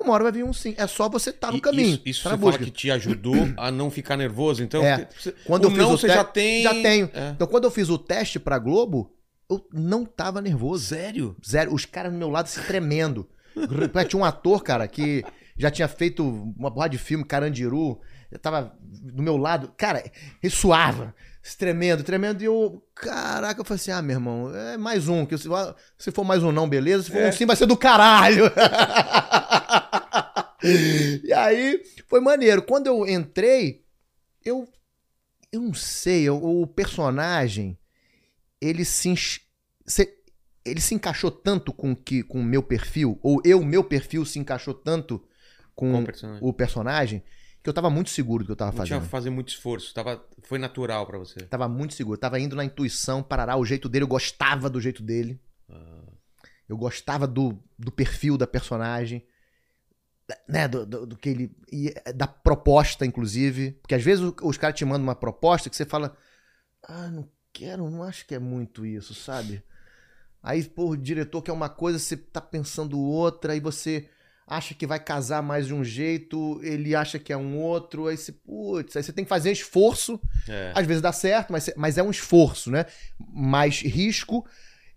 uma 0.00 0.12
hora 0.14 0.24
vai 0.24 0.32
vir 0.32 0.44
um 0.44 0.52
sim. 0.52 0.74
É 0.76 0.86
só 0.86 1.08
você 1.08 1.30
estar 1.30 1.50
no 1.50 1.56
E 1.58 1.60
caminho. 1.60 1.94
Isso, 1.94 2.02
isso 2.06 2.22
tá 2.24 2.30
você 2.30 2.36
na 2.36 2.38
fala 2.40 2.50
busca. 2.52 2.64
que 2.64 2.70
te 2.70 2.90
ajudou 2.90 3.34
a 3.56 3.70
não 3.70 3.90
ficar 3.90 4.16
nervoso, 4.16 4.62
então? 4.62 4.84
É. 4.84 5.08
Quando 5.46 5.64
o 5.64 5.66
eu 5.66 5.70
fiz 5.70 5.78
não 5.80 5.94
o 5.94 5.98
você 5.98 6.08
já 6.08 6.22
tem. 6.24 6.62
Já 6.62 6.70
tenho. 6.70 7.08
É. 7.14 7.30
Então, 7.30 7.46
quando 7.46 7.64
eu 7.64 7.70
fiz 7.70 7.88
o 7.88 7.96
teste 7.98 8.38
pra 8.38 8.58
Globo, 8.58 9.14
eu 9.52 9.68
não 9.72 10.04
tava 10.04 10.40
nervoso. 10.40 10.86
Sério? 10.86 11.36
Zero. 11.46 11.74
Os 11.74 11.84
caras 11.84 12.12
do 12.12 12.18
meu 12.18 12.28
lado 12.28 12.48
se 12.48 12.60
tremendo. 12.62 13.28
Tinha 14.08 14.20
um 14.20 14.24
ator, 14.24 14.62
cara, 14.62 14.88
que 14.88 15.24
já 15.56 15.70
tinha 15.70 15.88
feito 15.88 16.24
uma 16.56 16.70
porra 16.70 16.88
de 16.88 16.98
filme, 16.98 17.24
Carandiru. 17.24 18.00
Eu 18.30 18.38
tava 18.38 18.74
do 18.80 19.22
meu 19.22 19.36
lado. 19.36 19.72
Cara, 19.76 20.02
ele 20.42 20.52
suava. 20.52 21.14
se 21.42 21.56
Tremendo, 21.56 22.02
tremendo. 22.02 22.42
E 22.42 22.46
eu, 22.46 22.82
caraca, 22.94 23.60
eu 23.60 23.64
falei 23.64 23.80
assim: 23.80 23.90
ah, 23.90 24.00
meu 24.00 24.16
irmão, 24.16 24.54
é 24.54 24.78
mais 24.78 25.08
um. 25.08 25.26
Que 25.26 25.36
se, 25.36 25.48
se 25.98 26.10
for 26.10 26.24
mais 26.24 26.42
um, 26.42 26.50
não, 26.50 26.68
beleza. 26.68 27.04
Se 27.04 27.10
for 27.10 27.22
um 27.22 27.32
sim, 27.32 27.44
vai 27.44 27.56
ser 27.56 27.66
do 27.66 27.76
caralho. 27.76 28.44
e 30.64 31.32
aí, 31.32 31.82
foi 32.08 32.20
maneiro. 32.20 32.62
Quando 32.62 32.86
eu 32.86 33.06
entrei, 33.06 33.84
eu. 34.44 34.66
Eu 35.52 35.60
não 35.60 35.74
sei, 35.74 36.30
o, 36.30 36.62
o 36.62 36.66
personagem, 36.66 37.78
ele 38.64 38.84
se, 38.84 39.12
se- 39.86 40.18
ele 40.64 40.80
se 40.80 40.94
encaixou 40.94 41.30
tanto 41.30 41.72
com 41.72 41.94
que 41.96 42.22
com 42.22 42.40
o 42.40 42.44
meu 42.44 42.62
perfil, 42.62 43.18
ou 43.22 43.40
eu, 43.44 43.64
meu 43.64 43.82
perfil, 43.82 44.24
se 44.24 44.38
encaixou 44.38 44.72
tanto 44.74 45.18
com, 45.74 45.92
Com 45.92 46.00
o 46.02 46.04
personagem. 46.04 46.48
o 46.48 46.52
personagem, 46.52 47.22
que 47.62 47.68
eu 47.68 47.74
tava 47.74 47.88
muito 47.90 48.10
seguro 48.10 48.44
do 48.44 48.46
que 48.46 48.52
eu 48.52 48.56
tava 48.56 48.70
Não 48.70 48.84
tinha 48.84 48.96
fazendo. 48.96 49.04
que 49.06 49.10
fazer 49.10 49.30
muito 49.30 49.48
esforço. 49.48 49.92
Tava, 49.94 50.24
foi 50.44 50.58
natural 50.58 51.06
pra 51.06 51.18
você. 51.18 51.40
Tava 51.46 51.68
muito 51.68 51.94
seguro. 51.94 52.18
Tava 52.18 52.38
indo 52.38 52.54
na 52.56 52.64
intuição, 52.64 53.22
parará, 53.22 53.56
o 53.56 53.64
jeito 53.64 53.88
dele, 53.88 54.04
eu 54.04 54.08
gostava 54.08 54.68
do 54.70 54.80
jeito 54.80 55.02
dele. 55.02 55.40
Ah, 55.70 56.02
Eu 56.68 56.76
gostava 56.76 57.26
do, 57.26 57.58
do 57.78 57.90
perfil 57.92 58.36
da 58.36 58.46
personagem. 58.46 59.24
Né, 60.48 60.66
do, 60.68 60.86
do, 60.86 61.06
do 61.06 61.16
que 61.16 61.28
ele. 61.28 61.56
e, 61.70 61.92
é, 62.04 62.12
da 62.12 62.26
proposta, 62.26 63.04
inclusive. 63.04 63.72
Porque 63.82 63.94
às 63.94 64.02
vezes 64.02 64.24
o- 64.24 64.34
os 64.44 64.56
caras 64.56 64.76
te 64.78 64.84
mandam 64.84 65.02
uma 65.02 65.14
proposta 65.16 65.68
que 65.68 65.76
você 65.76 65.84
fala. 65.84 66.16
Ah, 66.82 67.08
não 67.08 67.28
quero, 67.52 67.90
não 67.90 68.02
acho 68.02 68.26
que 68.26 68.34
é 68.34 68.38
muito 68.38 68.86
isso, 68.86 69.14
sabe? 69.14 69.62
Aí, 70.42 70.64
pô, 70.64 70.90
o 70.90 70.96
diretor 70.96 71.42
quer 71.42 71.52
uma 71.52 71.68
coisa, 71.68 71.98
você 71.98 72.16
tá 72.16 72.40
pensando 72.40 72.98
outra, 72.98 73.52
aí 73.52 73.60
você 73.60 74.08
acha 74.46 74.74
que 74.74 74.86
vai 74.86 74.98
casar 74.98 75.42
mais 75.42 75.66
de 75.66 75.74
um 75.74 75.84
jeito, 75.84 76.60
ele 76.62 76.94
acha 76.94 77.18
que 77.18 77.32
é 77.32 77.36
um 77.36 77.58
outro, 77.58 78.08
aí 78.08 78.16
você, 78.16 78.32
putz, 78.32 78.96
aí 78.96 79.02
você 79.02 79.12
tem 79.12 79.24
que 79.24 79.28
fazer 79.28 79.52
esforço 79.52 80.20
é. 80.48 80.72
às 80.74 80.86
vezes 80.86 81.00
dá 81.00 81.12
certo, 81.12 81.52
mas, 81.52 81.70
mas 81.76 81.96
é 81.96 82.02
um 82.02 82.10
esforço, 82.10 82.70
né? 82.70 82.86
Mais 83.18 83.80
risco, 83.80 84.44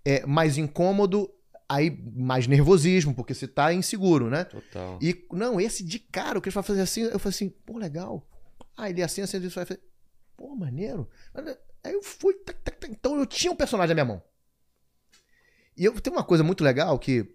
é, 0.04 0.26
mais 0.26 0.58
incômodo, 0.58 1.32
aí 1.70 1.96
mais 2.16 2.48
nervosismo, 2.48 3.14
porque 3.14 3.34
você 3.34 3.48
tá 3.48 3.74
inseguro, 3.74 4.30
né? 4.30 4.46
Total. 4.46 5.00
E, 5.02 5.26
não, 5.32 5.62
esse 5.62 5.84
de 5.84 6.00
cara, 6.00 6.40
o 6.40 6.42
que 6.42 6.50
ele 6.50 6.54
vai 6.54 6.64
fazer 6.64 6.82
assim, 6.82 7.02
eu 7.02 7.20
falei 7.20 7.36
assim, 7.36 7.50
pô, 7.50 7.78
legal. 7.78 8.28
Ah, 8.76 8.90
ele 8.90 9.02
é 9.02 9.06
assim, 9.06 9.22
assim, 9.22 9.38
isso 9.38 9.56
vai 9.56 9.66
fazer. 9.66 9.82
Pô, 10.36 10.56
maneiro. 10.56 11.08
Aí 11.86 11.94
eu 11.94 12.02
fui, 12.02 12.34
tac, 12.34 12.60
tac, 12.64 12.78
tac. 12.80 12.92
então 12.92 13.18
eu 13.20 13.26
tinha 13.26 13.52
um 13.52 13.56
personagem 13.56 13.96
na 13.96 14.04
minha 14.04 14.16
mão. 14.16 14.24
E 15.78 15.86
eu 15.86 16.00
tem 16.02 16.12
uma 16.12 16.24
coisa 16.24 16.44
muito 16.44 16.64
legal 16.64 16.98
que, 16.98 17.30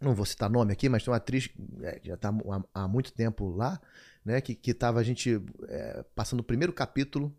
não 0.00 0.14
vou 0.14 0.26
citar 0.26 0.50
nome 0.50 0.72
aqui, 0.72 0.88
mas 0.88 1.02
tem 1.02 1.10
uma 1.10 1.16
atriz 1.16 1.48
é, 1.82 1.98
que 1.98 2.08
já 2.08 2.16
tá 2.16 2.28
há, 2.74 2.82
há 2.82 2.88
muito 2.88 3.12
tempo 3.12 3.48
lá, 3.48 3.80
né, 4.24 4.40
que, 4.40 4.54
que 4.54 4.74
tava 4.74 5.00
a 5.00 5.02
gente 5.02 5.40
é, 5.68 6.04
passando 6.14 6.40
o 6.40 6.44
primeiro 6.44 6.72
capítulo 6.72 7.34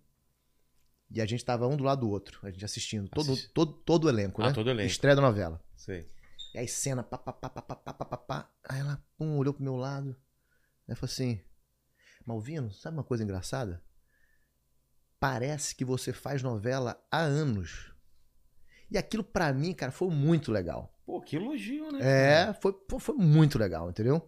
e 1.12 1.22
a 1.22 1.26
gente 1.26 1.46
tava 1.46 1.68
um 1.68 1.78
do 1.78 1.84
lado 1.84 2.02
do 2.02 2.10
outro, 2.10 2.40
a 2.44 2.50
gente 2.50 2.66
assistindo, 2.66 3.08
todo, 3.10 3.34
Assist- 3.34 3.52
todo, 3.54 3.74
todo 3.74 4.06
o 4.06 4.10
elenco, 4.10 4.42
Ah, 4.42 4.48
né? 4.48 4.54
todo 4.54 4.70
elenco. 4.70 4.88
Estreia 4.90 5.16
da 5.16 5.22
novela. 5.22 5.62
Sei. 5.76 6.10
E 6.54 6.58
aí 6.58 6.68
cena, 6.68 7.04
pá, 7.04 7.18
pá, 7.18 7.34
pá, 7.34 7.50
pá, 7.50 7.62
pá, 7.62 7.76
pá, 7.94 8.06
pá, 8.06 8.18
pá. 8.18 8.52
Aí 8.64 8.80
ela, 8.80 9.04
pum, 9.18 9.38
olhou 9.38 9.54
pro 9.54 9.64
meu 9.64 9.76
lado. 9.76 10.16
Aí 10.88 10.96
falou 10.96 11.12
assim, 11.12 11.40
Malvino, 12.26 12.72
sabe 12.72 12.98
uma 12.98 13.04
coisa 13.04 13.24
engraçada? 13.24 13.84
Parece 15.20 15.76
que 15.76 15.86
você 15.86 16.12
faz 16.14 16.42
novela 16.44 17.00
há 17.12 17.20
anos. 17.20 17.92
E 18.92 18.98
aquilo 18.98 19.24
pra 19.24 19.52
mim, 19.54 19.74
cara, 19.74 19.92
foi 19.92 20.10
muito 20.10 20.52
legal. 20.52 20.94
Pô, 21.06 21.22
que 21.22 21.36
elogio, 21.36 21.92
né? 21.92 22.00
É, 22.02 22.54
foi, 22.62 22.74
pô, 22.74 23.00
foi 23.00 23.16
muito 23.16 23.58
legal, 23.58 23.90
entendeu? 23.90 24.28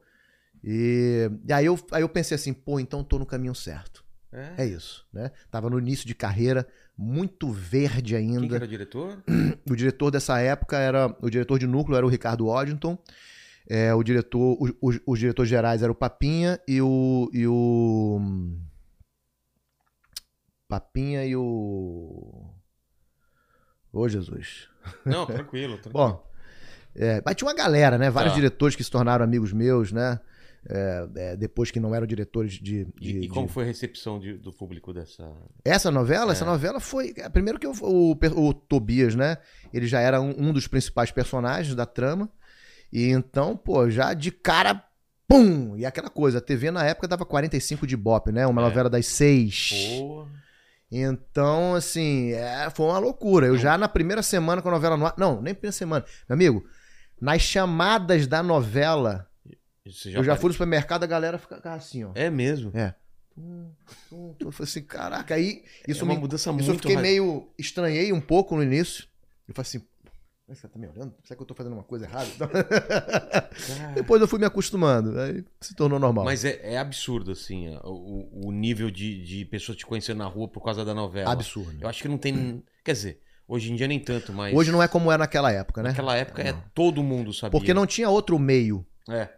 E, 0.64 1.30
e 1.48 1.54
aí, 1.54 1.66
eu, 1.66 1.78
aí 1.92 2.02
eu 2.02 2.10
pensei 2.10 2.36
assim, 2.36 2.54
pô, 2.54 2.80
então 2.80 3.04
tô 3.04 3.20
no 3.20 3.26
caminho 3.26 3.54
certo. 3.54 4.04
É. 4.32 4.64
É 4.64 4.66
isso, 4.66 5.06
né? 5.14 5.32
Tava 5.50 5.70
no 5.70 5.80
início 5.80 6.06
de 6.06 6.14
carreira, 6.14 6.68
muito 6.98 7.50
verde 7.52 8.16
Quem 8.16 8.30
que 8.30 8.36
ainda. 8.42 8.56
era 8.56 8.66
o 8.66 8.68
diretor? 8.68 9.24
O 9.70 9.76
diretor 9.76 10.12
dessa 10.12 10.40
época 10.40 10.78
era. 10.78 11.16
O 11.22 11.30
diretor 11.30 11.60
de 11.60 11.68
núcleo 11.68 11.96
era 11.98 12.06
o 12.06 12.10
Ricardo 12.10 12.46
Waddington. 12.48 12.98
É, 13.70 13.94
o 13.94 14.02
diretor. 14.04 14.58
o- 14.60 14.76
o- 14.82 15.00
os 15.14 15.20
diretores 15.20 15.50
gerais 15.50 15.82
eram 15.84 15.92
o 15.92 15.96
Papinha 15.96 16.60
e 16.68 16.82
o. 16.82 17.30
E 17.34 17.46
o. 17.48 18.20
Papinha 20.68 21.26
e 21.26 21.36
o. 21.36 22.50
Ô, 23.94 24.08
Jesus. 24.08 24.68
Não, 25.06 25.26
tranquilo. 25.26 25.78
tranquilo. 25.82 25.94
Bom, 25.94 26.28
é, 26.96 27.22
mas 27.26 27.36
tinha 27.36 27.48
uma 27.48 27.56
galera, 27.56 27.98
né? 27.98 28.10
Vários 28.10 28.34
Tá. 28.34 28.36
diretores 28.36 28.76
que 28.76 28.84
se 28.84 28.92
tornaram 28.92 29.24
amigos 29.24 29.54
meus, 29.54 29.92
né? 29.92 30.20
É, 30.70 31.08
é, 31.16 31.36
depois 31.38 31.72
que 31.72 31.80
não 31.80 31.96
eram 31.96 32.06
diretores 32.06 32.54
de. 32.54 32.84
de- 32.86 32.92
e, 33.00 33.10
e 33.18 33.20
de- 33.22 33.28
como 33.30 33.48
foi 33.48 33.64
a 33.64 33.68
recepção 33.68 34.20
de- 34.20 34.38
do 34.38 34.52
público 34.52 34.92
dessa. 34.94 35.32
Essa 35.64 35.90
novela, 35.90 36.32
É. 36.32 36.34
essa 36.34 36.44
novela 36.46 36.80
foi. 36.82 37.14
é, 37.18 37.30
Primeiro 37.30 37.58
que 37.58 37.66
eu- 37.66 37.72
o, 37.82 38.12
o 38.12 38.54
Tobias, 38.54 39.16
né? 39.16 39.38
Ele 39.74 39.88
já 39.88 40.02
era 40.02 40.20
um, 40.20 40.50
um 40.50 40.52
dos 40.52 40.68
principais 40.68 41.10
personagens 41.12 41.74
da 41.74 41.86
trama. 41.86 42.30
E 42.92 43.08
então, 43.10 43.56
pô, 43.56 43.90
já 43.90 44.14
de 44.14 44.32
cara. 44.32 44.84
Pum! 45.30 45.76
E 45.78 45.86
aquela 45.86 46.10
coisa, 46.10 46.38
a 46.38 46.42
TV 46.42 46.72
na 46.72 46.86
época 46.86 47.06
dava 47.08 47.26
45 47.26 47.86
de 47.86 47.98
Bop, 47.98 48.32
né? 48.32 48.48
Uma 48.48 48.62
É. 48.62 48.66
novela 48.66 48.90
das 48.90 49.06
seis. 49.08 49.70
Pô. 50.00 50.26
Então, 50.92 51.76
assim, 51.76 52.32
é, 52.32 52.70
foi 52.70 52.86
uma 52.86 53.00
loucura. 53.00 53.48
Eu 53.48 53.58
já 53.58 53.78
na 53.78 53.88
primeira 53.90 54.24
semana 54.24 54.62
com 54.62 54.70
a 54.70 54.72
novela 54.72 54.96
no 54.98 55.06
ar. 55.06 55.14
Não, 55.18 55.42
nem 55.42 55.54
primeira 55.54 55.74
semana. 55.74 56.06
Meu 56.30 56.36
amigo, 56.36 56.66
nas 57.20 57.42
chamadas 57.42 58.26
da 58.28 58.42
novela, 58.42 59.30
Você 59.86 60.18
eu 60.18 60.24
já 60.24 60.36
tá- 60.36 60.42
fui 60.42 60.48
no 60.48 60.54
supermercado, 60.54 61.04
a 61.04 61.08
galera 61.08 61.38
ficava 61.38 61.74
assim, 61.74 62.04
ó. 62.06 62.12
É 62.16 62.30
mesmo. 62.30 62.72
É. 62.74 62.94
Eu 64.40 64.52
falei 64.52 64.70
assim, 64.70 64.82
caraca, 64.82 65.36
aí 65.36 65.64
isso 65.88 66.02
é 66.02 66.04
uma 66.04 66.14
me 66.16 66.20
mudança 66.22 66.50
isso 66.50 66.60
eu 66.62 66.66
muito 66.66 66.78
fiquei 66.82 66.96
radi- 66.96 67.08
meio. 67.08 67.50
Estranhei 67.58 68.12
um 68.12 68.22
pouco 68.22 68.56
no 68.56 68.64
início. 68.64 69.06
Eu 69.48 69.54
falei 69.54 69.68
assim. 69.68 69.86
"Mas 70.48 70.60
Você 70.60 70.68
tá 70.68 70.80
me 70.80 70.88
olhando? 70.88 71.14
Será 71.24 71.36
que 71.36 71.42
eu 71.42 71.46
tô 71.48 71.54
fazendo 71.54 71.74
uma 71.74 71.84
coisa 71.84 72.06
errada? 72.06 72.30
Depois 73.96 74.22
eu 74.22 74.28
fui 74.28 74.40
me 74.40 74.46
acostumando. 74.46 75.20
Aí 75.20 75.44
se 75.60 75.76
tornou 75.76 76.00
normal. 76.00 76.24
Mas 76.26 76.46
é, 76.46 76.60
é 76.74 76.78
absurdo, 76.78 77.32
assim, 77.32 77.76
o, 77.84 78.48
o 78.48 78.52
nível 78.52 78.90
de, 78.90 79.24
de 79.24 79.46
pessoas 79.46 79.78
te 79.78 79.86
conhecendo 79.86 80.20
na 80.20 80.26
rua 80.26 80.48
por 80.48 80.64
causa 80.64 80.86
da 80.86 80.94
novela. 80.94 81.32
Absurdo. 81.32 81.78
Eu 81.82 81.90
acho 81.90 82.02
que 82.02 82.08
não 82.08 82.18
tem. 82.18 82.64
Quer 82.84 82.94
dizer, 82.94 83.22
hoje 83.48 83.72
em 83.72 83.76
dia 83.76 83.88
nem 83.88 84.00
tanto, 84.00 84.32
mas. 84.32 84.56
Hoje 84.56 84.72
não 84.72 84.82
é 84.82 84.88
como 84.88 85.12
era 85.12 85.20
naquela 85.20 85.52
época, 85.52 85.84
né? 85.84 85.90
Naquela 85.90 86.16
época 86.16 86.42
é 86.42 86.52
Não. 86.54 86.64
todo 86.74 87.04
mundo 87.04 87.34
sabia. 87.34 87.52
Porque 87.52 87.74
não 87.74 87.86
tinha 87.86 88.10
outro 88.10 88.38
meio. 88.40 88.86
É, 89.10 89.30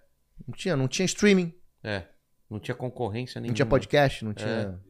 Não 0.48 0.54
tinha, 0.56 0.76
não 0.76 0.88
tinha 0.88 1.06
streaming, 1.06 1.54
é. 1.84 2.04
Não 2.50 2.60
tinha 2.60 2.74
concorrência 2.74 3.40
nenhuma. 3.40 3.52
não 3.52 3.56
tinha 3.56 3.66
podcast, 3.66 4.26
não 4.26 4.34
tinha. 4.34 4.68
Não 4.70 4.89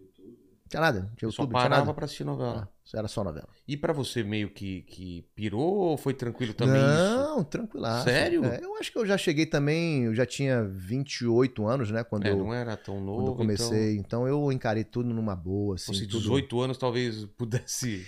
tinha 0.70 0.82
nada. 0.82 1.00
Não 1.02 1.16
tinha 1.16 1.28
Eu 1.28 1.32
só 1.32 1.44
YouTube, 1.44 1.58
tinha 1.58 1.70
parava 1.70 1.94
pra 1.94 2.06
assistir 2.06 2.24
novela. 2.24 2.70
Ah, 2.70 2.74
isso 2.86 2.98
era 2.98 3.08
só 3.08 3.24
novela. 3.24 3.50
E 3.68 3.76
pra 3.76 3.92
você 3.92 4.24
meio 4.24 4.50
que, 4.50 4.84
que 4.84 5.26
pirou 5.36 5.62
ou 5.62 5.98
foi 5.98 6.14
tranquilo 6.14 6.54
também 6.54 6.82
isso? 6.82 7.18
não, 7.18 7.44
tranquilaço. 7.44 8.06
Sério? 8.06 8.46
É, 8.46 8.60
eu 8.64 8.76
acho 8.78 8.92
que 8.92 8.98
eu 8.98 9.06
já 9.06 9.18
cheguei 9.18 9.46
também, 9.46 10.06
eu 10.06 10.16
já 10.16 10.26
tinha 10.26 10.64
28 10.64 11.68
anos, 11.68 11.92
né? 11.92 12.04
Quando, 12.04 12.26
É, 12.26 12.32
eu, 12.32 12.38
não 12.38 12.54
era 12.54 12.78
tão 12.78 13.02
novo. 13.02 13.18
quando 13.18 13.28
eu 13.28 13.36
comecei. 13.36 13.98
Então... 13.98 14.28
eu 14.28 14.52
encarei 14.52 14.84
tudo 14.84 15.14
numa 15.14 15.36
boa, 15.36 15.76
assim. 15.76 15.92
Então, 15.92 16.02
se 16.02 16.08
tudo... 16.08 16.22
18 16.22 16.62
anos 16.62 16.78
talvez 16.78 17.26
pudesse. 17.38 18.06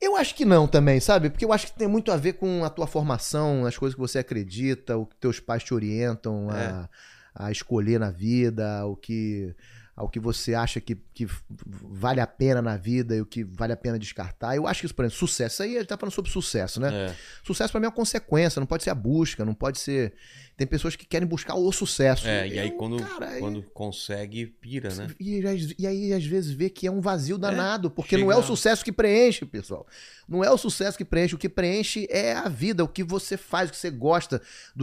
Eu 0.00 0.16
acho 0.16 0.34
que 0.34 0.46
não 0.46 0.66
também, 0.66 0.98
sabe? 0.98 1.28
Porque 1.28 1.44
eu 1.44 1.52
acho 1.52 1.66
que 1.66 1.78
tem 1.78 1.86
muito 1.86 2.10
a 2.10 2.16
ver 2.16 2.32
com 2.34 2.64
a 2.64 2.70
tua 2.70 2.86
formação, 2.86 3.66
as 3.66 3.76
coisas 3.76 3.94
que 3.94 4.00
você 4.00 4.18
acredita, 4.18 4.96
o 4.96 5.04
que 5.04 5.14
teus 5.16 5.38
pais 5.38 5.62
te 5.62 5.74
orientam 5.74 6.48
a, 6.50 6.88
a 7.34 7.52
escolher 7.52 8.00
na 8.00 8.10
vida, 8.10 8.86
o 8.86 8.96
que, 8.96 9.54
ao 9.96 10.08
que 10.08 10.18
você 10.18 10.54
acha 10.54 10.80
que, 10.80 10.96
que 11.12 11.26
vale 11.70 12.20
a 12.20 12.26
pena 12.26 12.62
na 12.62 12.76
vida 12.76 13.14
e 13.14 13.20
o 13.20 13.26
que 13.26 13.44
vale 13.44 13.72
a 13.72 13.76
pena 13.76 13.98
descartar. 13.98 14.56
Eu 14.56 14.66
acho 14.66 14.80
que 14.80 14.86
isso, 14.86 14.94
por 14.94 15.04
exemplo, 15.04 15.18
sucesso. 15.18 15.62
Aí 15.62 15.76
a 15.76 15.80
gente 15.80 15.88
tá 15.88 15.98
falando 15.98 16.14
sobre 16.14 16.30
sucesso, 16.30 16.80
né? 16.80 17.10
É. 17.10 17.14
Sucesso 17.44 17.70
pra 17.70 17.80
mim 17.80 17.86
é 17.86 17.88
uma 17.88 17.94
consequência, 17.94 18.58
não 18.60 18.66
pode 18.66 18.82
ser 18.82 18.90
a 18.90 18.94
busca, 18.94 19.44
não 19.44 19.54
pode 19.54 19.78
ser. 19.78 20.14
Tem 20.56 20.66
pessoas 20.66 20.94
que 20.94 21.06
querem 21.06 21.26
buscar 21.26 21.54
o 21.54 21.72
sucesso. 21.72 22.26
É, 22.28 22.46
e 22.46 22.58
aí 22.58 22.68
Eu, 22.68 22.76
quando, 22.76 23.02
cara, 23.02 23.28
aí- 23.30 23.40
quando 23.40 23.62
consegue, 23.62 24.46
pira, 24.46 24.94
né? 24.94 25.08
e, 25.18 25.40
e 25.78 25.86
aí, 25.86 26.12
às 26.12 26.24
vezes, 26.24 26.50
vê 26.52 26.68
que 26.68 26.86
é 26.86 26.90
um 26.90 27.00
vazio 27.00 27.38
danado, 27.38 27.90
porque 27.90 28.10
chega- 28.16 28.22
não 28.24 28.30
é 28.32 28.36
o 28.36 28.42
sucesso 28.42 28.84
que 28.84 28.92
preenche, 28.92 29.44
pessoal. 29.46 29.86
Não 30.28 30.44
é 30.44 30.50
o 30.50 30.58
sucesso 30.58 30.96
que 30.98 31.04
preenche. 31.04 31.34
O 31.34 31.38
que 31.38 31.48
preenche 31.48 32.06
é 32.10 32.32
a 32.34 32.48
vida, 32.48 32.84
o 32.84 32.88
que 32.88 33.02
você 33.02 33.36
faz, 33.36 33.68
o 33.68 33.72
que 33.72 33.78
você 33.78 33.90
gosta, 33.90 34.40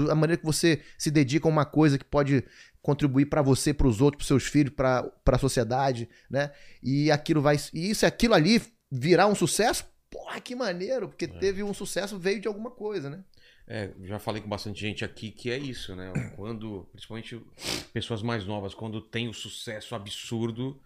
a 0.10 0.16
maneira 0.16 0.38
que 0.39 0.45
você 0.45 0.82
se 0.97 1.10
dedica 1.12 1.47
a 1.47 1.51
uma 1.51 1.66
coisa 1.66 1.97
que 1.97 2.05
pode 2.05 2.43
contribuir 2.88 3.26
pra 3.26 3.42
você, 3.42 3.74
pros 3.74 4.00
outros, 4.00 4.20
pros 4.20 4.28
seus 4.28 4.46
filhos, 4.46 4.74
pra 4.74 5.04
pra 5.04 5.38
sociedade, 5.38 6.08
né? 6.30 6.52
E 6.82 7.12
aquilo 7.12 7.42
vai. 7.42 7.58
E 7.74 7.90
isso, 7.90 8.06
aquilo 8.06 8.34
ali 8.34 8.62
virar 8.90 9.28
um 9.28 9.36
sucesso, 9.36 9.86
porra, 10.10 10.40
que 10.40 10.56
maneiro, 10.56 11.10
porque 11.10 11.28
teve 11.28 11.62
um 11.64 11.74
sucesso, 11.74 12.18
veio 12.18 12.40
de 12.40 12.48
alguma 12.48 12.72
coisa, 12.72 13.10
né? 13.10 13.26
É, 13.68 13.92
já 14.04 14.18
falei 14.18 14.42
com 14.42 14.48
bastante 14.48 14.80
gente 14.80 15.04
aqui 15.04 15.30
que 15.30 15.52
é 15.52 15.58
isso, 15.58 15.94
né? 15.98 16.14
Quando, 16.38 16.88
principalmente 16.94 17.42
pessoas 17.92 18.24
mais 18.24 18.46
novas, 18.46 18.74
quando 18.74 19.02
tem 19.02 19.28
o 19.28 19.34
sucesso 19.34 19.94
absurdo, 19.94 20.82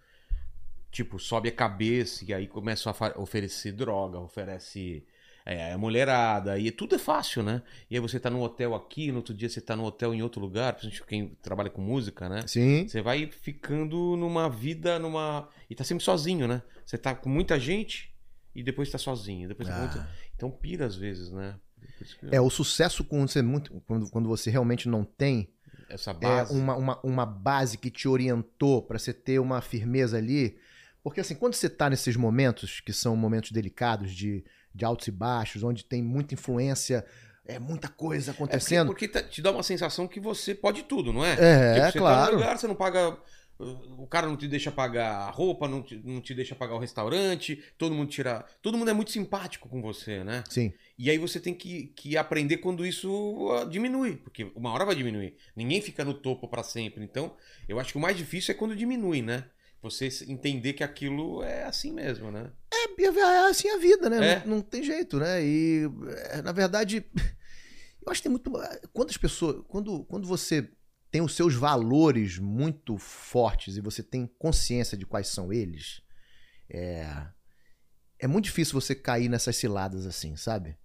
tipo, 0.92 1.20
sobe 1.20 1.50
a 1.50 1.52
cabeça 1.52 2.26
e 2.28 2.34
aí 2.34 2.48
começa 2.48 2.90
a 2.90 3.22
oferecer 3.22 3.74
droga, 3.74 4.18
oferece 4.18 5.06
é, 5.46 5.76
mulherada, 5.78 6.58
e 6.60 6.72
tudo 6.72 6.96
é 6.96 7.00
fácil, 7.00 7.42
né? 7.44 7.62
E 7.90 7.96
aí 7.96 8.00
você 8.02 8.20
tá 8.20 8.30
num 8.30 8.42
hotel 8.42 8.76
aqui, 8.76 9.12
no 9.12 9.18
outro 9.18 9.34
dia 9.34 9.50
você 9.50 9.60
tá 9.62 9.76
num 9.76 9.84
hotel 9.84 10.14
em 10.14 10.22
outro 10.22 10.40
lugar, 10.42 10.74
principalmente 10.74 11.08
quem 11.08 11.38
trabalha 11.42 11.70
com 11.70 11.82
música, 11.82 12.30
né? 12.30 12.46
Sim. 12.48 12.88
Você 12.88 13.02
vai 13.02 13.28
ficando 13.28 14.16
numa 14.18 14.50
vida, 14.50 15.00
numa. 15.00 15.48
E 15.70 15.76
tá 15.76 15.84
sempre 15.84 16.04
sozinho, 16.04 16.48
né? 16.48 16.62
Você 16.86 16.98
tá 16.98 17.16
com 17.16 17.30
muita 17.30 17.60
gente 17.60 18.14
e 18.54 18.62
depois 18.64 18.90
tá 18.92 18.98
sozinho. 18.98 19.48
Depois 19.48 19.68
tá 19.68 19.76
Ah. 19.76 19.80
muita... 19.80 20.10
Então 20.36 20.50
pira 20.52 20.86
às 20.86 20.96
vezes, 20.96 21.32
né? 21.32 21.56
É, 22.32 22.40
o 22.40 22.50
sucesso 22.50 23.04
quando 23.04 23.28
você, 23.28 23.42
muito, 23.42 23.82
quando, 23.88 24.10
quando 24.10 24.28
você 24.30 24.50
realmente 24.52 24.88
não 24.88 25.04
tem, 25.04 25.50
Essa 25.90 26.12
é 26.12 26.14
base. 26.14 26.54
uma, 26.58 26.76
uma, 26.76 27.00
uma 27.04 27.26
base 27.26 27.78
que 27.78 27.90
te 27.90 28.08
orientou 28.08 28.82
pra 28.84 28.98
você 29.00 29.14
ter 29.14 29.40
uma 29.40 29.62
firmeza 29.62 30.18
ali. 30.18 30.58
Porque 31.04 31.20
assim, 31.20 31.34
quando 31.36 31.56
você 31.56 31.70
tá 31.70 31.90
nesses 31.90 32.16
momentos, 32.16 32.80
que 32.80 32.94
são 32.94 33.16
momentos 33.16 33.52
delicados 33.52 34.12
de, 34.14 34.44
de 34.74 34.86
altos 34.86 35.08
e 35.08 35.12
baixos, 35.12 35.64
onde 35.64 35.84
tem 35.86 36.02
muita 36.02 36.34
influência, 36.34 37.06
é 37.46 37.60
muita 37.60 37.88
coisa 37.90 38.32
É 38.32 38.34
porque, 38.34 38.44
acontecendo. 38.44 38.88
porque 38.88 39.08
tá- 39.08 39.24
te 39.24 39.42
dá 39.42 39.52
uma 39.52 39.64
sensação 39.64 40.08
que 40.08 40.20
você 40.20 40.54
pode 40.56 40.84
tudo, 40.84 41.12
não 41.12 41.26
é? 41.26 41.34
É, 41.34 41.74
Tipo, 41.74 41.86
você 41.86 41.92
tá 41.94 42.00
claro. 42.00 42.32
num 42.34 42.38
lugar, 42.40 42.58
você 42.58 42.68
não 42.68 42.76
paga. 42.76 43.18
O 43.98 44.08
cara 44.08 44.26
não 44.26 44.36
te 44.36 44.48
deixa 44.48 44.72
pagar 44.72 45.12
a 45.28 45.30
roupa, 45.30 45.68
não 45.68 45.84
te, 45.84 45.96
não 46.04 46.20
te 46.20 46.34
deixa 46.34 46.56
pagar 46.56 46.74
o 46.74 46.80
restaurante, 46.80 47.64
todo 47.78 47.94
mundo 47.94 48.10
tira. 48.10 48.44
Todo 48.60 48.76
mundo 48.76 48.90
é 48.90 48.94
muito 48.94 49.12
simpático 49.12 49.70
com 49.70 49.80
você, 49.84 50.24
né? 50.24 50.44
Sim. 50.50 50.74
E 50.98 51.12
aí 51.12 51.20
você 51.20 51.40
tem 51.40 51.54
que, 51.54 51.94
que 51.96 52.18
aprender 52.18 52.58
quando 52.58 52.84
isso 52.84 53.50
ah, 53.52 53.66
diminui, 53.66 54.16
porque 54.16 54.52
uma 54.56 54.72
hora 54.74 54.84
vai 54.84 54.96
diminuir. 54.96 55.36
Ninguém 55.56 55.80
fica 55.80 56.04
no 56.04 56.16
topo 56.16 56.48
pra 56.48 56.64
sempre. 56.64 57.04
Então, 57.04 57.36
eu 57.70 57.80
acho 57.80 57.92
que 57.92 57.98
o 58.00 58.02
mais 58.02 58.18
difícil 58.18 58.52
é 58.56 58.58
quando 58.58 58.76
diminui, 58.76 59.22
né? 59.22 59.46
Você 59.82 60.10
entender 60.28 60.74
que 60.74 60.84
aquilo 60.84 61.42
é 61.44 61.64
assim 61.64 61.92
mesmo, 61.92 62.30
né? 62.32 62.52
É, 62.72 63.04
é 63.04 63.50
assim 63.50 63.70
a 63.70 63.78
vida, 63.78 64.10
né? 64.10 64.34
É. 64.34 64.40
Não, 64.46 64.58
não 64.58 64.62
tem 64.62 64.84
jeito, 64.84 65.18
né? 65.18 65.44
E, 65.44 65.90
é, 66.30 66.42
na 66.42 66.52
verdade, 66.52 67.04
eu 68.06 68.12
acho 68.12 68.22
que 68.22 68.24
tem 68.24 68.32
muito. 68.32 68.52
Quantas 68.94 69.18
pessoas. 69.18 69.64
Quando, 69.68 70.04
quando 70.06 70.28
você 70.28 70.70
tem 71.10 71.22
os 71.22 71.36
seus 71.36 71.56
valores 71.56 72.38
muito 72.38 72.98
fortes 72.98 73.76
e 73.76 73.82
você 73.82 74.04
tem 74.04 74.28
consciência 74.38 74.98
de 74.98 75.06
quais 75.06 75.28
são 75.28 75.52
eles, 75.52 76.02
é, 76.70 77.06
é 78.20 78.28
muito 78.28 78.46
difícil 78.46 78.80
você 78.80 78.94
cair 78.96 79.28
nessas 79.30 79.56
ciladas 79.58 80.06
assim, 80.06 80.36
sabe? 80.36 80.78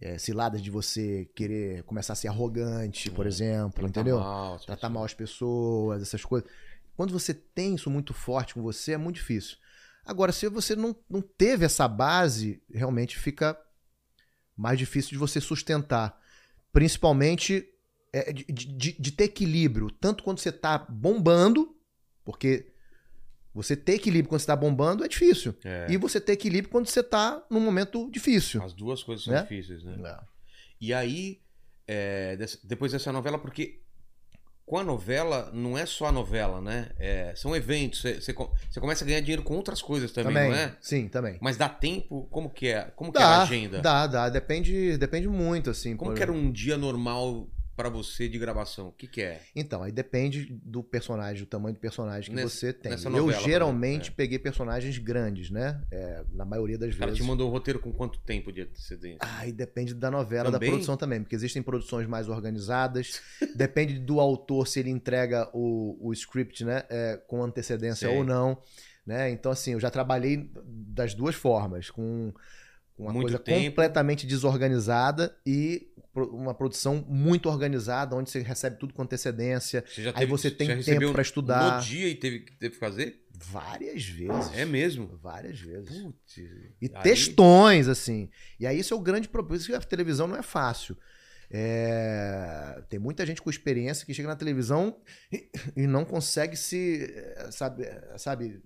É, 0.00 0.16
ciladas 0.16 0.62
de 0.62 0.70
você 0.70 1.28
querer 1.34 1.82
começar 1.82 2.12
a 2.12 2.16
ser 2.16 2.28
arrogante, 2.28 3.10
por 3.10 3.26
É, 3.26 3.28
exemplo, 3.28 3.72
Tratar 3.72 3.88
entendeu? 3.88 4.20
mal, 4.20 4.58
tratar 4.60 4.88
mal 4.88 5.02
as 5.02 5.12
pessoas, 5.14 6.02
essas 6.02 6.24
coisas. 6.24 6.48
Quando 6.98 7.12
você 7.12 7.32
tem 7.32 7.76
isso 7.76 7.88
muito 7.88 8.12
forte 8.12 8.54
com 8.54 8.60
você, 8.60 8.94
é 8.94 8.96
muito 8.96 9.14
difícil. 9.16 9.56
Agora, 10.04 10.32
se 10.32 10.48
você 10.48 10.74
não, 10.74 10.96
não 11.08 11.20
teve 11.22 11.64
essa 11.64 11.86
base, 11.86 12.60
realmente 12.68 13.16
fica 13.16 13.56
mais 14.56 14.76
difícil 14.76 15.10
de 15.10 15.16
você 15.16 15.40
sustentar. 15.40 16.20
Principalmente 16.72 17.64
é, 18.12 18.32
de, 18.32 18.44
de- 18.52 18.96
de 18.98 19.12
ter 19.12 19.24
equilíbrio, 19.24 19.92
tanto 19.92 20.24
quando 20.24 20.40
você 20.40 20.50
tá 20.50 20.76
bombando, 20.76 21.72
porque 22.24 22.72
você 23.54 23.76
ter 23.76 23.92
equilíbrio 23.94 24.28
quando 24.28 24.40
você 24.40 24.46
tá 24.48 24.56
bombando 24.56 25.04
é 25.04 25.08
difícil. 25.08 25.54
É, 25.62 25.86
E 25.88 25.96
você 25.96 26.20
ter 26.20 26.32
equilíbrio 26.32 26.68
quando 26.72 26.88
você 26.88 27.02
tá 27.02 27.46
num 27.48 27.60
momento 27.60 28.10
difícil. 28.10 28.60
As 28.60 28.72
duas 28.72 29.04
coisas 29.04 29.24
são 29.24 29.34
Né? 29.34 29.42
difíceis, 29.42 29.84
né? 29.84 30.00
É. 30.04 30.18
E 30.80 30.92
aí, 30.92 31.40
é, 31.86 32.36
depois 32.64 32.90
dessa 32.90 33.12
novela, 33.12 33.38
porque 33.38 33.82
com 34.68 34.76
a 34.78 34.84
novela, 34.84 35.50
não 35.54 35.78
é 35.78 35.86
só 35.86 36.06
a 36.06 36.12
novela, 36.12 36.60
né? 36.60 36.90
É, 36.98 37.32
são 37.34 37.56
eventos. 37.56 38.00
Você, 38.02 38.20
você 38.20 38.32
co- 38.34 38.52
você 38.70 38.78
começa 38.78 39.02
a 39.02 39.06
ganhar 39.06 39.20
dinheiro 39.20 39.42
com 39.42 39.54
outras 39.54 39.80
coisas 39.80 40.12
também, 40.12 40.34
Também, 40.34 40.50
não 40.50 40.56
é? 40.56 40.76
sim, 40.80 41.08
também. 41.08 41.38
Mas 41.40 41.56
dá 41.56 41.68
tempo? 41.68 42.28
Como 42.30 42.50
que 42.50 42.68
é? 42.68 42.82
Como 42.94 43.10
que 43.10 43.18
é 43.18 43.22
a 43.22 43.28
Dá, 43.38 43.42
agenda? 43.44 43.80
dá, 43.80 44.06
dá. 44.06 44.28
Depende, 44.28 44.96
depende 44.98 45.26
muito, 45.26 45.70
assim. 45.70 45.96
Como 45.96 46.10
por- 46.10 46.16
que 46.16 46.22
era 46.22 46.30
um 46.32 46.52
dia 46.52 46.76
normal 46.76 47.48
pra 47.78 47.88
você 47.88 48.28
de 48.28 48.36
gravação? 48.40 48.88
O 48.88 48.92
que 48.92 49.06
que 49.06 49.22
é? 49.22 49.40
Então, 49.54 49.84
aí 49.84 49.92
depende 49.92 50.46
do 50.64 50.82
personagem, 50.82 51.44
do 51.44 51.46
tamanho 51.48 51.74
do 51.74 51.78
personagem 51.80 52.28
que 52.30 52.34
Nessa- 52.36 52.48
você 52.48 52.72
tem. 52.72 52.90
Eu 52.92 52.98
novela, 53.10 53.32
por 53.40 53.48
geralmente 53.48 54.00
exemplo, 54.02 54.16
peguei 54.16 54.38
personagens 54.40 54.98
grandes, 54.98 55.48
né? 55.48 55.80
É, 55.92 56.24
na 56.32 56.44
maioria 56.44 56.76
das 56.76 56.92
O 56.94 56.98
cara 56.98 57.12
vezes. 57.12 57.22
te 57.24 57.28
mandou 57.28 57.48
o 57.48 57.52
roteiro 57.52 57.78
com 57.78 57.92
quanto 57.92 58.18
tempo 58.20 58.52
de 58.52 58.62
antecedência? 58.62 59.18
Aí 59.20 59.52
depende 59.52 59.94
da 59.94 60.10
novela, 60.10 60.50
Também? 60.50 60.68
da 60.68 60.72
produção 60.72 60.96
também, 60.96 61.20
porque 61.22 61.36
existem 61.36 61.62
produções 61.62 62.08
mais 62.08 62.28
organizadas. 62.28 63.20
depende 63.54 63.98
do 64.00 64.18
autor 64.18 64.66
se 64.66 64.80
ele 64.80 64.90
entrega 64.90 65.48
o, 65.54 65.96
o 66.08 66.12
script, 66.12 66.64
né, 66.64 66.82
é, 66.90 67.16
com 67.28 67.42
antecedência 67.44 68.08
Sei. 68.08 68.16
ou 68.16 68.24
não, 68.24 68.60
né? 69.06 69.30
Então 69.30 69.52
assim, 69.52 69.72
eu 69.74 69.80
já 69.80 69.90
trabalhei 69.90 70.50
das 70.66 71.14
duas 71.14 71.36
formas, 71.36 71.90
com 71.90 72.32
uma 72.98 73.12
Muito 73.12 73.22
coisa 73.26 73.38
tempo. 73.38 73.64
completamente 73.66 74.26
desorganizada 74.26 75.34
e 75.46 75.88
uma 76.14 76.52
produção 76.52 77.04
muito 77.08 77.48
organizada, 77.48 78.16
onde 78.16 78.28
você 78.30 78.40
recebe 78.40 78.76
tudo 78.76 78.92
com 78.92 79.02
antecedência, 79.02 79.84
Você 79.86 80.02
já 80.02 80.12
aí 80.16 80.26
você 80.26 80.50
tem 80.50 80.80
já 80.82 80.94
tempo 80.98 81.12
pra 81.12 81.22
estudar. 81.22 81.76
No 81.78 81.82
dia 81.84 82.08
e 82.08 82.14
teve, 82.16 82.40
teve 82.58 82.74
que 82.74 82.80
fazer? 82.80 83.24
várias 83.40 84.04
vezes. 84.04 84.52
É 84.56 84.64
mesmo? 84.64 85.16
Várias 85.22 85.60
vezes. 85.60 85.96
Putz. 86.02 86.36
E 86.38 86.90
aí- 86.92 87.02
textões, 87.04 87.86
assim. 87.86 88.28
E 88.58 88.66
aí 88.66 88.80
isso 88.80 88.92
é 88.92 88.96
o 88.96 89.00
grande 89.00 89.28
problema. 89.28 89.50
Por 89.50 89.56
isso 89.60 89.68
que 89.68 89.74
a 89.76 89.80
televisão 89.80 90.26
não 90.26 90.34
é 90.36 90.42
fácil. 90.42 90.96
É, 91.50 92.82
Tem 92.88 92.98
muita 92.98 93.24
gente 93.24 93.40
com 93.40 93.48
experiência 93.50 94.04
que 94.04 94.12
chega 94.12 94.28
na 94.28 94.36
televisão 94.36 94.96
e, 95.32 95.48
e 95.76 95.86
não 95.86 96.04
consegue 96.04 96.56
se, 96.56 97.12
eh, 97.14 97.48
sabe, 97.52 97.84
sabe, 98.16 98.60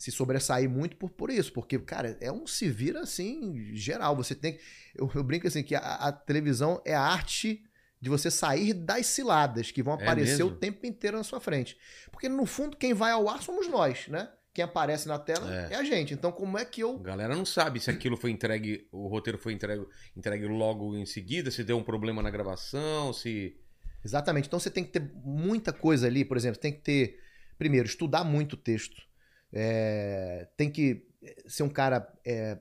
se 0.00 0.10
sobressair 0.10 0.66
muito 0.68 0.96
por, 0.96 1.10
por 1.10 1.30
isso. 1.30 1.52
Porque, 1.52 1.78
cara, 1.78 2.16
é 2.22 2.32
um 2.32 2.46
se 2.46 2.70
vira 2.70 3.00
assim, 3.00 3.74
geral. 3.74 4.16
Você 4.16 4.34
tem 4.34 4.54
que. 4.54 4.60
Eu, 4.94 5.10
eu 5.14 5.22
brinco 5.22 5.46
assim, 5.46 5.62
que 5.62 5.74
a, 5.74 5.80
a 5.80 6.10
televisão 6.10 6.80
é 6.86 6.94
a 6.94 7.02
arte 7.02 7.62
de 8.00 8.08
você 8.08 8.30
sair 8.30 8.72
das 8.72 9.04
ciladas 9.04 9.70
que 9.70 9.82
vão 9.82 9.98
É 9.98 10.02
aparecer 10.02 10.42
o 10.42 10.46
mesmo? 10.46 10.58
tempo 10.58 10.86
inteiro 10.86 11.18
na 11.18 11.22
sua 11.22 11.38
frente. 11.38 11.76
Porque, 12.10 12.30
no 12.30 12.46
fundo, 12.46 12.78
quem 12.78 12.94
vai 12.94 13.12
ao 13.12 13.28
ar 13.28 13.42
somos 13.42 13.68
nós, 13.68 14.08
né? 14.08 14.30
Quem 14.54 14.64
aparece 14.64 15.06
na 15.06 15.18
tela 15.18 15.54
É. 15.54 15.74
é 15.74 15.76
a 15.76 15.84
gente. 15.84 16.14
Então, 16.14 16.32
como 16.32 16.56
é 16.56 16.64
que 16.64 16.82
eu 16.82 16.96
A 16.96 17.02
galera 17.02 17.36
não 17.36 17.44
sabe 17.44 17.78
se 17.78 17.90
aquilo 17.90 18.16
foi 18.16 18.30
entregue, 18.30 18.88
o 18.90 19.06
roteiro 19.06 19.36
foi 19.38 19.52
entregue, 19.52 19.84
entregue 20.16 20.46
logo 20.46 20.96
em 20.96 21.04
seguida, 21.04 21.50
se 21.50 21.62
deu 21.62 21.76
um 21.76 21.84
problema 21.84 22.22
na 22.22 22.30
gravação, 22.30 23.12
se. 23.12 23.54
Exatamente. 24.02 24.46
Então 24.46 24.58
você 24.58 24.70
tem 24.70 24.82
que 24.82 24.92
ter 24.92 25.12
muita 25.22 25.74
coisa 25.74 26.06
ali, 26.06 26.24
por 26.24 26.38
exemplo, 26.38 26.58
tem 26.58 26.72
que 26.72 26.80
ter, 26.80 27.20
primeiro, 27.58 27.86
estudar 27.86 28.24
muito 28.24 28.54
o 28.54 28.56
texto. 28.56 29.09
É, 29.52 30.48
tem 30.56 30.70
que 30.70 31.06
ser 31.46 31.62
um 31.62 31.68
cara 31.68 32.12
é, 32.24 32.58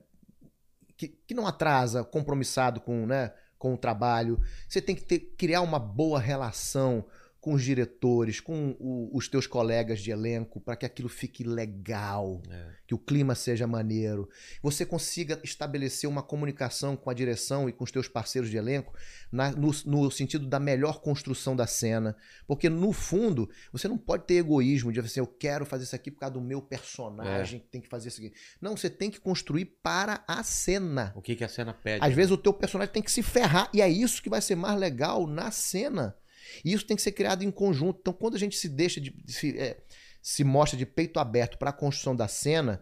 que, 0.98 1.08
que 1.08 1.34
não 1.34 1.48
atrasa, 1.48 2.04
compromissado 2.04 2.82
com, 2.82 3.06
né, 3.06 3.34
com 3.58 3.74
o 3.74 3.78
trabalho. 3.78 4.40
Você 4.68 4.82
tem 4.82 4.96
que 4.96 5.04
ter, 5.04 5.20
criar 5.38 5.62
uma 5.62 5.80
boa 5.80 6.20
relação 6.20 7.06
com 7.42 7.54
os 7.54 7.64
diretores, 7.64 8.40
com 8.42 8.76
o- 8.80 9.10
os 9.16 9.28
teus 9.30 9.48
colegas 9.48 10.02
de 10.02 10.12
elenco, 10.12 10.60
para 10.60 10.76
que 10.76 10.86
aquilo 10.86 11.08
fique 11.08 11.44
legal 11.44 12.42
É. 12.50 12.68
que 12.86 12.94
o 12.94 12.98
clima 12.98 13.34
seja 13.36 13.66
maneiro, 13.66 14.28
você 14.62 14.86
consiga 14.86 15.40
estabelecer 15.44 16.10
uma 16.10 16.22
comunicação 16.22 16.98
com 16.98 17.10
a 17.10 17.14
direção 17.14 17.70
e 17.70 17.72
com 17.72 17.84
os 17.84 17.92
teus 17.92 18.08
parceiros 18.10 18.50
de 18.50 18.58
elenco 18.58 18.94
na- 19.32 19.52
no, 19.52 19.72
no 19.86 20.12
sentido 20.12 20.48
da 20.48 20.60
melhor 20.60 21.00
construção 21.02 21.56
da 21.56 21.66
cena. 21.66 22.16
Porque, 22.46 22.68
no 22.70 22.92
fundo, 22.92 23.50
você 23.72 23.88
não 23.88 23.98
pode 23.98 24.26
ter 24.26 24.36
egoísmo 24.36 24.92
de 24.92 25.00
assim, 25.00 25.20
eu 25.22 25.28
quero 25.28 25.66
fazer 25.66 25.86
isso 25.86 25.96
aqui 25.96 26.12
por 26.12 26.20
causa 26.20 26.34
do 26.34 26.42
meu 26.42 26.62
personagem, 26.62 27.60
que 27.62 27.68
tem 27.68 27.80
que 27.80 27.88
fazer 27.88 28.10
isso 28.10 28.20
aqui. 28.20 28.34
Não, 28.62 28.76
você 28.76 28.90
tem 28.90 29.10
que 29.10 29.20
construir 29.20 29.66
para 29.82 30.24
a 30.28 30.44
cena. 30.44 31.14
O 31.16 31.22
que, 31.22 31.36
que 31.36 31.44
a 31.44 31.48
cena 31.50 31.74
pede? 31.74 32.04
Às 32.06 32.14
vezes 32.14 32.32
o 32.32 32.38
teu 32.38 32.54
personagem 32.54 32.92
tem 32.94 33.02
que 33.04 33.12
se 33.12 33.24
ferrar, 33.24 33.70
e 33.74 33.82
é 33.82 33.88
isso 33.90 34.22
que 34.22 34.30
vai 34.30 34.42
ser 34.42 34.56
mais 34.56 34.78
legal 34.78 35.26
na 35.26 35.52
cena. 35.52 36.16
E 36.64 36.74
isso 36.74 36.86
tem 36.86 36.96
que 36.96 37.04
ser 37.04 37.12
criado 37.12 37.44
em 37.44 37.52
conjunto. 37.52 38.00
Então, 38.02 38.14
quando 38.14 38.36
a 38.36 38.40
gente 38.40 38.58
se 38.58 38.70
deixa 38.70 39.00
de. 39.00 39.14
se, 39.28 39.58
é, 39.58 39.78
se 40.22 40.44
mostra 40.44 40.78
de 40.78 40.86
peito 40.86 41.20
aberto 41.20 41.58
para 41.58 41.70
a 41.70 41.74
construção 41.74 42.16
da 42.16 42.28
cena, 42.28 42.82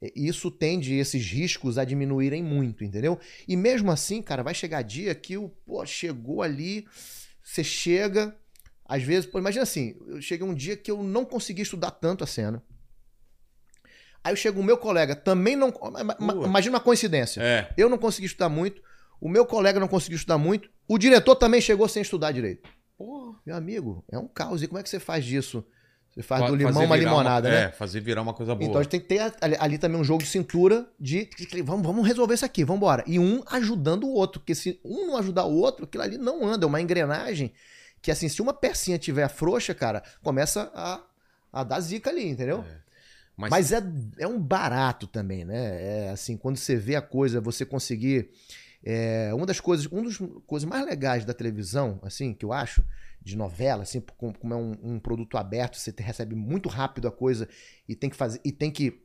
é, 0.00 0.12
isso 0.16 0.50
tende 0.50 0.94
esses 0.94 1.24
riscos 1.26 1.78
a 1.78 1.84
diminuírem 1.84 2.42
muito, 2.42 2.84
entendeu? 2.84 3.18
E 3.46 3.56
mesmo 3.56 3.90
assim, 3.90 4.22
cara, 4.22 4.42
vai 4.42 4.54
chegar 4.54 4.82
dia 4.82 5.14
que 5.14 5.36
o 5.36 5.48
pô, 5.48 5.84
chegou 5.84 6.42
ali, 6.42 6.86
você 7.42 7.62
chega, 7.62 8.36
às 8.84 9.02
vezes, 9.02 9.28
pô, 9.28 9.38
imagina 9.38 9.62
assim, 9.62 9.96
eu 10.06 10.20
cheguei 10.22 10.46
um 10.46 10.54
dia 10.54 10.76
que 10.76 10.90
eu 10.90 11.02
não 11.02 11.24
consegui 11.24 11.62
estudar 11.62 11.90
tanto 11.90 12.24
a 12.24 12.26
cena. 12.26 12.62
Aí 14.22 14.32
eu 14.32 14.36
chego 14.36 14.60
o 14.60 14.64
meu 14.64 14.76
colega, 14.76 15.16
também 15.16 15.56
não. 15.56 15.72
Imagina 16.44 16.76
uma 16.76 16.82
coincidência. 16.82 17.40
É. 17.42 17.72
Eu 17.76 17.88
não 17.88 17.96
consegui 17.96 18.26
estudar 18.26 18.50
muito, 18.50 18.82
o 19.20 19.28
meu 19.28 19.46
colega 19.46 19.80
não 19.80 19.88
conseguiu 19.88 20.16
estudar 20.16 20.38
muito, 20.38 20.70
o 20.86 20.98
diretor 20.98 21.36
também 21.36 21.60
chegou 21.60 21.88
sem 21.88 22.02
estudar 22.02 22.32
direito. 22.32 22.68
Pô, 23.00 23.34
Meu 23.46 23.56
amigo, 23.56 24.04
é 24.12 24.18
um 24.18 24.28
caos. 24.28 24.62
E 24.62 24.66
como 24.66 24.78
é 24.78 24.82
que 24.82 24.90
você 24.90 25.00
faz 25.00 25.24
disso? 25.24 25.64
Você 26.10 26.22
faz 26.22 26.44
do 26.44 26.54
limão 26.54 26.84
uma 26.84 26.96
limonada, 26.96 27.48
né? 27.48 27.62
É, 27.62 27.68
fazer 27.70 27.98
virar 27.98 28.20
uma 28.20 28.34
coisa 28.34 28.54
boa. 28.54 28.68
Então 28.68 28.78
a 28.78 28.82
gente 28.82 28.90
tem 28.90 29.00
que 29.00 29.06
ter 29.06 29.20
ali, 29.40 29.56
ali 29.58 29.78
também 29.78 29.98
um 29.98 30.04
jogo 30.04 30.22
de 30.22 30.28
cintura 30.28 30.86
de 31.00 31.30
vamos, 31.64 31.86
vamos 31.86 32.06
resolver 32.06 32.34
isso 32.34 32.44
aqui, 32.44 32.62
vamos 32.62 32.76
embora. 32.76 33.02
E 33.06 33.18
um 33.18 33.42
ajudando 33.46 34.04
o 34.04 34.12
outro, 34.12 34.40
porque 34.40 34.54
se 34.54 34.78
um 34.84 35.06
não 35.06 35.16
ajudar 35.16 35.46
o 35.46 35.54
outro, 35.54 35.86
aquilo 35.86 36.04
ali 36.04 36.18
não 36.18 36.46
anda, 36.46 36.66
é 36.66 36.68
uma 36.68 36.78
engrenagem 36.78 37.54
que 38.02 38.10
assim, 38.10 38.28
se 38.28 38.42
uma 38.42 38.52
pecinha 38.52 38.98
tiver 38.98 39.28
frouxa, 39.28 39.72
cara, 39.72 40.02
começa 40.22 40.70
a, 40.74 41.00
a 41.50 41.64
dar 41.64 41.80
zica 41.80 42.10
ali, 42.10 42.28
entendeu? 42.28 42.62
Mas, 43.34 43.50
Mas 43.50 43.72
é, 43.72 43.82
é 44.18 44.26
um 44.26 44.38
barato 44.38 45.06
também, 45.06 45.46
né? 45.46 46.08
É 46.08 46.10
assim, 46.10 46.36
quando 46.36 46.58
você 46.58 46.76
vê 46.76 46.96
a 46.96 47.00
coisa, 47.00 47.40
você 47.40 47.64
conseguir. 47.64 48.28
É, 48.82 49.32
uma 49.34 49.44
das 49.46 49.60
coisas, 49.60 49.86
uma 49.86 50.02
das 50.04 50.16
coisas 50.46 50.68
mais 50.68 50.84
legais 50.86 51.24
da 51.24 51.34
televisão, 51.34 51.98
assim, 52.02 52.32
que 52.32 52.44
eu 52.44 52.52
acho, 52.52 52.84
de 53.22 53.36
novela, 53.36 53.82
assim, 53.82 54.00
como, 54.16 54.34
é 54.54 54.56
um, 54.56 54.94
um 54.94 54.98
produto 54.98 55.36
aberto, 55.36 55.76
você 55.76 55.92
te- 55.92 56.02
recebe 56.02 56.34
muito 56.34 56.68
rápido 56.68 57.06
a 57.06 57.12
coisa 57.12 57.48
e 57.86 57.94
tem 57.94 58.08
que 58.08 58.16
fazer. 58.16 58.40
E 58.44 58.50
tem 58.50 58.70
que 58.70 59.02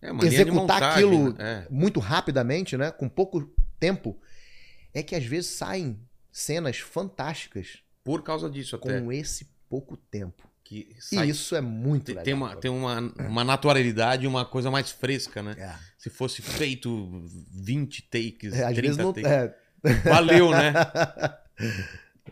é, 0.00 0.10
executar 0.24 0.54
montagem, 0.54 1.04
aquilo 1.04 1.32
né? 1.32 1.66
muito 1.68 1.98
rapidamente, 1.98 2.76
né? 2.76 2.90
Com 2.92 3.08
pouco 3.08 3.42
tempo, 3.80 4.16
é 4.94 5.02
que 5.02 5.14
às 5.16 5.24
vezes 5.24 5.50
saem 5.50 5.98
cenas 6.30 6.78
fantásticas 6.78 7.78
É, 7.78 7.80
por 8.04 8.22
causa 8.22 8.48
disso 8.48 8.76
até. 8.76 9.00
com 9.00 9.10
esse 9.10 9.48
pouco 9.68 9.96
tempo. 9.96 10.48
Que 10.68 10.88
E 10.98 11.00
sai- 11.00 11.28
isso 11.28 11.54
é 11.54 11.60
muito 11.60 12.08
legal. 12.08 12.24
tem 12.24 12.34
uma, 12.34 12.56
tem 12.56 12.70
uma, 12.70 12.98
uma 13.20 13.44
naturalidade, 13.44 14.26
uma 14.26 14.44
coisa 14.44 14.68
mais 14.70 14.90
fresca, 14.90 15.40
né? 15.40 15.54
É. 15.58 15.72
Se 15.96 16.10
fosse 16.10 16.42
feito 16.42 17.22
20 17.52 18.02
takes, 18.10 18.52
É, 18.52 18.64
às 18.64 18.74
30 18.74 18.80
vezes 18.82 18.96
não. 18.96 19.12
takes. 19.12 19.30
é, 19.30 19.54
Valeu, 20.04 20.50
né? 20.50 20.72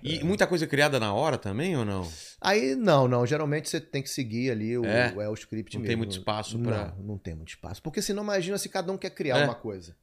E 0.03 0.22
muita 0.24 0.47
coisa 0.47 0.66
criada 0.66 0.99
na 1.01 1.14
hora 1.14 1.39
também 1.39 1.76
ou 1.76 1.85
não? 1.85 2.07
Aí 2.41 2.74
não, 2.74 3.07
não. 3.09 3.24
Geralmente 3.24 3.70
você 3.70 3.80
tem 3.80 4.03
que 4.03 4.11
seguir 4.11 4.51
ali 4.51 4.76
o, 4.76 4.85
É? 4.85 5.14
o, 5.14 5.22
é, 5.22 5.28
o 5.30 5.35
script 5.35 5.76
Não 5.76 5.80
mesmo. 5.82 5.89
tem 5.89 5.97
muito 5.97 6.11
espaço 6.18 6.59
pra- 6.59 6.89
Não, 6.99 7.05
não 7.05 7.18
tem 7.18 7.35
muito 7.35 7.51
espaço. 7.51 7.80
Porque 7.80 8.03
senão 8.03 8.22
imagina 8.22 8.59
se 8.59 8.68
cada 8.68 8.93
um 8.93 8.99
quer 8.99 9.11
criar 9.11 9.39
É. 9.39 9.45
uma 9.45 9.55
coisa. 9.55 9.97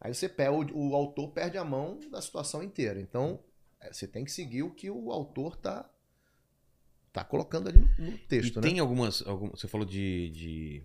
Aí 0.00 0.12
você 0.12 0.28
pega, 0.28 0.50
o, 0.50 0.90
o 0.90 0.94
autor 0.96 1.28
perde 1.30 1.56
a 1.58 1.64
mão 1.64 2.00
da 2.10 2.20
situação 2.22 2.62
inteira. 2.64 3.00
Então, 3.00 3.38
é, 3.80 3.92
você 3.92 4.08
tem 4.08 4.24
que 4.24 4.32
seguir 4.32 4.62
o 4.64 4.70
que 4.74 4.90
o 4.90 5.12
autor 5.12 5.56
tá, 5.56 5.88
tá 7.12 7.24
colocando 7.24 7.68
ali 7.68 7.78
no, 7.80 8.10
no 8.12 8.18
texto, 8.18 8.54
e 8.54 8.56
né? 8.56 8.62
tem 8.62 8.78
algumas, 8.78 9.26
algum- 9.26 9.50
Você 9.50 9.66
falou 9.68 9.86
de, 9.86 10.30
de- 10.30 10.82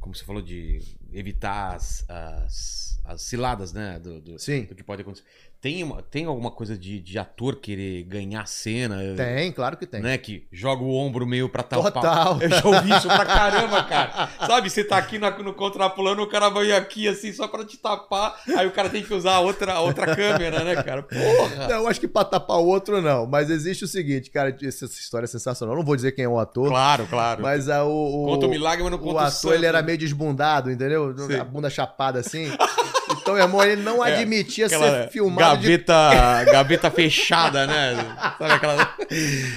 Como 0.00 0.14
você 0.14 0.24
falou 0.24 0.42
de 0.42 0.80
evitar 1.12 1.74
as, 1.76 2.04
as, 2.08 3.00
as 3.04 3.22
ciladas, 3.22 3.72
né? 3.72 3.98
Do, 3.98 4.20
do, 4.20 4.38
Sim. 4.38 4.64
do 4.64 4.74
que 4.74 4.82
pode 4.82 5.02
acontecer. 5.02 5.24
Tem, 5.62 5.80
uma, 5.84 6.02
tem 6.02 6.24
alguma 6.24 6.50
coisa 6.50 6.76
de, 6.76 6.98
de 6.98 7.16
ator 7.20 7.54
querer 7.54 8.02
ganhar 8.02 8.44
cena? 8.48 8.98
Tem, 9.16 9.52
claro 9.52 9.76
que 9.76 9.86
tem. 9.86 10.02
Né? 10.02 10.18
Que 10.18 10.44
joga 10.50 10.82
o 10.82 10.92
ombro 10.92 11.24
meio 11.24 11.48
pra 11.48 11.62
tampar. 11.62 11.92
Total. 11.92 12.42
Eu 12.42 12.50
já 12.50 12.66
ouvi 12.66 12.90
isso 12.90 13.06
pra 13.06 13.24
caramba, 13.24 13.80
cara. 13.84 14.28
Sabe, 14.44 14.68
você 14.68 14.82
tá 14.82 14.96
aqui 14.98 15.20
na- 15.20 15.30
no 15.38 15.54
contrapulando, 15.54 16.20
o 16.20 16.26
cara 16.26 16.48
vai 16.48 16.72
aqui 16.72 17.06
assim 17.06 17.32
só 17.32 17.46
pra 17.46 17.64
te 17.64 17.76
tapar. 17.78 18.34
Aí 18.56 18.66
o 18.66 18.72
cara 18.72 18.90
tem 18.90 19.04
que 19.04 19.14
usar 19.14 19.38
outra, 19.38 19.78
outra 19.78 20.16
câmera, 20.16 20.64
né, 20.64 20.82
cara? 20.82 21.00
Porra! 21.04 21.68
Não, 21.68 21.76
eu 21.82 21.88
acho 21.88 22.00
que 22.00 22.08
pra 22.08 22.24
tapar 22.24 22.58
o 22.58 22.66
outro, 22.66 23.00
não. 23.00 23.24
Mas 23.24 23.48
existe 23.48 23.84
o 23.84 23.88
seguinte, 23.88 24.30
cara, 24.32 24.56
essa 24.64 24.86
história 24.86 25.26
é 25.26 25.28
sensacional. 25.28 25.74
Eu 25.76 25.78
não 25.78 25.86
vou 25.86 25.94
dizer 25.94 26.10
quem 26.10 26.24
é 26.24 26.28
o 26.28 26.40
ator, 26.40 26.70
Claro, 26.70 27.06
claro. 27.06 27.40
mas 27.40 27.68
a, 27.68 27.84
o, 27.84 28.24
o, 28.24 28.26
Conta 28.26 28.46
o 28.46 28.50
milagre, 28.50 28.82
mas 28.82 28.90
não 28.90 28.98
o 28.98 29.00
conta 29.00 29.14
o 29.14 29.18
ator 29.20 29.30
santo. 29.30 29.54
ele 29.54 29.66
era 29.66 29.80
meio 29.80 29.96
desbundado, 29.96 30.72
entendeu? 30.72 31.14
Sim. 31.16 31.36
A 31.36 31.44
bunda 31.44 31.70
chapada 31.70 32.18
assim. 32.18 32.46
Então, 33.22 33.34
meu 33.34 33.42
irmão, 33.44 33.62
ele 33.62 33.80
não 33.82 34.04
É, 34.04 34.14
admitia 34.14 34.68
ser 34.68 35.08
filmado 35.10 35.58
de 35.60 35.68
gaveta, 35.68 36.44
gaveta 36.50 36.90
fechada, 36.90 37.66
né? 37.68 37.94
Sabe 38.38 38.52
aquela. 38.52 38.94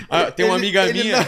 Ah, 0.09 0.31
tem 0.31 0.45
uma 0.45 0.55
Ele- 0.57 0.65
amiga 0.65 0.85
ele 0.87 1.03
minha. 1.03 1.27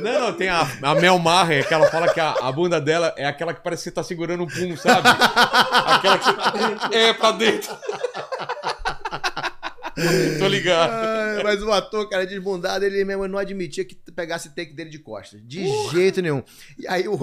Não, 0.00 0.20
não, 0.20 0.32
tem 0.32 0.48
a, 0.48 0.66
a 0.82 0.94
Mel 0.96 1.18
Maher, 1.18 1.66
que 1.66 1.72
ela 1.72 1.86
fala 1.88 2.12
que 2.12 2.18
a, 2.20 2.30
a 2.42 2.50
bunda 2.52 2.80
dela 2.80 3.14
é 3.16 3.24
aquela 3.26 3.54
que 3.54 3.60
parece 3.62 3.84
que 3.84 3.90
você 3.90 3.94
tá 3.94 4.02
segurando 4.02 4.42
um 4.42 4.46
pum, 4.48 4.76
sabe? 4.76 5.08
Aquela 5.86 6.18
que 6.18 6.24
você. 6.24 6.98
É, 6.98 7.12
pra 7.14 7.32
dentro. 7.32 7.70
Tô 10.38 10.46
ligado. 10.48 10.90
Ai, 10.92 11.42
Mas 11.42 11.62
o 11.62 11.70
ator, 11.72 12.08
cara, 12.08 12.26
desbundado, 12.26 12.84
ele 12.84 13.04
mesmo 13.04 13.26
não 13.28 13.38
admitia 13.38 13.84
que 13.84 13.94
pegasse 13.94 14.54
take 14.54 14.72
dele 14.72 14.90
de 14.90 14.98
costas. 14.98 15.40
De 15.46 15.64
jeito 15.90 16.20
nenhum. 16.22 16.42
E 16.78 16.86
aí 16.88 17.06
o, 17.08 17.16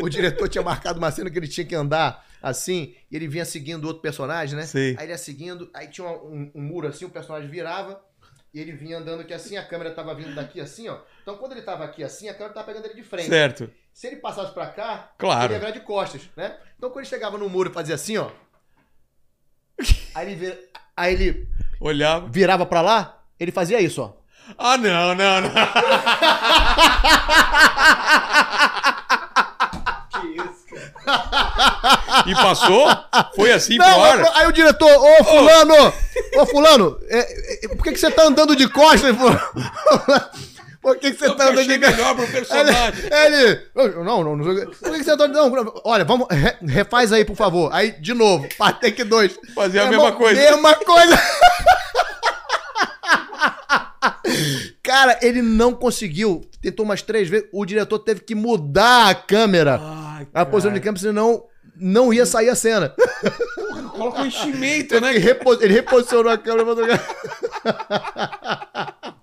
o 0.00 0.08
diretor 0.08 0.48
tinha 0.48 0.62
marcado 0.62 0.98
uma 0.98 1.10
cena 1.10 1.30
que 1.30 1.38
ele 1.38 1.48
tinha 1.48 1.66
que 1.66 1.74
andar 1.74 2.26
assim, 2.42 2.94
e 3.10 3.16
ele 3.16 3.28
vinha 3.28 3.44
seguindo 3.44 3.84
outro 3.86 4.00
personagem, 4.02 4.56
né? 4.56 4.64
Sei. 4.66 4.96
Aí 4.98 5.04
ele 5.04 5.12
ia 5.12 5.18
seguindo, 5.18 5.70
aí 5.74 5.88
tinha 5.88 6.06
um, 6.08 6.50
um 6.54 6.60
muro 6.62 6.88
assim, 6.88 7.04
o 7.04 7.10
personagem 7.10 7.50
virava, 7.50 8.02
e 8.54 8.58
ele 8.60 8.72
vinha 8.72 8.98
andando 8.98 9.20
aqui 9.20 9.32
assim, 9.34 9.56
a 9.56 9.64
câmera 9.64 9.90
tava 9.92 10.14
vindo 10.14 10.34
daqui 10.34 10.60
assim, 10.60 10.88
ó. 10.88 10.98
Então 11.22 11.36
quando 11.36 11.52
ele 11.52 11.62
tava 11.62 11.84
aqui 11.84 12.02
assim, 12.02 12.28
a 12.28 12.32
câmera 12.34 12.54
tava 12.54 12.66
pegando 12.66 12.86
ele 12.86 12.94
de 12.94 13.02
frente. 13.02 13.28
Certo. 13.28 13.70
Se 13.92 14.06
ele 14.06 14.16
passasse 14.16 14.52
pra 14.54 14.66
cá, 14.68 15.12
Claro. 15.18 15.44
ele 15.46 15.52
ia 15.54 15.58
virar 15.58 15.70
de 15.72 15.80
costas, 15.80 16.22
né? 16.36 16.56
Então 16.78 16.88
quando 16.90 17.00
ele 17.04 17.08
chegava 17.08 17.36
no 17.36 17.48
muro 17.48 17.70
e 17.70 17.74
fazia 17.74 17.94
assim, 17.94 18.16
ó. 18.16 18.30
Aí 20.14 20.26
ele, 20.26 20.34
vira- 20.36 20.58
aí 20.96 21.14
ele 21.14 21.48
Olhava. 21.80 22.26
virava 22.28 22.66
pra 22.66 22.80
lá, 22.82 23.16
ele 23.38 23.50
fazia 23.50 23.80
isso, 23.80 24.02
ó. 24.02 24.10
Ah, 24.58 24.76
não, 24.76 25.14
não, 25.14 25.40
não. 25.40 25.50
Que 30.10 30.26
isso, 30.26 30.64
cara. 31.04 32.24
E 32.26 32.34
passou? 32.34 32.86
Foi 33.34 33.52
assim 33.52 33.76
Não, 33.76 33.84
pro 33.86 34.02
ar? 34.02 34.18
aí- 34.20 34.30
aí 34.34 34.46
o 34.48 34.52
diretor, 34.52 34.88
ô 34.90 35.24
fulano, 35.24 35.92
ô 36.38 36.46
fulano, 36.46 36.98
é- 37.08 37.64
é- 37.64 37.68
por 37.68 37.82
que, 37.84 37.92
que 37.92 37.98
você 38.00 38.10
tá 38.10 38.24
andando 38.24 38.54
de 38.56 38.68
costas, 38.68 39.16
fulano? 39.16 39.40
Por 40.80 40.96
que, 40.96 41.10
que 41.10 41.18
você 41.18 41.26
Eu 41.26 41.36
tá 41.36 41.48
andando 41.50 41.62
de 41.66 41.76
melhor 41.78 42.16
pro 42.16 42.26
personagem. 42.26 43.04
Ele, 43.12 43.60
ele, 43.76 43.94
não, 44.02 44.24
não, 44.24 44.36
não, 44.36 44.44
por 44.44 44.54
que, 44.92 44.98
que 44.98 45.04
você 45.04 45.14
tá 45.16 45.24
andando? 45.24 45.50
Não, 45.50 45.80
olha, 45.84 46.04
vamos, 46.06 46.26
re- 46.30 46.56
refaz 46.66 47.12
aí, 47.12 47.22
por 47.24 47.36
favor. 47.36 47.70
Aí, 47.72 47.92
de 48.00 48.14
novo, 48.14 48.48
para 48.56 48.72
take 48.72 49.04
2. 49.04 49.38
Fazia 49.54 49.82
a 49.82 49.86
mesma 49.90 50.12
coisa. 50.12 50.40
Mesma 50.40 50.74
coisa. 50.76 51.18
Cara, 54.82 55.18
ele 55.22 55.42
não 55.42 55.74
conseguiu. 55.74 56.40
Tentou 56.62 56.84
umas 56.84 57.02
três 57.02 57.28
vezes. 57.28 57.48
O 57.52 57.64
diretor 57.66 57.98
teve 57.98 58.20
que 58.20 58.34
mudar 58.34 59.10
a 59.10 59.14
câmera. 59.14 59.78
Ai, 59.82 60.26
A 60.32 60.46
posição 60.46 60.72
de 60.72 60.80
câmera, 60.80 61.00
senão 61.02 61.44
não 61.76 62.12
ia 62.12 62.24
sair 62.26 62.48
a 62.48 62.54
cena. 62.54 62.94
Coloca 63.92 64.22
um 64.22 64.26
enchimento, 64.26 64.94
Ele, 64.94 65.00
né? 65.06 65.12
repo- 65.18 65.54
ele 65.62 65.74
reposicionou 65.74 66.32
a 66.32 66.38
câmera. 66.38 66.64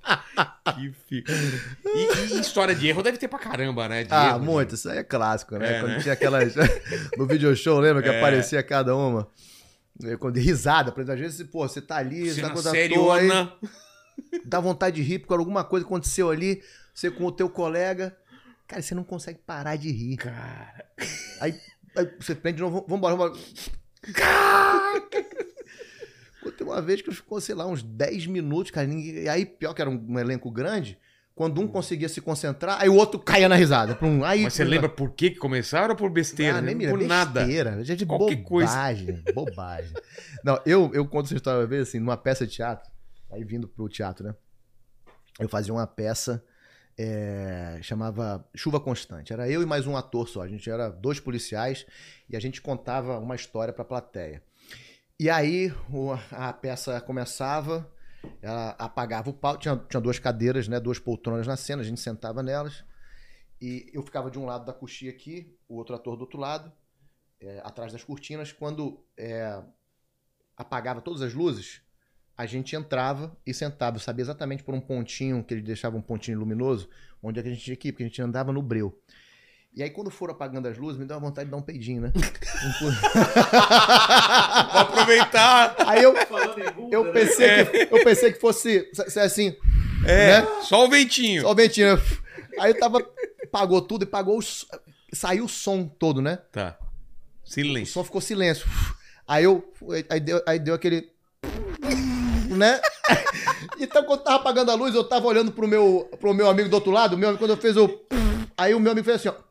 Que 0.76 0.92
fi- 1.08 1.24
E, 1.86 2.34
e 2.36 2.40
história 2.40 2.74
de 2.76 2.88
erro 2.88 3.02
deve 3.04 3.18
ter 3.18 3.28
pra 3.28 3.40
caramba, 3.40 3.88
né? 3.88 4.04
De 4.04 4.14
Ah, 4.14 4.30
erro, 4.30 4.40
muito. 4.44 4.76
Isso 4.76 4.90
aí 4.90 5.00
é 5.00 5.04
clássico, 5.04 5.58
né? 5.58 5.78
É, 5.78 5.80
Quando 5.80 5.92
né? 5.94 6.00
tinha 6.00 6.14
aquelas. 6.14 6.54
no 7.18 7.26
video 7.26 7.56
show, 7.56 7.80
lembra 7.80 8.02
que 8.04 8.10
É. 8.10 8.18
aparecia 8.18 8.62
cada 8.64 8.96
uma? 8.96 9.28
Quando 10.20 10.38
risada, 10.38 10.92
por 10.92 11.02
exemplo, 11.02 11.16
às 11.16 11.20
vezes, 11.20 11.48
pô, 11.50 11.68
você 11.68 11.82
tá 11.82 11.98
ali, 11.98 12.30
você 12.32 12.42
tá 12.42 12.50
com 12.52 12.60
a 12.60 12.62
toa 12.62 12.72
aí, 12.74 12.78
seriona. 12.82 13.54
dá 14.46 14.60
vontade 14.60 14.98
de 14.98 15.02
rir 15.02 15.20
porque 15.20 15.34
alguma 15.34 15.64
coisa 15.64 15.86
aconteceu 15.86 16.30
ali, 16.30 16.62
você 16.94 17.10
com 17.10 17.26
o 17.26 17.32
teu 17.32 17.50
colega, 17.50 18.16
cara, 18.68 18.82
você 18.82 18.94
não 18.94 19.04
consegue 19.04 19.40
parar 19.46 19.76
de 19.76 19.92
rir. 19.92 20.18
Cara. 20.18 20.86
Aí, 21.42 21.56
aí 21.96 22.10
você 22.20 22.36
prende 22.36 22.58
de 22.58 22.62
novo, 22.64 22.86
vambora, 22.88 23.16
vambora. 23.16 23.34
Pô, 23.34 25.27
Tem 26.58 26.66
uma 26.66 26.82
vez 26.82 27.02
que 27.02 27.12
ficou, 27.12 27.40
sei 27.40 27.56
lá, 27.56 27.66
uns 27.66 27.84
10 27.84 28.28
minutos, 28.28 28.72
cara. 28.72 28.88
E 28.92 29.30
aí, 29.30 29.46
pior 29.46 29.74
que 29.74 29.82
era 29.82 29.90
um, 29.90 30.06
um 30.10 30.20
elenco 30.20 30.50
grande, 30.50 30.98
quando 31.36 31.62
um 31.62 31.68
conseguia 31.68 32.10
se 32.10 32.20
concentrar, 32.20 32.82
aí 32.82 32.90
o 32.90 32.96
outro 32.96 33.20
caía 33.20 33.48
na 33.48 33.56
risada. 33.56 33.96
Pum, 33.96 34.24
aí, 34.24 34.44
Mas 34.44 34.54
você 34.54 34.64
lembra 34.64 34.90
por 34.90 35.12
que 35.12 35.30
que 35.30 35.38
começaram 35.38 35.92
ou 35.92 35.96
por 35.96 36.10
besteira? 36.10 36.58
Ah, 36.58 36.62
nem 36.62 36.74
me 36.74 36.88
por 36.88 36.94
lembro. 36.98 37.08
nada. 37.08 37.42
Besteira, 37.42 37.84
gente, 37.84 38.06
Qualquer 38.08 38.38
coisa. 38.38 38.72
bobagem, 38.72 39.24
bobagem. 39.36 39.94
Não, 40.44 40.60
eu, 40.66 40.90
eu 40.96 41.08
conto 41.08 41.26
essa 41.28 41.36
história 41.36 41.60
uma 41.60 41.68
vez, 41.68 41.88
assim, 41.90 42.00
numa 42.00 42.18
peça 42.18 42.48
de 42.48 42.54
teatro, 42.54 42.90
aí 43.32 43.44
vindo 43.44 43.68
pro 43.68 43.88
teatro, 43.88 44.26
né? 44.26 44.36
Eu 45.40 45.48
fazia 45.48 45.72
uma 45.72 45.86
peça, 45.86 46.44
é, 46.98 47.78
chamava 47.84 48.44
Chuva 48.56 48.80
Constante. 48.80 49.32
Era 49.32 49.48
eu 49.48 49.62
e 49.62 49.66
mais 49.66 49.86
um 49.86 49.96
ator 49.96 50.28
só. 50.28 50.42
A 50.42 50.48
gente 50.48 50.68
era 50.68 50.90
dois 50.90 51.20
policiais 51.20 51.86
e 52.28 52.36
a 52.36 52.40
gente 52.40 52.60
contava 52.60 53.20
uma 53.20 53.36
história 53.36 53.72
pra 53.72 53.86
plateia. 53.86 54.42
E 55.20 55.30
aí 55.30 55.72
o- 55.92 56.14
a 56.32 56.54
peça 56.54 57.02
começava, 57.02 57.92
ela 58.42 58.72
apagava 58.78 59.30
o 59.30 59.34
pau, 59.34 59.58
tinha, 59.58 59.76
tinha 59.90 60.00
duas 60.00 60.20
cadeiras, 60.20 60.68
né? 60.68 60.80
Duas 60.80 61.00
poltronas 61.00 61.48
na 61.48 61.58
cena, 61.58 61.82
a 61.82 61.86
gente 61.86 62.00
sentava 62.00 62.44
nelas. 62.44 62.84
E 63.62 63.90
eu 63.94 64.04
ficava 64.04 64.30
de 64.30 64.38
um 64.40 64.46
lado 64.46 64.66
da 64.66 64.74
coxia 64.74 65.10
aqui, 65.10 65.58
o 65.68 65.76
outro 65.76 65.96
ator 65.96 66.16
do 66.16 66.22
outro 66.22 66.40
lado, 66.40 66.72
é, 67.42 67.60
atrás 67.64 67.92
das 67.92 68.04
cortinas. 68.04 68.52
Quando 68.52 69.04
é, 69.18 69.62
apagava 70.56 71.02
todas 71.02 71.22
as 71.22 71.34
luzes, 71.34 71.82
a 72.38 72.46
gente 72.46 72.76
entrava 72.76 73.36
e 73.46 73.54
sentava. 73.54 73.98
Eu 73.98 74.02
sabia 74.02 74.24
exatamente 74.24 74.64
por 74.64 74.76
um 74.76 74.82
pontinho, 74.82 75.44
que 75.44 75.54
ele 75.54 75.62
deixava 75.64 75.98
um 75.98 76.02
pontinho 76.02 76.40
luminoso, 76.40 76.90
onde 77.24 77.40
é 77.40 77.44
que 77.44 77.50
a 77.50 77.52
gente 77.52 77.64
tinha 77.64 77.76
que 77.76 77.88
ir, 77.90 77.92
porque 77.92 78.04
a 78.04 78.08
gente 78.08 78.22
andava 78.22 78.52
no 78.52 78.62
breu. 78.62 79.02
E 79.78 79.84
aí, 79.84 79.92
quando 79.92 80.10
foram 80.10 80.34
apagando 80.34 80.68
as 80.68 80.76
luzes, 80.76 80.98
me 81.00 81.06
deu 81.06 81.16
uma 81.16 81.28
vontade 81.28 81.46
de 81.46 81.52
dar 81.52 81.58
um 81.58 81.62
peidinho, 81.62 82.02
né? 82.02 82.12
Vou 84.74 84.82
aproveitar. 84.82 85.76
Aí 85.86 86.02
eu, 86.04 86.14
bunda, 86.14 86.96
eu, 86.96 87.04
né? 87.04 87.12
pensei, 87.12 87.66
que, 87.66 87.94
eu 87.96 88.04
pensei 88.04 88.34
que 88.34 88.40
fosse 88.40 88.90
se- 89.08 89.20
assim, 89.20 89.56
É, 90.04 90.42
né? 90.42 90.48
só 90.64 90.84
o 90.86 90.90
ventinho. 90.90 91.44
Só 91.44 91.52
o 91.52 91.56
ventinho. 91.56 91.96
né? 91.96 92.02
Aí 92.60 92.72
eu 92.72 92.80
tava. 92.80 93.06
Pagou 93.52 93.82
tudo 93.82 94.02
e 94.04 94.06
pagou 94.08 94.40
o. 94.40 94.44
Saiu 95.14 95.46
o 95.46 95.50
som 95.50 95.86
todo, 95.88 96.22
né? 96.24 96.40
Tá. 96.52 96.76
O 97.46 97.50
Silêncio. 97.50 97.94
som 97.94 98.04
ficou 98.04 98.20
silêncio. 98.20 98.66
Aí 99.28 99.44
eu. 99.44 99.64
Aí 100.10 100.20
deu, 100.20 100.42
aí 100.48 100.60
deu 100.60 100.74
aquele. 100.76 101.10
Né? 102.50 102.82
Então, 103.80 104.04
quando 104.06 104.24
tava 104.24 104.38
apagando 104.38 104.72
a 104.72 104.76
luz, 104.76 104.96
eu 104.96 105.04
tava 105.04 105.28
olhando 105.28 105.52
pro 105.52 105.68
meu, 105.68 106.10
pro 106.20 106.34
meu 106.34 106.50
amigo 106.50 106.68
do 106.68 106.74
outro 106.74 106.90
lado. 106.92 107.14
o 107.16 107.18
Meu, 107.18 107.30
amigo, 107.30 107.40
quando 107.40 107.52
eu 107.52 107.58
fiz 107.58 107.76
o. 107.78 107.88
Aí 108.58 108.74
o 108.74 108.80
meu 108.80 108.92
amigo 108.92 109.06
fez 109.06 109.18
assim, 109.18 109.28
ó. 109.30 109.47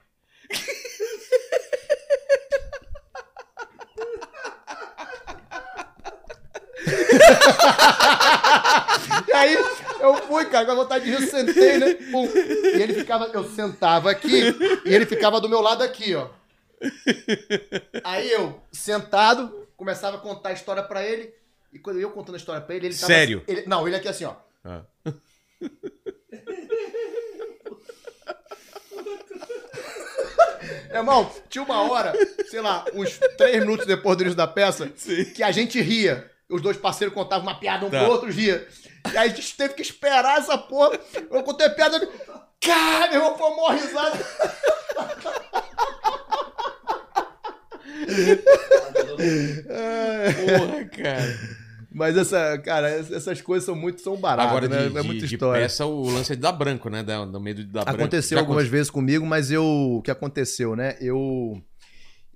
E 9.29 9.33
aí 9.33 9.55
eu 10.01 10.15
fui, 10.23 10.45
cara, 10.47 10.65
com 10.67 10.73
a 10.73 10.75
vontade 10.77 11.05
de 11.05 11.11
rir, 11.11 11.23
eu 11.23 11.29
sentei, 11.29 11.79
né? 11.79 11.95
Pum. 12.11 12.27
E 12.27 12.83
ele 12.83 12.95
ficava, 12.95 13.27
eu 13.33 13.45
sentava 13.51 14.11
aqui 14.11 14.55
e 14.85 14.95
ele 14.95 15.07
ficava 15.07 15.41
do 15.41 15.49
meu 15.49 15.61
lado 15.61 15.83
aqui, 15.83 16.15
ó. 16.15 16.29
Aí 18.05 18.31
eu, 18.31 18.61
sentado, 18.71 19.67
começava 19.77 20.17
a 20.17 20.21
contar 20.21 20.51
a 20.51 20.53
história 20.53 20.83
pra 20.83 21.05
ele. 21.05 21.33
E 21.73 21.79
quando 21.79 21.99
eu 22.01 22.11
contando 22.11 22.35
a 22.37 22.39
história 22.39 22.61
pra 22.61 22.75
ele, 22.75 22.87
ele 22.87 22.95
tava. 22.95 23.07
Sério? 23.07 23.43
ele- 23.47 23.65
não, 23.67 23.87
ele 23.87 23.97
aqui 23.97 24.09
assim, 24.09 24.25
ó. 24.25 24.35
Ah. 24.65 24.83
Irmão, 30.93 31.31
tinha 31.49 31.63
uma 31.65 31.83
hora, 31.91 32.13
sei 32.49 32.61
lá, 32.61 32.85
uns 32.95 33.19
três 33.37 33.61
minutos 33.61 33.87
depois 33.87 34.17
do 34.17 34.23
início 34.23 34.37
da 34.37 34.47
peça, 34.47 34.89
que 35.35 35.43
a 35.43 35.51
gente 35.53 35.81
ria. 35.81 36.31
Os 36.49 36.63
dois 36.63 36.77
parceiros 36.77 37.15
contavam 37.15 37.47
uma 37.47 37.59
piada 37.59 37.85
um 37.87 37.91
Tá. 37.91 38.01
pro 38.05 38.11
outro, 38.13 38.31
ria. 38.31 38.67
E 39.13 39.17
aí 39.17 39.31
a 39.31 39.35
gente 39.35 39.57
teve 39.57 39.75
que 39.75 39.83
esperar 39.83 40.39
essa 40.39 40.57
porra. 40.57 40.99
Eu 41.31 41.43
contei 41.43 41.69
piada. 41.71 41.97
ele, 41.97 42.09
Cara, 42.61 43.11
meu 43.11 43.21
irmão, 43.21 43.37
foi 43.37 43.49
uma 43.51 43.73
risada. 43.75 44.17
Porra, 50.47 50.85
cara. 50.97 51.66
Mas 51.97 52.15
essa, 52.15 52.59
cara, 52.59 52.91
essas 52.91 53.41
coisas 53.41 53.65
são 53.65 53.75
muito, 53.75 54.03
são 54.03 54.19
baratas, 54.19 54.51
Agora, 54.51 54.69
né? 54.69 54.77
de, 54.91 54.99
é 54.99 55.01
de, 55.01 55.07
muita 55.07 55.27
de 55.27 55.35
história. 55.35 55.63
peça, 55.63 55.87
o 55.87 56.11
lance 56.11 56.31
é 56.31 56.37
de 56.37 56.43
dar 56.43 56.53
branco, 56.53 56.91
né? 56.91 57.03
Da- 57.03 57.25
Do 57.25 57.41
medo 57.41 57.65
de 57.65 57.71
dar 57.73 57.85
branco. 57.87 58.01
Aconteceu 58.01 58.39
algumas 58.39 58.69
vezes 58.69 58.91
comigo, 58.91 59.25
mas 59.25 59.51
eu. 59.51 59.65
O 59.65 60.03
que 60.03 60.11
aconteceu, 60.11 60.77
né? 60.77 60.99
Eu. 61.01 61.59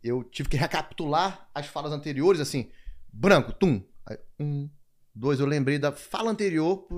Eu 0.02 0.24
tive 0.24 0.48
que 0.48 0.56
recapitular 0.56 1.46
as 1.54 1.66
falas 1.66 1.92
anteriores, 1.92 2.40
assim. 2.40 2.70
Branco, 3.12 3.52
tum. 3.52 3.82
Aí, 4.06 4.16
um, 4.38 4.66
dois, 5.14 5.38
eu 5.38 5.44
lembrei 5.44 5.78
da 5.78 5.92
fala 5.92 6.30
anterior, 6.30 6.88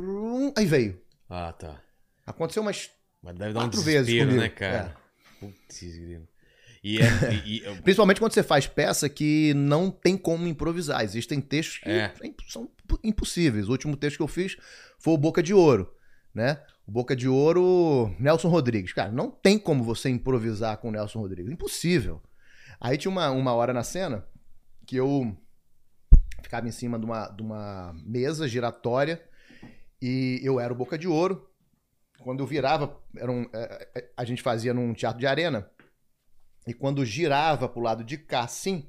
aí 0.56 0.64
veio. 0.64 1.02
Ah, 1.28 1.52
tá. 1.52 1.80
Aconteceu 2.24 2.62
umas. 2.62 2.90
Mas 3.20 3.34
deve 3.34 3.54
dar 3.54 3.58
um 3.58 3.62
Quatro 3.64 3.82
vezes 3.82 4.06
desespero, 4.06 4.28
comigo, 4.30 4.40
né, 4.40 4.48
cara? 4.50 4.96
Putz, 5.40 5.80
grilo. 5.80 6.28
E 6.82 6.98
é... 6.98 7.04
e- 7.44 7.58
e- 7.58 7.60
Principalmente 7.82 8.18
quando 8.20 8.32
você 8.32 8.42
faz 8.42 8.66
peça 8.66 9.08
que 9.08 9.54
não 9.54 9.90
tem 9.90 10.16
como 10.16 10.46
improvisar. 10.48 11.02
Existem 11.02 11.40
textos 11.40 11.78
que 11.78 11.88
É. 11.90 12.12
são 12.48 12.68
impossíveis. 13.04 13.68
O 13.68 13.72
último 13.72 13.96
texto 13.96 14.16
que 14.16 14.22
eu 14.22 14.28
fiz 14.28 14.56
foi 14.98 15.14
o 15.14 15.18
Boca 15.18 15.42
de 15.42 15.54
Ouro, 15.54 15.92
né? 16.34 16.60
O 16.86 16.90
Boca 16.90 17.14
de 17.14 17.28
Ouro, 17.28 18.14
Nelson 18.18 18.48
Rodrigues. 18.48 18.92
Cara, 18.92 19.12
não 19.12 19.30
tem 19.30 19.58
como 19.58 19.84
você 19.84 20.08
improvisar 20.08 20.76
com 20.78 20.88
o 20.88 20.92
Nelson 20.92 21.20
Rodrigues. 21.20 21.52
Impossível. 21.52 22.20
Aí 22.80 22.98
tinha 22.98 23.10
uma, 23.12 23.30
uma 23.30 23.52
hora 23.54 23.72
na 23.72 23.84
cena 23.84 24.26
que 24.84 24.96
eu 24.96 25.36
ficava 26.42 26.66
em 26.66 26.72
cima 26.72 26.98
de 26.98 27.04
uma, 27.04 27.28
de 27.28 27.40
uma 27.42 27.94
mesa 28.04 28.48
giratória 28.48 29.22
e 30.00 30.40
eu 30.42 30.58
era 30.58 30.72
o 30.72 30.76
Boca 30.76 30.98
de 30.98 31.06
Ouro. 31.06 31.48
Quando 32.18 32.40
eu 32.40 32.46
virava, 32.46 33.00
era 33.16 33.30
um, 33.30 33.46
é, 33.52 33.88
é, 33.94 34.08
a 34.16 34.24
gente 34.24 34.42
fazia 34.42 34.74
num 34.74 34.92
teatro 34.92 35.20
de 35.20 35.26
arena. 35.26 35.68
E 36.66 36.72
quando 36.72 37.04
girava 37.04 37.68
pro 37.68 37.82
lado 37.82 38.04
de 38.04 38.16
cá, 38.16 38.44
assim, 38.44 38.86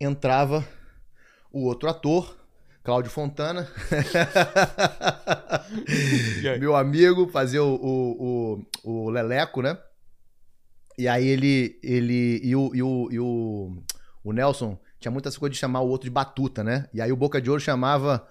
entrava 0.00 0.66
o 1.52 1.64
outro 1.64 1.88
ator, 1.88 2.36
Cláudio 2.82 3.10
Fontana, 3.10 3.68
meu 6.58 6.74
amigo, 6.76 7.28
fazia 7.28 7.62
o, 7.62 7.74
o, 7.74 8.64
o, 8.84 9.04
o 9.06 9.10
Leleco, 9.10 9.62
né? 9.62 9.78
E 10.98 11.08
aí 11.08 11.26
ele. 11.26 11.78
ele 11.82 12.40
e 12.42 12.54
o, 12.56 12.70
e 12.74 12.82
o, 12.82 13.08
e 13.10 13.18
o, 13.20 13.82
o 14.24 14.32
Nelson 14.32 14.78
tinha 14.98 15.10
muitas 15.12 15.36
coisas 15.38 15.56
de 15.56 15.60
chamar 15.60 15.80
o 15.80 15.88
outro 15.88 16.04
de 16.04 16.10
Batuta, 16.10 16.62
né? 16.62 16.86
E 16.92 17.00
aí 17.00 17.10
o 17.10 17.16
Boca 17.16 17.40
de 17.40 17.48
Ouro 17.48 17.60
chamava 17.60 18.26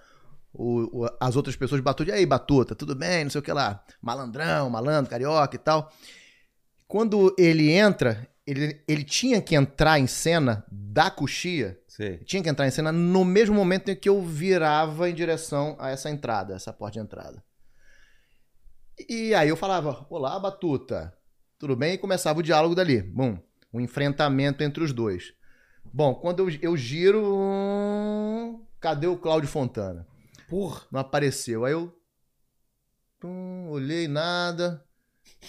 o- 0.54 1.06
o- 1.06 1.10
as 1.20 1.36
outras 1.36 1.56
pessoas 1.56 1.80
de 1.80 1.84
Batuta. 1.84 2.12
E 2.12 2.14
aí, 2.14 2.26
Batuta, 2.26 2.76
tudo 2.76 2.94
bem? 2.96 3.24
Não 3.24 3.32
sei 3.32 3.40
o 3.40 3.44
que 3.44 3.52
lá. 3.52 3.84
Malandrão, 4.02 4.70
malandro, 4.70 5.10
carioca 5.10 5.56
e 5.56 5.60
tal. 5.60 5.92
Quando 6.88 7.34
ele 7.40 7.72
entra, 7.72 8.28
ele, 8.50 8.82
ele 8.88 9.04
tinha 9.04 9.42
que 9.42 9.56
entrar 9.56 10.00
em 10.00 10.08
cena 10.08 10.66
da 10.72 11.12
coxia 11.12 11.80
Sei. 11.88 12.18
tinha 12.20 12.42
que 12.42 12.50
entrar 12.50 12.66
em 12.66 12.72
cena 12.72 12.92
no 12.92 13.24
mesmo 13.26 13.54
momento 13.54 13.92
em 13.92 13.96
que 13.96 14.08
eu 14.08 14.22
virava 14.24 15.10
em 15.10 15.14
direção 15.14 15.76
a 15.78 15.90
essa 15.90 16.10
entrada, 16.10 16.56
essa 16.56 16.72
porta 16.72 16.94
de 16.94 17.00
entrada. 17.00 17.44
E 19.08 19.34
aí 19.36 19.50
eu 19.50 19.56
falava, 19.56 20.06
olá, 20.10 20.40
Batuta, 20.40 21.14
tudo 21.58 21.76
bem? 21.76 21.94
E 21.94 21.98
começava 21.98 22.40
o 22.40 22.44
diálogo 22.44 22.74
dali. 22.74 23.02
Bom, 23.02 23.38
um 23.72 23.80
enfrentamento 23.80 24.64
entre 24.64 24.84
os 24.84 24.94
dois. 24.94 25.34
Bom, 25.84 26.16
quando 26.16 26.48
eu, 26.48 26.58
eu 26.62 26.78
giro, 26.78 27.22
hum, 27.22 28.66
cadê 28.80 29.08
o 29.08 29.18
Cláudio 29.18 29.50
Fontana? 29.50 30.08
Porra. 30.48 30.82
Não 30.92 31.00
apareceu. 31.00 31.66
Aí 31.66 31.74
eu 31.74 31.94
hum, 33.24 33.68
olhei 33.70 34.08
nada, 34.08 34.84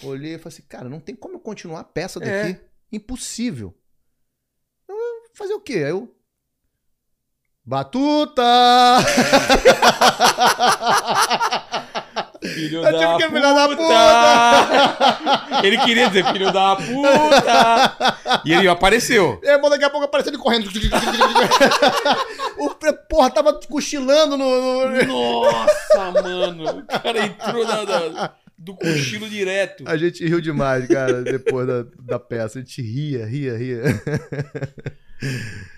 olhei 0.03 0.35
e 0.35 0.37
falei 0.37 0.53
assim, 0.53 0.67
cara, 0.67 0.89
não 0.89 0.99
tem 0.99 1.15
como 1.15 1.35
eu 1.35 1.39
continuar 1.39 1.79
a 1.79 1.85
peça 1.85 2.19
daqui. 2.19 2.59
Impossível. 2.91 3.73
Fazer 5.33 5.53
o 5.53 5.61
quê? 5.61 5.75
Aí 5.75 5.91
eu. 5.91 6.13
Batuta! 7.63 8.41
Filho 12.41 12.83
Eu 12.83 13.17
que 13.17 13.29
filho 13.29 13.41
da 13.41 13.67
puta! 13.67 13.93
Ele 15.63 15.77
queria 15.77 16.07
dizer 16.07 16.25
filho 16.25 16.51
da 16.51 16.75
puta! 16.75 18.41
E 18.43 18.51
ele 18.51 18.67
apareceu. 18.67 19.39
É, 19.43 19.59
mas 19.59 19.69
daqui 19.69 19.83
a 19.83 19.89
pouco 19.91 20.05
apareceu 20.07 20.31
ele 20.33 20.41
correndo. 20.41 20.67
o 22.57 22.69
porra 23.09 23.29
tava 23.29 23.53
cochilando 23.67 24.37
no. 24.37 24.87
no- 24.89 25.05
Nossa, 25.05 26.11
mano. 26.23 26.79
O 26.79 26.85
cara 26.87 27.25
entrou 27.25 27.63
na, 27.63 27.85
da- 27.85 28.33
do 28.63 28.75
cochilo 28.75 29.29
direto. 29.29 29.83
A 29.87 29.97
gente 29.97 30.25
riu 30.25 30.39
demais, 30.41 30.87
cara, 30.87 31.23
depois 31.23 31.67
da, 31.67 31.83
da 32.03 32.19
peça. 32.19 32.59
A 32.59 32.61
gente 32.61 32.81
ria, 32.81 33.25
ria, 33.25 33.57
ria. 33.57 33.81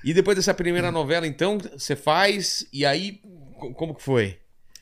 E 0.03 0.13
depois 0.13 0.35
dessa 0.35 0.53
primeira 0.53 0.91
novela, 0.91 1.25
então, 1.27 1.57
você 1.57 1.95
faz, 1.95 2.65
e 2.71 2.85
aí, 2.85 3.21
co- 3.59 3.73
como 3.73 3.95
que 3.95 4.01
foi? 4.03 4.37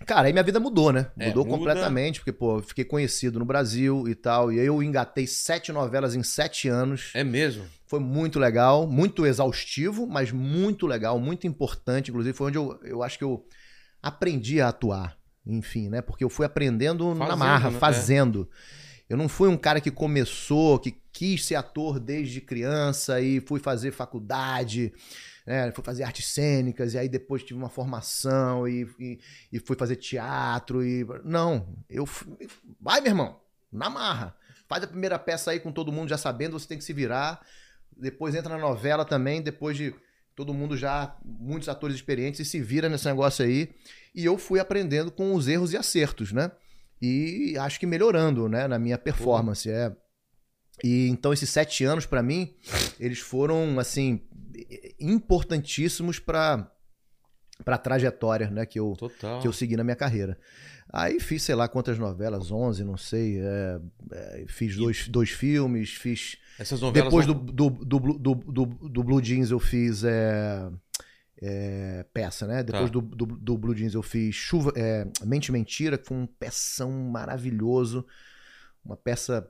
Cara, 0.05 0.27
aí 0.27 0.33
minha 0.33 0.43
vida 0.43 0.59
mudou, 0.59 0.91
né? 0.91 1.11
É, 1.19 1.27
Mudou 1.27 1.45
muda. 1.45 1.57
completamente, 1.57 2.19
porque, 2.19 2.31
pô, 2.31 2.57
eu 2.57 2.63
fiquei 2.63 2.83
conhecido 2.83 3.37
no 3.37 3.45
Brasil 3.45 4.07
e 4.07 4.15
tal. 4.15 4.51
E 4.51 4.59
aí 4.59 4.65
eu 4.65 4.81
engatei 4.81 5.27
sete 5.27 5.71
novelas 5.71 6.15
em 6.15 6.23
sete 6.23 6.67
anos. 6.67 7.11
É 7.13 7.23
mesmo? 7.23 7.65
Foi 7.85 7.99
muito 7.99 8.39
legal, 8.39 8.87
muito 8.87 9.25
exaustivo, 9.27 10.07
mas 10.07 10.31
muito 10.31 10.87
legal, 10.87 11.19
muito 11.19 11.45
importante. 11.45 12.09
Inclusive, 12.09 12.35
foi 12.35 12.47
onde 12.47 12.57
eu, 12.57 12.79
eu 12.83 13.03
acho 13.03 13.17
que 13.17 13.23
eu 13.23 13.45
aprendi 14.01 14.59
a 14.59 14.69
atuar. 14.69 15.15
Enfim, 15.45 15.89
né? 15.89 16.01
Porque 16.01 16.23
eu 16.23 16.29
fui 16.29 16.45
aprendendo 16.45 17.13
na 17.15 17.25
Fazendo, 17.25 17.37
marra, 17.39 17.71
né? 17.71 17.79
fazendo. 17.79 18.49
Eu 19.09 19.17
não 19.17 19.27
fui 19.27 19.49
um 19.49 19.57
cara 19.57 19.81
que 19.81 19.91
começou, 19.91 20.79
que 20.79 20.91
quis 21.11 21.45
ser 21.45 21.55
ator 21.55 21.99
desde 21.99 22.39
criança 22.39 23.19
e 23.19 23.41
fui 23.41 23.59
fazer 23.59 23.91
faculdade, 23.91 24.93
né? 25.45 25.69
Fui 25.71 25.83
fazer 25.83 26.03
artes 26.03 26.27
cênicas 26.27 26.93
e 26.93 26.97
aí 26.97 27.09
depois 27.09 27.43
tive 27.43 27.59
uma 27.59 27.69
formação 27.69 28.67
e, 28.67 28.87
e, 28.99 29.19
e 29.51 29.59
fui 29.59 29.75
fazer 29.75 29.97
teatro 29.97 30.85
e... 30.85 31.05
Não, 31.25 31.75
eu... 31.89 32.05
fui- 32.05 32.47
Vai, 32.79 33.01
meu 33.01 33.09
irmão, 33.11 33.39
na 33.71 33.89
marra. 33.89 34.35
Faz 34.69 34.83
a 34.83 34.87
primeira 34.87 35.19
peça 35.19 35.51
aí 35.51 35.59
com 35.59 35.71
todo 35.73 35.91
mundo 35.91 36.07
já 36.07 36.17
sabendo, 36.17 36.57
você 36.57 36.67
tem 36.67 36.77
que 36.77 36.83
se 36.83 36.93
virar. 36.93 37.45
Depois 37.97 38.33
entra 38.33 38.55
na 38.55 38.61
novela 38.61 39.03
também, 39.03 39.41
depois 39.41 39.75
de 39.75 39.93
todo 40.35 40.53
mundo 40.53 40.75
já, 40.77 41.15
muitos 41.23 41.69
atores 41.69 41.95
experientes, 41.95 42.39
e 42.39 42.45
se 42.45 42.61
vira 42.61 42.89
nesse 42.89 43.05
negócio 43.05 43.45
aí. 43.45 43.69
E 44.13 44.25
eu 44.25 44.37
fui 44.37 44.59
aprendendo 44.59 45.11
com 45.11 45.33
os 45.33 45.47
erros 45.47 45.73
e 45.73 45.77
acertos, 45.77 46.31
né? 46.31 46.51
E 47.01 47.55
acho 47.57 47.79
que 47.79 47.85
melhorando, 47.87 48.47
né, 48.47 48.67
na 48.67 48.77
minha 48.77 48.97
performance. 48.97 49.69
É. 49.69 49.91
E 50.83 51.07
então 51.07 51.33
esses 51.33 51.49
sete 51.49 51.83
anos, 51.83 52.05
pra 52.05 52.21
mim, 52.21 52.55
eles 52.99 53.19
foram, 53.19 53.79
assim, 53.79 54.21
importantíssimos 54.99 56.19
pra 56.19 56.71
para 57.63 57.77
trajetória, 57.77 58.49
né, 58.49 58.65
que 58.65 58.79
eu, 58.79 58.95
Total. 58.97 59.39
que 59.39 59.47
eu 59.47 59.53
segui 59.53 59.77
na 59.77 59.83
minha 59.83 59.95
carreira. 59.95 60.35
Aí 60.91 61.19
fiz, 61.19 61.43
sei 61.43 61.53
lá 61.53 61.67
quantas 61.67 61.97
novelas, 61.97 62.51
11, 62.51 62.83
não 62.83 62.97
sei. 62.97 63.39
é, 63.39 63.79
é, 64.11 64.45
fiz 64.47 64.75
dois, 64.75 65.07
dois 65.07 65.29
filmes, 65.29 65.91
fiz 65.91 66.37
Essas 66.61 66.79
novelas. 66.81 67.05
depois 67.09 67.25
do, 67.25 67.33
vão- 67.33 67.45
do, 67.45 67.69
do, 67.69 67.99
Blue- 67.99 68.19
do, 68.19 68.35
do, 68.35 68.65
do 68.65 69.03
Blue 69.03 69.21
Jeans 69.21 69.49
eu 69.51 69.59
fiz 69.59 70.03
é, 70.03 70.69
é, 71.41 72.05
peça, 72.13 72.45
né? 72.47 72.63
Depois 72.63 72.85
Tá. 72.91 72.99
do, 72.99 73.01
do, 73.01 73.25
do 73.25 73.57
Blue 73.57 73.73
Jeans 73.75 73.93
eu 73.93 74.03
fiz 74.03 74.35
Chuva, 74.35 74.71
é, 74.75 75.07
Mente 75.25 75.51
Mentira, 75.51 75.97
que 75.97 76.07
foi 76.07 76.17
um 76.17 76.27
peção 76.27 76.91
maravilhoso. 76.91 78.05
Uma 78.85 78.95
peça, 78.97 79.49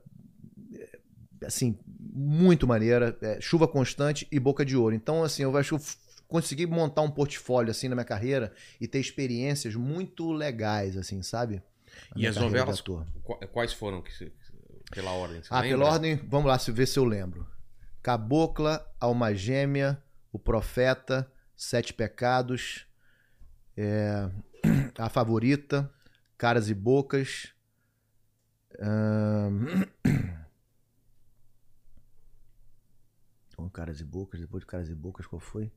é, 0.74 0.98
assim, 1.46 1.78
muito 1.98 2.66
maneira. 2.66 3.16
é, 3.22 3.40
Chuva 3.40 3.66
Constante 3.68 4.26
e 4.30 4.38
Boca 4.40 4.64
de 4.64 4.76
Ouro. 4.76 4.94
Então, 4.94 5.22
assim, 5.22 5.42
eu 5.42 5.56
acho 5.56 5.78
que 5.78 5.84
consegui 6.28 6.66
montar 6.66 7.02
um 7.02 7.10
portfólio, 7.10 7.70
assim, 7.70 7.88
na 7.88 7.94
minha 7.94 8.04
carreira 8.06 8.54
e 8.80 8.88
ter 8.88 8.98
experiências 9.00 9.74
muito 9.74 10.32
legais, 10.32 10.96
assim, 10.96 11.22
sabe? 11.22 11.62
Na 12.16 12.22
E 12.22 12.26
as 12.26 12.36
novelas, 12.36 12.82
quais 13.52 13.72
foram 13.74 14.00
que 14.00 14.10
você- 14.10 14.32
pela 14.92 15.12
ordem? 15.12 15.42
Você 15.42 15.48
Ah, 15.52 15.60
lembra? 15.62 15.78
pela 15.78 15.90
ordem, 15.90 16.16
vamos 16.28 16.46
lá, 16.48 16.58
se 16.58 16.70
ver 16.70 16.86
se 16.86 16.98
eu 16.98 17.04
lembro. 17.04 17.46
Cabocla, 18.02 18.84
Alma 19.00 19.34
Gêmea, 19.34 20.02
O 20.32 20.38
Profeta, 20.38 21.30
Sete 21.56 21.92
Pecados, 21.92 22.86
é, 23.76 24.28
A 24.98 25.08
Favorita, 25.08 25.90
Caras 26.36 26.68
e 26.68 26.74
Bocas. 26.74 27.52
ahn, 28.80 29.84
Então, 33.48 33.68
Caras 33.68 34.00
e 34.00 34.04
Bocas, 34.04 34.40
depois 34.40 34.62
de 34.62 34.66
Caras 34.66 34.88
e 34.88 34.94
Bocas, 34.94 35.26
qual 35.26 35.38
foi? 35.40 35.70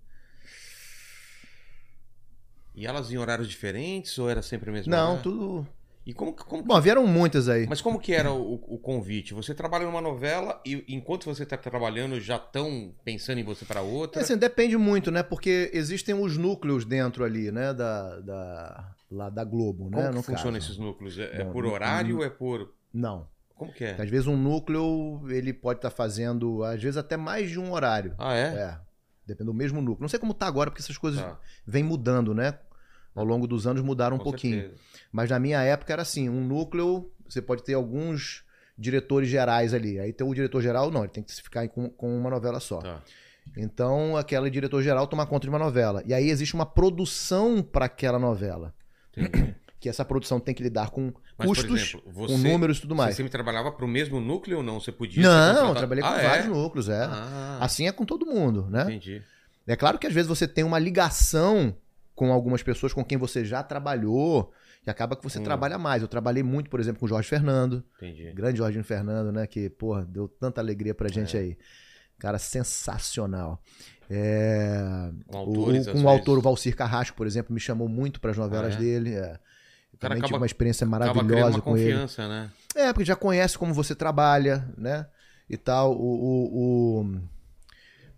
E 2.74 2.86
elas 2.86 3.12
em 3.12 3.18
horários 3.18 3.48
diferentes 3.48 4.18
ou 4.18 4.30
era 4.30 4.42
sempre 4.42 4.70
a 4.70 4.74
mesma 4.74 4.92
Não, 4.92 5.14
hora? 5.14 5.24
tudo. 5.24 5.68
E 6.06 6.14
como, 6.14 6.34
como, 6.34 6.62
Bom, 6.62 6.80
vieram 6.80 7.08
muitas 7.08 7.50
aí. 7.50 7.66
mas 7.68 7.82
como 7.82 8.00
que 8.00 8.14
era 8.14 8.32
o, 8.32 8.54
o 8.68 8.78
convite? 8.78 9.34
Você 9.34 9.56
trabalha 9.56 9.86
numa 9.86 10.02
novela 10.02 10.62
e 10.64 10.86
enquanto 10.88 11.26
você 11.26 11.42
está 11.44 11.58
trabalhando 11.58 12.20
já 12.22 12.36
estão 12.36 12.94
pensando 13.04 13.40
em 13.40 13.44
você 13.44 13.66
para 13.66 13.82
outra? 13.82 14.22
É, 14.22 14.24
assim, 14.24 14.38
depende 14.38 14.78
muito, 14.78 15.10
né? 15.10 15.24
Porque 15.24 15.72
existem 15.74 16.14
os 16.14 16.38
núcleos 16.38 16.86
dentro 16.86 17.24
ali, 17.24 17.52
né? 17.52 17.74
Da, 17.74 18.20
da, 18.20 18.96
lá 19.10 19.30
da 19.32 19.44
Globo, 19.44 19.86
como 19.90 19.98
né? 19.98 20.12
no 20.12 20.22
funcionam 20.22 20.58
esses 20.60 20.78
núcleos? 20.78 21.18
É, 21.18 21.42
é 21.42 21.44
Bom, 21.44 21.52
por 21.54 21.64
no- 21.64 21.72
horário 21.72 22.18
ou 22.18 22.24
é 22.24 22.30
por... 22.30 22.72
Não. 22.94 23.28
Como 23.56 23.74
que 23.74 23.86
é? 23.86 24.00
Às 24.00 24.10
vezes 24.10 24.28
um 24.28 24.38
núcleo, 24.38 25.22
ele 25.30 25.54
pode 25.54 25.80
estar 25.80 25.90
fazendo, 25.90 26.64
às 26.64 26.80
vezes 26.84 26.98
até 26.98 27.18
mais 27.18 27.50
de 27.50 27.60
um 27.60 27.72
horário. 27.72 28.14
Ah, 28.20 28.36
é? 28.36 28.44
É. 28.54 28.78
Depende 29.26 29.48
do 29.48 29.54
mesmo 29.56 29.82
núcleo. 29.82 30.02
Não 30.04 30.10
sei 30.10 30.20
como 30.20 30.34
tá 30.36 30.46
agora, 30.46 30.70
porque 30.70 30.84
essas 30.84 30.98
coisas 31.00 31.20
Tá, 31.22 31.40
vêm 31.66 31.82
mudando, 31.84 32.32
né? 32.36 32.60
Ao 33.16 33.24
longo 33.24 33.48
dos 33.48 33.66
anos 33.66 33.82
mudaram 33.82 34.18
um 34.18 34.20
com 34.20 34.26
pouquinho. 34.26 34.60
certeza. 34.62 34.82
Mas 35.16 35.30
na 35.30 35.40
minha 35.40 35.62
época 35.62 35.94
era 35.94 36.02
assim, 36.02 36.28
um 36.28 36.44
núcleo, 36.46 37.10
você 37.26 37.42
pode 37.42 37.64
ter 37.64 37.74
alguns 37.74 38.44
diretores 38.78 39.30
gerais 39.30 39.74
ali. 39.74 39.98
Aí 39.98 40.12
tem 40.12 40.28
o 40.28 40.34
diretor 40.34 40.62
geral, 40.62 40.92
não, 40.92 41.04
ele 41.06 41.14
tem 41.14 41.24
que 41.24 41.32
se 41.32 41.42
ficar 41.42 41.66
com, 41.70 41.90
com 41.90 42.18
uma 42.20 42.30
novela 42.30 42.60
só. 42.60 42.80
Tá. 42.80 43.02
Então, 43.56 44.18
aquele 44.18 44.50
diretor 44.50 44.82
geral 44.82 45.08
toma 45.08 45.26
conta 45.26 45.46
de 45.46 45.50
uma 45.50 45.58
novela. 45.58 46.04
E 46.06 46.14
aí 46.14 46.30
existe 46.30 46.54
uma 46.54 46.66
produção 46.66 47.64
para 47.64 47.86
aquela 47.86 48.20
novela. 48.20 48.74
Entendi. 49.16 49.56
Que 49.78 49.90
essa 49.90 50.04
produção 50.04 50.40
tem 50.40 50.56
que 50.56 50.64
lidar 50.64 50.90
com 50.90 51.14
Mas, 51.38 51.48
custos, 51.48 51.80
exemplo, 51.80 52.12
você, 52.12 52.34
com 52.34 52.40
números 52.40 52.78
e 52.80 52.82
tudo 52.82 52.96
você 52.96 53.02
mais. 53.04 53.16
sempre 53.16 53.32
trabalhava 53.32 53.72
para 53.72 53.86
o 53.86 53.88
mesmo 53.88 54.20
núcleo 54.20 54.58
ou 54.58 54.64
não? 54.64 54.80
Você 54.80 54.92
podia 54.92 55.22
Não, 55.22 55.68
eu 55.70 55.76
trabalhei 55.76 56.02
com 56.04 56.10
Ah, 56.10 56.20
é? 56.20 56.28
vários 56.28 56.48
núcleos, 56.48 56.90
é. 56.90 57.04
Ah, 57.04 57.60
Assim 57.62 57.88
é 57.88 57.92
com 57.92 58.04
todo 58.04 58.26
mundo, 58.26 58.68
né? 58.68 58.82
entendi. 58.86 59.22
É 59.68 59.76
claro 59.76 60.00
que 60.00 60.08
às 60.08 60.14
vezes 60.14 60.28
você 60.28 60.48
tem 60.48 60.64
uma 60.64 60.80
ligação 60.80 61.76
com 62.16 62.32
algumas 62.32 62.64
pessoas 62.64 62.94
com 62.94 63.04
quem 63.06 63.18
você 63.18 63.46
já 63.46 63.62
trabalhou 63.62 64.52
e 64.86 64.90
acaba 64.90 65.16
que 65.16 65.24
você 65.24 65.40
Hum. 65.40 65.44
trabalha 65.44 65.78
mais. 65.78 66.02
Eu 66.02 66.08
trabalhei 66.08 66.44
muito, 66.44 66.70
por 66.70 66.80
exemplo, 66.80 67.00
com 67.00 67.06
o 67.06 67.10
Jorge 67.10 67.28
Fernando, 67.28 67.84
Entendi. 67.98 68.32
grande 68.34 68.58
Jorge 68.60 68.82
Fernando, 68.84 69.32
né? 69.32 69.48
Que, 69.48 69.70
porra, 69.70 70.06
deu 70.06 70.28
tanta 70.28 70.62
alegria 70.62 70.94
pra 70.94 71.10
gente 71.10 71.36
É. 71.36 71.40
aí. 71.40 71.58
Cara 72.20 72.38
sensacional. 72.38 73.62
É, 74.10 75.10
Com 75.28 75.38
o- 75.38 75.40
autores, 75.40 75.88
o, 75.88 75.90
às 75.92 75.96
com 76.00 76.06
o 76.06 76.10
autor, 76.10 76.38
o. 76.38 76.42
Valcir 76.42 76.76
Carrasco, 76.76 77.18
por 77.18 77.26
exemplo, 77.28 77.54
me 77.54 77.60
chamou 77.60 77.90
muito 77.90 78.22
para 78.22 78.32
as 78.32 78.38
novelas 78.38 78.74
Ah, 78.76 78.78
é? 78.78 78.80
dele. 78.80 79.14
é. 79.16 79.40
Também 80.00 80.18
tive 80.18 80.28
acaba- 80.28 80.38
uma 80.42 80.46
experiência 80.46 80.86
maravilhosa 80.86 81.58
uma 81.58 81.62
com 81.62 81.76
ele. 81.78 81.92
confiança, 81.94 82.28
né? 82.28 82.52
É, 82.76 82.92
porque 82.94 83.06
já 83.06 83.16
conhece 83.16 83.58
como 83.58 83.74
você 83.74 83.96
trabalha, 83.96 84.68
né? 84.78 85.08
E 85.50 85.58
tal. 85.58 85.94
O, 85.94 86.04
o, 86.04 87.02
o- 87.02 87.22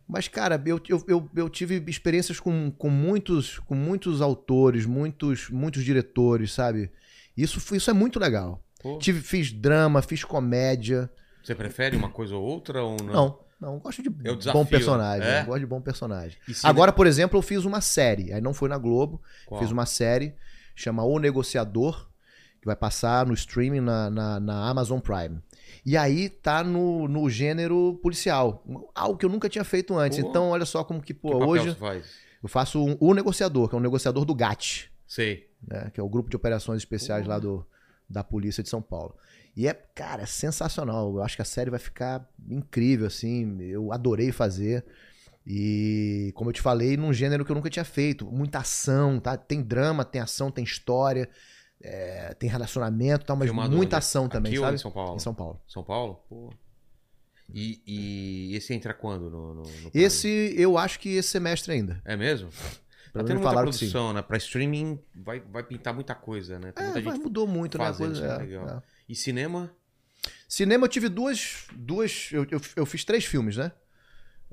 Mas, 0.08 0.28
cara, 0.28 0.62
eu, 0.66 0.80
eu, 0.88 1.03
eu, 1.08 1.30
eu 1.36 1.49
tive 1.49 1.84
experiências 1.88 2.39
com, 2.39 2.72
com, 2.72 2.89
muitos, 2.89 3.60
com 3.60 3.76
muitos 3.76 4.22
autores, 4.22 4.86
muitos, 4.86 5.49
muitos 5.49 5.84
diretores, 5.84 6.53
sabe? 6.53 6.89
Isso, 7.36 7.76
isso 7.76 7.89
é 7.89 7.93
muito 7.93 8.18
legal. 8.18 8.64
Pô. 8.82 8.97
Tive, 8.99 9.22
fiz 9.22 9.51
drama, 9.51 10.01
fiz 10.01 10.24
comédia. 10.24 11.10
Você 11.43 11.53
prefere 11.53 11.97
uma 11.97 12.10
coisa 12.10 12.36
ou 12.36 12.43
outra 12.43 12.82
ou 12.82 12.95
não? 13.03 13.14
Não, 13.14 13.39
não, 13.60 13.80
gosto 13.80 14.01
de 14.01 14.10
desafio, 14.10 14.53
bom 14.53 14.66
personagem. 14.66 15.28
é? 15.28 15.43
gosto 15.43 15.60
de 15.60 15.66
bom 15.66 15.82
personagem. 15.82 16.38
Agora, 16.64 16.93
por 16.93 17.05
exemplo, 17.05 17.38
eu 17.38 17.41
fiz 17.41 17.66
uma 17.66 17.82
série. 17.82 18.32
Aí 18.32 18.39
não 18.39 18.53
foi 18.53 18.70
na 18.70 18.78
Globo, 18.78 19.22
Qual? 19.45 19.60
fiz 19.60 19.72
uma 19.72 19.86
série, 19.86 20.34
chama 20.74 21.03
O 21.03 21.20
Negociador, 21.20 22.10
que 22.62 22.66
vai 22.66 22.76
passar 22.76 23.26
no 23.26 23.34
streaming 23.34 23.82
na, 23.82 24.10
na, 24.10 24.39
na 24.39 24.70
Amazon 24.70 24.99
Prime. 24.99 25.39
E 25.86 25.95
aí 25.95 26.30
tá 26.30 26.64
no, 26.64 27.08
no 27.08 27.30
gênero 27.30 27.99
policial. 28.01 28.64
Algo 28.95 29.18
que 29.18 29.26
eu 29.26 29.30
nunca 29.30 29.47
tinha 29.49 29.64
feito 29.64 29.95
antes. 29.97 30.20
Pô. 30.20 30.30
Então, 30.30 30.49
olha 30.49 30.66
só 30.66 30.84
como 30.84 30.99
que, 31.01 31.14
Que 31.14 31.14
pô, 31.14 31.32
papel 31.32 31.47
hoje 31.47 31.78
eu 32.43 32.49
faço 32.49 32.84
um- 32.84 32.97
o 32.99 33.14
negociador, 33.14 33.70
que 33.70 33.76
é 33.76 33.78
o 33.78 33.82
negociador 33.82 34.24
do 34.26 34.36
GAT, 34.36 34.91
Sei. 35.08 35.49
né? 35.68 35.89
Que 35.93 35.99
é 35.99 36.03
o 36.03 36.10
grupo 36.10 36.30
de 36.30 36.36
operações 36.36 36.78
especiais 36.80 37.26
lá 37.26 37.39
do, 37.39 37.66
da 38.10 38.24
Polícia 38.24 38.62
de 38.64 38.70
São 38.70 38.82
Paulo. 38.82 39.16
E 39.55 39.68
é, 39.68 39.74
cara, 39.74 40.24
é 40.24 40.26
sensacional. 40.26 41.16
Eu 41.16 41.24
acho 41.24 41.36
que 41.36 41.41
a 41.41 41.45
série 41.45 41.70
vai 41.72 41.80
ficar 41.80 42.28
incrível, 42.49 43.08
assim. 43.08 43.60
Eu 43.62 43.91
adorei 43.91 44.32
fazer. 44.32 44.86
E, 45.45 46.32
como 46.36 46.49
eu 46.49 46.53
te 46.53 46.62
falei, 46.62 46.97
num 46.97 47.14
gênero 47.14 47.45
que 47.45 47.51
eu 47.51 47.55
nunca 47.55 47.70
tinha 47.70 47.86
feito. 47.86 48.26
Muita 48.26 48.60
ação, 48.60 49.20
tá? 49.20 49.38
Tem 49.38 49.62
drama, 49.62 50.03
tem 50.03 50.22
ação, 50.22 50.51
tem 50.51 50.64
história, 50.64 51.30
é, 51.82 52.34
tem 52.34 52.49
relacionamento 52.49 53.23
e 53.23 53.25
tal, 53.28 53.36
mas 53.36 53.47
Filmado 53.47 53.75
muita 53.75 53.95
onde? 53.97 54.05
ação 54.05 54.28
também, 54.28 54.51
Aqui 54.53 54.61
sabe? 54.61 54.75
em 54.75 54.78
São 54.80 54.91
Paulo? 54.91 55.15
Em 55.15 55.19
São 55.19 55.34
Paulo. 55.34 55.61
São 55.67 55.84
Paulo? 55.84 56.23
Pô. 56.30 56.49
E, 57.53 57.82
e 57.88 58.55
esse 58.55 58.73
entra 58.73 58.93
quando 58.93 59.30
no, 59.30 59.53
no- 59.53 59.63
no? 59.63 59.91
Esse, 59.93 60.53
eu 60.57 60.78
acho 60.78 60.99
que 60.99 61.09
esse 61.15 61.30
semestre 61.30 61.71
ainda. 61.73 62.01
É 62.03 62.15
mesmo? 62.17 62.49
Pelo 63.13 63.23
Tá 63.25 63.34
tendo 63.34 63.39
muita 63.41 63.61
produção, 63.61 64.11
né? 64.13 64.21
Pra 64.21 64.38
streaming 64.38 64.99
vai, 65.15 65.39
vai 65.39 65.63
pintar 65.63 65.93
muita 65.93 66.13
coisa, 66.13 66.59
né? 66.59 66.71
Tem 66.73 66.84
É, 66.84 66.91
muita 66.91 67.01
gente 67.11 67.19
mudou 67.23 67.47
muito, 67.47 67.78
né? 67.78 67.93
Coisa, 67.93 68.13
isso, 68.13 68.23
é, 68.23 68.38
legal. 68.38 68.67
é. 68.67 68.82
E 69.07 69.15
cinema? 69.15 69.71
Cinema 70.47 70.86
eu 70.86 70.89
tive 70.89 71.07
duas. 71.07 71.67
duas 71.73 72.30
eu, 72.34 72.45
eu, 72.51 72.61
eu 72.75 72.86
fiz 72.86 73.05
três 73.05 73.23
filmes, 73.23 73.55
né? 73.55 73.71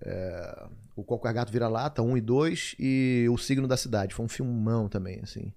É, 0.01 0.67
o 0.95 1.03
Qualquer 1.03 1.33
Gato 1.33 1.51
Vira 1.53 1.67
Lata, 1.69 2.01
um 2.01 2.17
e 2.17 2.21
dois, 2.21 2.75
e 2.79 3.27
O 3.31 3.37
Signo 3.37 3.67
da 3.67 3.77
Cidade. 3.77 4.15
Foi 4.15 4.25
um 4.25 4.29
filmão 4.29 4.89
também, 4.89 5.19
assim. 5.21 5.53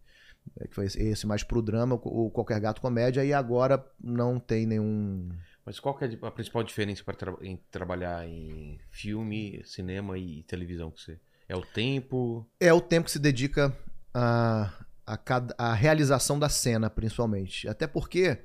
É, 0.60 0.68
que 0.68 0.74
foi 0.76 0.86
esse, 0.86 1.28
mais 1.28 1.44
pro 1.44 1.62
drama, 1.62 1.96
o 2.04 2.30
Qualquer 2.32 2.60
Gato 2.60 2.82
Comédia, 2.82 3.24
e 3.26 3.34
agora 3.34 3.84
não 4.02 4.40
tem 4.40 4.66
nenhum. 4.66 5.30
Mas 5.66 5.80
qual 5.80 5.96
que 5.98 6.06
é 6.06 6.18
a 6.22 6.32
principal 6.32 6.64
diferença 6.64 7.04
para 7.04 7.36
em 7.42 7.60
trabalhar 7.70 8.26
em 8.28 8.80
filme, 8.90 9.62
cinema 9.66 10.18
e 10.18 10.44
televisão 10.44 10.90
que 10.92 11.02
você? 11.02 11.20
É 11.50 11.56
o 11.56 11.62
tempo? 11.62 12.48
É 12.60 12.74
o 12.74 12.82
tempo 12.82 13.06
que 13.06 13.12
se 13.12 13.20
dedica 13.20 13.76
a, 14.14 14.74
a, 15.06 15.18
cada- 15.18 15.56
a 15.58 15.74
realização 15.74 16.38
da 16.40 16.50
cena, 16.50 16.90
principalmente. 16.90 17.68
Até 17.68 17.86
porque 17.88 18.38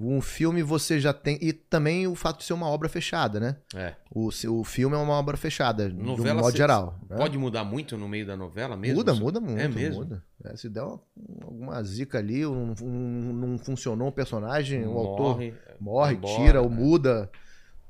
um 0.00 0.20
filme 0.20 0.62
você 0.62 0.98
já 1.00 1.12
tem. 1.12 1.38
E 1.40 1.52
também 1.52 2.06
o 2.06 2.14
fato 2.14 2.38
de 2.38 2.44
ser 2.44 2.52
uma 2.52 2.66
obra 2.68 2.88
fechada, 2.88 3.38
né? 3.40 3.56
É. 3.74 3.94
O, 4.10 4.28
o 4.48 4.64
filme 4.64 4.96
é 4.96 4.98
uma 4.98 5.14
obra 5.14 5.36
fechada, 5.36 5.88
de 5.90 5.94
Novela 5.96 6.40
um 6.40 6.44
modo 6.44 6.56
geral. 6.56 6.98
né? 7.08 7.16
Pode 7.16 7.36
mudar 7.38 7.64
muito 7.64 7.96
no 7.98 8.08
meio 8.08 8.26
da 8.26 8.36
novela 8.36 8.76
mesmo? 8.76 8.96
Muda, 8.96 9.14
muda 9.14 9.40
muito. 9.40 9.60
É 9.60 9.68
mesmo? 9.68 10.00
Muda. 10.00 10.22
É, 10.44 10.56
se 10.56 10.68
der 10.68 10.82
uma- 10.82 11.00
alguma 11.42 11.82
zica 11.82 12.18
ali, 12.18 12.46
um- 12.46 12.74
um- 12.82 13.32
não 13.32 13.58
funcionou 13.58 14.08
o 14.08 14.12
personagem, 14.12 14.86
o 14.86 14.96
autor 14.96 15.38
Morre, 15.80 16.14
embora, 16.14 16.36
tira 16.36 16.60
ou 16.62 16.66
é. 16.66 16.70
muda. 16.70 17.30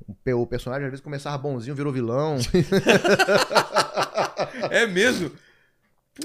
O 0.08 0.14
pe- 0.14 0.34
O 0.34 0.46
personagem 0.46 0.86
às 0.86 0.90
vezes 0.90 1.04
começava 1.04 1.38
bonzinho, 1.38 1.76
virou 1.76 1.92
vilão. 1.92 2.36
É 4.70 4.86
mesmo? 4.86 5.30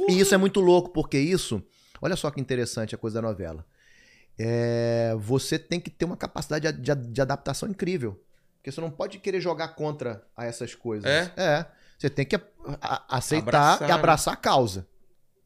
e 0.09 0.19
isso 0.19 0.33
é 0.33 0.37
muito 0.37 0.59
louco, 0.59 0.89
porque 0.89 1.17
isso. 1.17 1.61
Olha 2.01 2.15
só 2.15 2.29
que 2.29 2.41
interessante 2.41 2.93
a 2.95 2.97
coisa 2.97 3.21
da 3.21 3.27
novela. 3.27 3.65
É, 4.37 5.15
você 5.17 5.57
tem 5.57 5.79
que 5.79 5.89
ter 5.89 6.05
uma 6.05 6.17
capacidade 6.17 6.71
de, 6.71 6.81
de- 6.95 7.07
de 7.11 7.21
adaptação 7.21 7.69
incrível. 7.69 8.21
Porque 8.57 8.71
você 8.71 8.81
não 8.81 8.89
pode 8.89 9.19
querer 9.19 9.39
jogar 9.39 9.69
contra 9.69 10.23
a 10.35 10.45
essas 10.45 10.73
coisas. 10.75 11.05
É? 11.09 11.65
Você 11.97 12.09
tem 12.09 12.25
que 12.25 12.35
a- 12.35 12.41
a- 12.81 13.17
aceitar 13.17 13.47
Abraçar, 13.75 13.89
e 13.89 13.91
abraçar 13.91 14.33
a 14.33 14.37
causa. 14.37 14.87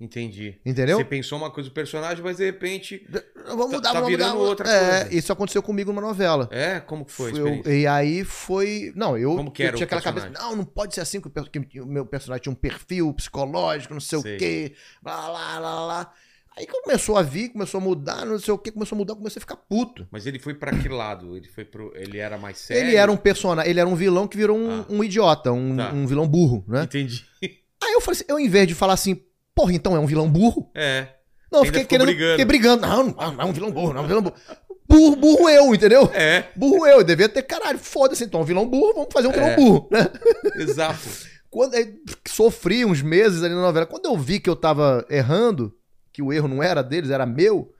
Entendi. 0.02 0.58
Entendeu? 0.66 0.98
Você 0.98 1.04
pensou 1.04 1.38
uma 1.38 1.52
coisa 1.52 1.70
do 1.70 1.74
personagem, 1.74 2.24
mas 2.24 2.38
de 2.38 2.46
repente. 2.46 3.06
Vamos 3.46 3.66
Tá- 3.66 3.76
mudar, 3.76 3.82
tá 3.90 3.94
vamos 3.96 4.08
virando 4.10 4.36
mudar. 4.38 4.50
outra 4.50 4.70
é, 4.70 5.02
coisa. 5.04 5.16
isso 5.16 5.34
aconteceu 5.34 5.62
comigo 5.62 5.92
numa 5.92 6.02
novela. 6.02 6.48
É? 6.52 6.80
Como 6.80 7.04
que 7.04 7.12
foi 7.12 7.38
Eu- 7.38 7.62
e 7.70 7.86
aí 7.86 8.24
foi. 8.24 8.94
Não, 8.96 9.18
eu, 9.18 9.36
Como 9.36 9.52
que 9.52 9.62
eu 9.62 9.68
era 9.68 9.76
tinha 9.76 9.84
o 9.84 9.88
aquela 9.88 10.02
personagem? 10.02 10.34
cabeça. 10.34 10.50
Não, 10.50 10.56
não 10.56 10.64
pode 10.64 10.96
ser 10.96 11.02
assim, 11.02 11.20
que 11.20 11.80
o 11.82 11.86
meu 11.86 12.06
personagem 12.06 12.44
tinha 12.44 12.54
um 12.54 12.56
perfil 12.56 13.14
psicológico, 13.14 13.94
não 13.94 14.00
sei, 14.00 14.22
Sei. 14.22 14.36
o 14.36 14.40
quê. 14.40 14.74
Blá, 15.04 15.28
lá, 15.28 15.60
lá, 15.60 15.86
lá. 15.86 16.14
Aí 16.60 16.68
começou 16.68 17.16
a 17.18 17.22
vir, 17.22 17.50
começou 17.54 17.80
a 17.80 17.84
mudar, 17.84 18.26
não 18.26 18.38
sei 18.38 18.54
o 18.54 18.58
quê, 18.58 18.70
começou 18.70 18.96
a 18.96 19.00
mudar, 19.00 19.16
comecei 19.16 19.40
a 19.40 19.42
ficar 19.42 19.56
puto. 19.56 20.06
Mas 20.12 20.26
ele 20.26 20.38
foi 20.40 20.54
pra 20.54 20.72
que 20.78 20.90
lado? 20.90 21.38
Ele 21.38 21.48
foi 21.48 21.64
pro. 21.64 21.94
Ele 21.96 22.18
era 22.18 22.38
mais 22.38 22.58
sério? 22.58 22.84
Ele 22.90 22.98
era 22.98 23.10
um 23.10 23.16
personagem, 23.16 23.70
ele 23.72 23.80
era 23.80 23.88
um 23.88 23.96
vilão 23.96 24.28
que 24.28 24.36
virou 24.36 24.58
um, 24.58 24.82
Ah. 24.82 24.86
um 24.90 25.02
idiota, 25.02 25.54
um, 25.54 25.78
Tá. 25.78 25.92
um 25.94 26.06
vilão 26.06 26.28
burro, 26.28 26.66
né? 26.68 26.84
Entendi. 26.84 27.26
Aí 27.42 27.94
eu 27.94 28.02
falei 28.02 28.18
assim, 28.20 28.26
eu 28.28 28.38
em 28.38 28.50
vez 28.50 28.68
de 28.68 28.76
falar 28.76 28.92
assim, 28.94 29.22
porra, 29.56 29.72
então 29.74 29.96
é 29.96 30.00
um 30.00 30.06
vilão 30.06 30.30
burro? 30.30 30.70
É. 30.76 31.08
Não, 31.50 31.60
eu 31.62 31.66
fiquei 31.66 31.86
querendo. 31.86 32.08
brigando. 32.08 32.32
Fiquei 32.32 32.46
brigando. 32.46 32.82
Não, 32.86 33.04
não, 33.06 33.32
não 33.34 33.42
é 33.42 33.46
um 33.46 33.54
vilão 33.54 33.72
burro, 33.72 33.94
não 33.94 34.02
é 34.02 34.04
um 34.04 34.08
vilão 34.08 34.22
burro. 34.22 34.36
Burro, 34.88 35.16
burro 35.16 35.50
eu, 35.50 35.74
entendeu? 35.74 36.10
É, 36.14 36.46
Burro 36.56 36.86
eu, 36.88 36.98
eu 36.98 37.04
devia 37.04 37.30
ter, 37.30 37.44
caralho, 37.44 37.78
foda-se 37.80 38.24
então, 38.26 38.44
vilão 38.44 38.68
burro, 38.68 38.94
vamos 38.96 39.10
fazer 39.14 39.28
um 39.28 39.32
vilão 39.32 39.48
É. 39.50 39.56
burro, 39.56 39.88
né? 39.92 40.00
exato. 40.60 41.08
Quando 41.50 41.74
sofri 42.28 42.84
uns 42.86 43.02
meses 43.02 43.42
ali 43.44 43.54
na 43.54 43.62
novela, 43.62 43.86
quando 43.86 44.06
eu 44.06 44.18
vi 44.18 44.40
que 44.40 44.50
eu 44.50 44.56
tava 44.56 45.06
errando, 45.10 45.74
que 46.12 46.22
o 46.22 46.32
erro 46.34 46.48
não 46.48 46.62
era 46.64 46.82
deles, 46.84 47.10
era 47.10 47.26
meu, 47.26 47.74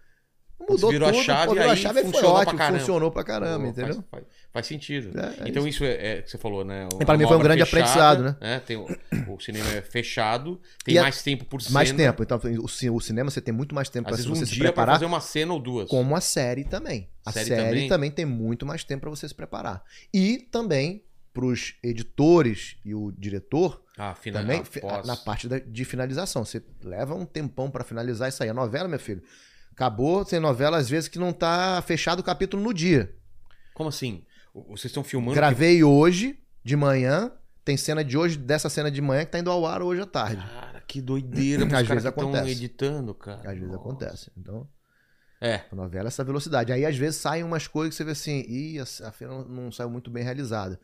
mudou 0.70 0.92
virou 0.92 1.08
a 1.10 1.12
tudo, 1.12 1.24
chave, 1.24 1.48
pô, 1.48 1.54
virou 1.54 1.70
a 1.72 1.76
chave 1.76 2.00
e 2.02 2.04
foi 2.04 2.20
pra 2.20 2.30
ótimo, 2.30 2.58
caramba. 2.58 2.80
funcionou 2.80 3.12
pra 3.12 3.24
caramba, 3.24 3.64
Pô, 3.64 3.70
entendeu? 3.70 3.94
Faz, 3.96 4.06
faz- 4.12 4.24
faz 4.52 4.68
sentido. 4.68 5.18
É, 5.20 5.46
é 5.46 5.50
então 5.50 5.68
isso, 5.68 5.84
é, 5.84 6.18
é 6.18 6.22
que 6.22 6.30
você 6.30 6.38
falou, 6.38 6.64
né? 6.66 6.88
E 7.00 7.06
pra 7.06 7.18
mim 7.18 7.24
Uma 7.24 7.30
foi 7.30 7.38
um 7.38 7.42
grande 7.42 7.62
aprendizado, 7.64 8.36
né? 8.42 8.60
Tem 8.66 8.76
o, 8.78 8.86
o 9.28 9.40
cinema 9.40 9.70
é 9.72 9.82
fechado, 9.82 10.60
tem 10.84 10.96
E 10.96 10.98
é- 10.98 11.02
mais 11.02 11.22
tempo 11.24 11.46
por 11.46 11.62
cena. 11.62 11.74
Mais 11.74 11.92
tempo, 11.92 12.22
então 12.24 12.40
o, 12.60 12.96
o 12.96 13.00
cinema 13.02 13.32
você 13.32 13.42
tem 13.42 13.54
muito 13.54 13.74
mais 13.74 13.90
tempo 13.90 14.08
Às 14.08 14.12
pra 14.12 14.18
vezes 14.18 14.30
você 14.30 14.44
um 14.44 14.46
se 14.48 14.54
dia 14.54 14.64
pra 14.66 14.72
preparar. 14.74 14.96
fazer 14.96 15.06
uma 15.06 15.22
cena 15.22 15.54
ou 15.54 15.60
duas. 15.60 15.90
Como 15.90 16.16
a 16.16 16.22
série 16.22 16.64
também. 16.66 17.10
A 17.26 17.32
Série 17.32 17.46
série, 17.48 17.64
também? 17.64 17.88
também? 17.90 18.12
tem 18.12 18.26
muito 18.26 18.66
mais 18.66 18.84
tempo 18.84 19.02
pra 19.02 19.10
você 19.10 19.28
se 19.28 19.36
preparar. 19.36 19.84
E 20.14 20.38
também 20.52 21.04
pros 21.40 21.76
editores 21.82 22.76
e 22.84 22.94
o 22.94 23.12
diretor 23.18 23.82
Ah, 23.98 24.14
final, 24.14 24.42
também 24.42 24.62
ah, 24.84 25.02
na 25.06 25.16
parte 25.16 25.48
da- 25.48 25.60
de 25.60 25.86
finalização. 25.86 26.44
Você 26.44 26.62
leva 26.84 27.16
um 27.16 27.26
tempão 27.26 27.72
pra 27.72 27.84
finalizar 27.84 28.28
isso 28.28 28.44
aí. 28.44 28.50
A 28.50 28.54
novela, 28.54 28.90
meu 28.90 29.00
filho, 29.00 29.24
acabou. 29.72 30.26
Tem 30.26 30.40
novela 30.40 30.78
às 30.78 30.90
vezes 30.90 31.08
que 31.08 31.18
não 31.18 31.32
tá 31.32 31.82
fechado 31.86 32.20
o 32.20 32.24
capítulo 32.24 32.62
no 32.62 32.74
dia. 32.74 33.16
Como 33.74 33.88
assim? 33.90 34.24
Vocês 34.54 34.86
estão 34.86 35.04
filmando? 35.04 35.36
Gravei 35.36 35.82
hoje 35.84 36.38
de 36.64 36.76
manhã. 36.76 37.32
Tem 37.64 37.78
cena 37.78 38.04
de 38.04 38.18
hoje, 38.18 38.38
dessa 38.38 38.70
cena 38.70 38.90
de 38.92 39.02
manhã 39.02 39.24
que 39.24 39.32
tá 39.32 39.40
indo 39.40 39.50
ao 39.52 39.66
ar 39.66 39.82
hoje 39.82 40.02
à 40.02 40.06
tarde. 40.06 40.44
Cara, 40.46 40.82
que 40.82 41.02
doideira. 41.02 41.64
Os 41.68 41.74
Às 41.74 41.88
vezes 41.88 42.04
que 42.04 42.10
estão 42.10 42.24
acontece. 42.30 42.52
editando, 42.52 43.14
cara. 43.14 43.40
Às 43.50 43.54
vezes 43.58 43.68
Nossa. 43.68 43.80
acontece. 43.80 44.32
Então, 44.38 44.68
É. 45.42 45.62
A 45.72 45.76
novela 45.76 46.08
é 46.08 46.10
essa 46.10 46.22
velocidade. 46.24 46.74
Aí 46.74 46.86
às 46.86 46.98
vezes 46.98 47.16
saem 47.22 47.44
umas 47.46 47.66
coisas 47.66 47.94
que 47.94 47.98
você 47.98 48.04
vê 48.04 48.12
assim, 48.12 48.42
ih, 48.42 48.80
a 48.80 48.84
a 48.84 48.86
cena 49.14 49.32
não- 49.32 49.46
não 49.48 49.72
saiu 49.72 49.90
muito 49.90 50.10
bem 50.12 50.22
realizada. 50.22 50.78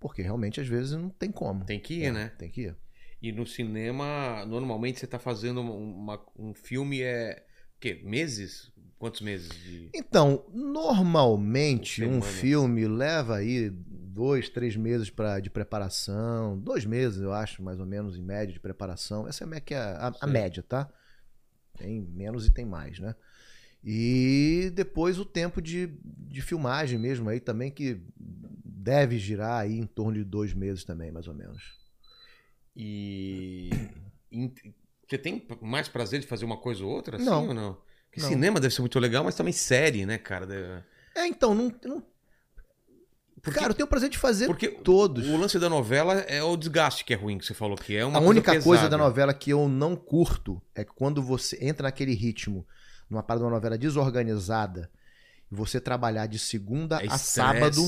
Porque 0.00 0.22
realmente 0.22 0.60
às 0.60 0.66
vezes 0.68 0.92
não 0.92 1.08
tem 1.10 1.30
como. 1.30 1.64
Tem 1.64 1.80
que 1.80 1.94
ir, 1.94 2.04
É, 2.04 2.12
né? 2.12 2.28
Tem 2.38 2.50
que 2.50 2.62
ir. 2.62 2.76
E 3.22 3.32
no 3.32 3.46
cinema, 3.46 4.44
normalmente 4.46 5.00
você 5.00 5.06
tá 5.06 5.18
fazendo 5.18 5.60
uma- 5.60 6.22
um 6.38 6.52
filme 6.54 7.00
é. 7.02 7.44
O 7.76 7.80
quê? 7.80 8.00
Meses? 8.04 8.72
Quantos 8.98 9.20
meses 9.20 9.50
de. 9.50 9.90
Então, 9.94 10.44
normalmente 10.52 12.04
um 12.04 12.22
filme 12.22 12.86
leva 12.86 13.36
aí 13.36 13.70
dois, 13.70 14.48
três 14.48 14.76
meses 14.76 15.10
pra, 15.10 15.40
de 15.40 15.50
preparação. 15.50 16.58
Dois 16.58 16.84
meses, 16.86 17.20
eu 17.20 17.32
acho, 17.32 17.62
mais 17.62 17.78
ou 17.80 17.86
menos, 17.86 18.16
em 18.16 18.22
média 18.22 18.52
de 18.52 18.60
preparação. 18.60 19.26
Essa 19.28 19.44
é 19.44 19.60
que 19.60 19.74
a, 19.74 20.12
a- 20.20 20.26
média, 20.26 20.62
tá? 20.62 20.90
Tem 21.76 22.00
menos 22.00 22.46
e 22.46 22.50
tem 22.50 22.64
mais, 22.64 22.98
né? 22.98 23.14
E 23.84 24.72
depois 24.74 25.18
o 25.18 25.24
tempo 25.24 25.60
de, 25.60 25.98
de 26.02 26.40
filmagem 26.40 26.98
mesmo 26.98 27.28
aí 27.28 27.38
também, 27.38 27.70
que 27.70 28.00
deve 28.86 29.18
girar 29.18 29.60
aí 29.62 29.76
em 29.78 29.84
torno 29.86 30.14
de 30.14 30.22
dois 30.24 30.54
meses 30.54 30.84
também, 30.84 31.10
mais 31.10 31.26
ou 31.26 31.34
menos. 31.34 31.60
E. 32.74 33.70
Você 35.08 35.18
tem 35.18 35.46
mais 35.60 35.88
prazer 35.88 36.20
de 36.20 36.26
fazer 36.26 36.44
uma 36.44 36.56
coisa 36.56 36.84
ou 36.84 36.90
outra? 36.90 37.16
Assim, 37.16 37.24
Não. 37.24 37.48
ou 37.48 37.54
não? 37.54 37.74
Porque 38.08 38.20
Não. 38.20 38.28
cinema 38.28 38.60
deve 38.60 38.74
ser 38.74 38.80
muito 38.80 38.98
legal, 38.98 39.24
mas 39.24 39.34
também 39.34 39.52
série, 39.52 40.04
né, 40.06 40.18
cara? 40.18 40.84
É, 41.14 41.26
então, 41.26 41.54
não. 41.54 41.72
não- 41.84 42.02
Porque- 43.42 43.60
Cara, 43.60 43.70
eu 43.70 43.76
tenho 43.76 43.86
o 43.86 43.88
prazer 43.88 44.08
de 44.08 44.18
fazer 44.18 44.46
Porque 44.46 44.66
todos. 44.68 45.28
o 45.28 45.36
lance 45.36 45.56
da 45.58 45.68
novela 45.68 46.14
é 46.22 46.42
o 46.42 46.56
desgaste 46.56 47.04
que 47.04 47.12
é 47.14 47.16
ruim, 47.16 47.38
que 47.38 47.46
você 47.46 47.54
falou 47.54 47.76
que 47.76 47.94
é 47.96 48.04
uma 48.04 48.18
a 48.18 48.22
única 48.22 48.50
coisa, 48.60 48.82
pesada. 48.84 48.88
da 48.88 48.96
novela 48.98 49.32
que 49.32 49.50
eu 49.50 49.68
não 49.68 49.94
curto 49.94 50.60
é 50.74 50.84
quando 50.84 51.22
você 51.22 51.56
entra 51.60 51.84
naquele 51.84 52.12
ritmo, 52.14 52.66
numa 53.08 53.22
parada 53.22 53.42
de 53.42 53.44
uma 53.44 53.54
novela 53.54 53.78
desorganizada, 53.78 54.90
e 55.50 55.54
você 55.54 55.80
trabalhar 55.80 56.26
de 56.26 56.40
segunda 56.40 56.96
É 56.96 57.02
a 57.02 57.04
estresse. 57.04 57.24
sábado, 57.34 57.82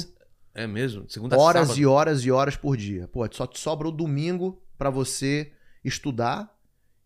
É 0.55 0.67
mesmo? 0.67 1.09
Segunda 1.09 1.37
horas 1.39 1.69
sábado. 1.69 1.81
e 1.81 1.87
horas 1.87 2.25
e 2.25 2.31
horas 2.31 2.57
por 2.57 2.77
dia. 2.77 3.07
Pô, 3.09 3.27
só 3.33 3.47
te 3.47 3.59
sobra 3.59 3.87
o 3.89 3.93
domingo 3.93 4.61
pra 4.77 4.91
você 4.91 5.53
estudar. 5.85 6.53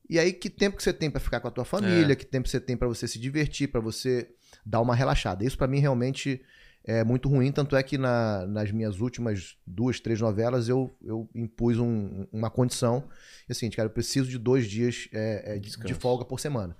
E 0.08 0.18
aí, 0.18 0.32
que 0.32 0.50
tempo 0.50 0.76
que 0.76 0.82
você 0.82 0.92
tem 0.92 1.10
pra 1.10 1.20
ficar 1.20 1.40
com 1.40 1.48
a 1.48 1.50
tua 1.50 1.64
família? 1.64 2.12
É. 2.12 2.16
Que 2.16 2.26
tempo 2.26 2.48
você 2.48 2.60
tem 2.60 2.76
pra 2.76 2.88
você 2.88 3.06
se 3.08 3.18
divertir, 3.18 3.68
pra 3.68 3.80
você 3.80 4.28
dar 4.64 4.80
uma 4.80 4.94
relaxada? 4.94 5.44
Isso 5.44 5.56
pra 5.56 5.66
mim 5.66 5.78
realmente 5.78 6.42
é 6.84 7.04
muito 7.04 7.28
ruim. 7.28 7.50
Tanto 7.52 7.76
é 7.76 7.82
que 7.82 7.96
na- 7.96 8.44
nas 8.46 8.70
minhas 8.72 9.00
últimas 9.00 9.56
duas, 9.66 10.00
três 10.00 10.20
novelas 10.20 10.68
eu, 10.68 10.94
eu 11.02 11.28
impus 11.34 11.78
um- 11.78 12.26
uma 12.32 12.50
condição. 12.50 13.08
E 13.48 13.52
assim, 13.52 13.70
cara, 13.70 13.86
eu 13.86 13.92
preciso 13.92 14.28
de 14.28 14.38
dois 14.38 14.66
dias 14.68 15.08
é, 15.12 15.56
é, 15.56 15.58
de 15.58 15.94
folga 15.94 16.24
por 16.24 16.40
semana. 16.40 16.76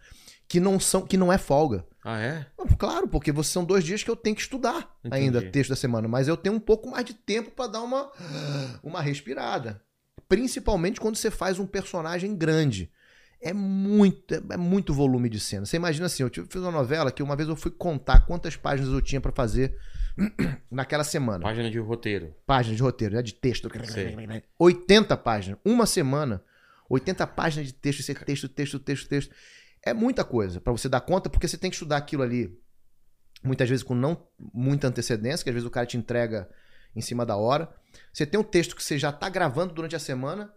Que 0.49 0.61
não, 0.61 0.78
são, 0.78 1.03
que 1.07 1.16
não 1.16 1.32
é 1.32 1.38
folga. 1.38 1.86
Ah, 2.05 2.20
é? 2.20 2.47
Claro, 2.78 3.07
porque 3.07 3.30
você 3.30 3.51
são 3.51 3.64
dois 3.64 3.84
dias 3.84 4.03
que 4.03 4.11
eu 4.11 4.16
tenho 4.16 4.34
que 4.34 4.43
estudar 4.43 4.97
Entendi. 5.05 5.24
ainda, 5.24 5.43
texto 5.43 5.70
da 5.70 5.76
semana. 5.76 6.09
Mas 6.09 6.26
eu 6.28 6.36
tenho 6.36 6.55
um 6.55 6.61
pouco 6.61 6.90
mais 6.90 7.05
de 7.05 7.14
tempo 7.14 7.51
pra 7.53 7.68
dar 7.68 7.80
uma, 7.80 8.11
uma 8.82 9.01
respirada. 9.01 9.80
Principalmente 10.28 11.01
quando 11.01 11.16
você 11.16 11.30
faz 11.30 11.59
um 11.59 11.66
personagem 11.66 12.34
grande. 12.36 12.90
É 13.40 13.53
muito, 13.53 14.34
é 14.34 14.57
muito 14.57 14.95
volume 14.95 15.28
de 15.28 15.40
cena. 15.40 15.66
Você 15.66 15.76
imagina 15.76 16.07
assim, 16.07 16.22
eu 16.22 16.30
fiz 16.30 16.62
uma 16.62 16.70
novela 16.70 17.11
que 17.11 17.22
uma 17.22 17.34
vez 17.34 17.49
eu 17.49 17.57
fui 17.57 17.72
contar 17.72 18.20
quantas 18.20 18.55
páginas 18.55 18.93
eu 18.93 19.03
tinha 19.03 19.20
pra 19.20 19.32
fazer 19.32 19.76
naquela 20.70 21.03
semana. 21.03 21.40
Página 21.43 21.68
de 21.68 21.78
roteiro. 21.78 22.34
Páginas 22.47 22.76
de 22.76 22.82
roteiro, 22.82 23.16
né? 23.16 23.22
De 23.22 23.34
texto. 23.34 23.68
Sei. 23.86 24.16
80 24.59 25.16
páginas. 25.16 25.59
Uma 25.64 25.86
semana. 25.86 26.43
80 26.88 27.26
páginas 27.28 27.66
de 27.66 27.72
texto, 27.72 28.01
esse 28.01 28.14
texto, 28.14 28.49
texto, 28.49 28.78
texto, 28.78 29.09
texto. 29.09 29.34
É 29.85 29.93
muita 29.93 30.24
coisa 30.24 30.61
pra 30.61 30.72
você 30.72 30.89
dar 30.89 31.01
conta, 31.01 31.28
porque 31.28 31.49
você 31.49 31.59
tem 31.59 31.70
que 31.70 31.76
estudar 31.76 31.97
aquilo 31.97 32.22
ali 32.22 32.59
muitas 33.43 33.68
vezes 33.68 33.83
com 33.83 33.95
não 33.95 34.26
muita 34.39 34.87
antecedência, 34.87 35.43
que 35.43 35.51
às 35.51 35.55
vezes 35.55 35.66
o 35.66 35.70
cara 35.70 35.87
te 35.87 35.97
entrega 35.97 36.49
em 36.95 37.01
cima 37.01 37.26
da 37.26 37.37
hora. 37.37 37.68
Você 38.12 38.24
tem 38.24 38.39
um 38.39 38.45
texto 38.45 38.76
que 38.76 38.83
você 38.83 38.99
já 38.99 39.11
tá 39.11 39.28
gravando 39.28 39.74
durante 39.74 39.97
a 39.97 39.99
semana 39.99 40.53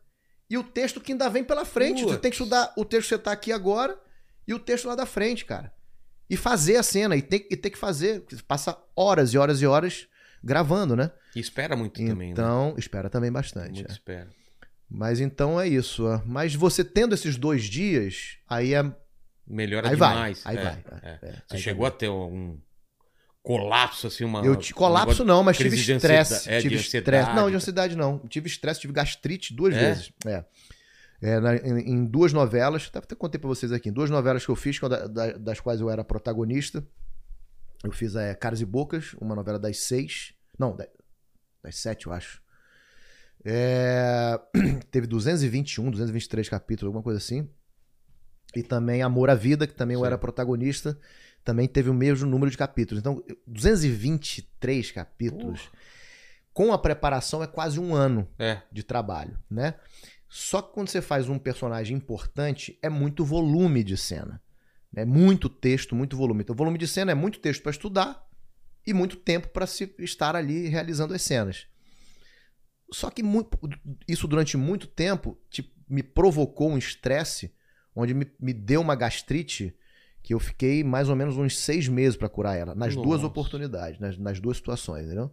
e 0.49 0.57
o 0.57 0.63
texto 0.63 1.01
que 1.01 1.11
ainda 1.11 1.29
vem 1.29 1.43
pela 1.43 1.65
frente. 1.65 2.03
Você 2.03 2.17
tem 2.17 2.29
que 2.29 2.37
estudar 2.37 2.73
o 2.77 2.85
texto 2.85 3.09
que 3.09 3.15
você 3.15 3.19
tá 3.19 3.31
aqui 3.31 3.51
agora 3.51 3.99
e 4.47 4.53
o 4.53 4.59
texto 4.59 4.87
lá 4.87 4.95
da 4.95 5.05
frente, 5.05 5.45
cara. 5.45 5.73
E 6.29 6.37
fazer 6.37 6.77
a 6.77 6.83
cena, 6.83 7.15
e 7.15 7.21
tem, 7.21 7.47
e 7.49 7.55
tem 7.55 7.71
que 7.71 7.77
fazer. 7.77 8.23
Você 8.29 8.41
Passa 8.43 8.77
horas 8.95 9.33
e 9.33 9.37
horas 9.37 9.61
e 9.61 9.65
horas 9.65 10.07
gravando, 10.43 10.95
né? 10.95 11.11
E 11.35 11.39
espera 11.39 11.75
muito 11.75 12.03
também, 12.03 12.27
né? 12.27 12.33
Então, 12.33 12.75
espera 12.77 13.09
também 13.09 13.31
bastante. 13.31 13.73
Muito 13.73 13.89
é. 13.89 13.93
espera. 13.93 14.29
Mas 14.89 15.19
então 15.19 15.59
é 15.59 15.67
isso. 15.67 16.03
Mas 16.25 16.53
você 16.53 16.83
tendo 16.83 17.13
esses 17.13 17.37
dois 17.37 17.63
dias, 17.63 18.37
aí 18.47 18.73
é. 18.73 18.83
Melhora 19.47 19.89
Aí 19.89 19.95
vai, 19.95 20.13
demais. 20.13 20.41
aí 20.45 20.57
É, 20.57 20.63
vai, 20.63 20.83
é. 21.03 21.19
é, 21.21 21.31
Você 21.47 21.55
aí 21.55 21.61
chegou 21.61 21.85
a 21.85 21.91
ter 21.91 22.09
um 22.09 22.59
colapso, 23.43 24.07
assim, 24.07 24.23
uma. 24.23 24.43
Eu 24.43 24.55
te, 24.55 24.73
um 24.73 24.75
colapso 24.75 25.07
negócio- 25.07 25.25
não, 25.25 25.43
mas 25.43 25.55
tive 25.57 25.69
crise 25.69 25.85
de 25.85 25.91
estresse. 25.93 26.49
é, 26.49 26.57
de 26.57 26.61
tive 26.63 26.75
estresse. 26.75 27.31
Não, 27.33 27.49
de 27.49 27.55
ansiedade 27.55 27.95
não. 27.95 28.17
Tive 28.27 28.47
estresse, 28.47 28.79
tive 28.81 28.93
gastrite 28.93 29.53
duas 29.53 29.75
É? 29.75 29.79
vezes. 29.79 30.11
É. 30.25 30.43
É, 31.21 31.39
na- 31.39 31.55
em, 31.57 31.91
em 31.91 32.05
duas 32.05 32.33
novelas, 32.33 32.89
até 32.93 33.15
contei 33.15 33.39
pra 33.39 33.47
vocês 33.47 33.71
aqui, 33.71 33.89
em 33.89 33.93
duas 33.93 34.09
novelas 34.09 34.43
que 34.43 34.51
eu 34.51 34.55
fiz, 34.55 34.77
que 34.79 34.85
eu 34.85 34.89
da- 34.89 35.07
da- 35.07 35.31
das 35.33 35.59
quais 35.59 35.79
eu 35.79 35.89
era 35.89 36.03
protagonista. 36.03 36.85
Eu 37.83 37.91
fiz 37.91 38.15
é, 38.15 38.33
Caras 38.33 38.61
e 38.61 38.65
Bocas, 38.65 39.13
uma 39.21 39.35
novela 39.35 39.59
das 39.59 39.77
seis. 39.77 40.33
Não, 40.57 40.75
da- 40.75 40.87
das 41.63 41.75
sete, 41.77 42.07
eu 42.07 42.13
acho. 42.13 42.41
É, 43.43 44.39
teve 44.91 45.05
221, 45.07 45.91
223 45.91 46.49
capítulos, 46.49 46.87
alguma 46.87 47.03
coisa 47.03 47.19
assim. 47.19 47.47
E 48.55 48.63
também 48.63 49.01
Amor 49.01 49.29
à 49.29 49.35
Vida, 49.35 49.67
que 49.67 49.73
também 49.73 49.95
eu 49.95 50.01
Sim. 50.01 50.05
era 50.07 50.17
protagonista, 50.17 50.97
também 51.43 51.67
teve 51.67 51.89
o 51.89 51.93
mesmo 51.93 52.29
número 52.29 52.49
de 52.49 52.57
capítulos. 52.57 52.99
Então, 53.01 53.21
223 53.45 54.91
capítulos. 54.91 55.69
Com 56.53 56.71
a 56.71 56.77
preparação 56.77 57.43
é 57.43 57.47
quase 57.47 57.79
um 57.79 57.93
ano 57.93 58.27
É. 58.39 58.61
de 58.71 58.81
trabalho, 58.83 59.37
né? 59.49 59.75
Só 60.29 60.61
que 60.61 60.73
quando 60.73 60.87
você 60.89 61.01
faz 61.01 61.27
um 61.29 61.37
personagem 61.37 61.97
importante, 61.97 62.79
é 62.81 62.89
muito 62.89 63.23
volume 63.25 63.83
de 63.83 63.97
cena. 63.97 64.41
É 64.95 65.03
muito 65.05 65.49
texto, 65.49 65.93
muito 65.95 66.15
volume. 66.15 66.41
Então, 66.43 66.55
volume 66.55 66.77
de 66.77 66.87
cena 66.87 67.11
é 67.11 67.15
muito 67.15 67.39
texto 67.39 67.61
para 67.61 67.71
estudar 67.71 68.25
e 68.87 68.93
muito 68.93 69.17
tempo 69.17 69.49
para 69.49 69.67
se 69.67 69.93
estar 69.99 70.35
ali 70.35 70.67
realizando 70.69 71.13
as 71.13 71.21
cenas. 71.21 71.67
Só 72.91 73.09
que 73.09 73.21
mu- 73.21 73.47
isso 74.07 74.27
durante 74.27 74.55
muito 74.55 74.87
tempo 74.87 75.37
tipo, 75.49 75.69
me 75.89 76.01
provocou 76.01 76.69
um 76.71 76.77
estresse, 76.77 77.53
onde 77.95 78.13
me, 78.13 78.27
me 78.39 78.53
deu 78.53 78.81
uma 78.81 78.95
gastrite 78.95 79.73
que 80.21 80.33
eu 80.33 80.39
fiquei 80.39 80.83
mais 80.83 81.07
ou 81.07 81.15
menos 81.15 81.37
uns 81.37 81.57
seis 81.57 81.87
meses 81.87 82.17
para 82.17 82.27
curar 82.27 82.57
ela, 82.57 82.73
nas 82.75 82.95
duas 82.95 83.21
Nossa. 83.21 83.27
oportunidades, 83.27 83.99
nas, 83.99 84.17
nas 84.17 84.39
duas 84.39 84.57
situações, 84.57 85.05
entendeu? 85.05 85.31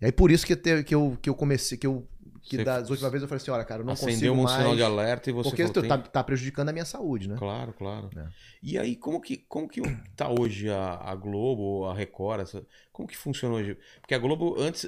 E 0.00 0.06
aí 0.06 0.12
por 0.12 0.30
isso 0.30 0.46
que, 0.46 0.56
te- 0.56 0.82
que, 0.82 0.94
eu, 0.94 1.18
que 1.20 1.28
eu 1.30 1.34
comecei, 1.34 1.76
que 1.78 1.86
eu 1.86 2.06
que 2.42 2.56
Você 2.58 2.64
das 2.64 2.90
últimas 2.90 3.10
vezes 3.10 3.22
eu 3.22 3.28
falei 3.28 3.40
assim, 3.40 3.50
olha, 3.50 3.64
cara, 3.64 3.80
eu 3.80 3.86
não 3.86 3.94
Acendeu 3.94 4.34
consigo 4.34 4.34
um 4.34 4.42
mais, 4.42 4.56
sinal 4.58 4.76
de 4.76 4.82
alerta 4.82 5.30
e 5.30 5.32
você 5.32 5.48
porque 5.48 5.66
falou, 5.66 5.88
tá, 5.88 5.96
tá 5.96 6.22
prejudicando 6.22 6.68
a 6.68 6.72
minha 6.74 6.84
saúde, 6.84 7.26
né? 7.26 7.36
Claro, 7.38 7.72
claro. 7.72 8.10
É. 8.14 8.26
E 8.62 8.78
aí, 8.78 8.96
como 8.96 9.18
que, 9.18 9.38
como 9.48 9.66
que 9.66 9.80
tá 10.14 10.28
hoje 10.28 10.68
a, 10.68 10.96
a 11.02 11.14
Globo, 11.14 11.86
a 11.86 11.94
Record? 11.94 12.42
essa- 12.42 12.62
como 12.92 13.08
que 13.08 13.16
funciona 13.16 13.54
hoje? 13.54 13.78
Porque 13.98 14.14
a 14.14 14.18
Globo, 14.18 14.56
antes, 14.60 14.86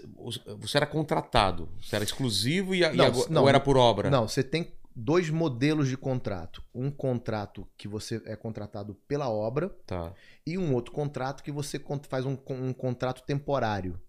você 0.58 0.76
era 0.76 0.86
contratado, 0.86 1.66
você 1.80 1.96
era 1.96 2.04
exclusivo 2.04 2.74
e, 2.74 2.84
a- 2.84 2.92
e 2.92 2.96
Não, 2.98 3.06
agora- 3.06 3.28
não, 3.30 3.42
ou 3.42 3.48
era 3.48 3.58
por 3.60 3.78
obra? 3.78 4.10
Não, 4.10 4.28
você 4.28 4.42
tem 4.42 4.70
dois 4.98 5.28
modelos 5.28 5.88
de 5.88 5.96
contrato. 5.96 6.62
Um 6.74 6.90
contrato 6.90 7.68
que 7.76 7.86
você 7.86 8.22
é 8.24 8.34
contratado 8.34 8.94
pela 9.06 9.28
obra 9.28 9.68
Tá. 9.86 10.12
e 10.46 10.56
um 10.56 10.72
outro 10.72 10.92
contrato 10.92 11.42
que 11.42 11.52
você 11.52 11.78
faz 12.08 12.24
um, 12.24 12.36
um 12.48 12.72
contrato 12.72 13.22
temporário. 13.22 14.00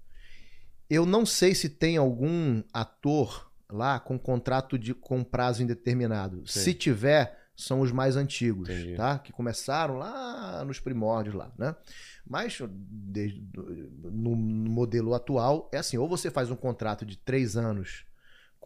Eu 0.89 1.05
não 1.05 1.25
sei 1.25 1.53
se 1.53 1.67
tem 1.67 1.97
algum 1.97 2.63
ator 2.73 3.51
lá 3.69 3.99
com 3.99 4.17
contrato 4.17 4.79
de, 4.79 4.93
com 4.93 5.21
prazo 5.25 5.61
indeterminado. 5.61 6.47
Sei. 6.47 6.61
Se 6.63 6.73
tiver, 6.73 7.37
são 7.53 7.81
os 7.81 7.91
mais 7.91 8.15
antigos, 8.15 8.69
Entendi. 8.69 8.95
tá? 8.95 9.19
Que 9.19 9.33
começaram 9.33 9.97
lá 9.97 10.63
nos 10.63 10.79
primórdios 10.79 11.35
lá, 11.35 11.51
né? 11.57 11.75
Mas 12.25 12.57
desde- 12.71 13.43
no, 13.53 14.35
no 14.35 14.69
modelo 14.69 15.13
atual 15.13 15.69
é 15.73 15.77
assim, 15.79 15.97
ou 15.97 16.07
você 16.07 16.31
faz 16.31 16.49
um 16.49 16.55
contrato 16.55 17.05
de 17.05 17.17
três 17.17 17.57
anos 17.57 18.05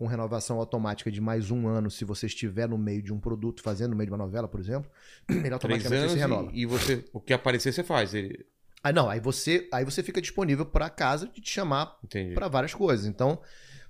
com 0.02 0.08
renovação 0.08 0.58
automática 0.58 1.12
de 1.12 1.22
mais 1.22 1.52
um 1.52 1.68
ano 1.68 1.92
se 1.92 2.04
você 2.04 2.26
estiver 2.26 2.68
no 2.68 2.76
meio 2.76 3.04
de 3.04 3.14
um 3.14 3.20
produto 3.20 3.62
fazendo 3.62 3.92
no 3.92 3.96
meio 3.96 4.08
de 4.08 4.12
uma 4.12 4.18
novela, 4.18 4.48
por 4.48 4.60
exemplo, 4.60 4.90
ele 5.30 5.54
automaticamente 5.54 6.02
anos 6.02 6.14
se 6.14 6.18
renova. 6.18 6.50
e, 6.52 6.66
você, 6.66 7.06
o 7.14 7.20
que 7.20 7.32
aparecer 7.32 7.72
você 7.72 7.84
faz. 7.84 8.16
Ele... 8.16 8.44
Aí 8.84 8.92
não, 8.92 9.08
aí 9.08 9.20
você, 9.20 9.70
aí 9.72 9.86
você 9.86 10.02
fica 10.02 10.20
disponível 10.20 10.66
para 10.66 10.90
casa 10.90 11.28
de 11.28 11.40
te 11.40 11.52
chamar 11.52 12.00
para 12.34 12.48
várias 12.48 12.74
coisas. 12.74 13.06
Então, 13.06 13.40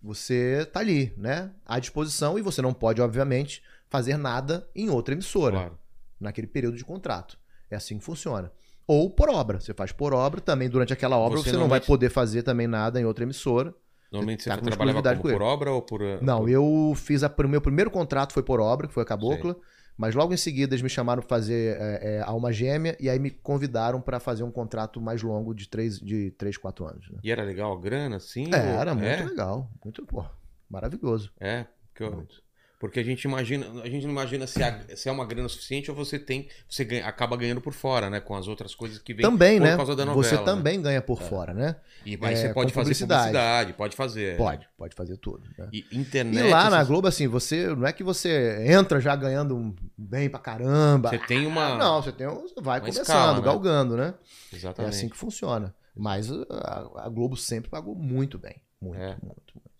você 0.03 0.67
tá 0.73 0.81
ali, 0.81 1.13
né, 1.15 1.49
à 1.65 1.79
disposição 1.79 2.37
e 2.37 2.41
você 2.41 2.61
não 2.61 2.73
pode, 2.73 3.01
obviamente, 3.01 3.63
fazer 3.89 4.17
nada 4.17 4.67
em 4.75 4.89
outra 4.89 5.13
emissora 5.13 5.55
Claro. 5.55 5.79
naquele 6.19 6.47
período 6.47 6.75
de 6.75 6.83
contrato. 6.83 7.39
É 7.69 7.77
assim 7.77 7.97
que 7.97 8.03
funciona. 8.03 8.51
Ou 8.85 9.09
por 9.09 9.29
obra, 9.29 9.61
você 9.61 9.73
faz 9.73 9.93
por 9.93 10.13
obra, 10.13 10.41
também 10.41 10.69
durante 10.69 10.91
aquela 10.91 11.17
obra 11.17 11.37
Você 11.37 11.51
você, 11.51 11.55
não 11.55 11.69
vai 11.69 11.79
poder 11.79 12.09
fazer 12.09 12.43
também 12.43 12.67
nada 12.67 12.99
em 12.99 13.05
outra 13.05 13.23
emissora. 13.23 13.73
Normalmente 14.11 14.43
você 14.43 14.49
tá 14.49 14.57
trabalhava 14.57 15.01
como 15.01 15.21
por 15.23 15.41
obra 15.41 15.71
ou 15.71 15.81
por... 15.81 16.01
Não, 16.21 16.39
por- 16.39 16.49
eu 16.49 16.93
fiz 16.95 17.23
a, 17.23 17.33
o 17.35 17.47
meu 17.47 17.61
primeiro 17.61 17.89
contrato 17.89 18.33
foi 18.33 18.43
por 18.43 18.59
obra, 18.59 18.87
que 18.87 18.93
foi 18.93 19.03
a 19.03 19.05
Cabocla, 19.05 19.55
mas 19.97 20.15
logo 20.15 20.33
em 20.33 20.37
seguida 20.37 20.73
eles 20.73 20.81
me 20.81 20.89
chamaram 20.89 21.21
para 21.21 21.29
fazer 21.29 21.77
é, 21.79 22.17
é, 22.17 22.21
Alma 22.21 22.51
Gêmea 22.51 22.97
e 22.99 23.09
aí 23.09 23.19
me 23.19 23.29
convidaram 23.31 24.01
para 24.01 24.19
fazer 24.19 24.43
um 24.43 24.51
contrato 24.51 24.99
mais 25.01 25.21
longo 25.21 25.53
de 25.53 25.67
três, 25.67 25.99
de 25.99 26.31
três 26.31 26.57
quatro 26.57 26.85
anos. 26.85 27.09
Né? 27.09 27.19
E 27.23 27.31
era 27.31 27.43
legal 27.43 27.73
a 27.73 27.79
grana, 27.79 28.17
assim? 28.17 28.45
É, 28.53 28.57
ou- 28.57 28.79
era 28.81 28.93
muito 28.93 29.07
é? 29.07 29.25
legal, 29.25 29.69
muito 29.83 30.05
pô, 30.05 30.23
maravilhoso. 30.69 31.31
É, 31.39 31.65
porque, 31.87 32.03
eu- 32.03 32.15
Muito. 32.15 32.41
Porque 32.81 32.99
a 32.99 33.03
gente 33.03 33.23
imagina, 33.23 33.65
a 33.83 33.87
gente 33.89 34.03
não 34.05 34.11
imagina 34.11 34.45
se, 34.47 34.61
a- 34.61 34.81
se 34.95 35.07
é 35.07 35.11
uma 35.11 35.25
grana 35.25 35.47
suficiente 35.47 35.89
ou 35.89 35.95
você 35.95 36.17
tem, 36.19 36.49
você 36.67 36.83
ganha- 36.83 37.05
acaba 37.07 37.37
ganhando 37.37 37.61
por 37.61 37.71
fora, 37.73 38.09
né, 38.09 38.19
com 38.19 38.35
as 38.35 38.47
outras 38.47 38.75
coisas 38.75 38.97
que 38.97 39.13
vem 39.13 39.21
Também, 39.23 39.59
por 39.59 39.63
né? 39.67 39.77
causa 39.77 39.95
da 39.95 40.03
novela. 40.03 40.23
Você 40.23 40.35
né? 40.35 40.43
também 40.43 40.81
ganha 40.81 41.01
por 41.01 41.21
fora, 41.21 41.53
né? 41.53 41.75
E 42.05 42.17
aí 42.21 42.33
é, 42.33 42.35
você 42.35 42.49
pode 42.53 42.73
fazer 42.73 42.85
publicidade. 42.85 43.21
publicidade, 43.29 43.73
pode 43.73 43.95
fazer. 43.95 44.35
Pode, 44.35 44.67
pode 44.77 44.95
fazer 44.95 45.15
tudo. 45.17 45.43
né? 45.57 45.69
E 45.71 45.85
E 45.91 45.97
internet. 45.97 46.49
lá 46.49 46.69
na 46.69 46.77
essas- 46.77 46.87
Globo, 46.89 47.07
assim, 47.07 47.27
você 47.27 47.67
não 47.67 47.85
é 47.85 47.93
que 47.93 48.03
você 48.03 48.65
entra 48.67 48.99
já 48.99 49.15
ganhando 49.15 49.75
bem 49.95 50.27
pra 50.29 50.39
caramba. 50.39 51.09
Você 51.09 51.19
tem 51.19 51.45
uma. 51.45 51.75
Ah, 51.75 51.77
Não, 51.77 52.01
você 52.01 52.11
tem 52.11 52.27
um, 52.27 52.47
vai 52.61 52.79
uma 52.79 52.81
começando, 52.81 53.03
escala, 53.03 53.37
né? 53.37 53.41
galgando, 53.41 53.95
né? 53.95 54.15
É 54.51 54.55
Exatamente. 54.55 54.95
assim 54.95 55.07
que 55.07 55.15
funciona. 55.15 55.73
Mas 55.95 56.31
a, 56.49 57.05
a 57.05 57.09
Globo 57.09 57.37
sempre 57.37 57.69
pagou 57.69 57.93
muito 57.93 58.39
bem. 58.39 58.55
Muito, 58.81 58.97
É. 58.99 59.09
muito, 59.21 59.53
muito. 59.53 59.70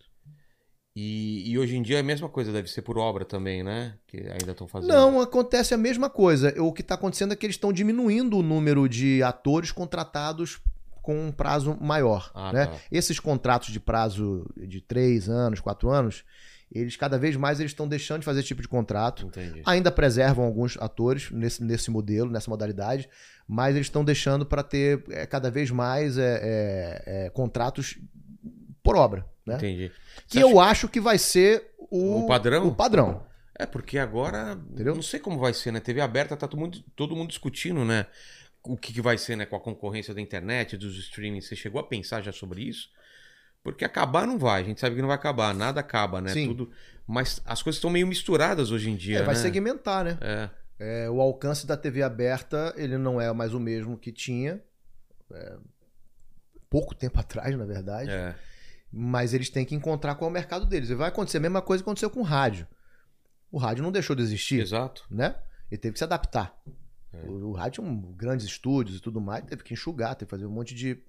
E, 0.94 1.50
e 1.50 1.58
hoje 1.58 1.76
em 1.76 1.82
dia 1.82 1.96
é 1.96 2.00
a 2.00 2.04
mesma 2.04 2.28
coisa, 2.28 2.52
deve 2.52 2.68
ser 2.68 2.82
por 2.82 2.98
obra 2.98 3.24
também, 3.24 3.62
né? 3.62 3.94
Que 4.06 4.18
ainda 4.18 4.52
estão 4.52 4.68
fazendo. 4.68 4.90
Não, 4.90 5.20
acontece 5.20 5.72
a 5.72 5.78
mesma 5.78 6.10
coisa. 6.10 6.54
O 6.62 6.72
que 6.72 6.82
está 6.82 6.94
acontecendo 6.94 7.32
é 7.32 7.36
que 7.36 7.46
eles 7.46 7.56
estão 7.56 7.72
diminuindo 7.72 8.36
o 8.36 8.42
número 8.42 8.86
de 8.88 9.22
atores 9.22 9.72
contratados 9.72 10.60
com 11.00 11.28
um 11.28 11.32
prazo 11.32 11.76
maior. 11.80 12.30
Ah, 12.34 12.52
né? 12.52 12.66
tá. 12.66 12.76
Esses 12.90 13.18
contratos 13.18 13.70
de 13.70 13.80
prazo 13.80 14.46
de 14.56 14.80
três 14.80 15.28
anos, 15.28 15.60
quatro 15.60 15.90
anos, 15.90 16.24
eles 16.70 16.96
cada 16.96 17.18
vez 17.18 17.36
mais 17.36 17.60
eles 17.60 17.72
estão 17.72 17.88
deixando 17.88 18.20
de 18.20 18.24
fazer 18.24 18.40
esse 18.40 18.48
tipo 18.48 18.62
de 18.62 18.68
contrato. 18.68 19.26
Entendi. 19.26 19.62
Ainda 19.66 19.90
preservam 19.90 20.44
alguns 20.44 20.76
atores 20.78 21.30
nesse, 21.30 21.62
nesse 21.62 21.90
modelo, 21.90 22.30
nessa 22.30 22.50
modalidade, 22.50 23.08
mas 23.46 23.74
eles 23.74 23.86
estão 23.86 24.04
deixando 24.04 24.46
para 24.46 24.62
ter 24.62 25.04
é, 25.10 25.26
cada 25.26 25.50
vez 25.50 25.70
mais 25.70 26.16
é, 26.16 27.02
é, 27.06 27.30
contratos 27.30 27.98
por 28.82 28.96
obra, 28.96 29.26
né? 29.46 29.56
Entendi. 29.56 29.92
Que 30.26 30.38
Você 30.38 30.42
eu 30.42 30.60
acho 30.60 30.88
que 30.88 31.00
vai 31.00 31.18
ser 31.18 31.72
o, 31.78 32.24
O 32.24 32.26
padrão? 32.26 32.68
O 32.68 32.74
padrão. 32.74 33.26
É, 33.58 33.66
porque 33.66 33.98
agora. 33.98 34.58
Entendeu? 34.70 34.94
Não 34.94 35.02
sei 35.02 35.20
como 35.20 35.38
vai 35.38 35.52
ser, 35.52 35.72
né? 35.72 35.80
TV 35.80 36.00
aberta, 36.00 36.36
tá 36.36 36.48
todo 36.48 36.60
mundo, 36.60 36.82
todo 36.96 37.14
mundo 37.16 37.28
discutindo, 37.28 37.84
né? 37.84 38.06
O 38.62 38.76
que, 38.76 38.92
que 38.92 39.00
vai 39.00 39.18
ser, 39.18 39.36
né? 39.36 39.44
Com 39.44 39.56
a 39.56 39.60
concorrência 39.60 40.14
da 40.14 40.20
internet, 40.20 40.76
dos 40.76 40.96
streamings. 40.98 41.48
Você 41.48 41.56
chegou 41.56 41.80
a 41.80 41.84
pensar 41.84 42.22
já 42.22 42.32
sobre 42.32 42.62
isso? 42.62 42.88
Porque 43.62 43.84
acabar 43.84 44.26
não 44.26 44.38
vai, 44.38 44.62
a 44.62 44.64
gente 44.64 44.80
sabe 44.80 44.96
que 44.96 45.00
não 45.00 45.08
vai 45.08 45.16
acabar, 45.16 45.54
nada 45.54 45.80
acaba, 45.80 46.20
né? 46.20 46.32
Sim. 46.32 46.48
Tudo. 46.48 46.70
Mas 47.06 47.40
as 47.44 47.62
coisas 47.62 47.76
estão 47.76 47.90
meio 47.90 48.06
misturadas 48.06 48.70
hoje 48.70 48.90
em 48.90 48.96
dia. 48.96 49.18
É, 49.18 49.22
vai 49.22 49.34
né? 49.34 49.40
segmentar, 49.40 50.04
né? 50.04 50.18
É. 50.20 50.50
É, 50.78 51.10
o 51.10 51.20
alcance 51.20 51.64
da 51.64 51.76
TV 51.76 52.02
aberta, 52.02 52.74
ele 52.76 52.98
não 52.98 53.20
é 53.20 53.32
mais 53.32 53.54
o 53.54 53.60
mesmo 53.60 53.96
que 53.96 54.10
tinha. 54.10 54.60
é, 55.32 55.56
pouco 56.68 56.94
tempo 56.94 57.18
atrás, 57.20 57.56
na 57.56 57.64
verdade. 57.64 58.10
É. 58.10 58.34
Mas 58.92 59.32
eles 59.32 59.48
têm 59.48 59.64
que 59.64 59.74
encontrar 59.74 60.14
qual 60.16 60.28
é 60.28 60.30
o 60.30 60.34
mercado 60.34 60.66
deles. 60.66 60.90
E 60.90 60.94
vai 60.94 61.08
acontecer 61.08 61.38
a 61.38 61.40
mesma 61.40 61.62
coisa 61.62 61.82
que 61.82 61.88
aconteceu 61.88 62.10
com 62.10 62.20
o 62.20 62.24
rádio. 62.24 62.66
O 63.50 63.58
rádio 63.58 63.82
não 63.82 63.92
deixou 63.92 64.14
de 64.14 64.22
existir, 64.22 64.60
Exato. 64.60 65.04
né? 65.10 65.36
Ele 65.70 65.78
teve 65.78 65.92
que 65.94 65.98
se 65.98 66.04
adaptar. 66.04 66.54
É. 67.12 67.26
O, 67.26 67.50
o 67.50 67.52
rádio 67.52 67.82
tinha 67.82 67.86
um, 67.86 68.12
grandes 68.12 68.46
estúdios 68.46 68.98
e 68.98 69.00
tudo 69.00 69.20
mais, 69.20 69.44
teve 69.44 69.62
que 69.62 69.72
enxugar, 69.72 70.14
teve 70.14 70.26
que 70.26 70.30
fazer 70.30 70.46
um 70.46 70.50
monte 70.50 70.74
de 70.74 71.02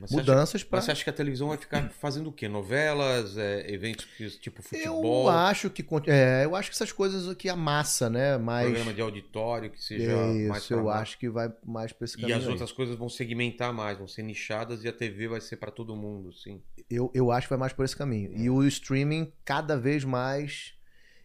Mas 0.00 0.10
você 0.10 0.20
acha- 0.20 0.30
mudanças 0.32 0.62
para 0.64 0.80
você 0.80 0.92
acha 0.92 1.02
que 1.04 1.10
a 1.10 1.12
televisão 1.12 1.48
vai 1.48 1.56
ficar 1.58 1.88
fazendo 1.90 2.28
o 2.28 2.32
quê? 2.32 2.46
Novelas, 2.48 3.36
é, 3.36 3.68
eventos 3.72 4.04
que- 4.04 4.30
tipo 4.38 4.62
futebol, 4.62 5.24
Eu 5.24 5.28
acho 5.30 5.68
que 5.70 5.84
é, 6.06 6.44
eu 6.44 6.54
acho 6.54 6.70
que 6.70 6.76
essas 6.76 6.92
coisas 6.92 7.34
que 7.36 7.48
a 7.48 7.56
massa, 7.56 8.08
né, 8.08 8.38
mais 8.38 8.66
programa 8.66 8.94
de 8.94 9.00
auditório, 9.00 9.70
que 9.70 9.82
seja 9.82 10.14
mais 10.48 10.62
isso, 10.62 10.68
pra 10.68 10.76
eu 10.76 10.90
acho 10.90 11.18
que 11.18 11.28
vai 11.28 11.52
mais 11.66 11.92
para 11.92 12.04
esse 12.04 12.16
E 12.16 12.20
caminho. 12.20 12.38
as 12.38 12.44
aí. 12.44 12.50
outras 12.50 12.70
coisas 12.72 12.96
vão 12.96 13.08
segmentar 13.08 13.72
mais, 13.72 13.98
vão 13.98 14.06
ser 14.06 14.22
nichadas 14.22 14.84
e 14.84 14.88
a 14.88 14.92
TV 14.92 15.28
vai 15.28 15.40
ser 15.40 15.56
pra 15.56 15.70
todo 15.70 15.96
mundo, 15.96 16.32
sim. 16.32 16.62
Eu, 16.88 17.10
eu 17.14 17.30
acho 17.32 17.46
que 17.46 17.50
vai 17.50 17.58
mais 17.58 17.72
por 17.72 17.84
esse 17.84 17.96
caminho. 17.96 18.32
É. 18.34 18.38
E 18.38 18.48
o 18.50 18.64
streaming 18.66 19.32
cada 19.44 19.76
vez 19.76 20.04
mais 20.04 20.74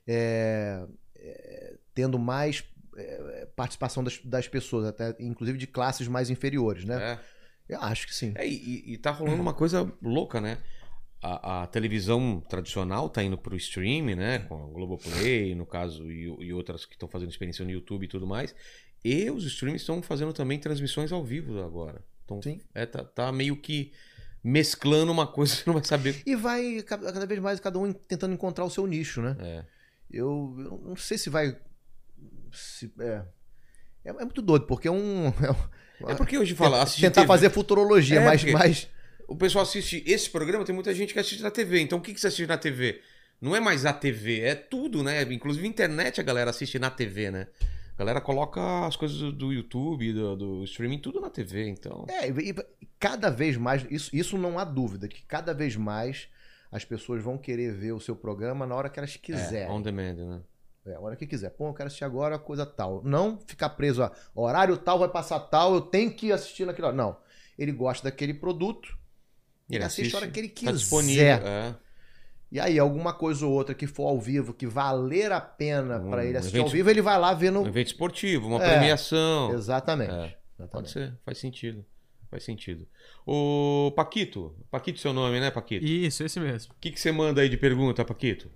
é, 0.08 0.84
é, 1.16 1.76
tendo 1.94 2.18
mais 2.20 2.64
é, 2.96 3.48
participação 3.56 4.04
das, 4.04 4.20
das 4.24 4.48
pessoas, 4.48 4.86
até 4.86 5.16
inclusive 5.20 5.58
de 5.58 5.66
classes 5.68 6.08
mais 6.08 6.30
inferiores, 6.30 6.86
né? 6.86 7.14
É. 7.14 7.20
Eu 7.68 7.82
acho 7.82 8.08
que 8.08 8.14
sim. 8.14 8.34
É, 8.36 8.48
e, 8.48 8.94
e 8.94 8.98
tá 8.98 9.12
rolando 9.12 9.42
uma 9.42 9.54
coisa 9.54 9.92
louca, 10.02 10.40
né? 10.42 10.58
A, 11.22 11.64
a 11.64 11.68
televisão 11.68 12.42
tradicional 12.50 13.10
tá 13.10 13.24
indo 13.24 13.38
pro 13.38 13.56
streaming, 13.56 14.16
né? 14.16 14.40
Com 14.40 14.56
a 14.64 14.68
Globoplay, 14.68 15.56
no 15.56 15.66
caso, 15.66 16.12
e, 16.12 16.24
e 16.46 16.54
outras 16.54 16.86
que 16.86 16.94
estão 16.96 17.08
fazendo 17.08 17.30
experiência 17.32 17.64
no 17.64 17.72
YouTube 17.72 18.04
e 18.04 18.08
tudo 18.10 18.28
mais. 18.28 18.54
E 19.04 19.30
os 19.32 19.46
streams 19.46 19.82
estão 19.82 20.02
fazendo 20.02 20.34
também 20.34 20.60
transmissões 20.60 21.12
ao 21.12 21.24
vivo 21.24 21.62
agora. 21.64 22.04
Então, 22.26 22.42
Sim. 22.42 22.60
É, 22.74 22.86
tá, 22.86 23.04
tá 23.04 23.32
meio 23.32 23.56
que 23.56 23.94
mesclando 24.44 25.12
uma 25.12 25.26
coisa 25.26 25.54
que 25.56 25.62
você 25.64 25.70
não 25.70 25.74
vai 25.76 25.84
saber. 25.86 26.22
E 26.26 26.36
vai 26.36 26.82
cada 26.84 27.12
cada 27.14 27.26
vez 27.26 27.40
mais 27.40 27.60
cada 27.62 27.80
um 27.80 27.94
tentando 27.94 28.34
encontrar 28.34 28.66
o 28.66 28.70
seu 28.70 28.86
nicho, 28.86 29.22
né? 29.22 29.38
É. 29.40 29.66
Eu, 30.12 30.56
eu 30.60 30.82
não 30.86 30.96
sei 30.98 31.18
se 31.18 31.30
vai. 31.30 31.58
se- 32.52 32.94
é, 33.00 33.24
é, 34.06 34.10
é 34.10 34.26
muito 34.26 34.42
doido, 34.42 34.66
porque 34.68 34.88
é 34.88 34.92
um. 34.92 35.28
é 35.42 35.52
um- 35.52 35.83
É 36.12 36.16
porque 36.16 36.38
hoje 36.38 36.56
fala, 36.56 36.82
assistir 36.82 37.02
tentar 37.04 37.22
TV, 37.22 37.28
fazer 37.28 37.50
futurologia, 37.50 38.20
É, 38.20 38.26
mas, 38.26 38.44
mas 38.46 38.88
O 39.28 39.36
pessoal 39.36 39.64
assiste 39.64 40.04
esse 40.06 40.30
programa, 40.30 40.66
tem 40.66 40.76
muita 40.76 40.94
gente 40.94 41.14
que 41.14 41.20
assiste 41.20 41.42
na 41.42 41.50
TV. 41.52 41.80
Então 41.80 41.98
o 42.00 42.02
que, 42.02 42.14
que 42.14 42.20
você 42.20 42.28
assiste 42.28 42.46
na 42.48 42.58
TV? 42.58 43.02
Não 43.42 43.56
é 43.56 43.60
mais 43.60 43.86
a 43.86 43.92
TV, 43.94 44.42
é 44.42 44.56
tudo, 44.56 45.04
né? 45.04 45.22
Inclusive 45.24 45.68
internet 45.68 46.20
a 46.20 46.24
galera 46.24 46.50
assiste 46.50 46.78
na 46.80 46.90
TV, 46.90 47.30
né? 47.32 47.48
A 47.96 48.00
galera 48.00 48.20
coloca 48.22 48.88
as 48.88 48.96
coisas 48.96 49.18
do, 49.34 49.54
YouTube, 49.54 50.14
do, 50.14 50.36
do 50.36 50.64
streaming, 50.64 50.98
tudo 51.00 51.22
na 51.22 51.30
TV, 51.30 51.68
então. 51.68 52.06
É, 52.10 52.28
e 52.30 52.56
cada 53.00 53.30
vez 53.30 53.56
mais, 53.56 53.86
isso, 53.90 54.10
isso 54.16 54.38
não 54.38 54.58
há 54.58 54.64
dúvida, 54.64 55.08
que 55.08 55.22
cada 55.26 55.54
vez 55.54 55.76
mais 55.76 56.28
as 56.72 56.84
pessoas 56.84 57.22
vão 57.22 57.38
querer 57.38 57.72
ver 57.74 57.92
o 57.92 58.00
seu 58.00 58.16
programa 58.16 58.66
na 58.66 58.74
hora 58.76 58.90
que 58.90 59.00
elas 59.00 59.14
É, 59.16 59.18
quiserem. 59.20 59.70
on 59.70 59.82
demand, 59.82 60.16
né? 60.16 60.40
É, 60.86 60.96
a 60.96 61.00
hora 61.00 61.16
que 61.16 61.26
quiser. 61.26 61.50
Pô, 61.52 61.68
eu 61.70 61.74
quero 61.74 61.88
assistir 61.88 62.04
agora 62.04 62.38
coisa 62.38 62.66
tal. 62.66 63.02
Não 63.04 63.38
ficar 63.48 63.70
preso 63.70 64.04
a 64.04 64.12
horário 64.36 64.76
tal, 64.78 65.00
vai 65.00 65.08
passar 65.10 65.40
tal, 65.40 65.74
eu 65.76 65.82
tenho 65.82 66.12
que 66.14 66.32
assistir 66.32 66.66
naquilo. 66.66 66.92
Não. 66.92 67.16
Ele 67.58 67.72
gosta 67.72 68.10
daquele 68.10 68.34
produto, 68.34 68.98
ele, 69.70 69.84
assiste 69.84 70.14
a 70.14 70.18
hora 70.20 70.28
que 70.28 70.40
ele 70.40 70.50
tá 70.50 70.56
quiser. 70.56 70.74
disponível. 70.74 71.24
É. 71.48 71.76
E 72.52 72.60
aí, 72.60 72.78
alguma 72.78 73.14
coisa 73.14 73.46
ou 73.48 73.52
outra 73.52 73.74
que 73.74 73.88
for 73.88 74.08
ao 74.08 74.20
vivo, 74.20 74.54
que 74.54 74.68
valer 74.68 75.32
a 75.32 75.42
pena 75.42 75.98
Um 76.00 76.10
pra 76.12 76.24
ele 76.26 76.38
assistir 76.38 76.58
evento- 76.58 76.68
ao 76.68 76.72
vivo, 76.72 76.90
ele 76.90 77.02
vai 77.02 77.18
lá 77.18 77.34
ver 77.34 77.50
Um 77.50 77.62
no. 77.64 77.68
evento 77.68 77.88
esportivo, 77.88 78.48
uma 78.48 78.64
É, 78.64 78.70
premiação. 78.74 79.54
Exatamente. 79.54 80.12
É, 80.12 80.18
Pode 80.68 80.88
Exatamente. 80.88 80.92
ser, 80.92 81.18
faz 81.26 81.38
sentido. 81.40 81.84
Faz 82.30 82.44
sentido. 82.44 82.88
Ô, 83.26 83.92
Paquito, 83.96 84.56
Paquito 84.70 85.00
é 85.00 85.02
seu 85.02 85.14
nome, 85.14 85.40
né, 85.40 85.50
Paquito? 85.50 85.84
Isso, 85.86 86.24
esse 86.24 86.40
mesmo. 86.40 86.74
O 86.74 86.78
que, 86.80 86.92
que 86.92 87.00
você 87.00 87.12
manda 87.12 87.42
aí 87.42 87.50
de 87.50 87.58
pergunta, 87.58 88.04
Paquito? 88.06 88.50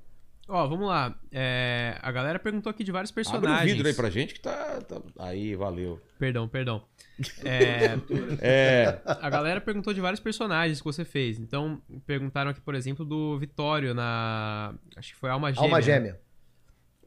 Ó, 0.48 0.66
vamos 0.68 0.88
lá. 0.88 1.14
É, 1.32 1.98
a 2.02 2.12
galera 2.12 2.40
perguntou 2.40 2.70
aqui 2.70 2.84
de 2.84 2.92
vários 2.92 3.12
personagens. 3.12 3.52
Abre 3.60 3.72
o 3.72 3.76
vidro 3.76 3.88
aí 3.90 3.94
pra 3.94 4.10
gente 4.10 4.34
que 4.34 4.40
tá. 4.40 4.80
tá- 4.82 5.02
Aí, 5.20 5.56
valeu. 5.56 6.00
Perdão, 6.18 6.48
perdão. 6.48 6.84
É, 7.44 7.98
É. 8.42 9.02
a 9.06 9.30
galera 9.30 9.60
perguntou 9.60 9.92
de 9.94 10.00
vários 10.00 10.20
personagens 10.20 10.80
que 10.80 10.86
você 10.86 11.04
fez. 11.04 11.40
Então, 11.40 11.82
perguntaram 12.06 12.52
aqui, 12.52 12.62
por 12.62 12.76
exemplo, 12.76 13.04
do 13.04 13.38
Vitório 13.40 13.94
na. 13.94 14.74
Acho 14.96 15.14
que 15.14 15.20
foi 15.20 15.30
Alma 15.30 15.52
Gêmea. 15.52 15.64
Alma 15.66 15.82
Gêmea. 15.82 16.20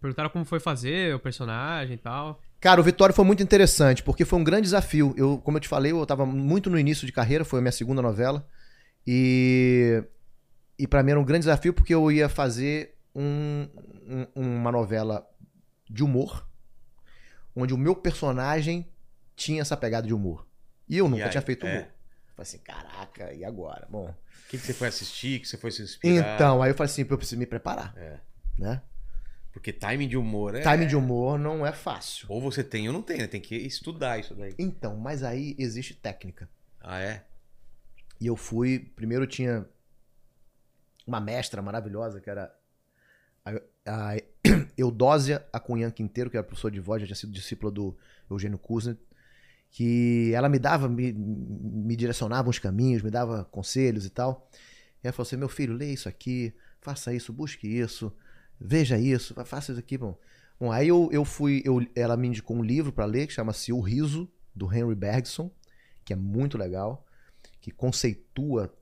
Perguntaram 0.01 0.29
como 0.31 0.45
foi 0.45 0.59
fazer 0.61 1.15
o 1.15 1.19
personagem 1.21 1.95
e 1.95 1.99
tal. 1.99 2.41
Cara, 2.61 2.81
o 2.81 2.85
Vitória 2.85 3.15
foi 3.15 3.25
muito 3.25 3.43
interessante, 3.43 4.03
porque 4.03 4.25
foi 4.25 4.39
um 4.39 4.45
grande 4.45 4.63
desafio. 4.63 5.15
Eu, 5.17 5.39
como 5.39 5.57
eu 5.57 5.61
te 5.61 5.69
falei, 5.69 5.93
eu 5.93 6.05
tava 6.05 6.27
muito 6.27 6.69
no 6.69 6.79
início 6.79 7.07
de 7.07 7.13
carreira, 7.13 7.45
foi 7.45 7.59
a 7.59 7.63
minha 7.63 7.73
segunda 7.73 8.03
novela. 8.03 8.47
E, 9.07 10.03
e 10.79 10.87
para 10.87 11.03
mim 11.03 11.13
era 11.13 11.21
um 11.21 11.25
grande 11.25 11.41
desafio, 11.45 11.73
porque 11.73 11.95
eu 11.95 12.11
ia 12.11 12.29
fazer 12.29 12.95
um- 13.15 13.69
um- 14.37 14.41
uma 14.59 14.71
novela 14.73 15.29
de 15.89 16.03
humor, 16.05 16.47
onde 17.55 17.75
o 17.75 17.79
meu 17.79 17.95
personagem 17.97 18.89
tinha 19.35 19.63
essa 19.63 19.77
pegada 19.77 20.07
de 20.07 20.15
humor. 20.15 20.47
E 20.89 20.97
eu 20.99 21.09
nunca 21.09 21.25
aí? 21.25 21.31
tinha 21.31 21.43
feito 21.43 21.67
É. 21.67 21.71
humor. 21.73 21.83
Falei 22.37 22.43
assim, 22.43 22.59
caraca, 22.59 23.33
e 23.33 23.45
agora? 23.45 23.87
Bom, 23.91 24.09
O 24.09 24.49
que, 24.51 24.59
que 24.59 24.67
você 24.67 24.75
foi 24.75 24.89
assistir? 24.89 25.39
Que 25.41 25.47
você 25.47 25.57
foi 25.57 25.71
se 25.71 25.83
inspirar? 25.83 26.35
então, 26.35 26.61
aí 26.63 26.71
eu 26.71 26.75
falei 26.75 26.91
assim, 26.91 27.07
eu 27.09 27.17
preciso 27.17 27.39
me 27.39 27.47
preparar, 27.47 27.97
É. 27.97 28.19
né? 28.59 28.83
Porque 29.53 29.73
timing 29.73 30.09
de 30.09 30.17
humor 30.17 30.55
é. 30.57 30.61
Timing 30.61 30.87
de 30.89 30.97
humor 30.97 31.39
não 31.39 31.65
é 31.67 31.73
fácil. 31.73 32.27
Ou 32.29 32.41
você 32.41 32.63
tem 32.65 32.87
ou 32.89 32.93
não 32.93 33.03
tem, 33.03 33.19
né? 33.19 33.27
Tem 33.27 33.41
que 33.41 33.55
estudar 33.57 34.19
isso 34.19 34.35
daí. 34.35 34.55
Então, 34.59 34.97
mas 34.97 35.23
aí 35.23 35.55
existe 35.59 35.95
técnica. 35.95 36.49
Ah, 36.81 37.01
é? 37.01 37.25
E 38.21 38.27
eu 38.27 38.37
fui. 38.37 38.79
Primeiro 38.97 39.27
tinha 39.27 39.67
uma 41.07 41.21
mestra 41.21 41.61
maravilhosa, 41.63 42.21
que 42.21 42.31
era 42.31 42.53
a, 43.87 44.17
Eudósia 44.77 45.45
Acunhan 45.53 45.91
Quinteiro, 45.91 46.31
que 46.31 46.37
era 46.37 46.45
professora 46.45 46.73
de 46.73 46.81
voz, 46.81 47.01
já 47.03 47.07
tinha 47.07 47.17
sido 47.17 47.33
discípula 47.33 47.71
do 47.73 47.97
Eugênio 48.31 48.59
Kuznet, 48.59 49.01
que 49.71 50.33
ela 50.35 50.49
me 50.49 50.59
dava, 50.59 50.89
me, 50.89 51.13
me 51.13 51.97
direcionava 51.97 52.49
uns 52.51 52.59
caminhos, 52.59 53.03
me 53.03 53.11
dava 53.11 53.45
conselhos 53.47 54.05
e 54.07 54.11
tal. 54.11 54.49
E 55.03 55.07
ela 55.07 55.13
falou 55.13 55.27
assim: 55.27 55.37
meu 55.37 55.49
filho, 55.49 55.75
lê 55.75 55.93
isso 55.93 56.09
aqui, 56.09 56.53
faça 56.81 57.13
isso, 57.15 57.33
busque 57.33 57.69
isso, 57.69 58.13
veja 58.61 58.99
isso, 58.99 59.35
fa- 59.35 59.45
faça 59.45 59.73
isso 59.73 59.81
aqui. 59.81 59.97
Bom, 59.99 60.19
bom 60.59 60.73
aí 60.73 60.89
eu, 60.89 61.09
eu 61.13 61.25
fui, 61.25 61.63
eu, 61.65 61.87
ela 61.95 62.17
me 62.17 62.29
indicou 62.29 62.57
um 62.57 62.63
livro 62.63 62.93
para 62.93 63.05
ler 63.05 63.27
que 63.27 63.33
chama-se 63.33 63.73
O 63.73 63.81
Riso, 63.81 64.29
do 64.55 64.73
Henry 64.73 64.95
Bergson, 64.95 65.51
que 66.05 66.13
é 66.13 66.17
muito 66.17 66.59
legal, 66.59 67.07
que 67.61 67.71
conceitua 67.71 68.75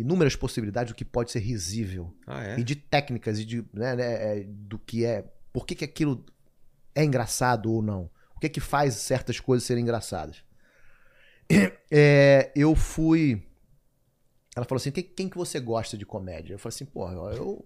inúmeras 0.00 0.36
possibilidades 0.36 0.92
do 0.92 0.96
que 0.96 1.04
pode 1.04 1.32
ser 1.32 1.40
risível. 1.40 2.14
Ah, 2.26 2.44
é? 2.44 2.58
e 2.58 2.64
de 2.64 2.76
técnicas 2.76 3.38
e 3.38 3.44
de 3.44 3.64
né, 3.72 3.96
né, 3.96 4.38
é, 4.38 4.44
do 4.44 4.78
que 4.78 5.04
é 5.04 5.24
por 5.52 5.66
que, 5.66 5.74
que 5.74 5.84
aquilo 5.84 6.24
é 6.94 7.04
engraçado 7.04 7.72
ou 7.72 7.82
não? 7.82 8.10
O 8.36 8.40
que 8.40 8.48
que 8.48 8.60
faz 8.60 8.94
certas 8.94 9.40
coisas 9.40 9.66
serem 9.66 9.82
engraçadas? 9.82 10.44
É, 11.90 12.52
eu 12.54 12.74
fui 12.74 13.42
ela 14.54 14.66
falou 14.66 14.78
assim 14.78 14.90
quem, 14.90 15.02
quem 15.02 15.26
que 15.26 15.38
você 15.38 15.58
gosta 15.58 15.96
de 15.96 16.04
comédia? 16.04 16.52
Eu 16.52 16.58
falei 16.58 16.74
assim 16.74 16.84
pô 16.84 17.10
eu 17.30 17.64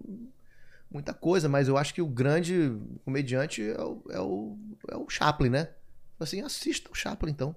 muita 0.88 1.12
coisa 1.12 1.48
mas 1.48 1.66
eu 1.66 1.76
acho 1.76 1.92
que 1.92 2.00
o 2.00 2.06
grande 2.06 2.70
comediante 3.04 3.68
é 3.68 3.82
o, 3.82 4.04
é 4.10 4.20
o, 4.20 4.56
é 4.92 4.96
o 4.96 5.09
Chaplin 5.09 5.50
né? 5.50 5.62
Eu 5.62 5.66
falei 6.18 6.40
assim 6.40 6.40
assista 6.42 6.88
o 6.88 6.94
Chaplin 6.94 7.32
então. 7.32 7.56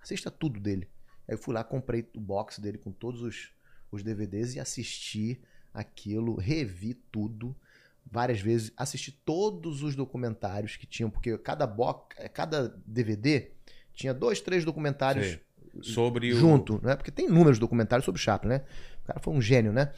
Assista 0.00 0.28
tudo 0.28 0.58
dele 0.58 0.88
Aí 1.28 1.34
eu 1.34 1.38
fui 1.38 1.54
lá, 1.54 1.64
comprei 1.64 2.08
o 2.14 2.20
box 2.20 2.60
dele 2.60 2.78
com 2.78 2.92
todos 2.92 3.22
os, 3.22 3.50
os 3.90 4.02
DVDs 4.02 4.54
e 4.54 4.60
assisti 4.60 5.40
aquilo, 5.72 6.36
revi 6.36 6.94
tudo 6.94 7.56
várias 8.04 8.40
vezes, 8.40 8.72
assisti 8.76 9.10
todos 9.10 9.82
os 9.82 9.96
documentários 9.96 10.76
que 10.76 10.86
tinham, 10.86 11.10
porque 11.10 11.36
cada 11.38 11.66
box, 11.66 12.16
cada 12.32 12.68
DVD 12.86 13.50
tinha 13.94 14.12
dois, 14.12 14.40
três 14.40 14.64
documentários 14.64 15.26
Sei. 15.26 15.40
Sobre 15.82 16.32
o. 16.32 16.36
junto, 16.36 16.80
né? 16.84 16.94
Porque 16.94 17.10
tem 17.10 17.26
inúmeros 17.26 17.58
documentários 17.58 18.04
sobre 18.04 18.20
Chaplin, 18.20 18.50
né? 18.50 18.64
O 19.02 19.06
cara 19.06 19.18
foi 19.18 19.34
um 19.34 19.42
gênio, 19.42 19.72
né? 19.72 19.92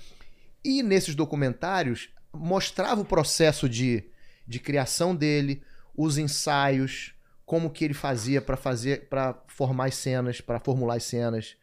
E 0.65 0.83
nesses 0.83 1.15
documentários 1.15 2.09
mostrava 2.33 3.01
o 3.03 3.05
processo 3.05 3.69
de, 3.69 4.05
de 4.47 4.59
criação 4.59 5.15
dele, 5.15 5.63
os 5.95 6.17
ensaios, 6.17 7.15
como 7.47 7.71
que 7.71 7.85
ele 7.85 7.95
fazia 7.95 8.43
para 8.43 8.57
fazer, 8.57 9.09
para 9.09 9.41
formar 9.47 9.87
as 9.87 9.95
cenas, 9.95 10.41
para 10.41 10.59
formular 10.61 10.97
as 10.97 11.05
cenas. 11.05 11.57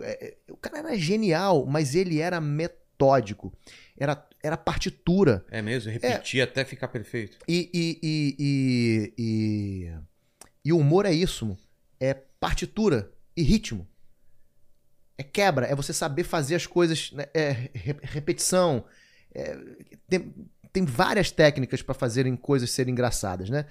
É, 0.00 0.26
é, 0.28 0.52
O 0.52 0.56
cara 0.56 0.78
era 0.78 0.96
genial, 0.98 1.64
mas 1.66 1.94
ele 1.94 2.18
era 2.18 2.40
metódico. 2.40 3.52
Era, 3.96 4.26
era 4.42 4.56
partitura. 4.56 5.44
É 5.50 5.60
mesmo, 5.62 5.92
repetir 5.92 6.40
até 6.40 6.64
ficar 6.64 6.88
perfeito. 6.88 7.38
E, 7.46 7.70
e, 7.72 7.98
e, 8.02 9.14
e, 9.18 9.92
e, 10.64 10.72
o 10.72 10.78
humor 10.78 11.04
é 11.04 11.12
isso. 11.12 11.56
É 12.00 12.14
partitura 12.14 13.12
e 13.36 13.42
ritmo. 13.42 13.86
É 15.16 15.22
quebra, 15.22 15.66
é 15.66 15.74
você 15.74 15.92
saber 15.92 16.22
fazer 16.24 16.54
as 16.54 16.66
coisas, 16.66 17.10
né, 17.12 17.26
é 17.34 17.50
re- 17.74 17.96
repetição. 18.02 18.84
é, 19.34 19.56
tem, 20.08 20.32
tem 20.72 20.84
várias 20.84 21.30
técnicas 21.32 21.82
para 21.82 21.92
fazerem 21.94 22.36
coisas 22.36 22.70
serem 22.70 22.92
engraçadas, 22.92 23.50
né? 23.50 23.66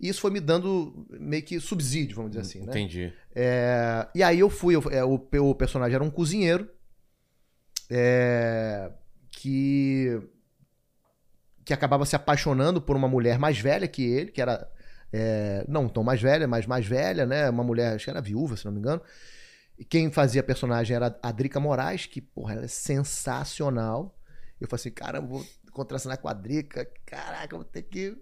E 0.00 0.08
isso 0.08 0.20
foi 0.20 0.30
me 0.30 0.40
dando 0.40 1.06
meio 1.10 1.42
que 1.42 1.58
subsídio, 1.60 2.16
vamos 2.16 2.30
dizer 2.32 2.42
assim, 2.42 2.58
né? 2.60 2.66
Entendi. 2.72 3.12
É, 3.34 4.06
e 4.14 4.22
aí 4.22 4.38
eu 4.40 4.50
fui, 4.50 4.74
eu- 4.76 4.82
é, 4.90 5.02
o, 5.04 5.14
o 5.14 5.54
personagem 5.54 5.94
era 5.94 6.04
um 6.04 6.10
cozinheiro 6.10 6.68
é, 7.90 8.90
que 9.30 10.20
que 11.64 11.72
acabava 11.74 12.06
se 12.06 12.14
apaixonando 12.14 12.80
por 12.80 12.94
uma 12.96 13.08
mulher 13.08 13.38
mais 13.40 13.58
velha 13.58 13.88
que 13.88 14.02
ele, 14.04 14.30
que 14.30 14.40
era 14.40 14.70
é, 15.12 15.64
não 15.66 15.88
tão 15.88 16.04
mais 16.04 16.22
velha, 16.22 16.46
mas 16.46 16.64
mais 16.64 16.86
velha, 16.86 17.26
né? 17.26 17.50
Uma 17.50 17.64
mulher, 17.64 17.94
acho 17.94 18.04
que 18.04 18.10
era 18.10 18.20
viúva, 18.20 18.56
se 18.56 18.64
não 18.64 18.72
me 18.72 18.78
engano. 18.78 19.02
E 19.76 19.84
quem 19.84 20.10
fazia 20.12 20.42
a 20.42 20.44
personagem 20.44 20.94
era 20.94 21.18
a 21.20 21.32
Drica 21.32 21.58
Moraes, 21.58 22.06
que, 22.06 22.20
porra, 22.20 22.52
ela 22.54 22.64
é 22.64 22.68
sensacional. 22.68 24.16
Eu 24.60 24.68
falei 24.68 24.80
assim, 24.80 24.90
cara, 24.92 25.18
eu 25.18 25.26
vou 25.26 25.44
contracenar 25.72 26.18
com 26.18 26.28
a 26.28 26.32
Drica. 26.32 26.88
Caraca, 27.04 27.54
eu 27.54 27.58
vou 27.58 27.64
ter 27.64 27.82
que 27.82 28.16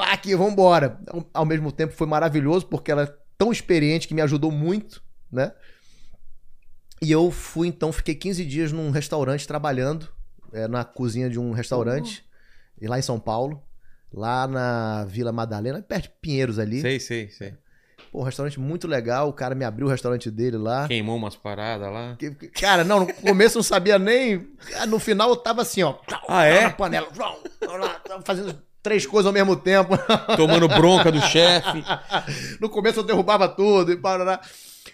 aqui, 0.00 0.34
vambora. 0.34 0.98
Ao, 1.06 1.30
ao 1.34 1.46
mesmo 1.46 1.72
tempo 1.72 1.92
foi 1.94 2.06
maravilhoso, 2.06 2.66
porque 2.66 2.90
ela 2.90 3.04
é 3.04 3.14
tão 3.38 3.50
experiente 3.50 4.06
que 4.06 4.14
me 4.14 4.20
ajudou 4.20 4.50
muito, 4.50 5.02
né? 5.30 5.52
E 7.00 7.10
eu 7.10 7.30
fui, 7.30 7.66
então, 7.66 7.92
fiquei 7.92 8.14
15 8.14 8.44
dias 8.44 8.70
num 8.70 8.90
restaurante 8.90 9.46
trabalhando, 9.48 10.08
é, 10.52 10.68
na 10.68 10.84
cozinha 10.84 11.28
de 11.28 11.38
um 11.38 11.50
restaurante, 11.50 12.24
e 12.80 12.86
lá 12.86 12.98
em 12.98 13.02
São 13.02 13.18
Paulo, 13.18 13.60
lá 14.12 14.46
na 14.46 15.04
Vila 15.06 15.32
Madalena, 15.32 15.82
perto 15.82 16.04
de 16.04 16.10
Pinheiros 16.20 16.60
ali. 16.60 16.80
Sei, 16.80 17.00
sei, 17.00 17.28
sei. 17.28 17.54
Pô, 18.12 18.20
um 18.20 18.24
restaurante 18.24 18.60
muito 18.60 18.86
legal, 18.86 19.28
o 19.28 19.32
cara 19.32 19.54
me 19.54 19.64
abriu 19.64 19.86
o 19.86 19.90
restaurante 19.90 20.30
dele 20.30 20.58
lá. 20.58 20.86
Queimou 20.86 21.16
umas 21.16 21.34
paradas 21.34 21.90
lá. 21.90 22.16
Cara, 22.60 22.84
não, 22.84 23.00
no 23.00 23.12
começo 23.14 23.56
eu 23.56 23.60
não 23.60 23.64
sabia 23.64 23.98
nem. 23.98 24.48
No 24.86 24.98
final 24.98 25.30
eu 25.30 25.36
tava 25.36 25.62
assim, 25.62 25.82
ó. 25.82 25.96
Ah, 26.28 26.44
é? 26.44 26.62
Na 26.62 26.70
panela. 26.70 27.08
fazendo 28.24 28.62
três 28.82 29.06
coisas 29.06 29.26
ao 29.26 29.32
mesmo 29.32 29.54
tempo. 29.56 29.94
Tomando 30.36 30.68
bronca 30.68 31.10
do 31.12 31.20
chefe. 31.20 31.84
No 32.60 32.68
começo 32.68 33.00
eu 33.00 33.04
derrubava 33.04 33.48
tudo 33.48 33.92
e 33.92 33.96
parará. 33.96 34.40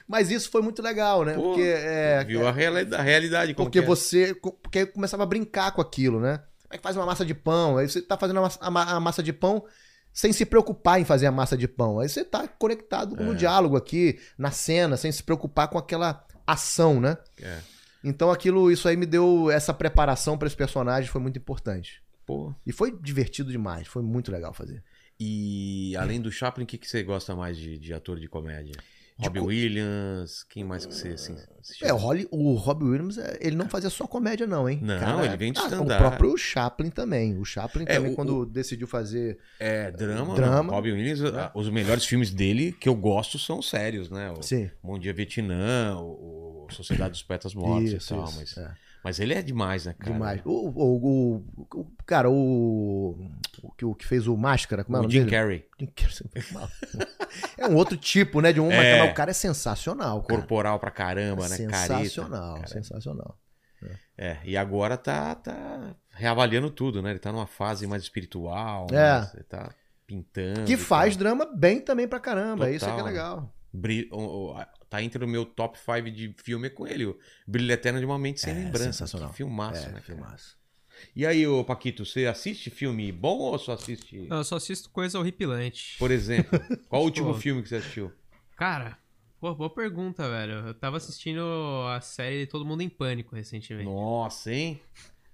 Mas 0.07 0.31
isso 0.31 0.51
foi 0.51 0.63
muito 0.63 0.83
legal, 0.83 1.25
né? 1.25 1.35
Pô, 1.35 1.43
porque 1.43 1.63
é, 1.63 2.25
Viu 2.25 2.47
a 2.47 2.53
reali- 2.53 2.95
a 2.95 3.03
realidade 3.03 3.55
como 3.55 3.67
porque 3.67 3.79
que 3.81 3.85
é. 3.85 3.87
você. 3.87 4.35
Porque 4.35 4.87
começava 4.87 5.23
a 5.23 5.27
brincar 5.27 5.73
com 5.73 5.81
aquilo, 5.81 6.21
né? 6.21 6.39
Como 6.63 6.75
é 6.75 6.77
que 6.77 6.83
faz 6.83 6.97
uma 6.97 7.07
massa 7.07 7.25
de 7.25 7.35
pão? 7.35 7.79
Aí 7.79 7.89
você 7.89 8.01
tá 8.03 8.17
fazendo 8.17 8.39
a 8.39 8.43
massa, 8.43 8.59
a 8.61 8.71
ma- 8.71 8.85
a 8.85 9.01
massa 9.01 9.23
de 9.23 9.33
pão 9.33 9.65
sem 10.13 10.33
se 10.33 10.45
preocupar 10.45 11.01
em 11.01 11.05
fazer 11.05 11.27
a 11.27 11.31
massa 11.33 11.57
de 11.57 11.69
pão. 11.69 12.01
Aí 12.01 12.09
você 12.09 12.25
tá 12.25 12.47
conectado 12.49 13.15
no 13.17 13.33
É. 13.33 13.35
diálogo 13.37 13.77
aqui, 13.77 14.19
na 14.37 14.51
cena, 14.51 14.97
sem 14.97 15.13
se 15.13 15.23
preocupar 15.23 15.69
com 15.69 15.79
aquela 15.79 16.25
ação, 16.47 17.01
né? 17.01 17.17
É. 17.43 17.59
Então 18.03 18.31
aquilo, 18.31 18.71
isso 18.71 18.89
aí 18.89 18.97
me 18.97 19.07
deu 19.07 19.51
essa 19.51 19.73
preparação 19.75 20.37
para 20.39 20.47
esse 20.47 20.57
personagem, 20.57 21.11
foi 21.11 21.21
muito 21.21 21.39
importante. 21.39 22.03
Pô. 22.29 22.55
E 22.67 22.73
foi 22.73 22.95
divertido 22.95 23.51
demais, 23.51 23.89
foi 23.89 24.03
muito 24.03 24.31
legal 24.31 24.53
fazer. 24.53 24.85
E 25.19 25.97
além 25.97 26.21
do 26.21 26.31
Chaplin, 26.31 26.65
o 26.65 26.67
que, 26.67 26.77
que 26.77 26.87
você 26.87 27.03
gosta 27.03 27.35
mais 27.35 27.57
de, 27.57 27.79
de 27.79 27.95
ator 27.95 28.21
de 28.21 28.29
comédia? 28.29 28.75
Robbie 29.19 29.41
Williams, 29.41 30.45
quem 30.45 30.63
mais 30.63 30.85
que 30.85 30.95
você 30.95 31.09
assim, 31.09 31.35
assistiu? 31.59 31.89
É, 31.89 31.93
o, 31.93 31.97
Holly, 31.97 32.29
o 32.31 32.53
Robbie 32.55 32.85
Williams, 32.85 33.17
é, 33.17 33.39
ele 33.41 33.57
não 33.57 33.67
fazia 33.67 33.89
só 33.89 34.07
comédia 34.07 34.47
não, 34.47 34.69
hein? 34.69 34.79
Não, 34.81 35.25
ele 35.25 35.37
vem 35.39 35.53
de 35.53 35.59
ah, 35.59 35.63
stand-up. 35.65 35.93
O 35.95 35.97
próprio 35.97 36.37
Chaplin 36.37 36.91
também. 36.91 37.37
O 37.39 37.45
Chaplin 37.47 37.85
É, 37.89 37.95
também, 37.97 38.13
o- 38.13 38.15
quando 38.15 38.45
decidiu 38.45 38.87
fazer... 38.87 39.39
É, 39.59 39.91
drama. 39.91 40.35
Drama. 40.37 40.73
Robbie 40.73 40.93
Williams, 40.93 41.25
ah, 41.35 41.51
os 41.55 41.69
melhores 41.71 42.05
filmes 42.05 42.31
dele 42.31 42.71
que 42.71 42.89
eu 42.89 42.95
gosto 42.95 43.39
são 43.39 43.61
sérios, 43.63 44.09
né? 44.11 44.31
O 44.31 44.43
Sim. 44.43 44.71
Bom 44.83 44.99
Dia 44.99 45.15
Vietnã, 45.15 45.97
o, 45.99 46.67
o 46.67 46.73
Sociedade 46.73 47.13
dos 47.13 47.23
Poetas 47.23 47.55
Mortos 47.55 47.91
Isso, 47.91 48.13
e 48.13 48.17
tal. 48.17 48.25
isso, 48.29 48.37
Mas, 48.39 48.57
é. 48.59 48.73
Mas 49.09 49.19
ele 49.21 49.33
é 49.33 49.41
demais, 49.41 49.87
né, 49.87 49.95
cara? 49.99 50.13
Demais. 50.13 50.41
O, 50.45 50.51
o, 50.51 51.07
o- 51.37 51.45
o- 51.81 51.87
cara, 52.05 52.29
o, 52.31 53.17
o, 53.63 53.73
que- 53.73 53.85
o 53.87 53.95
que 53.95 54.07
fez 54.07 54.27
o 54.27 54.37
Máscara, 54.37 54.85
como 54.85 54.99
é 54.99 55.01
o 55.01 55.03
nome 55.05 55.13
Jim 55.15 55.21
dele? 55.21 55.31
Carrey, 55.31 55.65
Jim 55.81 55.87
Carrey. 55.87 56.69
É 57.57 57.67
um 57.67 57.75
outro 57.75 57.97
tipo, 57.97 58.41
né? 58.43 58.53
De 58.53 58.61
um, 58.61 58.71
É. 58.71 59.01
mas 59.01 59.11
o 59.11 59.15
cara 59.15 59.31
é 59.31 59.35
sensacional, 59.35 60.23
cara. 60.23 60.39
corporal 60.41 60.79
pra 60.79 60.91
caramba, 60.91 61.47
É 61.47 61.49
né? 61.49 61.57
sensacional, 61.57 62.55
Careta, 62.55 62.55
cara. 62.61 62.83
sensacional. 62.83 63.39
É, 64.19 64.37
e 64.45 64.57
agora 64.57 64.97
tá, 64.97 65.35
tá 65.37 65.95
reavaliando 66.11 66.69
tudo, 66.71 67.01
né? 67.01 67.11
Ele 67.11 67.19
tá 67.19 67.31
numa 67.33 67.47
fase 67.47 67.87
mais 67.87 68.03
espiritual, 68.03 68.89
É. 68.91 68.95
né? 69.21 69.31
Ele 69.35 69.45
tá 69.45 69.71
pintando. 70.07 70.65
Que 70.65 70.77
faz 70.77 71.17
drama 71.17 71.47
bem 71.57 71.81
também 71.81 72.07
pra 72.09 72.19
caramba. 72.21 72.71
Isso 72.71 72.85
é 72.85 72.89
que 72.89 72.95
é 72.95 72.97
Total. 72.99 73.07
legal. 73.07 73.55
Tá 74.89 75.03
entre 75.03 75.25
o 75.25 75.29
meu 75.29 75.45
top 75.45 75.79
5 75.79 76.11
de 76.11 76.35
filme 76.43 76.67
é 76.69 76.71
com 76.71 76.87
ele. 76.87 77.07
O 77.07 77.19
Brilho 77.47 77.71
Eterno 77.73 77.99
de 77.99 78.07
uma 78.07 78.19
Mente 78.19 78.41
Sem 78.41 78.53
É, 78.53 78.57
Lembrança. 78.57 78.85
sensacional. 78.85 79.31
Que 79.31 79.37
filmaço, 79.37 79.83
é, 79.83 79.87
né? 79.87 79.91
cara? 79.93 80.03
filmaço. 80.03 80.57
E 81.15 81.25
aí, 81.27 81.47
ô 81.47 81.63
Paquito, 81.63 82.05
você 82.05 82.27
assiste 82.27 82.71
filme 82.71 83.13
bom 83.13 83.39
ou 83.39 83.59
só 83.59 83.73
assiste. 83.75 84.27
Não, 84.29 84.39
eu 84.39 84.45
só 84.45 84.57
assisto 84.57 84.91
coisa 84.91 85.19
horripilante. 85.19 85.97
Por 85.99 86.11
exemplo, 86.11 86.59
qual 86.89 87.03
o 87.03 87.05
último 87.05 87.35
Pô. 87.35 87.39
filme 87.41 87.63
que 87.63 87.69
você 87.69 87.77
assistiu? 87.77 88.11
Cara, 88.57 88.99
pô, 89.41 89.55
boa 89.55 89.71
pergunta, 89.71 90.29
velho. 90.29 90.55
Eu 90.69 90.75
tava 90.75 90.97
assistindo 90.97 91.41
a 91.95 92.01
série 92.01 92.47
Todo 92.47 92.65
Mundo 92.65 92.81
em 92.83 92.89
Pânico 92.89 93.37
recentemente. 93.37 93.85
Nossa, 93.89 94.53
hein? 94.53 94.81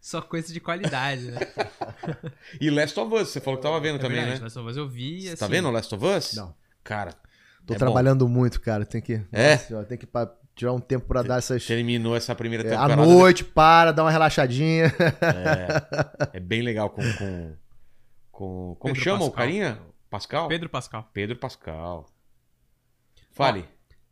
Só 0.01 0.21
coisa 0.21 0.53
de 0.53 0.61
qualidade, 0.61 1.23
né? 1.31 1.39
E 2.61 2.69
Last 2.69 2.99
of 3.01 3.15
Us, 3.15 3.29
você 3.31 3.41
falou 3.41 3.57
que 3.59 3.63
tava 3.63 3.81
vendo 3.81 3.97
É 3.97 3.99
também, 4.01 4.17
verdade, 4.19 4.41
né? 4.41 4.45
Last 4.45 4.59
of 4.59 4.69
Us 4.69 4.77
eu 4.77 4.87
vi, 4.87 5.23
Você 5.23 5.29
assim... 5.29 5.37
tá 5.39 5.47
vendo 5.47 5.71
Last 5.71 5.95
of 5.95 6.05
Us? 6.05 6.35
Não. 6.35 6.55
Cara, 6.83 7.15
Tô 7.67 7.75
É 7.75 7.77
trabalhando 7.79 8.29
muito, 8.29 8.61
cara. 8.61 8.85
Tem 8.85 9.01
que. 9.01 9.21
É? 9.33 9.57
Tem 9.89 9.97
que 9.99 10.07
tirar 10.55 10.73
um 10.73 10.81
tempo 10.81 11.07
pra 11.07 11.23
dar 11.23 11.39
essas. 11.39 11.65
terminou 11.67 12.15
essa 12.17 12.35
primeira 12.35 12.63
É, 12.67 12.71
temporada. 12.71 12.93
à 12.93 12.97
noite, 13.07 13.43
para, 13.45 13.91
dá 13.93 14.03
uma 14.05 14.11
relaxadinha. 14.11 14.87
É, 16.33 16.37
é 16.37 16.41
bem 16.41 16.63
legal 16.63 16.91
com. 16.91 17.03
com, 17.03 17.57
com 18.31 18.77
como 18.79 18.95
Pedro 18.95 19.01
chama 19.03 19.17
o 19.25 19.31
Pascal. 19.31 19.33
carinha? 19.37 19.79
Pascal? 20.11 20.49
Pedro 20.49 20.69
Pascal. 20.69 21.11
Pedro 21.13 21.37
Pascal. 21.37 22.07
Fale. 23.33 23.65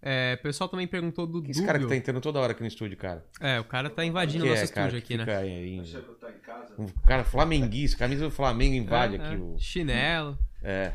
É, 0.05 0.37
o 0.39 0.43
pessoal 0.43 0.69
também 0.69 0.87
perguntou 0.87 1.27
do 1.27 1.31
é 1.31 1.35
Dúbio. 1.35 1.51
esse 1.53 1.65
cara 1.65 1.79
que 1.79 1.87
tá 1.87 1.95
entrando 1.95 2.21
toda 2.21 2.41
hora 2.41 2.51
aqui 2.53 2.61
no 2.61 2.67
estúdio, 2.67 2.97
cara? 2.97 3.25
É, 3.41 3.61
o 3.61 3.65
cara 3.65 3.89
tá 3.89 4.05
invadindo 4.05 4.43
Que 4.45 4.51
o 4.51 4.53
nosso 4.53 4.65
é, 4.65 4.67
cara, 4.75 4.89
estúdio 4.89 5.07
que 5.07 5.15
aqui, 5.15 5.25
né? 5.25 5.37
aí, 5.37 5.83
tô 6.21 6.29
em 6.29 6.39
casa. 6.41 6.75
um 6.77 6.87
cara 7.07 7.23
flamenguista, 7.23 7.99
camisa 7.99 8.25
do 8.25 8.31
Flamengo 8.31 8.75
invade 8.75 9.15
É, 9.15 9.19
aqui. 9.19 9.35
é. 9.35 9.39
O... 9.39 9.57
Chinelo. 9.59 10.37
É. 10.65 10.93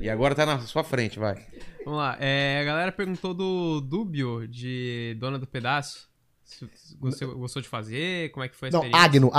E 0.00 0.08
agora 0.10 0.34
tá 0.34 0.44
na 0.44 0.58
sua 0.60 0.84
frente, 0.84 1.18
vai. 1.18 1.46
Vamos 1.84 1.98
lá. 2.00 2.16
É, 2.20 2.60
a 2.60 2.64
galera 2.64 2.92
perguntou 2.92 3.32
do 3.34 3.80
Dúbio, 3.80 4.46
de 4.46 5.16
Dona 5.18 5.38
do 5.38 5.46
Pedaço. 5.46 6.08
Você 7.00 7.24
gostou 7.26 7.62
de 7.62 7.68
fazer, 7.68 8.30
como 8.32 8.44
é 8.44 8.48
que 8.48 8.56
foi 8.56 8.68
a 8.68 8.72
Não, 8.72 8.80
experiência? 8.80 9.06
Agno, 9.06 9.30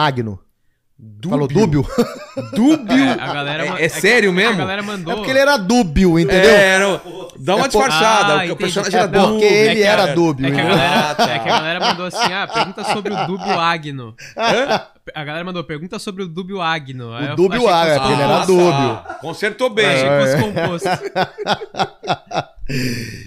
Agno. 1.03 1.29
Falou 1.29 1.47
dúbio? 1.47 1.85
Dúbio? 2.53 3.03
É, 3.03 3.11
a 3.13 3.33
galera 3.33 3.65
ma- 3.71 3.79
É- 3.79 3.85
é 3.85 3.89
sério 3.89 4.31
mesmo? 4.31 4.53
A 4.53 4.57
galera 4.57 4.83
mandou. 4.83 5.13
É 5.13 5.15
porque 5.15 5.31
ele 5.31 5.39
era 5.39 5.57
dúbio, 5.57 6.19
entendeu? 6.19 6.49
É, 6.51 6.67
era- 6.75 7.01
dá 7.39 7.55
uma 7.55 7.65
É 7.65 7.67
disfarçada. 7.67 8.41
Ah, 8.43 8.51
o- 8.51 8.55
personagem 8.55 8.99
É 8.99 9.03
era 9.03 9.09
porque 9.09 9.27
dúbio. 9.27 9.43
ele 9.47 9.75
que 9.75 9.83
a- 9.83 9.91
era 9.91 10.05
dúbio. 10.13 10.45
É 10.47 10.51
que, 10.51 10.59
a 10.59 10.63
galera, 10.63 11.09
Ah, 11.09 11.15
tá. 11.15 11.23
é 11.33 11.39
que 11.39 11.49
a 11.49 11.57
galera 11.57 11.79
mandou 11.79 12.05
assim, 12.05 12.33
ah, 12.33 12.47
pergunta 12.47 12.83
sobre 12.85 13.13
o 13.13 13.27
Dúbio 13.27 13.59
Agno. 13.59 14.15
Hã? 14.37 14.81
A 15.15 15.23
galera 15.25 15.43
mandou, 15.43 15.63
pergunta 15.63 15.97
sobre 15.97 16.21
o 16.23 16.27
Dúbio 16.27 16.61
Agno. 16.61 17.09
O 17.33 17.35
Dúbio 17.35 17.67
Agno, 17.67 17.99
fosse 17.99 18.13
ele 18.13 18.21
era 18.21 18.45
dúbio. 18.45 18.99
Consertou 19.19 19.69
bem. 19.71 19.85
Achei 19.87 20.07
É. 20.07 20.19
que 20.19 20.23
fosse 20.23 20.37
composto. 20.53 20.89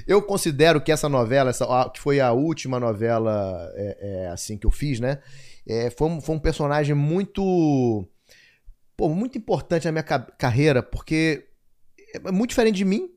Eu 0.07 0.23
considero 0.23 0.81
que 0.81 0.91
essa 0.93 1.09
novela, 1.09 1.51
essa, 1.51 1.65
a- 1.65 1.91
que 1.91 2.01
foi 2.01 2.21
a 2.21 2.33
última 2.33 2.79
novela 2.81 3.71
é, 3.75 3.97
é, 4.01 4.29
assim 4.29 4.57
que 4.57 4.67
eu 4.67 4.71
fiz, 4.71 5.01
né? 5.01 5.19
É, 5.67 5.91
foi, 5.91 6.09
um, 6.09 6.21
foi 6.21 6.35
um 6.37 6.39
personagem 6.39 6.95
muito. 6.95 8.07
pô, 8.97 9.09
muito 9.09 9.39
importante 9.39 9.85
na 9.87 9.93
minha 9.93 10.03
ca- 10.03 10.19
carreira, 10.39 10.83
porque 10.83 11.47
é 12.15 12.31
muito 12.31 12.51
diferente 12.51 12.77
de 12.77 12.85
mim. 12.85 13.11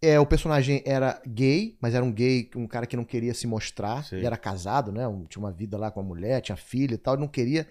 É, 0.00 0.18
o 0.18 0.26
personagem 0.26 0.82
era 0.84 1.22
gay, 1.26 1.76
mas 1.80 1.94
era 1.94 2.04
um 2.04 2.12
gay, 2.12 2.50
um 2.56 2.66
cara 2.66 2.86
que 2.86 2.96
não 2.96 3.04
queria 3.04 3.32
se 3.34 3.46
mostrar. 3.46 4.02
Ele 4.18 4.26
era 4.26 4.36
casado, 4.36 4.90
né? 4.90 5.06
Um- 5.06 5.24
tinha 5.24 5.40
uma 5.42 5.52
vida 5.52 5.78
lá 5.78 5.90
com 5.92 6.00
a 6.00 6.02
mulher, 6.02 6.40
tinha 6.40 6.56
filha 6.56 6.94
e 6.94 6.98
tal. 6.98 7.14
Ele 7.14 7.20
não 7.22 7.28
queria 7.28 7.68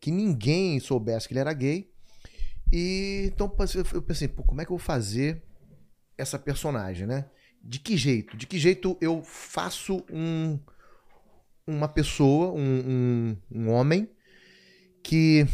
que 0.00 0.10
ninguém 0.10 0.80
soubesse 0.80 1.28
que 1.28 1.34
ele 1.34 1.40
era 1.40 1.52
gay. 1.52 1.88
E 2.72 3.30
então 3.32 3.54
eu 3.94 4.02
pensei, 4.02 4.28
pô, 4.28 4.42
como 4.42 4.60
é 4.60 4.64
que 4.64 4.72
eu 4.72 4.76
vou 4.76 4.84
fazer 4.84 5.42
essa 6.18 6.38
personagem, 6.38 7.06
né? 7.06 7.26
De 7.62 7.78
que 7.78 7.96
jeito? 7.96 8.36
De 8.36 8.46
que 8.46 8.58
jeito 8.58 8.96
eu 9.00 9.22
faço 9.22 10.04
um, 10.10 10.58
uma 11.66 11.88
pessoa, 11.88 12.52
um, 12.52 12.58
um, 12.60 13.36
um 13.50 13.70
homem 13.70 14.08
que 15.02 15.46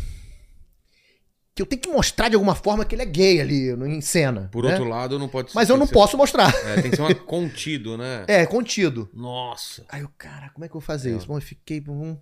que 1.55 1.63
eu 1.63 1.67
tenho 1.67 1.83
que 1.83 1.91
mostrar 1.91 2.29
de 2.29 2.37
alguma 2.37 2.55
forma 2.55 2.85
que 2.85 2.95
ele 2.95 3.03
é 3.03 3.07
gay 3.07 3.41
ali 3.41 3.71
em 3.71 4.01
cena. 4.01 4.49
Por 4.53 4.63
né? 4.63 4.71
outro 4.71 4.85
lado, 4.89 5.19
não 5.19 5.29
pode 5.29 5.51
Mas 5.57 5.69
eu 5.69 5.77
não 5.77 5.89
ser- 5.89 5.93
posso 5.93 6.17
mostrar. 6.17 6.55
É, 6.65 6.81
tem 6.81 6.91
que 6.91 6.97
ser 6.97 7.03
uma 7.03 7.13
contido, 7.27 7.99
né? 7.99 8.25
É, 8.29 8.47
contido. 8.47 9.11
Nossa. 9.13 9.85
Aí 9.89 10.03
eu, 10.03 10.09
cara, 10.17 10.51
como 10.51 10.65
é 10.65 10.69
que 10.69 10.77
eu 10.77 10.81
vou 10.81 10.87
fazer 10.87 11.13
É. 11.13 11.17
isso? 11.17 11.27
Bom, 11.27 11.37
eu 11.37 11.41
fiquei. 11.43 11.83
hum. 11.89 12.17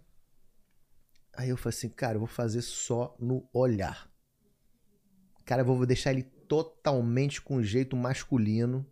Aí 1.35 1.51
eu 1.51 1.57
falei 1.59 1.77
assim, 1.77 1.91
cara, 1.91 2.15
eu 2.15 2.21
vou 2.21 2.27
fazer 2.27 2.63
só 2.63 3.15
no 3.21 3.47
olhar. 3.53 4.09
Cara, 5.45 5.61
eu 5.61 5.67
vou 5.67 5.85
deixar 5.85 6.13
ele 6.13 6.23
totalmente 6.23 7.43
com 7.43 7.63
jeito 7.63 7.95
masculino. 7.95 8.87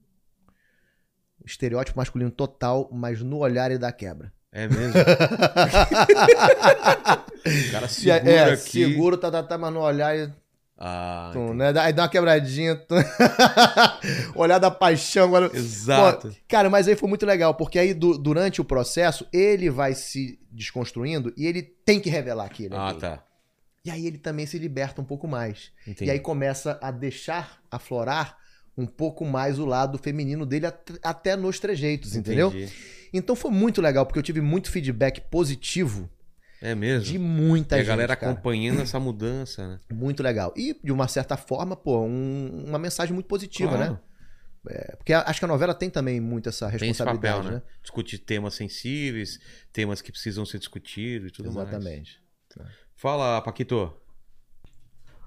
Estereótipo 1.42 1.96
masculino 1.98 2.30
total, 2.30 2.90
mas 2.92 3.22
no 3.22 3.38
olhar 3.38 3.70
ele 3.70 3.78
dá 3.78 3.90
quebra. 3.90 4.30
É 4.56 4.68
mesmo. 4.68 5.00
o 5.00 5.04
cara 7.72 7.86
E 7.86 7.88
segura 7.88 8.30
é, 8.30 8.52
aqui. 8.52 8.70
seguro, 8.84 9.16
tá, 9.18 9.28
tá, 9.30 9.42
tá, 9.42 9.58
mas 9.58 9.72
no 9.72 9.80
olhar 9.80 10.16
ele. 10.16 10.32
Ah, 10.78 11.30
tum, 11.32 11.54
né? 11.54 11.72
Aí 11.78 11.92
dá 11.92 12.02
uma 12.02 12.08
quebradinha. 12.08 12.74
tum. 12.76 12.96
olhar 14.34 14.58
da 14.58 14.70
paixão. 14.70 15.24
Agora, 15.24 15.50
Exato. 15.54 16.28
Pô, 16.28 16.34
cara, 16.48 16.68
mas 16.70 16.88
aí 16.88 16.96
foi 16.96 17.08
muito 17.08 17.24
legal, 17.26 17.54
porque 17.54 17.78
aí 17.78 17.94
du- 17.94 18.18
durante 18.18 18.60
o 18.60 18.64
processo 18.64 19.26
ele 19.32 19.70
vai 19.70 19.94
se 19.94 20.38
desconstruindo 20.50 21.32
e 21.36 21.46
ele 21.46 21.62
tem 21.62 22.00
que 22.00 22.10
revelar 22.10 22.48
que 22.48 22.64
ele 22.64 22.74
é 22.74 22.78
ah, 22.78 22.94
tá. 22.94 23.22
E 23.84 23.90
aí 23.90 24.06
ele 24.06 24.18
também 24.18 24.46
se 24.46 24.58
liberta 24.58 25.00
um 25.00 25.04
pouco 25.04 25.28
mais. 25.28 25.70
Entendi. 25.86 26.08
E 26.08 26.12
aí 26.12 26.18
começa 26.18 26.78
a 26.82 26.90
deixar 26.90 27.58
aflorar 27.70 28.36
um 28.76 28.86
pouco 28.86 29.24
mais 29.24 29.58
o 29.58 29.64
lado 29.66 29.98
feminino 29.98 30.44
dele 30.46 30.66
at- 30.66 30.98
até 31.02 31.36
nos 31.36 31.60
trejeitos, 31.60 32.16
entendeu? 32.16 32.48
Entendi. 32.48 32.72
Então 33.18 33.36
foi 33.36 33.50
muito 33.50 33.80
legal, 33.80 34.04
porque 34.04 34.18
eu 34.18 34.22
tive 34.22 34.40
muito 34.40 34.70
feedback 34.70 35.20
positivo 35.30 36.10
É 36.60 36.74
mesmo. 36.74 37.04
de 37.06 37.18
muita 37.18 37.76
e 37.76 37.78
a 37.78 37.82
gente. 37.82 37.88
galera 37.88 38.16
cara. 38.16 38.32
acompanhando 38.32 38.80
essa 38.82 38.98
mudança, 38.98 39.66
né? 39.68 39.80
Muito 39.92 40.22
legal. 40.22 40.52
E, 40.56 40.78
de 40.82 40.90
uma 40.92 41.06
certa 41.08 41.36
forma, 41.36 41.76
pô, 41.76 42.00
um- 42.02 42.64
uma 42.66 42.78
mensagem 42.78 43.14
muito 43.14 43.26
positiva, 43.26 43.76
Claro. 43.76 43.92
né? 43.92 44.00
É, 44.66 44.96
porque 44.96 45.12
a- 45.12 45.24
acho 45.26 45.38
que 45.38 45.44
a 45.44 45.48
novela 45.48 45.74
tem 45.74 45.90
também 45.90 46.18
muito 46.20 46.48
essa 46.48 46.66
Tem 46.68 46.76
esse 46.76 46.86
responsabilidade, 46.86 47.36
papel, 47.36 47.50
né? 47.52 47.56
né? 47.58 47.62
Discutir 47.82 48.18
temas 48.18 48.54
sensíveis, 48.54 49.38
temas 49.72 50.00
que 50.00 50.10
precisam 50.10 50.44
ser 50.46 50.58
discutidos 50.58 51.28
e 51.28 51.32
tudo 51.32 51.52
mais. 51.52 51.68
Exatamente. 51.68 52.18
Fala, 52.96 53.40
Paquito. 53.42 53.92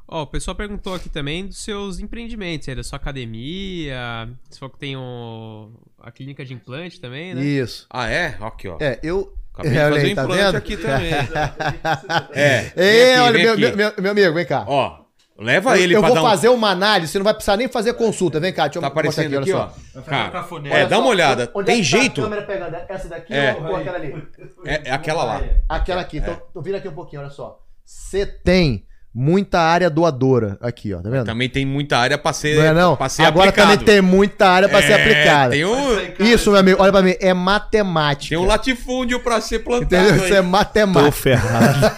Ó, 0.09 0.23
o 0.23 0.27
pessoal 0.27 0.55
perguntou 0.55 0.95
aqui 0.95 1.09
também 1.09 1.47
dos 1.47 1.57
seus 1.57 1.99
empreendimentos, 1.99 2.73
da 2.73 2.83
sua 2.83 2.97
academia. 2.97 4.29
Você 4.49 4.57
falou 4.57 4.71
que 4.73 4.79
tem 4.79 4.95
o... 4.95 5.69
a 6.01 6.09
clínica 6.11 6.45
de 6.45 6.53
implante 6.53 7.01
também, 7.01 7.35
né? 7.35 7.43
Isso. 7.43 7.85
Ah, 7.89 8.09
é? 8.09 8.37
Aqui, 8.39 8.69
ó. 8.69 8.77
É, 8.79 8.99
eu. 9.03 9.33
Acabei 9.53 9.71
de 9.73 9.79
Olha 9.79 9.89
fazer 9.89 10.05
aí, 10.05 10.11
um 10.11 10.15
tá 10.15 10.23
implante 10.23 10.43
vendo? 10.43 10.55
aqui 10.55 10.77
também. 10.77 11.11
É. 12.31 12.71
Ei, 12.77 13.11
aqui, 13.13 13.19
olha, 13.21 13.39
meu, 13.39 13.53
aqui. 13.53 13.75
meu, 13.75 13.93
meu- 13.99 14.11
amigo, 14.11 14.33
vem 14.33 14.45
cá. 14.45 14.63
Ó, 14.67 14.99
leva 15.37 15.75
eu 15.77 15.83
ele 15.83 15.95
eu 15.95 15.99
pra 15.99 16.09
vou 16.09 16.15
dar 16.15 16.23
um... 16.23 16.29
fazer 16.29 16.49
uma 16.49 16.69
análise, 16.69 17.11
você 17.11 17.17
não 17.17 17.23
vai 17.25 17.33
precisar 17.33 17.57
nem 17.57 17.67
fazer 17.67 17.93
consulta. 17.93 18.39
Vem 18.39 18.53
cá, 18.53 18.67
deixa 18.67 18.77
eu 18.77 18.81
Tá 18.83 18.87
mostrar 18.89 19.01
aparecendo 19.09 19.39
aqui, 19.39 19.51
olha 19.51 19.63
ó. 19.63 19.67
só. 19.69 19.75
Vai 19.95 20.03
fazer 20.03 20.69
Cara, 20.69 20.77
é, 20.79 20.85
dá 20.85 20.99
uma 20.99 21.09
olhada. 21.09 21.51
Onde 21.55 21.65
Tem 21.65 21.81
é 21.81 21.83
que 21.83 21.91
tá 21.91 21.97
jeito? 21.97 22.21
A 22.21 22.23
câmera 22.23 22.41
pegando 22.43 22.75
essa 22.87 23.09
daqui 23.09 23.33
É. 23.33 23.55
ou, 23.59 23.75
aquela 23.75 23.97
ali? 23.97 24.27
É, 24.63 24.89
é 24.89 24.91
aquela 24.91 25.23
lá. 25.23 25.41
Aquela 25.67 26.01
aqui. 26.01 26.17
Então, 26.17 26.39
então 26.51 26.61
vira 26.61 26.77
aqui 26.77 26.87
um 26.87 26.93
pouquinho, 26.93 27.23
olha 27.23 27.31
só. 27.31 27.61
Você 27.83 28.25
tem 28.25 28.85
muita 29.13 29.59
área 29.59 29.89
doadora 29.89 30.57
aqui, 30.61 30.93
ó, 30.93 31.01
tá 31.01 31.09
vendo? 31.09 31.25
Também 31.25 31.49
tem 31.49 31.65
muita 31.65 31.97
área 31.97 32.17
pra 32.17 32.31
ser, 32.33 32.55
não 32.57 32.63
é 32.65 32.73
não? 32.73 32.95
pra 32.95 33.09
ser 33.09 33.23
Agora 33.23 33.49
aplicado. 33.49 33.71
também 33.71 33.85
tem 33.85 34.01
muita 34.01 34.47
área 34.47 34.69
pra 34.69 34.81
ser 34.81 34.91
É, 34.91 35.01
aplicada. 35.01 35.51
Tem 35.51 35.65
um, 35.65 35.97
Isso, 36.19 36.51
meu 36.51 36.59
amigo, 36.59 36.81
olha 36.81 36.91
pra 36.91 37.01
mim, 37.01 37.15
é 37.19 37.33
matemática. 37.33 38.29
tem 38.35 38.37
um 38.37 38.45
latifúndio 38.47 39.19
pra 39.21 39.41
ser 39.41 39.59
plantado 39.59 39.85
Entendeu? 39.95 40.15
Isso 40.23 40.33
é 40.33 40.41
Tô 40.41 40.47
matemática. 40.47 41.11
ferrado. 41.11 41.97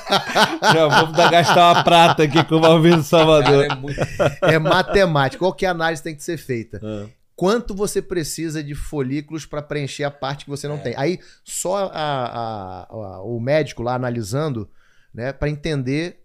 Já 0.73 0.88
vou 0.88 1.11
dar, 1.11 1.30
gastar 1.31 1.73
uma 1.73 1.84
prata 1.84 2.23
aqui 2.23 2.44
com 2.45 2.56
o 2.56 2.61
Valvino 2.61 3.03
Salvador. 3.03 3.68
Cara, 3.68 3.73
é 3.73 3.81
muito... 3.81 3.99
É 4.44 4.60
matemática. 4.60 5.40
Qual 5.40 5.53
que 5.53 5.65
é 5.65 5.69
a 5.69 5.72
análise 5.72 6.02
tem 6.02 6.15
que 6.15 6.23
ser 6.23 6.38
feita? 6.38 6.80
Ah. 6.84 7.06
Quanto 7.36 7.73
você 7.73 8.02
precisa 8.02 8.61
de 8.64 8.76
folículos 8.76 9.45
para 9.45 9.61
preencher 9.61 10.03
a 10.03 10.11
parte 10.11 10.44
que 10.45 10.49
você 10.52 10.68
não 10.68 10.77
tem? 10.77 10.94
Aí 10.98 11.19
só 11.44 11.86
a- 11.86 11.91
a- 11.94 12.88
a- 12.90 13.22
o 13.23 13.40
médico 13.40 13.81
lá 13.81 13.94
analisando, 13.95 14.69
né, 15.14 15.31
para 15.31 15.49
entender 15.49 16.18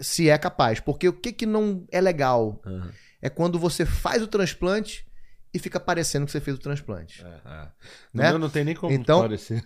se 0.00 0.28
é 0.28 0.36
capaz. 0.38 0.80
Porque 0.80 1.08
o 1.08 1.12
que, 1.12 1.32
que 1.32 1.46
não 1.46 1.86
é 1.90 2.00
legal 2.00 2.60
Aham. 2.66 2.90
é 3.22 3.28
quando 3.28 3.58
você 3.58 3.84
faz 3.86 4.22
o 4.22 4.26
transplante 4.26 5.06
e 5.52 5.58
fica 5.58 5.80
parecendo 5.80 6.26
que 6.26 6.32
você 6.32 6.40
fez 6.40 6.56
o 6.56 6.60
transplante. 6.60 7.22
No 8.12 8.22
Né? 8.22 8.28
meu 8.30 8.38
não 8.38 8.50
tem 8.50 8.64
nem 8.64 8.74
como 8.74 8.92
Então- 8.92 9.20
parecer. 9.22 9.64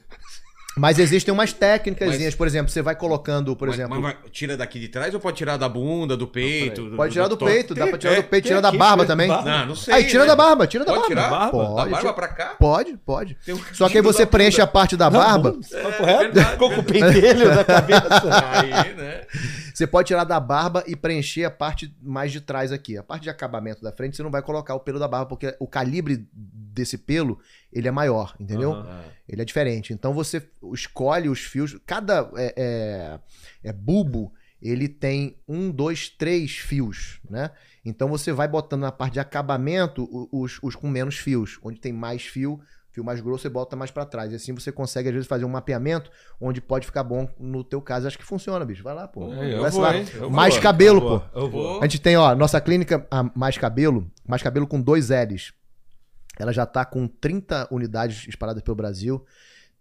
Mas 0.75 0.99
existem 0.99 1.33
umas 1.35 1.53
técnicas, 1.53 2.35
por 2.35 2.47
exemplo, 2.47 2.73
você 2.73 2.81
vai 2.81 2.97
colocando, 2.97 3.55
por 3.55 3.69
Mas- 3.69 3.77
exemplo. 3.79 4.01
mas 4.01 4.15
vai- 4.15 4.31
tira 4.31 4.57
daqui 4.57 4.81
de 4.81 4.89
trás 4.89 5.13
ou 5.13 5.21
pode 5.21 5.37
tirar 5.37 5.59
da 5.59 5.69
bunda, 5.69 6.17
do 6.17 6.27
peito? 6.27 6.93
Pode 6.97 7.13
tirar 7.13 7.29
do 7.29 7.37
to- 7.37 7.45
peito, 7.45 7.75
dá 7.75 7.87
pra 7.87 7.99
tirar 7.99 8.17
do 8.17 8.23
peito, 8.25 8.47
tira 8.49 8.63
da 8.63 8.73
barba 8.73 9.05
também. 9.05 9.29
barba. 9.29 9.51
Não, 9.51 9.67
não 9.67 9.77
sei. 9.77 9.93
Aí 9.93 10.05
tira 10.05 10.23
né? 10.23 10.29
da 10.29 10.37
barba, 10.37 10.67
tira 10.67 10.83
da 10.85 10.95
Pode 10.95 11.15
barba. 11.15 11.15
tirar? 11.15 11.31
Barba? 11.31 11.59
Da 11.59 11.69
Pode, 11.69 11.91
barba 11.91 11.99
tira- 12.01 12.13
pra 12.15 12.29
cá? 12.29 12.57
pode, 12.59 12.97
pode. 13.05 13.37
Um 13.49 13.59
Só 13.75 13.87
que 13.89 13.99
aí 13.99 14.03
você 14.03 14.25
da 14.25 14.31
preenche 14.31 14.61
a 14.63 14.65
bunda. 14.65 14.73
parte 14.73 14.97
da 14.97 15.11
barba. 15.11 15.57
Ficou 16.53 16.71
com 16.71 16.81
o 16.81 16.85
pentelho 16.85 17.55
da 17.55 17.65
cabeça. 17.65 18.03
Aí, 18.53 18.95
né? 18.95 19.23
Você 19.75 19.87
pode 19.87 20.07
tirar 20.09 20.25
da 20.25 20.39
barba 20.41 20.83
e 20.87 20.95
preencher 20.97 21.45
a 21.45 21.51
parte 21.51 21.95
mais 22.03 22.31
de 22.33 22.41
trás 22.41 22.73
aqui. 22.73 22.97
A 22.97 23.03
parte 23.03 23.23
de 23.25 23.31
acabamento 23.31 23.83
da 23.83 23.93
frente 23.93 24.17
você 24.17 24.23
não 24.23 24.31
vai 24.31 24.43
colocar 24.43 24.75
o 24.75 24.81
pelo 24.81 24.99
da 24.99 25.09
barba, 25.09 25.27
porque 25.27 25.55
o 25.59 25.67
calibre 25.67 26.27
desse 26.33 26.97
pelo, 26.99 27.39
ele 27.73 27.89
é 27.89 27.91
maior, 27.91 28.35
entendeu? 28.39 28.73
Aham. 28.73 29.01
Ele 29.29 29.41
é 29.41 29.45
diferente. 29.45 29.93
Então 29.93 30.13
você 30.13 30.43
escolhe 30.75 31.29
os 31.29 31.41
fios. 31.41 31.79
Cada 31.87 32.31
é, 32.37 32.55
é- 32.57 33.21
é 33.71 33.73
bulbo, 33.73 34.33
ele 34.61 34.89
tem 34.89 35.37
um, 35.49 35.71
dois, 35.71 36.09
três 36.09 36.53
fios, 36.59 37.19
né? 37.29 37.51
Então 37.85 38.09
você 38.09 38.33
vai 38.33 38.47
botando 38.47 38.83
na 38.83 38.93
parte 38.93 39.15
de 39.15 39.21
acabamento 39.21 40.09
os, 40.31 40.59
os 40.63 40.77
com 40.77 40.89
menos 40.89 41.17
fios. 41.17 41.59
Onde 41.63 41.81
tem 41.81 41.93
mais 41.93 42.23
fio, 42.23 42.61
fio 42.93 43.03
mais 43.03 43.21
grosso, 43.21 43.43
você 43.43 43.49
bota 43.49 43.75
mais 43.75 43.91
pra 43.91 44.05
trás. 44.05 44.31
E 44.33 44.37
assim 44.37 44.53
você 44.53 44.71
consegue, 44.71 45.09
às 45.09 45.15
vezes, 45.15 45.29
fazer 45.29 45.45
um 45.45 45.49
mapeamento 45.49 46.11
onde 46.41 46.61
pode 46.61 46.85
ficar 46.87 47.03
bom 47.03 47.27
no 47.41 47.65
teu 47.65 47.81
caso. 47.81 48.07
Acho 48.07 48.19
que 48.19 48.25
funciona, 48.25 48.65
bicho. 48.65 48.83
Vai 48.85 48.95
lá, 48.95 49.09
pô. 49.09 49.33
É, 49.33 49.55
eu 49.55 49.71
vou, 49.71 49.81
lá. 49.81 49.97
Eu 49.97 50.31
Mais 50.31 50.55
vou. 50.55 50.63
cabelo, 50.63 50.99
Eu 51.01 51.09
vou. 51.09 51.21
pô. 51.21 51.41
Eu 51.41 51.51
vou. 51.51 51.79
A 51.81 51.83
gente 51.87 52.01
tem, 52.01 52.17
ó, 52.17 52.35
nossa 52.37 52.61
clínica 52.61 53.07
a 53.11 53.25
Mais 53.35 53.57
Cabelo, 53.57 54.09
Mais 54.29 54.43
Cabelo 54.43 54.67
com 54.67 54.81
dois 54.81 55.09
L's. 55.09 55.53
Ela 56.39 56.53
já 56.53 56.67
tá 56.67 56.85
com 56.85 57.07
30 57.07 57.69
unidades 57.71 58.27
espalhadas 58.29 58.63
pelo 58.63 58.75
Brasil. 58.75 59.25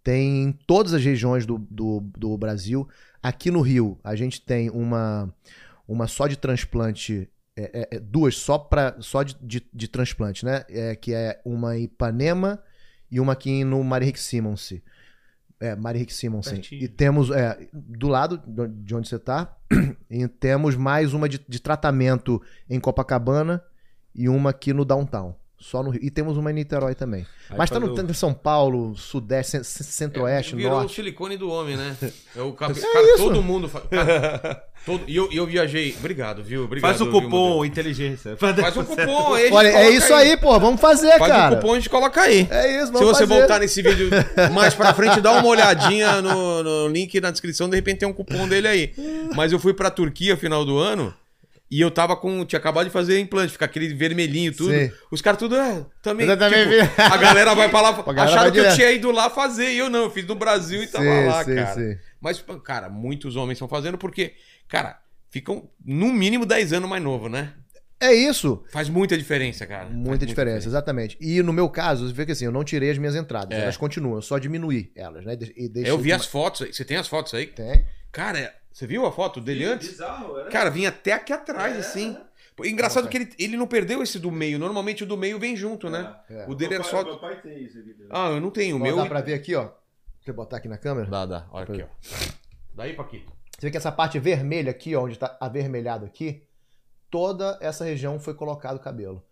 Tem 0.02 0.42
em 0.42 0.52
todas 0.52 0.92
as 0.92 1.04
regiões 1.04 1.46
do, 1.46 1.58
do, 1.58 2.00
do 2.16 2.36
Brasil. 2.36 2.88
Aqui 3.22 3.50
no 3.50 3.60
Rio, 3.60 3.98
a 4.02 4.16
gente 4.16 4.40
tem 4.40 4.68
uma, 4.70 5.32
uma 5.86 6.06
só 6.06 6.26
de 6.26 6.36
transplante, 6.36 7.28
é, 7.56 7.80
é, 7.92 7.96
é, 7.96 8.00
duas 8.00 8.36
só, 8.36 8.58
pra, 8.58 8.96
só 9.00 9.22
de, 9.22 9.36
de, 9.40 9.62
de 9.72 9.88
transplante, 9.88 10.44
né? 10.44 10.64
É, 10.68 10.96
que 10.96 11.14
é 11.14 11.40
uma 11.44 11.78
em 11.78 11.84
Ipanema 11.84 12.62
e 13.10 13.20
uma 13.20 13.34
aqui 13.34 13.62
no 13.62 13.82
Maria 13.84 14.06
Henrique 14.06 14.20
Simonsen. 14.20 14.82
É, 15.60 15.76
Simonsen. 16.08 16.54
Pertinho. 16.54 16.82
E 16.82 16.88
temos, 16.88 17.30
é, 17.30 17.68
do 17.72 18.08
lado 18.08 18.42
de 18.68 18.94
onde 18.96 19.08
você 19.08 19.18
tá, 19.18 19.56
e 20.10 20.26
temos 20.26 20.74
mais 20.74 21.14
uma 21.14 21.28
de, 21.28 21.40
de 21.48 21.60
tratamento 21.60 22.42
em 22.68 22.80
Copacabana 22.80 23.62
e 24.12 24.28
uma 24.28 24.50
aqui 24.50 24.72
no 24.72 24.84
Downtown. 24.84 25.36
Só 25.62 25.80
no 25.82 25.90
Rio. 25.90 26.00
E 26.02 26.10
temos 26.10 26.36
uma 26.36 26.50
em 26.50 26.54
Niterói 26.54 26.94
também. 26.94 27.24
Aí 27.48 27.56
Mas 27.56 27.70
tá 27.70 27.78
no 27.78 27.94
tanto 27.94 28.12
São 28.12 28.34
Paulo, 28.34 28.96
Sudeste, 28.96 29.52
cen- 29.52 29.62
cen- 29.62 29.84
Centro-Oeste, 29.84 30.54
É, 30.54 30.56
Virou 30.56 30.72
o 30.72 30.76
Norte. 30.80 30.94
silicone 30.96 31.36
do 31.36 31.48
homem, 31.48 31.76
né? 31.76 31.96
É 32.36 32.42
o 32.42 32.52
cabe... 32.52 32.74
É 32.82 32.82
cara, 32.92 33.04
isso. 33.14 33.18
todo 33.24 33.42
mundo. 33.42 33.70
Cara, 33.90 34.64
todo... 34.84 35.04
E 35.06 35.14
eu, 35.14 35.30
eu 35.30 35.46
viajei. 35.46 35.94
Obrigado, 35.98 36.42
viu? 36.42 36.64
Obrigado, 36.64 36.90
Faz 36.90 37.00
o 37.00 37.04
viu, 37.04 37.12
cupom 37.12 37.28
Modelo? 37.48 37.64
inteligência. 37.64 38.36
Faz 38.36 38.76
o 38.76 38.84
cupom 38.84 39.34
aí. 39.34 39.44
gente 39.44 39.54
Olha, 39.54 39.68
é 39.68 39.90
isso 39.90 40.12
aí, 40.12 40.36
pô. 40.36 40.58
Vamos 40.58 40.80
fazer, 40.80 41.16
Faz 41.18 41.32
cara. 41.32 41.54
o 41.54 41.56
cupom 41.58 41.72
a 41.72 41.76
gente 41.76 41.88
coloca 41.90 42.20
aí. 42.22 42.48
É 42.50 42.76
isso, 42.78 42.86
Se 42.86 42.92
vamos 42.92 43.08
você 43.08 43.26
fazer. 43.26 43.38
voltar 43.38 43.60
nesse 43.60 43.80
vídeo 43.82 44.10
mais 44.52 44.74
pra 44.74 44.92
frente, 44.92 45.20
dá 45.20 45.30
uma 45.32 45.46
olhadinha 45.46 46.20
no, 46.20 46.62
no 46.62 46.88
link 46.88 47.20
na 47.20 47.30
descrição, 47.30 47.68
de 47.70 47.76
repente 47.76 47.98
tem 48.00 48.08
um 48.08 48.12
cupom 48.12 48.48
dele 48.48 48.66
aí. 48.66 48.92
Mas 49.36 49.52
eu 49.52 49.60
fui 49.60 49.72
pra 49.72 49.90
Turquia 49.90 50.36
final 50.36 50.64
do 50.64 50.76
ano 50.76 51.14
e 51.72 51.80
eu 51.80 51.90
tava 51.90 52.14
com. 52.14 52.44
Tinha 52.44 52.58
acabado 52.58 52.84
de 52.84 52.90
fazer 52.90 53.18
implante, 53.18 53.50
ficar 53.50 53.64
aquele 53.64 53.94
vermelhinho 53.94 54.54
tudo. 54.54 54.70
Sim. 54.74 54.92
Os 55.10 55.22
caras 55.22 55.38
tudo. 55.38 55.56
É, 55.56 55.86
também. 56.02 56.28
Eu 56.28 56.36
também 56.36 56.68
tipo, 56.68 56.70
vi. 56.70 57.02
a 57.02 57.16
galera 57.16 57.54
vai 57.54 57.70
pra 57.70 57.80
lá. 57.80 58.04
Acharam 58.22 58.52
que 58.52 58.58
eu 58.60 58.74
tinha 58.74 58.92
ido 58.92 59.10
lá 59.10 59.30
fazer 59.30 59.70
e 59.72 59.78
eu 59.78 59.88
não. 59.88 60.02
Eu 60.02 60.10
fiz 60.10 60.26
no 60.26 60.34
Brasil 60.34 60.82
e 60.82 60.86
tava 60.86 61.02
Sim, 61.02 61.24
lá, 61.26 61.44
sim, 61.44 61.54
cara. 61.54 61.74
sim. 61.74 61.98
Mas, 62.20 62.44
cara, 62.62 62.90
muitos 62.90 63.36
homens 63.36 63.56
estão 63.56 63.66
fazendo 63.66 63.96
porque, 63.96 64.34
cara, 64.68 65.00
ficam 65.30 65.66
no 65.82 66.12
mínimo 66.12 66.44
10 66.44 66.74
anos 66.74 66.90
mais 66.90 67.02
novo, 67.02 67.30
né? 67.30 67.54
É 67.98 68.12
isso. 68.12 68.62
Faz 68.70 68.90
muita 68.90 69.16
diferença, 69.16 69.66
cara. 69.66 69.86
Faz 69.86 69.94
Muita 69.96 70.26
diferença, 70.26 70.68
exatamente. 70.68 71.16
E 71.20 71.42
no 71.42 71.54
meu 71.54 71.70
caso, 71.70 72.06
você 72.06 72.12
vê 72.12 72.26
que 72.26 72.32
assim, 72.32 72.44
eu 72.44 72.52
não 72.52 72.64
tirei 72.64 72.90
as 72.90 72.98
minhas 72.98 73.14
entradas. 73.16 73.56
É. 73.56 73.62
Elas 73.62 73.78
continuam, 73.78 74.16
eu 74.16 74.22
só 74.22 74.38
diminuí 74.38 74.92
elas, 74.94 75.24
né? 75.24 75.38
E 75.56 75.70
Eu 75.86 75.96
vi 75.96 76.10
com- 76.10 76.16
as 76.16 76.26
fotos 76.26 76.62
aí. 76.62 76.72
Você 76.74 76.84
tem 76.84 76.98
as 76.98 77.08
fotos 77.08 77.32
aí? 77.32 77.46
Tem. 77.46 77.86
Cara, 78.10 78.52
você 78.72 78.86
viu 78.86 79.04
a 79.06 79.12
foto 79.12 79.40
dele 79.40 79.64
antes? 79.64 79.88
Bizarro, 79.90 80.38
era? 80.38 80.50
Cara, 80.50 80.70
vinha 80.70 80.88
até 80.88 81.12
aqui 81.12 81.32
atrás, 81.32 81.76
assim. 81.78 82.16
Pô, 82.56 82.64
Engraçado 82.64 83.08
que 83.08 83.16
ele, 83.16 83.30
ele 83.38 83.56
não 83.56 83.66
perdeu 83.66 84.02
esse 84.02 84.18
do 84.18 84.30
meio. 84.30 84.58
Normalmente 84.58 85.04
o 85.04 85.06
do 85.06 85.16
meio 85.16 85.38
vem 85.38 85.56
junto, 85.56 85.88
né? 85.88 86.14
É. 86.28 86.44
O 86.48 86.54
dele 86.54 86.74
era 86.74 86.84
só. 86.84 87.02
Meu 87.02 87.18
pai 87.18 87.40
tem 87.40 87.64
isso 87.64 87.78
aqui. 87.78 87.96
Ah, 88.10 88.28
eu 88.30 88.40
não 88.40 88.50
tenho. 88.50 88.76
O 88.76 88.78
meu. 88.80 88.96
Dá 88.96 89.06
pra 89.06 89.20
ver 89.20 89.34
aqui, 89.34 89.54
ó. 89.54 89.70
Você 90.20 90.32
botar 90.32 90.58
aqui 90.58 90.68
na 90.68 90.76
câmera? 90.78 91.08
Dá, 91.08 91.24
dá. 91.26 91.46
Olha 91.50 91.64
aqui, 91.64 91.82
ó. 91.82 91.86
Daí, 92.74 92.94
Paquito. 92.94 93.32
Você 93.58 93.66
vê 93.66 93.70
que 93.70 93.76
essa 93.76 93.90
parte 93.92 94.18
vermelha 94.18 94.70
aqui, 94.70 94.94
ó, 94.94 95.04
onde 95.04 95.18
tá 95.18 95.36
avermelhado 95.40 96.04
aqui, 96.04 96.42
toda 97.10 97.58
essa 97.60 97.84
região 97.84 98.18
foi 98.20 98.34
colocado 98.34 98.78
cabelo. 98.78 99.24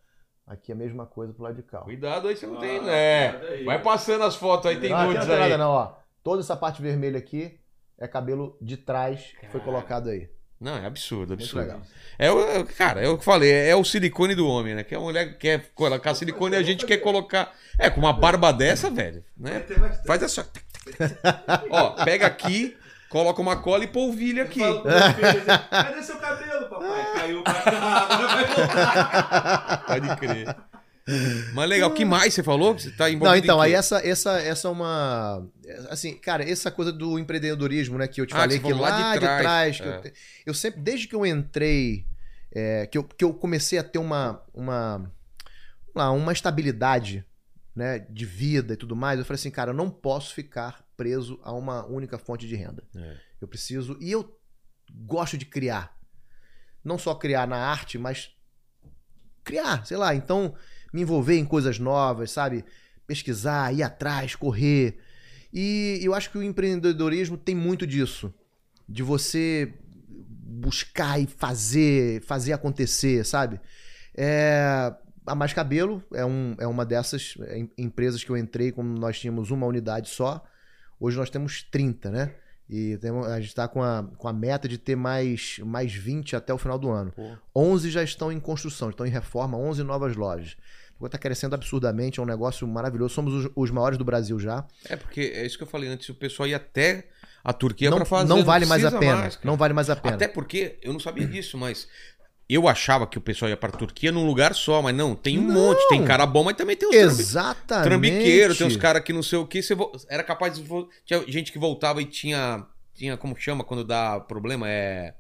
Aqui 0.47 0.73
é 0.73 0.75
a 0.75 0.79
mesma 0.79 1.07
coisa 1.07 1.33
pro 1.33 1.45
lado 1.45 1.55
de 1.57 1.63
cá. 1.63 1.81
ó. 1.81 1.85
Cuidado 1.85 2.27
aí, 2.29 2.37
você 2.37 2.47
não 2.47 2.57
Ah, 2.57 2.61
tem, 2.61 2.81
né? 2.83 3.29
aí. 3.49 3.65
Vai 3.65 3.81
passando 3.83 4.25
as 4.25 4.35
fotos 4.35 4.67
aí, 4.67 4.81
tem 4.81 4.91
Não, 4.91 4.97
aqui 4.99 5.15
não 5.15 5.21
aí. 5.35 5.41
nada 5.41 5.59
não, 5.59 5.71
ó. 5.71 5.93
Toda 6.25 6.41
essa 6.41 6.57
parte 6.57 6.83
vermelha 6.83 7.19
aqui 7.19 7.60
é 8.01 8.09
cabelo 8.09 8.57
de 8.61 8.77
trás 8.77 9.33
que 9.39 9.47
foi 9.49 9.61
colocado 9.61 10.09
aí. 10.09 10.29
Não, 10.61 10.77
é 10.77 10.85
absurdo, 10.87 11.31
Muito 11.31 11.43
absurdo. 11.43 11.67
legal. 11.67 11.83
É 12.19 12.31
o, 12.31 12.41
é- 12.41 12.65
cara, 12.65 13.01
é 13.01 13.09
o 13.09 13.15
que 13.15 13.21
eu 13.21 13.25
falei, 13.25 13.51
é 13.51 13.75
o 13.75 13.83
silicone 13.85 14.35
do 14.35 14.47
homem, 14.47 14.75
né? 14.75 14.85
Que 14.85 14.95
a 14.95 15.01
mulher 15.01 15.39
quer 15.39 15.71
colocar 15.75 16.15
silicone 16.15 16.55
e 16.55 16.59
a 16.59 16.63
gente 16.63 16.85
quer 16.85 16.99
colocar. 16.99 17.51
É, 17.79 17.89
com 17.89 18.01
uma 18.01 18.13
barba 18.13 18.53
dessa, 18.53 18.91
velho, 18.91 19.25
Vai 19.37 19.53
né? 19.55 19.65
Faz 20.07 20.23
essa. 20.23 20.47
Ó, 21.71 22.05
pega 22.05 22.27
aqui, 22.27 22.77
coloca 23.09 23.41
uma 23.41 23.57
cola 23.57 23.85
e 23.85 23.87
polvilha 23.87 24.43
aqui. 24.43 24.63
Assim, 24.63 24.83
Cadê 25.71 26.03
seu 26.03 26.19
cabelo, 26.19 26.69
papai? 26.69 27.13
Caiu 27.15 27.43
pra 27.43 27.55
cá, 27.63 28.07
agora 28.11 28.29
vai 28.29 28.47
voltar. 28.55 29.85
Pode 29.87 30.17
crer. 30.17 30.57
Mas 31.55 31.69
legal, 31.69 31.91
o 31.91 31.95
que 31.95 32.05
mais 32.05 32.35
você 32.35 32.43
falou? 32.43 32.79
Você 32.79 32.91
tá 32.91 33.11
envolvido 33.11 33.25
Não, 33.31 33.37
então, 33.37 33.61
aí 33.61 33.73
essa, 33.73 34.07
essa, 34.07 34.39
essa 34.41 34.69
é 34.69 34.71
uma. 34.71 35.47
Assim, 35.89 36.17
cara, 36.17 36.49
essa 36.49 36.71
coisa 36.71 36.93
do 36.93 37.19
empreendedorismo, 37.19 37.99
né, 37.99 38.09
que 38.09 38.21
eu 38.21 38.27
te 38.27 38.35
Ah, 38.35 38.39
falei 38.39 38.59
que 38.59 38.73
lá 38.73 38.81
lá 38.81 39.09
de 39.09 39.15
de 39.15 39.21
trás, 39.21 39.43
trás. 39.43 39.81
que 39.81 40.09
é. 40.09 40.11
eu, 40.11 40.13
eu 40.47 40.55
sempre, 40.55 40.81
desde 40.81 41.07
que 41.09 41.15
eu 41.15 41.25
entrei, 41.25 42.07
é, 42.53 42.87
que, 42.87 42.99
eu, 42.99 43.05
que 43.05 43.25
eu 43.25 43.33
comecei 43.35 43.79
a 43.79 43.85
ter 43.85 43.99
uma. 43.99 44.43
uma 44.53 45.11
lá, 45.95 46.11
uma 46.11 46.33
estabilidade 46.33 47.25
né, 47.75 47.99
de 47.99 48.25
vida 48.27 48.75
e 48.75 48.77
tudo 48.77 48.95
mais, 48.97 49.19
eu 49.19 49.25
falei 49.25 49.39
assim, 49.39 49.51
cara, 49.51 49.71
eu 49.71 49.75
não 49.75 49.91
posso 49.91 50.35
ficar 50.35 50.85
preso 50.97 51.41
a 51.43 51.53
uma 51.53 51.87
única 51.87 52.19
fonte 52.19 52.47
de 52.47 52.55
renda. 52.57 52.85
É. 52.95 53.17
Eu 53.41 53.49
preciso. 53.49 53.97
E 54.01 54.11
eu 54.11 54.39
gosto 55.07 55.39
de 55.39 55.47
criar. 55.47 55.97
Não 56.85 56.99
só 56.99 57.15
criar 57.15 57.47
na 57.47 57.57
arte, 57.57 57.99
mas 57.99 58.35
criar, 59.45 59.87
sei 59.87 59.97
lá. 59.97 60.15
Então, 60.15 60.55
me 60.93 61.03
envolver 61.03 61.37
em 61.39 61.45
coisas 61.45 61.79
novas, 61.79 62.31
sabe? 62.31 62.65
Pesquisar, 63.07 63.73
ir 63.75 63.83
atrás, 63.83 64.35
correr. 64.35 64.99
E 65.53 65.99
eu 66.03 66.15
acho 66.15 66.31
que 66.31 66.39
o 66.39 66.43
empreendedorismo 66.43 67.37
tem 67.37 67.55
muito 67.55 67.87
disso. 67.87 68.33
De 68.89 69.03
você 69.03 69.75
buscar 70.09 71.21
e 71.21 71.27
fazer, 71.27 72.23
fazer 72.23 72.53
acontecer, 72.53 73.25
sabe? 73.25 73.61
É, 74.17 74.93
a 75.27 75.35
Mais 75.35 75.53
Cabelo 75.53 76.03
é, 76.13 76.25
um, 76.25 76.55
é 76.59 76.67
uma 76.67 76.85
dessas 76.85 77.35
em- 77.55 77.71
empresas 77.79 78.23
que 78.25 78.31
eu 78.31 78.37
entrei, 78.37 78.73
como 78.73 78.89
nós 78.99 79.19
tínhamos 79.19 79.51
uma 79.51 79.67
unidade 79.67 80.09
só. 80.09 80.45
Hoje 80.99 81.17
nós 81.17 81.31
temos 81.31 81.63
30, 81.63 82.11
né? 82.11 82.35
E 82.69 82.97
temos, 82.99 83.27
a 83.27 83.41
gente 83.41 83.49
está 83.49 83.67
com 83.67 83.83
a, 83.83 84.05
com 84.17 84.29
a 84.29 84.33
meta 84.33 84.69
de 84.69 84.79
ter 84.79 84.95
mais, 84.95 85.59
mais 85.65 85.93
20 85.93 86.37
até 86.37 86.55
o 86.55 86.59
final 86.59 86.79
do 86.79 86.89
ano. 86.91 87.11
Pô. 87.13 87.33
11 87.57 87.91
já 87.91 88.03
estão 88.03 88.31
em 88.31 88.39
construção, 88.39 88.91
estão 88.91 89.05
em 89.07 89.11
reforma, 89.11 89.57
11 89.59 89.83
novas 89.83 90.15
lojas. 90.15 90.57
Está 91.07 91.19
crescendo 91.19 91.55
absurdamente, 91.55 92.21
é 92.21 92.23
um 92.23 92.27
negócio 92.27 92.67
maravilhoso. 92.69 93.15
Somos 93.15 93.33
os, 93.33 93.51
os 93.57 93.71
maiores 93.71 93.97
do 93.99 94.05
Brasil 94.05 94.39
já. 94.39 94.65
É 94.89 94.97
porque 94.97 95.33
é 95.35 95.47
isso 95.47 95.57
que 95.57 95.63
eu 95.63 95.69
falei 95.69 95.89
antes, 95.89 96.09
o 96.09 96.15
pessoal 96.15 96.47
ia 96.49 96.57
até 96.57 97.09
a 97.43 97.53
Turquia 97.53 97.89
não, 97.91 97.97
pra 97.97 98.05
fazer. 98.05 98.29
não 98.29 98.45
vale 98.45 98.67
mais 98.67 98.85
a 98.85 98.93
pena. 98.93 99.17
mais, 99.17 99.39
não 99.43 99.57
vale 99.57 99.73
mais 99.75 99.89
a 99.89 99.97
pena. 99.97 100.15
Até 100.17 100.29
porque 100.29 100.79
eu 100.83 100.93
não 100.93 101.01
sabia 101.01 101.27
disso, 101.27 101.57
mas 101.57 101.89
eu 102.49 102.67
achava 102.69 103.07
que 103.07 103.17
o 103.17 103.21
pessoal 103.21 103.49
ia 103.49 103.57
pra 103.57 103.71
Turquia 103.71 104.11
num 104.13 104.27
lugar 104.27 104.55
só, 104.55 104.83
mas 104.83 104.95
não, 104.95 105.15
tem 105.15 105.39
um 105.39 105.43
Não. 105.47 105.55
monte, 105.55 105.89
tem 105.89 106.05
cara 106.05 106.27
bom, 106.27 106.43
mas 106.45 106.57
também 106.57 106.77
tem 106.77 106.89
os 106.89 106.95
Exatamente. 106.97 107.89
trambiqueiros, 107.89 108.59
tem 108.59 108.67
uns 108.67 108.77
caras 108.77 109.03
que 109.05 109.13
não 109.13 109.23
sei 109.23 109.39
o 109.39 109.47
que, 109.47 109.63
você 109.63 109.75
vo- 109.75 109.93
era 110.09 110.23
capaz 110.23 110.55
de 110.59 110.65
tinha 111.07 111.25
gente 111.29 111.53
que 111.53 111.59
voltava 111.59 112.03
e 112.03 112.05
tinha 112.05 112.67
tinha 112.93 113.17
como 113.17 113.35
chama 113.39 113.65
quando 113.65 113.85
dá 113.85 114.21
problema 114.21 114.69
é, 114.69 115.15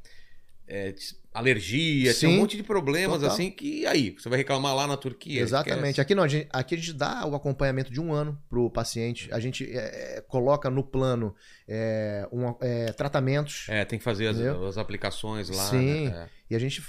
é, 0.69 0.93
alergia, 1.33 2.13
tinha 2.15 2.29
um 2.29 2.33
Sim, 2.35 2.39
monte 2.41 2.57
de 2.57 2.63
problemas 2.63 3.19
total. 3.21 3.33
assim 3.35 3.51
que 3.51 3.87
aí 3.87 4.11
você 4.19 4.29
vai 4.29 4.39
reclamar 4.39 4.75
lá 4.75 4.87
na 4.87 4.97
Turquia. 4.97 5.41
Exatamente. 5.41 6.01
Aqui 6.01 6.15
não, 6.15 6.23
a 6.25 6.29
gente, 6.29 6.49
aqui 6.53 6.75
a 6.75 6.79
gente 6.79 6.93
dá 6.93 7.25
o 7.27 7.35
acompanhamento 7.35 7.93
de 7.93 8.01
um 8.01 8.13
ano 8.13 8.37
pro 8.49 8.69
paciente. 8.71 9.29
A 9.33 9.39
gente 9.39 9.65
é, 9.71 10.17
é, 10.19 10.21
coloca 10.23 10.69
no 10.69 10.83
plano 10.83 11.35
é, 11.69 12.27
um, 12.33 12.55
é, 12.61 12.93
tratamentos 12.93 13.67
É, 13.69 13.85
tem 13.85 13.99
que 13.99 14.05
fazer 14.05 14.27
as, 14.29 14.39
as 14.41 14.79
aplicações 14.79 15.49
lá. 15.49 15.65
Sim. 15.67 16.09
né? 16.09 16.29
É. 16.51 16.53
e 16.53 16.57
a 16.57 16.59
gente 16.59 16.83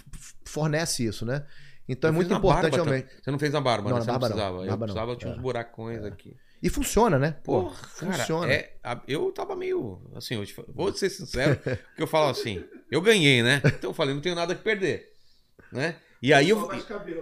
fornece 0.45 1.05
isso, 1.05 1.26
né? 1.26 1.45
Então 1.88 2.07
Eu 2.09 2.13
é 2.13 2.15
muito 2.15 2.34
importante 2.34 2.72
barba, 2.72 2.76
realmente. 2.77 3.07
Você 3.22 3.31
não 3.31 3.39
fez 3.39 3.51
na 3.53 3.59
barba, 3.61 3.89
Não, 3.89 3.97
né? 3.99 4.05
na 4.05 4.13
não 4.13 4.19
barba 4.19 4.30
não. 4.30 4.35
precisava. 4.35 4.57
Eu 4.63 4.68
Barba 4.69 4.88
não. 4.88 4.93
precisava, 4.93 5.15
tinha 5.18 5.31
uns 5.34 5.38
É. 5.38 5.41
buracões 5.41 6.03
aqui. 6.05 6.35
E 6.63 6.69
funciona, 6.69 7.18
né? 7.18 7.35
Pô, 7.43 7.65
cara, 7.99 8.13
funciona. 8.13 8.53
é, 8.53 8.76
a- 8.84 9.01
eu 9.07 9.31
tava 9.31 9.55
meio. 9.55 9.99
Assim, 10.15 10.35
eu 10.35 10.45
te 10.45 10.53
fa- 10.53 10.63
vou 10.69 10.93
ser 10.93 11.09
sincero, 11.09 11.55
porque 11.89 12.03
eu 12.03 12.07
falo 12.07 12.30
assim, 12.30 12.63
eu 12.91 13.01
ganhei, 13.01 13.41
né? 13.41 13.61
Então 13.65 13.89
eu 13.89 13.93
falei, 13.93 14.13
não 14.13 14.22
tenho 14.22 14.35
nada 14.35 14.53
que 14.53 14.61
perder. 14.61 15.09
Né? 15.72 15.95
E 16.22 16.31
aí 16.34 16.49
eu. 16.49 16.69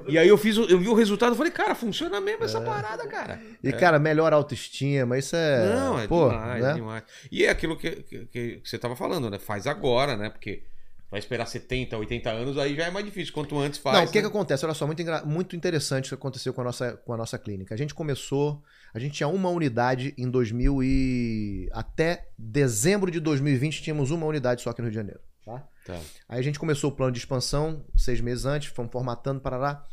E 0.09 0.17
aí 0.17 0.27
eu 0.27 0.37
fiz 0.37 0.57
eu 0.57 0.77
vi 0.77 0.89
o 0.89 0.93
resultado 0.93 1.33
e 1.33 1.37
falei, 1.37 1.51
cara, 1.51 1.73
funciona 1.73 2.19
mesmo 2.19 2.43
essa 2.43 2.59
parada, 2.59 3.07
cara. 3.07 3.41
E, 3.63 3.71
cara, 3.71 3.97
melhor 3.97 4.33
autoestima, 4.33 5.17
isso 5.17 5.35
é. 5.37 5.73
Não, 5.73 5.99
é 5.99 6.07
pô, 6.07 6.29
demais, 6.29 6.61
né? 6.61 6.71
é 6.71 6.73
demais. 6.73 7.03
E 7.31 7.45
é 7.45 7.49
aquilo 7.49 7.77
que, 7.77 7.91
que, 7.91 8.25
que 8.25 8.61
você 8.63 8.77
tava 8.77 8.97
falando, 8.97 9.29
né? 9.29 9.39
Faz 9.39 9.67
agora, 9.67 10.17
né? 10.17 10.29
Porque 10.29 10.63
vai 11.09 11.19
esperar 11.19 11.45
70, 11.45 11.97
80 11.97 12.29
anos, 12.29 12.57
aí 12.57 12.75
já 12.75 12.85
é 12.85 12.91
mais 12.91 13.05
difícil. 13.05 13.33
Quanto 13.33 13.57
antes 13.57 13.79
faz. 13.79 13.97
Não, 13.97 14.03
o 14.03 14.07
que, 14.07 14.17
né? 14.17 14.21
que 14.21 14.27
acontece? 14.27 14.65
Olha 14.65 14.73
só, 14.73 14.85
muito, 14.85 15.01
muito 15.25 15.55
interessante 15.55 16.07
o 16.07 16.09
que 16.09 16.15
aconteceu 16.15 16.53
com 16.53 16.61
a, 16.61 16.65
nossa, 16.65 16.93
com 16.97 17.13
a 17.13 17.17
nossa 17.17 17.37
clínica. 17.37 17.73
A 17.73 17.77
gente 17.77 17.95
começou, 17.95 18.61
a 18.93 18.99
gente 18.99 19.13
tinha 19.13 19.29
uma 19.29 19.49
unidade 19.49 20.13
em 20.17 20.29
2000 20.29 20.83
e... 20.83 21.69
Até 21.71 22.27
dezembro 22.37 23.09
de 23.09 23.21
2020 23.21 23.81
tínhamos 23.81 24.11
uma 24.11 24.25
unidade 24.25 24.61
só 24.61 24.71
aqui 24.71 24.81
no 24.81 24.87
Rio 24.87 24.91
de 24.91 24.97
Janeiro, 24.97 25.19
tá? 25.45 25.67
Tá. 25.85 25.99
Aí 26.27 26.39
a 26.39 26.41
gente 26.41 26.59
começou 26.59 26.89
o 26.91 26.95
plano 26.95 27.11
de 27.11 27.19
expansão 27.19 27.85
seis 27.95 28.21
meses 28.21 28.45
antes, 28.45 28.69
fomos 28.69 28.91
formatando, 28.91 29.39
parará. 29.41 29.85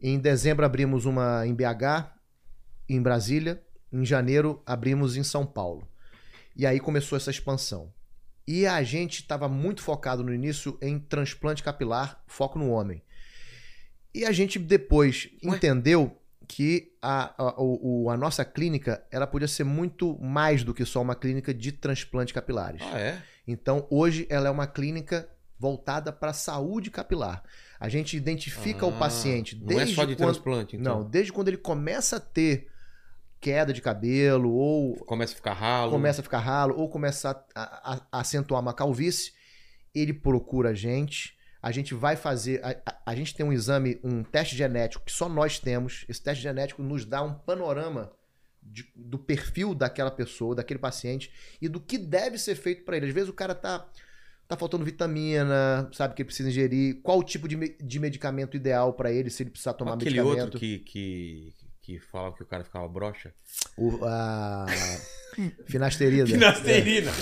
Em 0.00 0.18
dezembro 0.18 0.64
abrimos 0.64 1.04
uma 1.04 1.46
em 1.46 1.54
BH, 1.54 2.12
em 2.88 3.00
Brasília. 3.02 3.62
Em 3.92 4.04
janeiro 4.04 4.62
abrimos 4.66 5.16
em 5.16 5.22
São 5.22 5.46
Paulo. 5.46 5.88
E 6.54 6.66
aí 6.66 6.80
começou 6.80 7.16
essa 7.16 7.30
expansão. 7.30 7.92
E 8.46 8.66
a 8.66 8.82
gente 8.82 9.20
estava 9.22 9.48
muito 9.48 9.82
focado 9.82 10.22
no 10.22 10.32
início 10.32 10.78
em 10.82 10.98
transplante 10.98 11.62
capilar, 11.62 12.22
foco 12.26 12.58
no 12.58 12.70
homem. 12.70 13.02
E 14.14 14.24
a 14.24 14.32
gente 14.32 14.58
depois 14.58 15.28
Ué? 15.44 15.56
entendeu 15.56 16.16
que 16.48 16.92
a, 17.02 17.34
a, 17.42 17.60
o- 17.60 18.04
o- 18.04 18.10
a 18.10 18.16
nossa 18.16 18.44
clínica 18.44 19.04
ela 19.10 19.26
podia 19.26 19.48
ser 19.48 19.64
muito 19.64 20.16
mais 20.20 20.62
do 20.62 20.72
que 20.72 20.84
só 20.84 21.02
uma 21.02 21.14
clínica 21.16 21.52
de 21.52 21.72
transplante 21.72 22.32
capilares. 22.32 22.80
Ah, 22.84 22.98
é? 22.98 23.22
Então, 23.46 23.86
hoje 23.90 24.26
ela 24.28 24.48
é 24.48 24.50
uma 24.50 24.66
clínica 24.66 25.28
voltada 25.58 26.12
para 26.12 26.32
saúde 26.32 26.90
capilar. 26.90 27.42
A 27.80 27.88
gente 27.88 28.16
identifica 28.16 28.84
o 28.86 28.90
Ah, 28.94 28.98
paciente 28.98 29.56
Não 29.56 29.66
desde 29.66 29.92
é 29.92 29.94
só 29.94 30.04
de 30.04 30.16
quando... 30.16 30.28
transplante, 30.32 30.76
então. 30.76 31.00
Não, 31.00 31.08
desde 31.08 31.32
quando 31.32 31.48
ele 31.48 31.56
começa 31.56 32.16
a 32.16 32.20
ter 32.20 32.68
queda 33.40 33.72
de 33.72 33.80
cabelo 33.80 34.52
ou 34.52 34.96
Começa 35.04 35.32
a 35.32 35.36
ficar 35.36 35.52
ralo. 35.52 35.90
começa 35.92 36.20
a 36.20 36.24
ficar 36.24 36.38
ralo 36.40 36.74
ou 36.76 36.88
começa 36.88 37.30
a, 37.54 37.92
a- 37.94 38.06
a 38.12 38.20
acentuar 38.20 38.60
uma 38.60 38.72
calvície, 38.74 39.32
ele 39.94 40.12
procura 40.12 40.70
a 40.70 40.74
gente. 40.74 41.36
A 41.62 41.70
gente 41.70 41.94
vai 41.94 42.16
fazer. 42.16 42.62
A, 42.64 42.70
a- 42.90 42.96
a 43.06 43.14
gente 43.14 43.34
tem 43.34 43.44
um 43.44 43.52
exame, 43.52 44.00
um 44.02 44.22
teste 44.22 44.56
genético 44.56 45.04
que 45.04 45.12
só 45.12 45.28
nós 45.28 45.58
temos. 45.58 46.04
Esse 46.08 46.22
teste 46.22 46.42
genético 46.42 46.82
nos 46.82 47.04
dá 47.04 47.22
um 47.22 47.34
panorama 47.34 48.10
de- 48.72 48.90
do 48.94 49.18
perfil 49.18 49.74
daquela 49.74 50.10
pessoa, 50.10 50.54
daquele 50.54 50.78
paciente 50.78 51.30
e 51.60 51.68
do 51.68 51.80
que 51.80 51.96
deve 51.98 52.38
ser 52.38 52.54
feito 52.54 52.84
para 52.84 52.96
ele. 52.96 53.06
Às 53.06 53.12
vezes 53.14 53.28
o 53.28 53.34
cara 53.34 53.54
tá. 53.54 53.88
Tá 54.48 54.56
faltando 54.56 54.84
vitamina, 54.84 55.90
sabe 55.92 56.14
que 56.14 56.22
ele 56.22 56.26
precisa 56.28 56.48
ingerir, 56.48 57.00
qual 57.02 57.18
o 57.18 57.24
tipo 57.24 57.48
de, 57.48 57.56
de 57.82 57.98
medicamento 57.98 58.56
ideal 58.56 58.92
para 58.92 59.10
ele, 59.10 59.28
se 59.28 59.42
ele 59.42 59.50
precisar 59.50 59.72
tomar 59.72 59.94
Aquele 59.94 60.10
medicamento. 60.20 60.44
outro 60.44 60.60
que, 60.60 60.78
que, 60.78 61.52
que 61.86 62.00
falava 62.00 62.34
que 62.34 62.42
o 62.42 62.46
cara 62.46 62.64
ficava 62.64 62.88
broxa. 62.88 63.32
O, 63.78 64.04
a 64.04 64.66
finasterida. 65.68 66.26
Finasterina. 66.26 67.12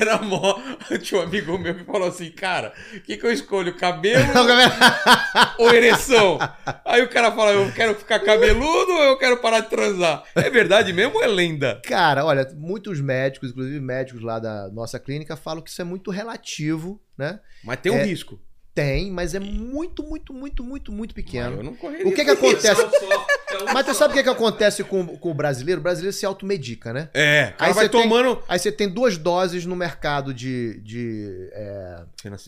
Era 0.00 0.18
mó. 0.20 0.58
Tinha 1.00 1.20
um 1.20 1.24
amigo 1.24 1.56
meu 1.56 1.72
que 1.76 1.84
falou 1.84 2.08
assim, 2.08 2.28
cara, 2.32 2.74
o 2.96 3.00
que, 3.00 3.16
que 3.16 3.24
eu 3.24 3.30
escolho? 3.32 3.76
Cabelo 3.76 4.24
ou 5.58 5.72
ereção? 5.72 6.36
Aí 6.84 7.00
o 7.00 7.08
cara 7.08 7.30
fala, 7.30 7.52
eu 7.52 7.70
quero 7.72 7.94
ficar 7.94 8.18
cabeludo 8.18 8.90
ou 8.90 9.02
eu 9.04 9.18
quero 9.18 9.36
parar 9.36 9.60
de 9.60 9.70
transar? 9.70 10.24
É 10.34 10.50
verdade 10.50 10.92
mesmo 10.92 11.14
ou 11.18 11.22
é 11.22 11.28
lenda? 11.28 11.80
Cara, 11.84 12.24
olha, 12.24 12.44
muitos 12.56 13.00
médicos, 13.00 13.50
inclusive 13.50 13.78
médicos 13.78 14.20
lá 14.20 14.40
da 14.40 14.68
nossa 14.70 14.98
clínica, 14.98 15.36
falam 15.36 15.62
que 15.62 15.70
isso 15.70 15.80
é 15.80 15.84
muito 15.84 16.10
relativo, 16.10 17.00
né? 17.16 17.38
Mas 17.62 17.78
tem 17.80 17.92
um 17.92 17.98
É, 17.98 18.02
risco. 18.02 18.40
Tem, 18.78 19.10
mas 19.10 19.34
é 19.34 19.40
muito, 19.40 20.04
muito, 20.04 20.32
muito, 20.32 20.62
muito, 20.62 20.92
muito 20.92 21.10
Mas 21.16 21.24
pequeno. 21.24 21.56
eu 21.56 21.62
não 21.64 21.74
correria. 21.74 22.06
O 22.06 22.14
que 22.14 22.24
que 22.24 22.30
acontece? 22.30 22.80
É 22.80 23.72
Mas 23.74 23.84
tu 23.84 23.92
sabe 23.92 24.12
o 24.12 24.16
que, 24.16 24.22
que 24.22 24.28
acontece 24.28 24.84
com, 24.84 25.04
com 25.04 25.30
o 25.32 25.34
brasileiro? 25.34 25.80
O 25.80 25.82
brasileiro 25.82 26.16
se 26.16 26.24
automedica, 26.24 26.92
né? 26.92 27.08
É, 27.12 27.54
Aí 27.58 27.72
vai 27.72 27.86
você 27.86 27.88
tem- 27.88 28.02
tomando. 28.02 28.40
Aí 28.46 28.56
você 28.56 28.70
tem 28.70 28.88
duas 28.88 29.18
doses 29.18 29.66
no 29.66 29.74
mercado 29.74 30.32
de, 30.32 30.78
de, 30.80 31.48
é, 31.54 32.04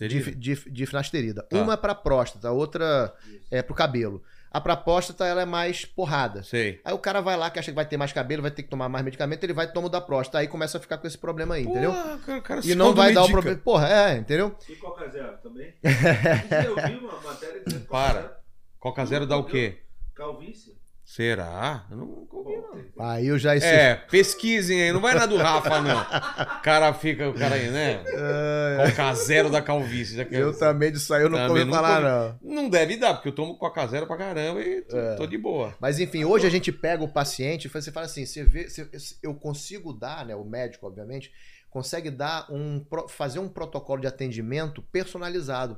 de, 0.07 0.35
de, 0.37 0.55
de 0.71 0.87
finasterida. 0.87 1.43
Tá. 1.43 1.59
Uma 1.59 1.73
é 1.73 1.77
pra 1.77 1.97
próstata, 1.97 2.47
a 2.47 2.53
outra 2.53 3.13
é 3.51 3.61
pro 3.61 3.75
cabelo. 3.75 4.23
A 4.51 4.61
próstata, 4.77 5.25
ela 5.25 5.43
é 5.43 5.45
mais 5.45 5.85
porrada. 5.85 6.43
Sei. 6.43 6.81
Aí 6.85 6.93
o 6.93 6.99
cara 6.99 7.21
vai 7.21 7.37
lá, 7.37 7.51
que 7.51 7.59
acha 7.59 7.71
que 7.71 7.77
vai 7.77 7.87
ter 7.87 7.97
mais 7.97 8.13
cabelo, 8.13 8.43
vai 8.43 8.51
ter 8.51 8.65
que 8.65 8.69
tomar 8.69 8.89
mais 8.89 9.05
medicamento, 9.05 9.45
ele 9.45 9.53
vai 9.53 9.67
e 9.67 9.73
toma 9.73 9.87
o 9.87 9.91
da 9.91 10.01
próstata. 10.01 10.39
Aí 10.39 10.49
começa 10.49 10.79
a 10.79 10.81
ficar 10.81 10.99
com 10.99 11.07
esse 11.07 11.17
problema 11.17 11.55
aí, 11.55 11.63
entendeu? 11.63 11.93
Porra, 11.93 12.19
cara, 12.19 12.39
o 12.39 12.43
cara 12.43 12.61
E 12.65 12.75
não 12.75 12.93
vai 12.95 13.13
dar 13.13 13.25
o 13.25 13.31
problema. 13.31 13.59
Porra, 13.59 13.89
é, 13.89 14.17
entendeu? 14.17 14.57
E 14.69 14.73
é 14.73 15.09
zero 15.09 15.39
também? 15.39 15.75
Eu 16.65 16.75
vi 16.75 17.05
uma 17.05 17.21
matéria 17.21 17.63
Para. 17.89 18.41
Coca 18.81 19.05
Zero 19.05 19.27
dá 19.27 19.37
o 19.37 19.45
quê? 19.45 19.83
Calvície. 20.15 20.80
Será? 21.13 21.87
Eu 21.91 21.97
não 21.97 22.07
comi, 22.27 22.57
não. 22.57 23.05
Aí 23.05 23.27
eu 23.27 23.37
já... 23.37 23.53
É, 23.57 23.97
pesquisem 23.97 24.81
aí, 24.81 24.93
não 24.93 25.01
vai 25.01 25.13
na 25.13 25.27
do 25.27 25.37
Rafa, 25.37 25.81
não. 25.81 26.01
O 26.01 26.63
cara 26.63 26.95
fica, 26.95 27.29
o 27.29 27.35
cara 27.35 27.57
aí, 27.57 27.69
né? 27.69 28.05
Coca 28.87 29.15
Zero 29.15 29.51
da 29.51 29.61
calvície. 29.61 30.17
Já 30.17 30.25
que 30.25 30.37
Eu 30.37 30.57
também 30.57 30.93
disso 30.93 31.13
aí 31.13 31.23
eu 31.25 31.29
não 31.29 31.37
não 31.49 31.69
falar, 31.73 32.37
comi. 32.39 32.55
não. 32.55 32.63
Não 32.63 32.71
deve 32.71 32.97
dar, 32.97 33.15
porque 33.15 33.29
eu 33.29 33.35
tomo 33.35 33.59
Coca 33.59 33.85
Zero 33.89 34.07
pra 34.07 34.17
caramba 34.17 34.61
e 34.61 34.83
tô, 34.83 34.97
É. 34.97 35.17
tô 35.17 35.27
de 35.27 35.37
boa. 35.37 35.75
Mas 35.81 35.99
enfim, 35.99 36.25
hoje 36.25 36.47
a 36.47 36.51
gente 36.51 36.71
pega 36.71 37.03
o 37.03 37.13
paciente 37.13 37.65
e 37.65 37.69
você 37.69 37.91
fala 37.91 38.07
assim, 38.07 38.25
você 38.25 38.45
vê, 38.45 38.69
você- 38.69 38.89
eu 39.21 39.35
consigo 39.35 39.93
dar, 39.93 40.25
né, 40.25 40.37
o 40.37 40.45
médico, 40.45 40.87
obviamente, 40.87 41.33
consegue 41.71 42.09
dar 42.09 42.47
um, 42.53 42.87
fazer 43.09 43.41
um 43.41 43.49
protocolo 43.49 44.01
de 44.01 44.07
atendimento 44.07 44.81
personalizado 44.81 45.77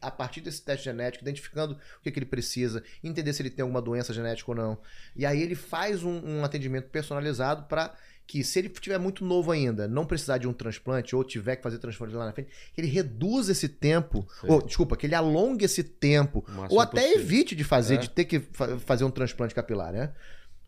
a 0.00 0.10
partir 0.10 0.40
desse 0.40 0.62
teste 0.62 0.84
genético, 0.84 1.24
identificando 1.24 1.74
o 1.74 2.02
que, 2.02 2.10
que 2.10 2.18
ele 2.18 2.26
precisa, 2.26 2.82
entender 3.02 3.32
se 3.32 3.42
ele 3.42 3.50
tem 3.50 3.62
alguma 3.62 3.80
doença 3.82 4.12
genética 4.12 4.50
ou 4.50 4.56
não. 4.56 4.78
E 5.16 5.24
aí 5.26 5.40
ele 5.42 5.54
faz 5.54 6.02
um, 6.02 6.20
um 6.24 6.44
atendimento 6.44 6.88
personalizado 6.88 7.64
para 7.64 7.94
que, 8.26 8.42
se 8.42 8.58
ele 8.58 8.68
estiver 8.68 8.98
muito 8.98 9.22
novo 9.22 9.50
ainda, 9.52 9.86
não 9.86 10.06
precisar 10.06 10.38
de 10.38 10.48
um 10.48 10.52
transplante 10.54 11.14
ou 11.14 11.22
tiver 11.22 11.56
que 11.56 11.62
fazer 11.62 11.76
transplante 11.78 12.14
lá 12.14 12.24
na 12.24 12.32
frente, 12.32 12.48
que 12.72 12.80
ele 12.80 12.88
reduza 12.88 13.52
esse 13.52 13.68
tempo, 13.68 14.26
Sei. 14.40 14.50
ou 14.50 14.62
desculpa, 14.62 14.96
que 14.96 15.06
ele 15.06 15.14
alongue 15.14 15.66
esse 15.66 15.82
tempo 15.84 16.42
ou 16.70 16.80
até 16.80 17.02
possível. 17.02 17.20
evite 17.20 17.54
de 17.54 17.64
fazer, 17.64 17.94
É. 17.96 17.98
de 17.98 18.08
ter 18.10 18.24
que 18.24 18.40
fa- 18.40 18.78
fazer 18.78 19.04
um 19.04 19.10
transplante 19.10 19.54
capilar, 19.54 19.92
né? 19.92 20.12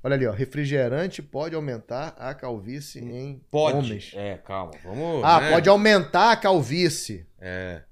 Olha 0.04 0.14
ali, 0.14 0.26
ó. 0.26 0.32
Refrigerante 0.32 1.22
pode 1.22 1.54
aumentar 1.54 2.08
a 2.18 2.32
calvície 2.34 3.00
em 3.02 3.40
Pode. 3.50 3.78
homens. 3.78 4.12
É, 4.14 4.36
calma. 4.36 4.72
Vamos. 4.84 5.24
Ah, 5.24 5.40
né? 5.40 5.50
pode 5.50 5.68
aumentar 5.68 6.32
a 6.32 6.36
calvície. 6.36 7.26
É. 7.40 7.82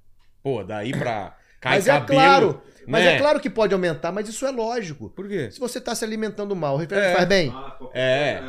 Pô, 0.45 0.63
daí 0.63 0.93
pra. 0.93 1.37
Cai 1.61 1.77
mas 1.77 1.89
é 1.89 1.93
cabelo, 1.93 2.15
claro. 2.15 2.63
Mas 2.87 3.05
né? 3.05 3.15
é 3.15 3.19
claro 3.19 3.41
que 3.41 3.49
pode 3.49 3.73
aumentar, 3.73 4.13
mas 4.13 4.29
isso 4.29 4.45
é 4.47 4.51
lógico. 4.51 5.09
Por 5.09 5.27
quê? 5.27 5.51
Se 5.51 5.59
você 5.59 5.79
está 5.79 5.95
se 5.95 6.05
alimentando 6.05 6.55
mal, 6.55 6.75
o 6.75 6.77
refrigerante 6.77 7.13
É. 7.15 7.17
faz 7.17 7.27
bem? 7.27 7.51
Ah, 7.55 7.79
É. 7.95 8.43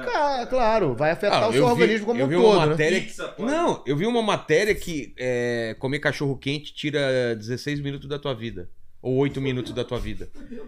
Claro, 0.50 0.94
vai 0.96 1.12
afetar 1.12 1.44
Ah, 1.44 1.48
o 1.48 1.54
seu 1.54 1.62
eu 1.62 1.68
vi- 1.68 1.72
organismo 1.82 2.06
como 2.08 2.20
eu 2.20 2.26
um 2.26 2.28
vi 2.30 2.36
todo, 2.36 2.46
uma 2.46 2.66
né? 2.66 2.72
matéria 2.72 3.00
Pizza 3.00 3.28
pode. 3.30 3.50
Não, 3.50 3.82
eu 3.88 3.96
vi 3.96 4.06
uma 4.06 4.22
matéria 4.22 4.76
que 4.76 5.14
é, 5.18 5.78
comer 5.80 6.00
cachorro 6.00 6.36
quente 6.38 6.74
tira 6.74 7.34
16 7.38 7.80
minutos 7.80 8.10
da 8.10 8.20
tua 8.20 8.34
vida. 8.36 8.70
Ou 9.02 9.16
8 9.18 9.40
minutos 9.40 9.72
da 9.72 9.86
tua 9.86 10.00
vida. 10.00 10.28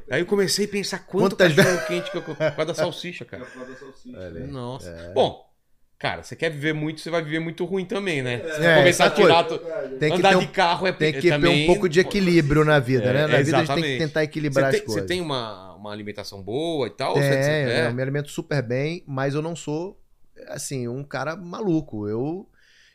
Aí 0.09 0.21
eu 0.21 0.25
comecei 0.25 0.65
a 0.65 0.69
pensar 0.69 0.99
quanto 0.99 1.35
Quantas 1.35 1.53
cachorro 1.53 1.87
quente 1.87 2.09
que 2.11 2.17
eu 2.17 2.21
por 2.21 2.37
causa 2.37 2.65
da 2.65 2.73
salsicha, 2.73 3.23
É 3.25 3.27
cara. 3.27 3.43
por 3.43 3.51
causa 3.53 3.71
da 3.73 3.77
salsicha. 3.77 4.29
Nossa. 4.47 4.89
É. 4.89 5.11
Bom, 5.13 5.43
cara, 5.99 6.23
você 6.23 6.35
quer 6.35 6.49
viver 6.49 6.73
muito, 6.73 7.01
você 7.01 7.09
vai 7.09 7.21
viver 7.23 7.39
muito 7.39 7.65
ruim 7.65 7.85
também, 7.85 8.21
né? 8.21 8.39
Se 8.53 8.61
É, 8.65 8.75
começar 8.75 9.05
a 9.05 9.09
tirar. 9.09 9.43
tu- 9.43 9.59
Tem 9.99 10.11
que 10.11 10.17
andar 10.17 10.29
ter 10.29 10.35
um, 10.35 10.39
de 10.39 10.47
carro 10.47 10.87
é 10.87 10.91
tem 10.91 11.13
que 11.13 11.21
ter 11.21 11.29
também... 11.29 11.63
um 11.63 11.65
pouco 11.67 11.89
de 11.89 11.99
equilíbrio 11.99 12.63
na 12.63 12.79
vida, 12.79 13.09
É, 13.09 13.13
né? 13.13 13.27
Na 13.27 13.41
vida 13.41 13.57
a 13.57 13.65
gente 13.65 13.73
tem 13.73 13.83
que 13.83 13.97
tentar 13.97 14.23
equilibrar 14.23 14.65
Você 14.71 14.75
as 14.77 14.81
tem, 14.81 14.85
coisas. 14.85 15.01
você 15.03 15.07
tem 15.07 15.21
uma, 15.21 15.75
uma 15.75 15.91
alimentação 15.91 16.41
boa 16.41 16.87
e 16.87 16.91
tal? 16.91 17.13
Tem, 17.15 17.23
Você- 17.23 17.43
você- 17.43 17.49
é? 17.51 17.87
eu 17.87 17.93
me 17.93 18.01
alimento 18.01 18.29
super 18.29 18.61
bem, 18.61 19.03
mas 19.07 19.33
eu 19.33 19.41
não 19.41 19.55
sou, 19.55 19.99
assim, 20.49 20.87
um 20.87 21.03
cara 21.03 21.35
maluco. 21.35 22.07
Eu, 22.07 22.47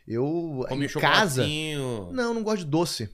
eu 0.07 0.65
Come 0.69 0.85
um 0.85 0.89
em 0.89 0.93
casa... 0.93 1.45
Não, 2.11 2.33
não 2.33 2.43
gosto 2.43 2.59
de 2.59 2.69
doce. 2.71 3.09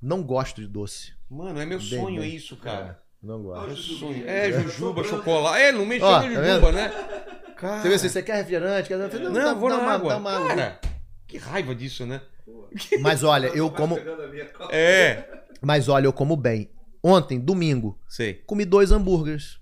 Não 0.00 0.22
gosto 0.22 0.60
de 0.60 0.68
doce. 0.68 1.12
Mano, 1.28 1.58
é 1.60 1.66
meu 1.66 1.78
Bem, 1.78 1.88
sonho 1.88 2.20
bem. 2.22 2.34
isso, 2.36 2.56
cara. 2.56 3.02
Não 3.22 3.42
gosto. 3.42 3.66
Meu 3.66 3.76
jujuba. 3.76 3.98
sonho. 4.00 4.28
É, 4.28 4.52
jujuba, 4.52 5.04
chocolate. 5.04 5.60
É, 5.62 5.72
não 5.72 5.84
mexeu 5.84 6.06
Ó, 6.06 6.12
na 6.12 6.22
tá 6.22 6.28
jujuba, 6.28 6.72
né? 6.72 6.88
Cara. 7.56 7.82
Você 7.82 7.88
vê 7.88 7.94
assim, 7.96 8.08
você 8.08 8.22
quer 8.22 8.36
refrigerante? 8.36 8.88
Quer... 8.88 8.96
Não, 8.98 9.32
dá- 9.32 9.54
vou 9.54 9.68
dá 9.68 9.76
na 9.76 9.82
uma- 9.82 9.92
água. 9.92 10.10
dá 10.10 10.16
uma 10.18 10.32
água. 10.36 10.48
Cara, 10.48 10.80
que 11.26 11.38
raiva 11.38 11.74
disso, 11.74 12.06
né? 12.06 12.20
Mas 13.00 13.22
olha, 13.24 13.48
eu 13.48 13.70
como. 13.70 13.98
É. 14.70 15.24
Mas 15.60 15.88
olha, 15.88 16.06
eu 16.06 16.12
como 16.12 16.36
bem. 16.36 16.70
Ontem, 17.02 17.38
domingo, 17.40 17.98
Sei. 18.08 18.34
comi 18.46 18.64
dois 18.64 18.90
hambúrgueres. 18.92 19.58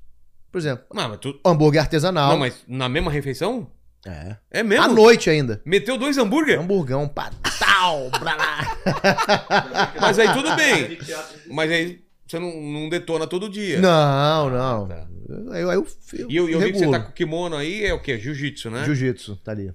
Por 0.52 0.58
exemplo, 0.58 0.86
Não, 0.94 1.08
mas 1.10 1.18
tu... 1.18 1.38
hambúrguer 1.44 1.82
artesanal. 1.82 2.30
Não, 2.30 2.38
mas 2.38 2.64
na 2.66 2.88
mesma 2.88 3.10
refeição? 3.10 3.70
É. 4.06 4.36
É 4.50 4.62
mesmo? 4.62 4.84
À 4.84 4.88
noite 4.88 5.28
ainda. 5.28 5.60
Meteu 5.64 5.98
dois 5.98 6.16
hambúrguer? 6.16 6.58
Hamburgão, 6.58 7.06
patal, 7.06 8.08
blá, 8.20 8.36
blá. 8.36 9.92
Mas 10.00 10.18
aí 10.18 10.32
tudo 10.32 10.54
bem. 10.56 10.96
De. 10.96 10.98
Mas 11.52 11.70
aí 11.70 12.05
você 12.26 12.38
não, 12.38 12.60
não 12.60 12.88
detona 12.88 13.26
todo 13.26 13.48
dia. 13.48 13.80
Não, 13.80 14.50
não. 14.50 14.88
Tá. 14.88 15.06
Aí 15.52 15.62
eu, 15.62 15.72
eu, 15.72 15.86
eu, 16.12 16.30
E 16.30 16.36
eu, 16.36 16.48
eu 16.48 16.60
vi 16.60 16.72
que 16.72 16.78
você 16.78 16.90
tá 16.90 17.00
com 17.00 17.10
o 17.10 17.12
kimono 17.12 17.56
aí, 17.56 17.84
é 17.84 17.92
o 17.94 18.00
quê? 18.00 18.18
Jiu-jitsu, 18.18 18.70
né? 18.70 18.84
Jiu-jitsu, 18.84 19.36
tá 19.36 19.52
ali. 19.52 19.72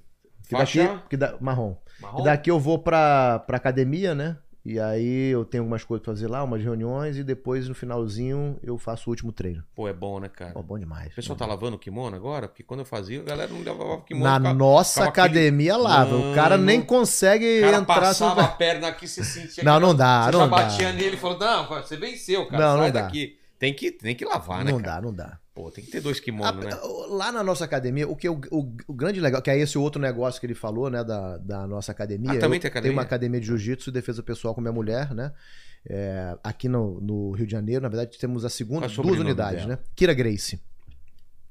Que 0.48 0.52
Faixa? 0.52 0.84
daqui, 0.84 1.10
que 1.10 1.18
da, 1.18 1.38
marrom. 1.40 1.76
Marrom? 2.02 2.22
E 2.22 2.23
daqui 2.23 2.52
eu 2.52 2.60
vou 2.60 2.80
pra, 2.80 3.40
pra 3.40 3.57
academia, 3.57 4.14
né? 4.14 4.38
E 4.64 4.80
aí 4.80 5.30
eu 5.32 5.44
tenho 5.44 5.64
algumas 5.64 5.84
coisas 5.84 6.04
pra 6.06 6.14
fazer 6.14 6.28
lá, 6.28 6.44
umas 6.44 6.62
reuniões, 6.62 7.18
e 7.18 7.24
depois 7.24 7.68
no 7.68 7.74
finalzinho 7.74 8.60
eu 8.62 8.78
faço 8.78 9.10
o 9.10 9.12
último 9.12 9.32
treino. 9.32 9.64
Pô, 9.76 9.88
é 9.88 9.94
bom, 9.94 10.20
né, 10.20 10.30
cara? 10.30 10.52
Pô, 10.54 10.62
bom 10.62 10.78
demais. 10.78 11.12
O 11.12 11.16
pessoal 11.16 11.36
tá 11.36 11.48
lavando 11.48 11.78
o 11.78 11.80
kimono 11.80 12.16
agora? 12.16 12.48
Porque 12.48 12.62
quando 12.62 12.82
eu 12.82 12.86
fazia, 12.86 13.22
a 13.22 13.24
galera 13.24 13.52
não 13.52 13.64
lavava 13.64 13.94
o 13.96 14.02
kimono. 14.04 14.24
Na 14.26 14.38
ficava- 14.38 14.54
nossa 14.54 14.92
ficava 15.06 15.10
aquele- 15.10 15.26
academia 15.40 15.78
lava. 15.78 16.16
O 16.16 16.36
cara 16.36 16.56
Mano, 16.58 16.66
nem 16.66 16.80
consegue 16.82 17.58
O 17.60 17.62
cara 17.62 17.78
entrar. 17.78 17.94
sem- 18.14 18.28
passava 18.28 18.44
a 18.44 18.48
perna 18.50 18.88
aqui, 18.90 19.08
você 19.08 19.24
sentia 19.24 19.64
Não, 19.64 19.76
que- 19.76 19.80
não 19.82 19.96
dá, 19.96 20.26
Você 20.26 20.32
não 20.32 20.40
já 20.42 20.46
dá. 20.46 20.52
batia 20.56 20.94
nele 20.94 21.16
e 21.16 21.20
falou: 21.20 21.40
Não, 21.40 21.68
você 21.68 21.98
venceu, 21.98 22.46
cara. 22.46 22.64
Não, 22.64 22.78
sai 22.78 22.86
não 22.88 22.94
dá. 22.94 23.02
daqui. 23.02 23.38
Tem 23.58 23.74
que, 23.74 23.92
tem 23.92 24.16
que 24.16 24.26
lavar, 24.26 24.64
né? 24.64 24.72
Não 24.72 24.80
cara? 24.80 24.96
dá, 24.96 25.02
não 25.02 25.14
dá. 25.14 25.40
Pô, 25.64 25.72
tem 25.72 25.84
que 25.84 25.92
ter 25.92 26.02
dois 26.02 26.20
kimonos, 26.20 26.66
A- 26.66 26.70
né? 26.70 26.78
Lá 27.10 27.32
na 27.32 27.44
nossa 27.44 27.64
academia, 27.66 28.08
o 28.08 28.16
que 28.16 28.28
o, 28.28 28.40
o- 28.52 28.76
o 28.88 28.94
grande 28.94 29.20
legal, 29.20 29.42
que 29.42 29.50
é 29.52 29.58
esse 29.60 29.78
outro 29.78 30.02
negócio 30.02 30.40
que 30.40 30.46
ele 30.48 30.56
falou, 30.56 30.90
né, 30.90 31.04
da, 31.04 31.38
da 31.38 31.68
nossa 31.68 31.92
academia. 31.92 32.32
Ah, 32.32 32.38
também 32.40 32.58
Eu 32.58 32.62
tem 32.62 32.68
academia? 32.70 32.82
tenho 32.90 32.94
uma 32.94 33.02
academia 33.04 33.40
de 33.40 33.46
jiu-jitsu 33.48 33.90
e 33.90 33.94
defesa 33.94 34.24
pessoal 34.24 34.56
com 34.56 34.62
minha 34.62 34.74
mulher, 34.74 35.14
né? 35.14 35.32
É, 35.88 36.36
aqui 36.44 36.68
no, 36.70 37.00
no 37.02 37.32
Rio 37.32 37.46
de 37.46 37.52
Janeiro, 37.52 37.82
na 37.82 37.90
verdade, 37.90 38.18
temos 38.18 38.44
a 38.46 38.50
segunda, 38.50 38.86
é 38.86 38.90
duas 38.90 39.20
unidades, 39.20 39.62
dela? 39.62 39.68
né? 39.76 39.80
Kira 39.96 40.14
Grace. 40.14 40.60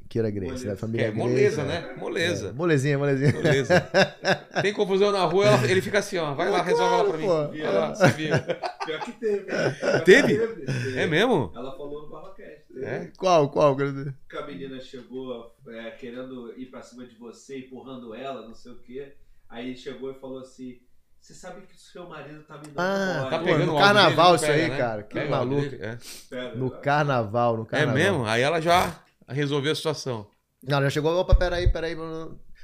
Kira 0.08 0.28
Grace, 0.28 0.46
Moleza. 0.52 0.66
da 0.66 0.74
Que 0.74 0.80
família 0.80 1.06
é 1.06 1.10
Grace. 1.12 1.28
moleza, 1.28 1.62
é. 1.62 1.64
né? 1.66 1.94
Moleza. 1.96 2.48
É, 2.48 2.52
molezinha, 2.52 2.98
molezinha. 2.98 3.32
Moleza. 3.32 3.80
Tem 4.60 4.72
confusão 4.72 5.12
na 5.12 5.24
rua, 5.24 5.46
ela- 5.46 5.70
ele 5.70 5.80
fica 5.80 6.00
assim, 6.00 6.16
ó. 6.18 6.34
Vai 6.34 6.50
lá, 6.50 6.62
resolve 6.62 6.96
lá 6.96 7.04
pra 7.04 7.16
mim. 7.18 7.26
Vai 7.62 7.72
lá, 7.72 7.94
você 7.94 8.08
viu. 8.08 8.30
Pior 8.86 9.00
que 9.04 9.12
teve. 9.12 9.46
né? 9.46 9.70
Pior 9.70 9.98
que 10.00 10.04
Teve? 10.04 10.40
É 10.98 11.06
mesmo? 11.06 11.52
Ela 11.54 11.70
falou 11.76 12.02
no 12.02 12.10
Barracast. 12.10 12.59
É? 12.82 13.10
Qual, 13.18 13.50
qual? 13.50 13.76
Que 13.76 14.36
a 14.36 14.46
menina 14.46 14.80
chegou 14.80 15.54
é, 15.68 15.90
querendo 15.92 16.52
ir 16.58 16.66
pra 16.66 16.82
cima 16.82 17.06
de 17.06 17.14
você, 17.16 17.58
empurrando 17.60 18.14
ela, 18.14 18.46
não 18.46 18.54
sei 18.54 18.72
o 18.72 18.78
quê. 18.80 19.14
Aí 19.48 19.76
chegou 19.76 20.10
e 20.12 20.14
falou 20.20 20.38
assim: 20.40 20.78
Você 21.20 21.34
sabe 21.34 21.62
que 21.66 21.74
o 21.74 21.78
seu 21.78 22.08
marido 22.08 22.42
tá 22.44 22.56
me 22.56 22.64
dando 22.68 22.78
Ah. 22.78 23.26
Tá 23.30 23.38
Pô, 23.38 23.44
pegando 23.44 23.66
no 23.66 23.74
o 23.76 23.78
carnaval 23.78 24.34
isso 24.36 24.44
aí, 24.46 24.68
né? 24.68 24.76
cara. 24.78 25.02
Que 25.02 25.14
Pega 25.14 25.30
o 25.30 25.34
áudio 25.34 25.56
maluco. 25.56 25.70
dele, 25.70 25.84
é. 25.84 25.98
Pera, 26.28 26.54
No 26.54 26.70
carnaval, 26.70 27.56
no 27.56 27.62
É 27.64 27.66
carnaval. 27.66 27.94
mesmo? 27.94 28.24
Aí 28.26 28.42
ela 28.42 28.60
já 28.60 29.02
resolveu 29.28 29.72
a 29.72 29.74
situação. 29.74 30.26
Não, 30.62 30.80
já 30.82 30.90
chegou, 30.90 31.12
opa, 31.18 31.34
peraí, 31.34 31.70
peraí. 31.72 31.96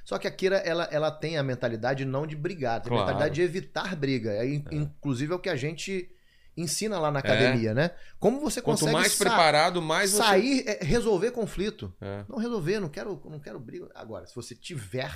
Só 0.05 0.19
que 0.19 0.29
a 0.29 0.31
Kira, 0.31 0.57
ela, 0.59 0.85
ela 0.93 1.11
tem 1.11 1.37
a 1.37 1.43
mentalidade 1.43 2.05
não 2.05 2.27
de 2.27 2.37
brigar, 2.37 2.81
tem 2.81 2.89
Claro. 2.91 3.03
a 3.03 3.07
mentalidade 3.07 3.35
de 3.35 3.43
evitar 3.43 3.97
briga. 3.97 4.31
É, 4.31 4.47
in- 4.49 4.65
Inclusive 4.71 5.33
é 5.33 5.35
o 5.37 5.39
que 5.41 5.49
a 5.49 5.57
gente 5.57 6.09
ensina 6.57 6.99
lá 6.99 7.11
na 7.11 7.19
academia, 7.19 7.75
né? 7.75 7.91
Como 8.19 8.41
você 8.41 8.63
Quanto 8.63 8.81
consegue 8.81 8.93
mais 8.93 9.17
preparado, 9.17 9.83
mais 9.83 10.11
você... 10.11 10.17
sair, 10.17 10.65
é, 10.67 10.85
resolver 10.85 11.31
conflito. 11.33 11.93
É, 12.01 12.25
Não 12.29 12.39
resolver, 12.39 12.81
não 12.81 12.89
quero, 12.89 13.21
não 13.25 13.39
quero 13.39 13.61
briga. 13.61 13.89
Agora, 13.95 14.27
se 14.27 14.35
você 14.35 14.55
tiver 14.55 15.13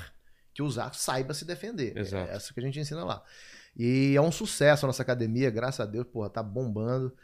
que 0.53 0.63
usar, 0.63 0.93
saiba 0.95 1.33
se 1.33 1.45
defender. 1.45 1.97
Exato. 1.97 2.31
É 2.31 2.35
essa 2.35 2.53
que 2.53 2.61
a 2.61 2.63
gente 2.63 2.79
ensina 2.79 3.05
lá. 3.05 3.23
E 3.77 4.15
é 4.17 4.21
um 4.21 4.33
sucesso 4.33 4.85
a 4.85 4.89
nossa 4.89 5.03
academia, 5.03 5.51
graças 5.51 5.81
a 5.81 5.87
Deus, 5.87 6.07
porra, 6.07 6.29
tá 6.29 6.43
bombando. 6.43 7.15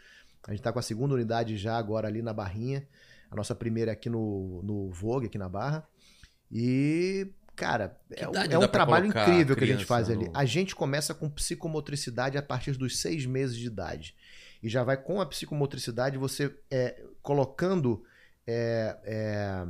A 0.47 0.53
gente 0.53 0.63
tá 0.63 0.73
com 0.73 0.79
a 0.79 0.83
segunda 0.83 1.15
unidade 1.15 1.57
já 1.57 1.77
agora 1.77 2.09
ali 2.09 2.23
na 2.23 2.33
Barrinha. 2.33 2.87
A 3.31 3.37
nossa 3.37 3.55
primeira 3.55 3.91
é 3.91 3.95
aqui 3.95 4.09
no, 4.09 4.63
no 4.63 4.91
Vogue, 4.91 5.27
aqui 5.27 5.37
na 5.37 5.49
Barra. 5.49 5.87
E, 6.51 7.33
cara, 7.57 7.99
é 8.11 8.29
um, 8.29 8.35
é 8.35 8.57
um 8.59 8.61
pra 8.61 8.69
trabalho 8.69 9.07
incrível 9.07 9.57
que 9.57 9.65
a 9.65 9.67
gente 9.67 9.85
faz 9.85 10.09
no- 10.09 10.15
ali. 10.15 10.31
A 10.35 10.45
gente 10.45 10.75
começa 10.77 11.15
com 11.15 11.29
psicomotricidade 11.29 12.37
a 12.37 12.43
partir 12.43 12.73
dos 12.73 12.99
seis 13.01 13.25
meses 13.27 13.57
de 13.57 13.67
idade. 13.67 14.15
E 14.63 14.69
já 14.69 14.85
vai 14.85 14.97
com 14.97 15.21
a 15.21 15.27
psicomotricidade 15.27 16.19
você 16.19 16.55
é, 16.71 17.03
colocando 17.23 18.05
é, 18.47 18.97
é, 19.05 19.67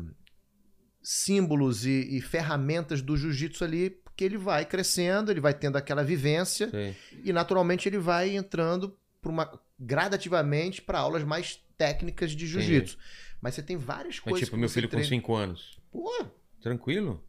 símbolos 1.02 1.86
e, 1.86 2.16
e 2.16 2.20
ferramentas 2.20 3.00
do 3.00 3.16
jiu-jitsu 3.16 3.64
ali, 3.64 3.90
porque 3.90 4.24
ele 4.24 4.36
vai 4.38 4.64
crescendo, 4.64 5.30
ele 5.30 5.40
vai 5.40 5.54
tendo 5.54 5.76
aquela 5.76 6.02
vivência 6.02 6.68
sei. 6.70 6.96
e 7.24 7.32
naturalmente 7.32 7.88
ele 7.88 7.98
vai 7.98 8.34
entrando 8.34 8.96
uma, 9.24 9.60
gradativamente 9.78 10.80
para 10.82 10.98
aulas 10.98 11.24
mais 11.24 11.60
técnicas 11.76 12.32
de 12.32 12.46
jiu-jitsu. 12.46 12.98
Mas 13.40 13.54
você 13.54 13.62
tem 13.62 13.76
várias 13.76 14.16
Mas 14.16 14.20
coisas 14.20 14.40
tipo, 14.40 14.56
que 14.56 14.60
meu 14.60 14.68
filho 14.68 14.88
com 14.88 14.92
treina. 14.96 15.08
5 15.08 15.34
anos. 15.34 15.78
Pô, 15.92 16.26
Tranquilo? 16.60 17.22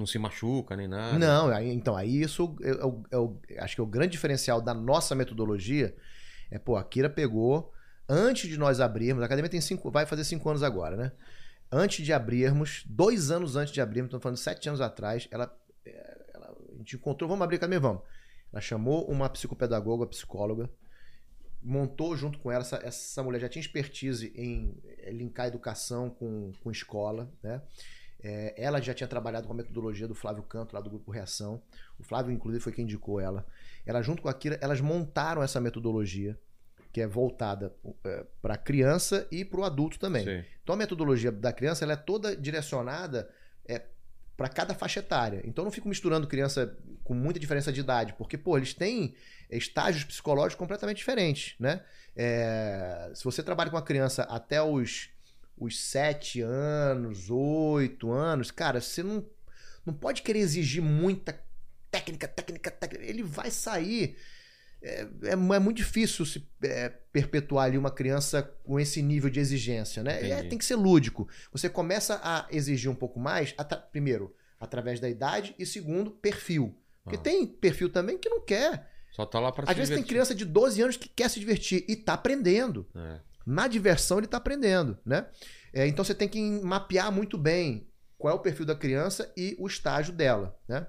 Não 0.00 0.06
se 0.06 0.18
machuca 0.18 0.74
nem 0.74 0.88
nada. 0.88 1.18
Não, 1.18 1.48
aí- 1.48 1.70
então, 1.70 1.94
aí 1.94 2.22
isso 2.22 2.56
é, 2.62 2.70
é 2.70 3.56
é 3.56 3.62
acho 3.62 3.74
que 3.74 3.80
é 3.80 3.84
o 3.84 3.86
grande 3.86 4.12
diferencial 4.12 4.60
da 4.60 4.72
nossa 4.74 5.14
metodologia. 5.14 5.94
É, 6.50 6.58
pô, 6.58 6.76
a 6.76 6.82
Kira 6.82 7.08
pegou, 7.10 7.70
antes 8.08 8.48
de 8.48 8.56
nós 8.58 8.80
abrirmos, 8.80 9.22
a 9.22 9.26
academia 9.26 9.50
tem 9.50 9.60
cinco, 9.60 9.90
vai 9.90 10.06
fazer 10.06 10.24
cinco 10.24 10.48
anos 10.48 10.62
agora, 10.62 10.96
né? 10.96 11.12
Antes 11.70 12.04
de 12.04 12.12
abrirmos, 12.12 12.82
dois 12.88 13.30
anos 13.30 13.54
antes 13.56 13.72
de 13.72 13.80
abrirmos, 13.80 14.08
estamos 14.08 14.22
falando 14.22 14.38
sete 14.38 14.68
anos 14.68 14.80
atrás, 14.80 15.28
ela, 15.30 15.54
é, 15.84 16.18
ela- 16.34 16.56
a 16.74 16.78
gente 16.78 16.96
encontrou, 16.96 17.28
vamos 17.28 17.44
abrir 17.44 17.56
a 17.56 17.58
academia, 17.58 17.78
vamos. 17.78 18.02
Ela 18.52 18.60
chamou 18.60 19.04
uma 19.08 19.28
psicopedagoga, 19.28 20.06
psicóloga, 20.06 20.68
montou 21.62 22.16
junto 22.16 22.38
com 22.38 22.50
ela, 22.50 22.62
essa, 22.62 22.76
essa 22.82 23.22
mulher 23.22 23.38
já 23.40 23.48
tinha 23.48 23.60
expertise 23.60 24.32
em 24.34 24.74
eh, 25.02 25.12
linkar 25.12 25.46
educação 25.46 26.08
com, 26.10 26.52
com 26.62 26.70
escola, 26.70 27.30
né? 27.42 27.60
É, 28.22 28.54
ela 28.56 28.80
já 28.80 28.92
tinha 28.92 29.08
trabalhado 29.08 29.46
com 29.46 29.52
a 29.52 29.56
metodologia 29.56 30.06
do 30.06 30.14
Flávio 30.14 30.42
Canto, 30.42 30.74
lá 30.74 30.80
do 30.80 30.90
Grupo 30.90 31.10
Reação. 31.10 31.62
O 31.98 32.02
Flávio, 32.02 32.32
inclusive, 32.32 32.62
foi 32.62 32.72
quem 32.72 32.84
indicou 32.84 33.18
ela. 33.18 33.46
Ela, 33.86 34.02
junto 34.02 34.22
com 34.22 34.28
a 34.28 34.34
Kira, 34.34 34.58
elas 34.60 34.80
montaram 34.80 35.42
essa 35.42 35.60
metodologia, 35.60 36.38
que 36.92 37.00
é 37.00 37.06
voltada 37.06 37.74
para 38.42 38.54
a 38.54 38.58
criança 38.58 39.26
e 39.30 39.44
para 39.44 39.60
o 39.60 39.64
adulto 39.64 39.98
também. 39.98 40.24
Sim. 40.24 40.44
Então, 40.62 40.74
a 40.74 40.78
metodologia 40.78 41.32
da 41.32 41.52
criança 41.52 41.84
ela 41.84 41.94
é 41.94 41.96
toda 41.96 42.36
direcionada 42.36 43.30
é, 43.66 43.82
para 44.36 44.48
cada 44.48 44.74
faixa 44.74 45.00
etária. 45.00 45.40
Então, 45.44 45.62
eu 45.62 45.66
não 45.66 45.72
fico 45.72 45.88
misturando 45.88 46.26
criança 46.26 46.76
com 47.04 47.14
muita 47.14 47.40
diferença 47.40 47.72
de 47.72 47.80
idade, 47.80 48.12
porque, 48.14 48.36
pô, 48.36 48.56
eles 48.56 48.74
têm 48.74 49.14
estágios 49.50 50.04
psicológicos 50.04 50.56
completamente 50.56 50.98
diferentes, 50.98 51.54
né? 51.58 51.82
É, 52.14 53.10
se 53.14 53.24
você 53.24 53.42
trabalha 53.42 53.70
com 53.70 53.76
uma 53.76 53.82
criança 53.82 54.24
até 54.24 54.60
os 54.62 55.10
os 55.60 55.78
sete 55.78 56.40
anos, 56.40 57.28
oito 57.30 58.10
anos, 58.10 58.50
cara, 58.50 58.80
você 58.80 59.02
não, 59.02 59.24
não 59.84 59.92
pode 59.94 60.22
querer 60.22 60.38
exigir 60.40 60.82
muita 60.82 61.38
técnica, 61.90 62.26
técnica, 62.26 62.70
técnica. 62.70 63.04
Ele 63.04 63.22
vai 63.22 63.50
sair. 63.50 64.16
É, 64.82 65.06
é, 65.24 65.30
é 65.32 65.36
muito 65.58 65.76
difícil 65.76 66.24
se 66.24 66.48
é, 66.62 66.88
perpetuar 66.88 67.66
ali 67.66 67.76
uma 67.76 67.90
criança 67.90 68.42
com 68.64 68.80
esse 68.80 69.02
nível 69.02 69.28
de 69.28 69.38
exigência, 69.38 70.02
né? 70.02 70.30
É, 70.30 70.42
tem 70.42 70.56
que 70.58 70.64
ser 70.64 70.76
lúdico. 70.76 71.28
Você 71.52 71.68
começa 71.68 72.18
a 72.24 72.46
exigir 72.50 72.90
um 72.90 72.94
pouco 72.94 73.20
mais, 73.20 73.54
primeiro, 73.92 74.34
através 74.58 74.98
da 74.98 75.08
idade, 75.08 75.54
e 75.58 75.66
segundo, 75.66 76.10
perfil. 76.10 76.74
Porque 77.04 77.18
Ah. 77.18 77.20
tem 77.22 77.46
perfil 77.46 77.90
também 77.90 78.16
que 78.16 78.28
não 78.30 78.40
quer. 78.40 78.88
Só 79.10 79.26
tá 79.26 79.38
lá 79.40 79.52
pra 79.52 79.64
Às 79.64 79.76
vezes 79.76 79.88
tem 79.88 79.96
divertir. 79.98 80.08
criança 80.08 80.34
de 80.34 80.44
12 80.46 80.80
anos 80.80 80.96
que 80.96 81.08
quer 81.08 81.28
se 81.28 81.38
divertir 81.40 81.84
e 81.88 81.96
tá 81.96 82.14
aprendendo 82.14 82.86
É. 82.94 83.20
na 83.46 83.66
diversão 83.66 84.18
ele 84.18 84.26
está 84.26 84.36
aprendendo, 84.36 84.98
né? 85.04 85.26
É, 85.72 85.86
então 85.86 86.04
você 86.04 86.14
tem 86.14 86.28
que 86.28 86.40
mapear 86.62 87.12
muito 87.12 87.38
bem 87.38 87.88
qual 88.18 88.34
é 88.34 88.36
o 88.36 88.40
perfil 88.40 88.66
da 88.66 88.74
criança 88.74 89.32
e 89.36 89.56
o 89.58 89.66
estágio 89.66 90.12
dela, 90.12 90.58
né? 90.68 90.86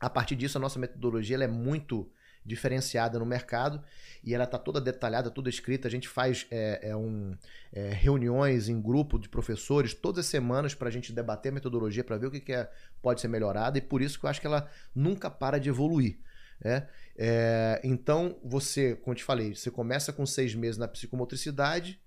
A 0.00 0.10
partir 0.10 0.36
disso, 0.36 0.58
a 0.58 0.60
nossa 0.60 0.78
metodologia 0.78 1.36
é 1.42 1.46
muito 1.48 2.10
diferenciada 2.44 3.18
no 3.18 3.24
mercado 3.24 3.82
e 4.22 4.34
ela 4.34 4.44
está 4.44 4.58
toda 4.58 4.80
detalhada, 4.80 5.30
toda 5.30 5.48
escrita. 5.48 5.88
A 5.88 5.90
gente 5.90 6.08
faz 6.08 6.46
é, 6.50 6.90
é 6.90 6.96
um, 6.96 7.36
é, 7.72 7.88
reuniões 7.90 8.68
em 8.68 8.80
grupo 8.80 9.18
de 9.18 9.28
professores 9.28 9.94
todas 9.94 10.26
as 10.26 10.30
semanas 10.30 10.74
para 10.74 10.88
a 10.88 10.92
gente 10.92 11.12
debater 11.12 11.50
a 11.50 11.54
metodologia, 11.54 12.04
para 12.04 12.18
ver 12.18 12.26
o 12.26 12.30
que, 12.30 12.40
que 12.40 12.52
é, 12.52 12.70
pode 13.00 13.20
ser 13.20 13.28
melhorado 13.28 13.78
e 13.78 13.80
por 13.80 14.02
isso 14.02 14.18
que 14.18 14.26
eu 14.26 14.30
acho 14.30 14.40
que 14.40 14.46
ela 14.46 14.68
nunca 14.94 15.30
para 15.30 15.58
de 15.58 15.68
evoluir. 15.68 16.18
Né? 16.62 16.88
É, 17.16 17.80
então, 17.84 18.38
você, 18.44 18.96
como 18.96 19.12
eu 19.12 19.16
te 19.18 19.24
falei, 19.24 19.54
você 19.54 19.70
começa 19.70 20.12
com 20.12 20.26
seis 20.26 20.54
meses 20.54 20.76
na 20.78 20.88
psicomotricidade 20.88 22.00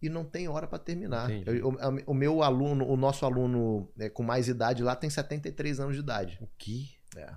e 0.00 0.08
não 0.08 0.24
tem 0.24 0.48
hora 0.48 0.66
para 0.66 0.78
terminar. 0.78 1.30
Entendi. 1.30 1.58
Eu- 1.60 1.76
o, 2.06 2.14
meu 2.14 2.42
aluno, 2.42 2.86
o 2.86 2.96
nosso 2.96 3.24
aluno 3.24 3.90
é, 3.98 4.08
com 4.08 4.22
mais 4.22 4.48
idade 4.48 4.82
lá 4.82 4.94
tem 4.94 5.10
73 5.10 5.80
anos 5.80 5.94
de 5.94 6.00
idade. 6.00 6.38
O 6.40 6.48
quê? 6.58 6.84
É. 7.16 7.34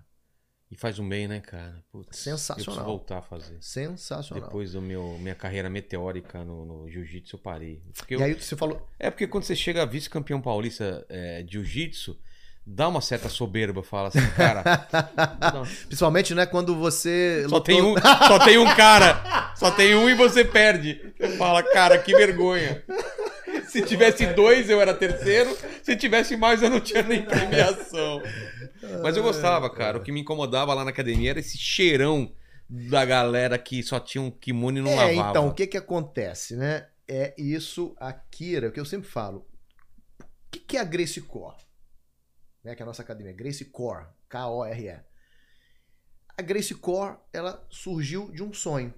E 0.71 0.75
faz 0.75 0.99
um 0.99 1.09
bem, 1.09 1.27
né, 1.27 1.39
cara? 1.39 1.83
Putz, 1.91 2.15
Sensacional. 2.19 2.59
Eu 2.59 2.65
preciso 2.65 2.85
voltar 2.85 3.17
a 3.17 3.21
fazer. 3.23 3.57
Sensacional. 3.59 4.43
Depois 4.43 4.75
meu 4.75 5.17
minha 5.17 5.33
carreira 5.33 5.67
meteórica 5.67 6.43
no, 6.45 6.63
no 6.63 6.87
jiu-jitsu, 6.89 7.37
eu 7.37 7.39
parei. 7.39 7.81
Porque 7.97 8.13
E 8.13 8.17
eu- 8.17 8.23
aí 8.23 8.33
você 8.35 8.55
falou, 8.55 8.87
É 8.99 9.09
porque 9.09 9.25
quando 9.25 9.45
você 9.45 9.55
chega 9.55 9.83
vice-campeão 9.83 10.39
paulista 10.39 11.03
é, 11.09 11.41
de 11.41 11.53
jiu-jitsu, 11.53 12.19
dá 12.71 12.87
uma 12.87 13.01
certa 13.01 13.27
soberba, 13.29 13.81
fala 13.81 14.09
assim, 14.09 14.25
cara. 14.35 14.63
não, 15.53 15.63
principalmente, 15.87 16.35
né, 16.35 16.45
quando 16.45 16.75
você 16.75 17.41
só 17.49 17.55
lutou- 17.57 17.61
tem 17.63 17.81
um, 17.81 17.95
só 17.97 18.39
tem 18.39 18.57
um 18.57 18.75
cara, 18.75 19.53
só 19.55 19.71
tem 19.71 19.95
um 19.95 20.09
e 20.09 20.13
você 20.13 20.45
perde. 20.45 21.13
Você 21.17 21.29
fala, 21.37 21.63
cara, 21.63 21.97
que 21.97 22.15
vergonha. 22.15 22.83
Se 23.67 23.81
tivesse 23.83 24.25
dois, 24.27 24.69
eu 24.69 24.79
era 24.81 24.93
terceiro. 24.93 25.55
Se 25.83 25.95
tivesse 25.95 26.35
mais, 26.37 26.61
eu 26.63 26.69
não 26.69 26.79
tinha 26.79 27.01
nem 27.03 27.21
premiação. 27.23 28.21
Mas 29.03 29.15
eu 29.17 29.23
gostava, 29.23 29.69
cara. 29.69 29.97
O 29.97 30.01
que 30.01 30.11
me 30.11 30.21
incomodava 30.21 30.73
lá 30.73 30.83
na 30.83 30.89
academia 30.91 31.31
era 31.31 31.39
esse 31.39 31.57
cheirão 31.57 32.31
da 32.69 33.03
galera 33.05 33.57
que 33.57 33.81
só 33.83 33.99
tinha 33.99 34.21
um 34.21 34.31
kimono 34.31 34.77
e 34.77 34.81
não 34.81 34.91
É, 34.91 34.95
lavava. 35.11 35.29
então, 35.31 35.47
o 35.47 35.53
que 35.53 35.67
que 35.67 35.77
acontece, 35.77 36.55
né? 36.55 36.85
É 37.07 37.33
isso, 37.37 37.95
a 37.99 38.13
Kira, 38.13 38.69
o 38.69 38.71
que 38.71 38.79
eu 38.79 38.85
sempre 38.85 39.09
falo. 39.09 39.39
O 40.19 40.25
que, 40.51 40.59
que 40.59 40.77
é 40.77 40.79
a 40.81 40.83
Grace 40.83 41.19
Core? 41.21 41.55
Né, 42.63 42.75
que 42.75 42.81
é 42.81 42.83
a 42.83 42.85
nossa 42.85 43.01
academia, 43.01 43.33
Grace 43.33 43.65
Core, 43.65 44.07
K-O-R-E. 44.27 44.99
A 46.37 46.41
Grace 46.41 46.75
Core, 46.75 47.17
ela 47.31 47.65
surgiu 47.69 48.31
de 48.31 48.43
um 48.43 48.53
sonho. 48.53 48.93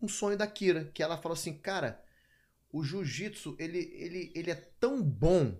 Um 0.00 0.08
sonho 0.08 0.36
da 0.36 0.46
Kira, 0.46 0.86
que 0.92 1.02
ela 1.02 1.18
falou 1.18 1.34
assim, 1.34 1.56
cara, 1.56 2.02
o 2.72 2.82
jiu-jitsu, 2.82 3.56
ele, 3.58 3.78
ele, 3.94 4.32
ele 4.34 4.50
é 4.50 4.54
tão 4.54 5.02
bom, 5.02 5.58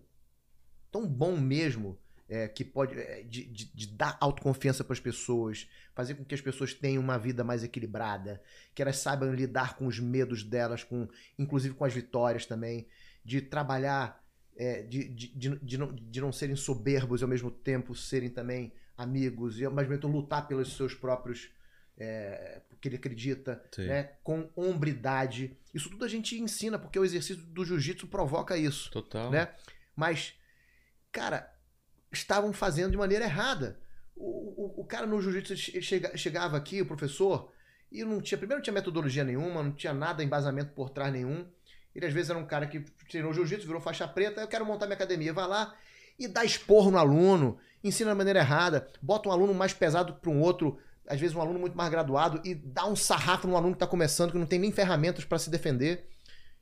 tão 0.90 1.06
bom 1.06 1.36
mesmo, 1.36 1.98
é, 2.30 2.46
que 2.46 2.64
pode 2.64 2.96
é, 2.96 3.24
de, 3.24 3.44
de, 3.44 3.64
de 3.74 3.86
dar 3.88 4.16
autoconfiança 4.20 4.84
para 4.84 4.92
as 4.92 5.00
pessoas, 5.00 5.68
fazer 5.94 6.14
com 6.14 6.24
que 6.24 6.34
as 6.34 6.40
pessoas 6.40 6.72
tenham 6.72 7.02
uma 7.02 7.18
vida 7.18 7.42
mais 7.42 7.64
equilibrada, 7.64 8.40
que 8.72 8.80
elas 8.80 8.98
saibam 8.98 9.34
lidar 9.34 9.76
com 9.76 9.86
os 9.86 9.98
medos 9.98 10.44
delas, 10.44 10.84
com 10.84 11.08
inclusive 11.36 11.74
com 11.74 11.84
as 11.84 11.92
vitórias 11.92 12.46
também, 12.46 12.86
de 13.24 13.42
trabalhar, 13.42 14.19
é, 14.62 14.82
de, 14.82 15.08
de, 15.08 15.26
de, 15.28 15.58
de 15.58 15.78
não, 15.78 15.94
de 15.94 16.20
não 16.20 16.32
serem 16.32 16.54
soberbos 16.56 17.20
e 17.20 17.24
ao 17.24 17.28
mesmo 17.30 17.50
tempo 17.50 17.94
serem 17.94 18.28
também 18.28 18.72
amigos, 18.96 19.58
e 19.58 19.64
ao 19.64 19.72
mesmo 19.72 19.92
tempo 19.94 20.06
lutar 20.08 20.46
pelos 20.46 20.76
seus 20.76 20.94
próprios. 20.94 21.48
É, 22.02 22.62
que 22.80 22.88
ele 22.88 22.96
acredita, 22.96 23.62
Sim. 23.74 23.86
né, 23.86 24.12
com 24.24 24.48
hombridade. 24.56 25.54
Isso 25.74 25.90
tudo 25.90 26.02
a 26.02 26.08
gente 26.08 26.34
ensina, 26.40 26.78
porque 26.78 26.98
o 26.98 27.04
exercício 27.04 27.36
do 27.44 27.62
jiu-jitsu 27.62 28.06
provoca 28.06 28.56
isso 28.56 28.90
Total. 28.90 29.30
né? 29.30 29.50
Mas, 29.94 30.32
cara, 31.12 31.52
estavam 32.10 32.54
fazendo 32.54 32.92
de 32.92 32.96
maneira 32.96 33.26
errada. 33.26 33.78
O, 34.16 34.78
o, 34.78 34.80
o 34.80 34.84
cara 34.86 35.06
no 35.06 35.20
jiu-jitsu 35.20 35.54
che- 35.56 35.82
chega- 35.82 36.16
chegava 36.16 36.56
aqui, 36.56 36.80
o 36.80 36.86
professor, 36.86 37.52
e 37.92 38.02
não 38.02 38.18
tinha, 38.18 38.38
primeiro 38.38 38.60
não 38.60 38.64
tinha 38.64 38.72
metodologia 38.72 39.22
nenhuma, 39.24 39.62
não 39.62 39.72
tinha 39.72 39.92
nada, 39.92 40.24
embasamento 40.24 40.72
por 40.72 40.88
trás 40.88 41.12
nenhum. 41.12 41.46
Ele 41.94 42.06
às 42.06 42.12
vezes 42.12 42.30
era 42.30 42.38
um 42.38 42.46
cara 42.46 42.66
que 42.66 42.80
treinou 43.08 43.32
jiu-jitsu, 43.34 43.66
virou 43.66 43.80
faixa 43.80 44.06
preta, 44.06 44.40
eu 44.40 44.48
quero 44.48 44.64
montar 44.64 44.86
minha 44.86 44.94
academia, 44.96 45.32
vai 45.32 45.46
lá 45.48 45.74
e 46.18 46.28
dá 46.28 46.44
esporro 46.44 46.90
no 46.90 46.98
aluno, 46.98 47.58
ensina 47.82 48.10
da 48.10 48.14
maneira 48.14 48.40
errada, 48.40 48.86
bota 49.02 49.28
um 49.28 49.32
aluno 49.32 49.54
mais 49.54 49.72
pesado 49.72 50.14
para 50.14 50.30
um 50.30 50.40
outro, 50.40 50.78
às 51.08 51.18
vezes 51.18 51.34
um 51.34 51.40
aluno 51.40 51.58
muito 51.58 51.76
mais 51.76 51.90
graduado, 51.90 52.40
e 52.44 52.54
dá 52.54 52.86
um 52.86 52.94
sarrafo 52.94 53.48
no 53.48 53.56
aluno 53.56 53.72
que 53.72 53.76
está 53.76 53.86
começando, 53.86 54.30
que 54.32 54.38
não 54.38 54.46
tem 54.46 54.58
nem 54.58 54.70
ferramentas 54.70 55.24
para 55.24 55.38
se 55.38 55.48
defender. 55.50 56.06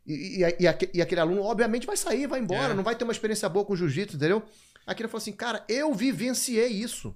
E, 0.07 0.43
e, 0.45 0.63
e 0.63 0.67
aque- 0.69 1.03
aquele 1.03 1.21
aluno, 1.21 1.43
obviamente, 1.43 1.87
vai 1.87 1.97
sair, 1.97 2.27
vai 2.27 2.41
embora, 2.41 2.73
É. 2.73 2.75
não 2.75 2.83
vai 2.85 2.95
ter 2.95 3.05
uma 3.05 3.13
experiência 3.13 3.49
boa 3.49 3.65
com 3.67 3.77
jiu-jitsu, 3.77 4.17
entendeu? 4.17 4.43
Aquele 4.87 5.09
falou 5.09 5.19
assim, 5.21 5.33
cara, 5.33 5.65
eu 5.69 5.93
vivenciei 5.93 6.69
isso. 6.69 7.15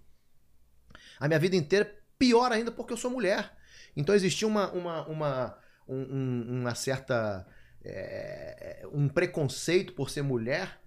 A 1.19 1.27
minha 1.29 1.39
vida 1.39 1.57
inteira, 1.57 1.97
pior 2.19 2.53
ainda 2.53 2.71
porque 2.71 2.93
eu 2.93 2.97
sou 2.97 3.11
mulher. 3.11 3.53
Então 3.97 4.15
existia 4.15 4.47
uma, 4.47 4.71
uma, 4.73 5.07
uma, 5.07 5.59
um- 5.89 6.03
um- 6.03 6.61
uma 6.61 6.75
certa. 6.75 7.47
É, 7.85 8.87
um 8.93 9.09
preconceito 9.09 9.93
por 9.93 10.11
ser 10.11 10.23
mulher 10.23 10.82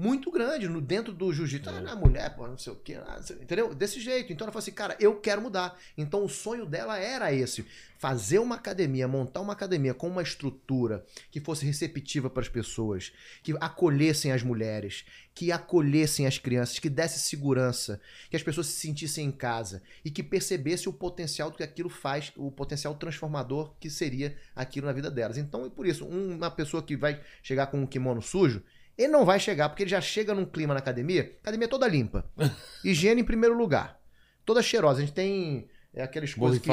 muito 0.00 0.30
grande 0.30 0.66
no, 0.68 0.80
dentro 0.80 1.12
do 1.12 1.32
jiu-jitsu. 1.32 1.68
Ah, 1.70 1.80
não 1.80 1.92
é 1.92 1.94
mulher, 1.94 2.34
pô, 2.34 2.46
não 2.46 2.56
sei 2.56 2.72
o 2.72 2.76
quê. 2.76 2.94
ah, 3.06 3.16
não 3.16 3.22
sei- 3.22 3.36
entendeu? 3.36 3.74
Desse 3.74 4.00
jeito. 4.00 4.32
Então 4.32 4.46
ela 4.46 4.52
falou 4.52 4.62
assim, 4.62 4.72
cara, 4.72 4.96
eu 4.98 5.16
quero 5.20 5.42
mudar. 5.42 5.78
Então 5.96 6.24
o 6.24 6.28
sonho 6.28 6.64
dela 6.64 6.98
era 6.98 7.32
esse: 7.32 7.66
fazer 7.98 8.38
uma 8.38 8.54
academia, 8.54 9.06
montar 9.06 9.40
uma 9.40 9.52
academia 9.52 9.92
com 9.92 10.08
uma 10.08 10.22
estrutura 10.22 11.04
que 11.30 11.38
fosse 11.40 11.66
receptiva 11.66 12.30
para 12.30 12.40
as 12.42 12.48
pessoas, 12.48 13.12
que 13.42 13.54
acolhessem 13.60 14.32
as 14.32 14.42
mulheres, 14.42 15.04
que 15.34 15.52
acolhessem 15.52 16.26
as 16.26 16.38
crianças, 16.38 16.78
que 16.78 16.88
desse 16.88 17.20
segurança, 17.20 18.00
que 18.30 18.36
as 18.36 18.42
pessoas 18.42 18.68
se 18.68 18.80
sentissem 18.80 19.26
em 19.26 19.30
casa 19.32 19.82
e 20.04 20.10
que 20.10 20.22
percebesse 20.22 20.88
o 20.88 20.92
potencial 20.92 21.50
do 21.50 21.56
que 21.58 21.62
aquilo 21.62 21.90
faz, 21.90 22.32
o 22.36 22.50
potencial 22.50 22.94
transformador 22.94 23.74
que 23.78 23.90
seria 23.90 24.36
aquilo 24.56 24.86
na 24.86 24.92
vida 24.92 25.10
delas. 25.10 25.36
Então, 25.36 25.66
e 25.66 25.70
por 25.70 25.86
isso, 25.86 26.04
um- 26.06 26.36
uma 26.36 26.50
pessoa 26.50 26.82
que 26.82 26.96
vai 26.96 27.20
chegar 27.42 27.66
com 27.66 27.78
um 27.80 27.86
kimono 27.86 28.22
sujo, 28.22 28.62
ele 29.02 29.12
não 29.12 29.24
vai 29.24 29.40
chegar, 29.40 29.68
porque 29.68 29.82
ele 29.82 29.90
já 29.90 30.00
chega 30.00 30.34
num 30.34 30.44
clima 30.44 30.74
na 30.74 30.80
academia, 30.80 31.36
academia 31.40 31.66
toda 31.66 31.88
limpa. 31.88 32.24
Higiene 32.84 33.22
em 33.22 33.24
primeiro 33.24 33.56
lugar. 33.56 33.98
Toda 34.44 34.62
cheirosa. 34.62 34.98
A 34.98 35.00
gente 35.00 35.14
tem 35.14 35.68
é, 35.94 36.02
aquelas 36.02 36.32
coisas 36.34 36.58
que, 36.60 36.70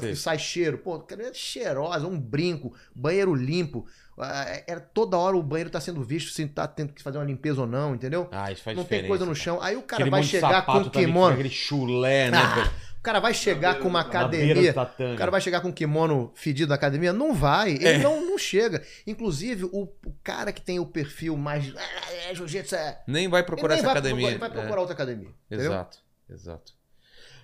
que 0.00 0.16
sai 0.16 0.38
cheiro. 0.38 0.78
Pô, 0.78 0.94
academia 0.94 1.32
cheirosa, 1.32 2.06
um 2.06 2.18
brinco, 2.20 2.74
banheiro 2.94 3.34
limpo. 3.34 3.86
Ah, 4.18 4.62
Era 4.66 4.80
toda 4.80 5.16
hora 5.16 5.34
o 5.36 5.42
banheiro 5.42 5.70
tá 5.70 5.80
sendo 5.80 6.02
visto 6.04 6.30
se 6.30 6.46
tá 6.46 6.68
tendo 6.68 6.92
que 6.92 7.02
fazer 7.02 7.16
uma 7.16 7.24
limpeza 7.24 7.62
ou 7.62 7.66
não, 7.66 7.94
entendeu? 7.94 8.28
Ah, 8.30 8.52
isso 8.52 8.62
faz 8.62 8.76
não 8.76 8.84
tem 8.84 9.06
coisa 9.06 9.24
no 9.24 9.34
chão. 9.34 9.58
Aí 9.62 9.76
o 9.76 9.82
cara 9.82 10.02
Aquele 10.02 10.10
vai 10.10 10.22
chegar 10.22 10.66
com 10.66 10.72
um 10.72 10.74
também, 10.74 10.90
que 10.90 10.98
kimono. 11.06 11.32
Aquele 11.34 11.48
chulé, 11.50 12.30
né? 12.30 12.36
Ah, 12.38 12.70
o 12.98 13.02
cara 13.02 13.18
vai 13.18 13.32
chegar 13.32 13.78
com 13.78 13.88
uma 13.88 14.00
academia. 14.02 14.74
O 15.14 15.16
cara 15.16 15.30
vai 15.30 15.40
chegar 15.40 15.62
com 15.62 15.68
um 15.68 15.72
kimono 15.72 16.30
fedido 16.34 16.68
na 16.68 16.74
academia? 16.74 17.14
Não 17.14 17.32
vai. 17.32 17.70
Ele 17.70 17.86
É. 17.88 17.98
não, 17.98 18.20
não 18.20 18.36
chega. 18.36 18.82
Inclusive, 19.06 19.64
o, 19.64 19.84
o 20.04 20.12
cara 20.22 20.52
que 20.52 20.60
tem 20.60 20.78
o 20.78 20.84
perfil 20.84 21.34
mais. 21.34 21.72
"Ah, 21.74 22.12
É, 22.28 22.34
jiu-jitsu 22.34 22.74
é. 22.74 23.00
Nem 23.06 23.26
vai 23.26 23.42
procurar 23.42 23.68
nem 23.76 23.78
essa 23.78 23.86
vai 23.86 23.92
academia. 23.96 24.16
procurar, 24.16 24.30
ele 24.32 24.38
vai 24.38 24.50
procurar 24.50 24.80
outra 24.80 24.94
academia. 24.94 25.28
É, 25.50 25.54
Entendeu? 25.54 25.72
Exato, 25.72 25.98
exato. 26.28 26.72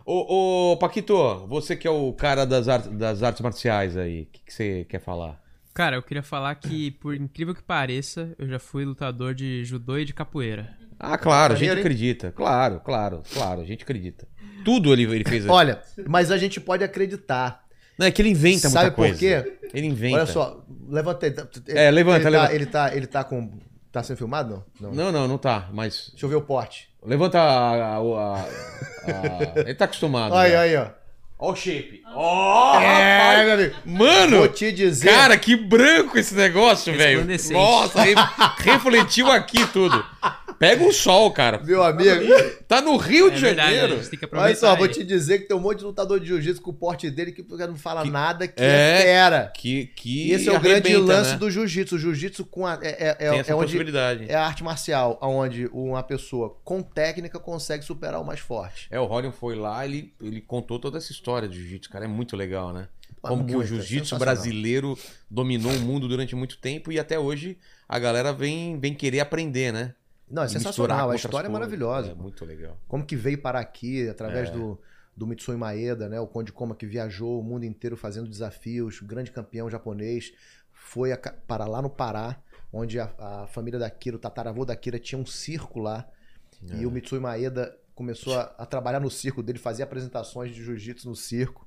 Ô, 0.08 0.72
ô, 0.72 0.76
Paquito, 0.76 1.14
você 1.48 1.74
que 1.74 1.86
é 1.86 1.90
o 1.90 2.12
cara 2.12 2.44
das, 2.46 2.68
ar- 2.68 2.86
das 2.88 3.24
artes 3.24 3.40
marciais 3.42 3.96
aí, 3.96 4.22
o 4.22 4.26
que, 4.26 4.40
que 4.44 4.52
você 4.54 4.86
quer 4.88 5.00
falar? 5.00 5.42
Cara, 5.74 5.96
eu 5.96 6.02
queria 6.02 6.22
falar 6.22 6.54
que, 6.54 6.92
por 6.92 7.14
incrível 7.14 7.52
que 7.54 7.62
pareça, 7.62 8.32
eu 8.38 8.48
já 8.48 8.58
fui 8.60 8.84
lutador 8.84 9.34
de 9.34 9.64
judô 9.64 9.98
e 9.98 10.04
de 10.04 10.14
capoeira. 10.14 10.70
Ah, 10.98 11.18
claro, 11.18 11.54
a 11.54 11.56
gente 11.56 11.70
acredita. 11.72 12.30
Claro, 12.30 12.80
claro, 12.80 13.22
claro, 13.34 13.60
a 13.60 13.64
gente 13.64 13.82
acredita. 13.82 14.28
Tudo 14.64 14.92
ele, 14.92 15.02
ele 15.02 15.24
fez. 15.24 15.44
Olha, 15.50 15.82
mas 16.06 16.30
a 16.30 16.38
gente 16.38 16.60
pode 16.60 16.84
acreditar. 16.84 17.64
Não, 17.98 18.06
é 18.06 18.10
que 18.10 18.22
ele 18.22 18.28
inventa 18.30 18.68
muita 18.68 18.82
Sabe 18.84 18.94
coisa. 18.94 19.14
por 19.14 19.18
quê? 19.18 19.58
Ele 19.74 19.86
inventa. 19.86 20.16
Olha 20.16 20.26
só, 20.26 20.64
levanta 20.88 21.26
aí. 21.26 21.32
tá- 21.32 21.48
É, 21.68 21.90
levanta, 21.90 22.16
ele 22.18 22.24
tá, 22.24 22.30
levanta. 22.30 22.54
Ele 22.54 22.66
tá, 22.66 22.96
ele 22.96 23.06
tá 23.06 23.24
com. 23.24 23.58
Tá 23.96 24.02
sendo 24.02 24.18
filmado? 24.18 24.62
Não? 24.78 24.90
não. 24.90 25.04
Não, 25.06 25.12
não, 25.12 25.28
não 25.28 25.38
tá, 25.38 25.68
mas... 25.72 26.08
Deixa 26.10 26.26
eu 26.26 26.28
ver 26.28 26.34
o 26.36 26.42
porte. 26.42 26.90
Levanta 27.02 27.40
a... 27.40 27.94
a- 27.94 27.96
a- 27.96 28.44
a- 29.56 29.60
Ele 29.60 29.74
tá 29.74 29.86
acostumado. 29.86 30.34
Aí, 30.34 30.54
aí, 30.54 30.76
ó. 30.76 30.88
Ó 31.38 31.52
o 31.52 31.56
shape. 31.56 32.02
Ó, 32.14 32.78
É, 32.78 33.18
rapaz. 33.20 33.44
meu 33.46 33.54
amigo. 33.54 33.74
Mano, 33.86 34.36
Vou 34.38 34.48
te 34.48 34.70
dizer. 34.70 35.08
cara, 35.10 35.38
que 35.38 35.56
branco 35.56 36.18
esse 36.18 36.34
negócio, 36.34 36.94
velho. 36.94 37.26
Nossa, 37.52 38.02
re- 38.02 38.14
refletiu 38.58 39.30
aqui 39.32 39.66
tudo. 39.68 40.04
Pega 40.58 40.84
o 40.84 40.92
sol, 40.92 41.30
cara. 41.32 41.58
Meu 41.62 41.82
amigo. 41.82 42.24
Tá 42.66 42.80
no 42.80 42.96
Rio 42.96 43.28
É 43.28 43.30
de 43.30 43.40
verdade, 43.40 43.74
Janeiro. 43.74 43.96
gente 43.98 44.10
tem 44.10 44.18
que 44.18 44.24
aproveitar. 44.24 44.48
Olha 44.48 44.56
só, 44.56 44.74
vou 44.74 44.86
aí. 44.86 44.90
te 44.92 45.04
dizer 45.04 45.40
que 45.40 45.48
tem 45.48 45.56
um 45.56 45.60
monte 45.60 45.78
de 45.80 45.84
lutador 45.84 46.18
de 46.18 46.26
jiu-jitsu 46.26 46.62
com 46.62 46.70
o 46.70 46.74
porte 46.74 47.10
dele 47.10 47.30
que 47.32 47.44
não 47.66 47.76
fala 47.76 48.04
nada, 48.04 48.48
que 48.48 48.62
É. 48.62 48.66
é, 48.66 49.02
fera. 49.02 49.52
Que, 49.54 49.86
que 49.88 50.28
E 50.28 50.32
esse 50.32 50.48
é 50.48 50.52
o 50.52 50.58
grande 50.60 50.96
lance 50.96 51.32
né? 51.32 51.36
do 51.38 51.50
jiu-jitsu. 51.50 51.96
O 51.96 51.98
jiu-jitsu 51.98 52.44
com 52.46 52.66
a, 52.66 52.78
é, 52.82 53.08
é, 53.08 53.14
Tem 53.14 53.28
é, 53.28 53.36
essa 53.40 53.52
é 53.52 53.54
onde 53.54 53.66
possibilidade. 53.66 54.26
é 54.28 54.34
a 54.34 54.46
arte 54.46 54.64
marcial, 54.64 55.18
onde 55.20 55.68
uma 55.72 56.02
pessoa 56.02 56.56
com 56.64 56.80
técnica 56.82 57.38
consegue 57.38 57.84
superar 57.84 58.20
o 58.20 58.24
mais 58.24 58.40
forte. 58.40 58.88
É, 58.90 58.98
o 58.98 59.04
Rorion 59.04 59.32
foi 59.32 59.54
lá, 59.56 59.84
ele, 59.84 60.14
ele 60.22 60.40
contou 60.40 60.78
toda 60.78 60.96
essa 60.96 61.12
história 61.12 61.46
de 61.46 61.58
jiu-jitsu, 61.60 61.90
cara, 61.90 62.06
é 62.06 62.08
muito 62.08 62.34
legal, 62.34 62.72
né? 62.72 62.88
Pô, 63.20 63.28
Como 63.28 63.44
que 63.44 63.52
o 63.52 63.56
muito, 63.58 63.64
é 63.66 63.68
jiu-jitsu 63.76 64.10
sensacional. 64.14 64.34
brasileiro 64.34 64.98
dominou 65.30 65.72
o 65.72 65.80
mundo 65.80 66.08
durante 66.08 66.34
muito 66.34 66.56
tempo 66.58 66.90
e 66.90 66.98
até 66.98 67.18
hoje 67.18 67.58
a 67.88 67.98
galera 67.98 68.32
vem, 68.32 68.78
vem 68.80 68.94
querer 68.94 69.20
aprender, 69.20 69.72
né? 69.72 69.92
Não, 70.28 70.42
é 70.42 70.48
sensacional. 70.48 71.10
A 71.10 71.16
história 71.16 71.46
é 71.46 71.50
maravilhosa. 71.50 72.10
É 72.10 72.14
muito 72.14 72.44
legal. 72.44 72.76
Como 72.88 73.04
que 73.04 73.14
veio 73.16 73.38
parar 73.40 73.60
aqui, 73.60 74.06
É. 74.06 74.10
através 74.10 74.50
do, 74.50 74.78
do 75.16 75.26
Mitsui 75.26 75.56
Maeda, 75.56 76.08
né? 76.08 76.20
O 76.20 76.26
Conde 76.26 76.52
Koma 76.52 76.74
que 76.74 76.86
viajou 76.86 77.40
o 77.40 77.42
mundo 77.42 77.64
inteiro 77.64 77.96
fazendo 77.96 78.28
desafios, 78.28 79.00
grande 79.00 79.30
campeão 79.30 79.70
japonês, 79.70 80.32
foi 80.72 81.12
a 81.12 81.16
para 81.16 81.64
lá 81.64 81.80
no 81.80 81.88
Pará, 81.88 82.36
onde 82.72 82.98
a, 82.98 83.12
a 83.18 83.46
família 83.46 83.78
da 83.78 83.88
Kira, 83.88 84.16
o 84.16 84.18
tataravô 84.18 84.64
da 84.64 84.74
Kira, 84.74 84.98
tinha 84.98 85.18
um 85.18 85.26
circo 85.26 85.80
lá. 85.80 86.08
É. 86.70 86.78
E 86.78 86.86
o 86.86 86.90
Mitsui 86.90 87.20
Maeda 87.20 87.76
começou 87.94 88.38
a, 88.38 88.54
a 88.58 88.66
trabalhar 88.66 89.00
no 89.00 89.10
circo 89.10 89.42
dele, 89.42 89.58
fazia 89.58 89.84
apresentações 89.84 90.54
de 90.54 90.62
jiu-jitsu 90.62 91.08
no 91.08 91.16
circo. 91.16 91.66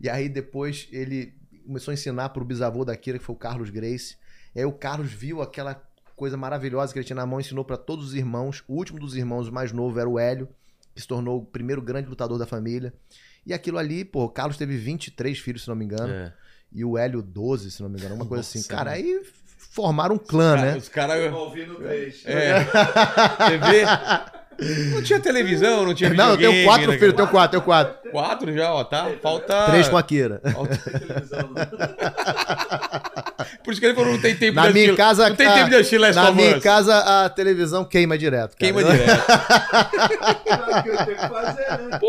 E 0.00 0.08
aí 0.08 0.28
depois 0.28 0.88
ele 0.90 1.34
começou 1.66 1.92
a 1.92 1.94
ensinar 1.94 2.30
para 2.30 2.42
o 2.42 2.46
bisavô 2.46 2.84
da 2.84 2.96
Kira, 2.96 3.18
que 3.18 3.24
foi 3.24 3.34
o 3.34 3.38
Carlos 3.38 3.70
Grace. 3.70 4.16
E 4.54 4.58
aí 4.58 4.64
o 4.64 4.72
Carlos 4.72 5.12
viu 5.12 5.40
aquela 5.40 5.74
coisa 6.20 6.36
maravilhosa 6.36 6.92
que 6.92 6.98
ele 6.98 7.06
tinha 7.06 7.16
na 7.16 7.24
mão, 7.24 7.40
ensinou 7.40 7.64
para 7.64 7.78
todos 7.78 8.08
os 8.08 8.14
irmãos. 8.14 8.62
O 8.68 8.74
último 8.74 8.98
dos 9.00 9.16
irmãos, 9.16 9.48
o 9.48 9.52
mais 9.52 9.72
novo, 9.72 9.98
era 9.98 10.06
o 10.08 10.18
Hélio, 10.18 10.46
que 10.94 11.00
se 11.00 11.08
tornou 11.08 11.38
o 11.38 11.44
primeiro 11.46 11.80
grande 11.80 12.10
lutador 12.10 12.38
da 12.38 12.46
família. 12.46 12.92
E 13.46 13.54
aquilo 13.54 13.78
ali, 13.78 14.04
pô, 14.04 14.24
o 14.24 14.28
Carlos 14.28 14.58
teve 14.58 14.76
23 14.76 15.38
filhos, 15.38 15.62
se 15.62 15.68
não 15.68 15.74
me 15.74 15.86
engano, 15.86 16.12
É. 16.12 16.32
e 16.70 16.84
o 16.84 16.98
Hélio 16.98 17.22
12, 17.22 17.70
se 17.70 17.82
não 17.82 17.88
me 17.88 17.98
engano, 17.98 18.16
uma 18.16 18.26
coisa 18.26 18.40
Nossa, 18.42 18.58
assim. 18.58 18.68
Cara, 18.68 18.90
mano. 18.90 19.02
aí 19.02 19.22
formaram 19.56 20.16
um 20.16 20.18
clã, 20.18 20.56
né? 20.56 20.76
Os 20.76 20.88
caras. 20.90 21.32
Ouvindo 21.32 21.76
três. 21.76 22.22
É. 22.26 22.64
Você 22.64 23.58
vê? 23.58 23.84
Não 24.92 25.02
tinha 25.02 25.20
televisão, 25.20 25.84
não 25.86 25.94
tinha 25.94 26.10
Não, 26.10 26.32
eu 26.32 26.36
tenho 26.38 26.64
quatro 26.64 26.88
né, 26.90 26.98
filhos, 26.98 27.12
eu 27.12 27.16
tenho 27.16 27.28
quatro, 27.28 27.56
eu 27.56 27.60
tenho 27.60 27.62
quatro. 27.62 28.10
Quatro 28.10 28.52
já, 28.52 28.74
ó, 28.74 28.82
tá? 28.84 29.08
Falta. 29.22 29.66
Três 29.70 29.88
com 29.88 29.96
a 29.96 30.02
Kira. 30.02 30.40
falta- 30.52 30.76
televisão. 30.76 31.54
Por 33.64 33.72
isso 33.72 33.80
que 33.80 33.86
ele 33.86 33.94
falou: 33.94 34.12
não 34.12 34.20
tem 34.20 34.34
tempo 34.36 34.56
Na 34.56 34.66
de 34.66 34.72
minha 34.72 34.84
assistir- 34.86 34.96
casa, 34.96 35.28
Não 35.28 35.36
tem 35.36 35.46
a- 35.46 35.54
tempo 35.54 35.68
de 35.70 35.76
assistir 35.76 35.98
Last 35.98 36.16
na 36.20 36.32
minha 36.32 36.60
casa 36.60 36.98
a 37.24 37.28
televisão 37.30 37.84
queima 37.84 38.18
direto. 38.18 38.56
Cara. 38.56 38.58
Queima 38.58 38.82
direto. 38.84 39.26
Claro 40.44 40.82
que 40.82 40.88
eu 40.88 40.96
tenho 41.04 41.16
que 41.16 41.28
fazer, 41.28 41.78
né? 41.78 42.00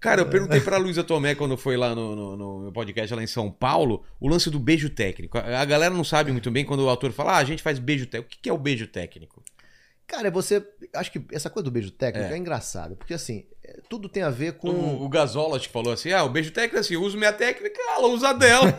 Cara, 0.00 0.22
eu 0.22 0.26
perguntei 0.26 0.60
pra 0.60 0.78
Luísa 0.78 1.04
Tomé 1.04 1.34
quando 1.36 1.56
foi 1.56 1.76
lá 1.76 1.94
no, 1.94 2.16
no, 2.16 2.36
no 2.36 2.58
meu 2.64 2.72
podcast 2.72 3.14
lá 3.14 3.22
em 3.22 3.26
São 3.28 3.50
Paulo, 3.52 4.02
o 4.20 4.28
lance 4.28 4.50
do 4.50 4.58
beijo 4.58 4.90
técnico. 4.90 5.38
A 5.38 5.64
galera 5.64 5.94
não 5.94 6.02
sabe 6.02 6.32
muito 6.32 6.50
bem 6.50 6.64
quando 6.64 6.80
o 6.84 6.88
autor 6.88 7.12
fala, 7.12 7.34
ah, 7.34 7.36
a 7.36 7.44
gente 7.44 7.62
faz 7.62 7.78
beijo 7.78 8.06
técnico. 8.06 8.34
O 8.36 8.42
que 8.42 8.48
é 8.48 8.52
o 8.52 8.58
beijo 8.58 8.88
técnico? 8.88 9.40
Cara, 10.12 10.30
você. 10.30 10.62
Acho 10.94 11.10
que 11.10 11.24
essa 11.32 11.48
coisa 11.48 11.64
do 11.64 11.70
beijo 11.70 11.90
técnico 11.90 12.30
É. 12.30 12.34
é, 12.34 12.38
engraçada, 12.38 12.94
porque 12.94 13.14
assim, 13.14 13.46
é, 13.64 13.80
tudo 13.88 14.10
tem 14.10 14.22
a 14.22 14.28
ver 14.28 14.58
com. 14.58 14.68
O, 14.68 15.04
o 15.04 15.08
Gasola 15.08 15.58
que 15.58 15.70
falou 15.70 15.90
assim, 15.90 16.12
ah, 16.12 16.22
o 16.22 16.28
beijo 16.28 16.52
técnico 16.52 16.76
é 16.76 16.80
assim, 16.80 16.92
eu 16.94 17.02
uso 17.02 17.16
minha 17.16 17.32
técnica, 17.32 17.80
ela 17.96 18.08
usa 18.08 18.28
a 18.28 18.32
dela. 18.34 18.66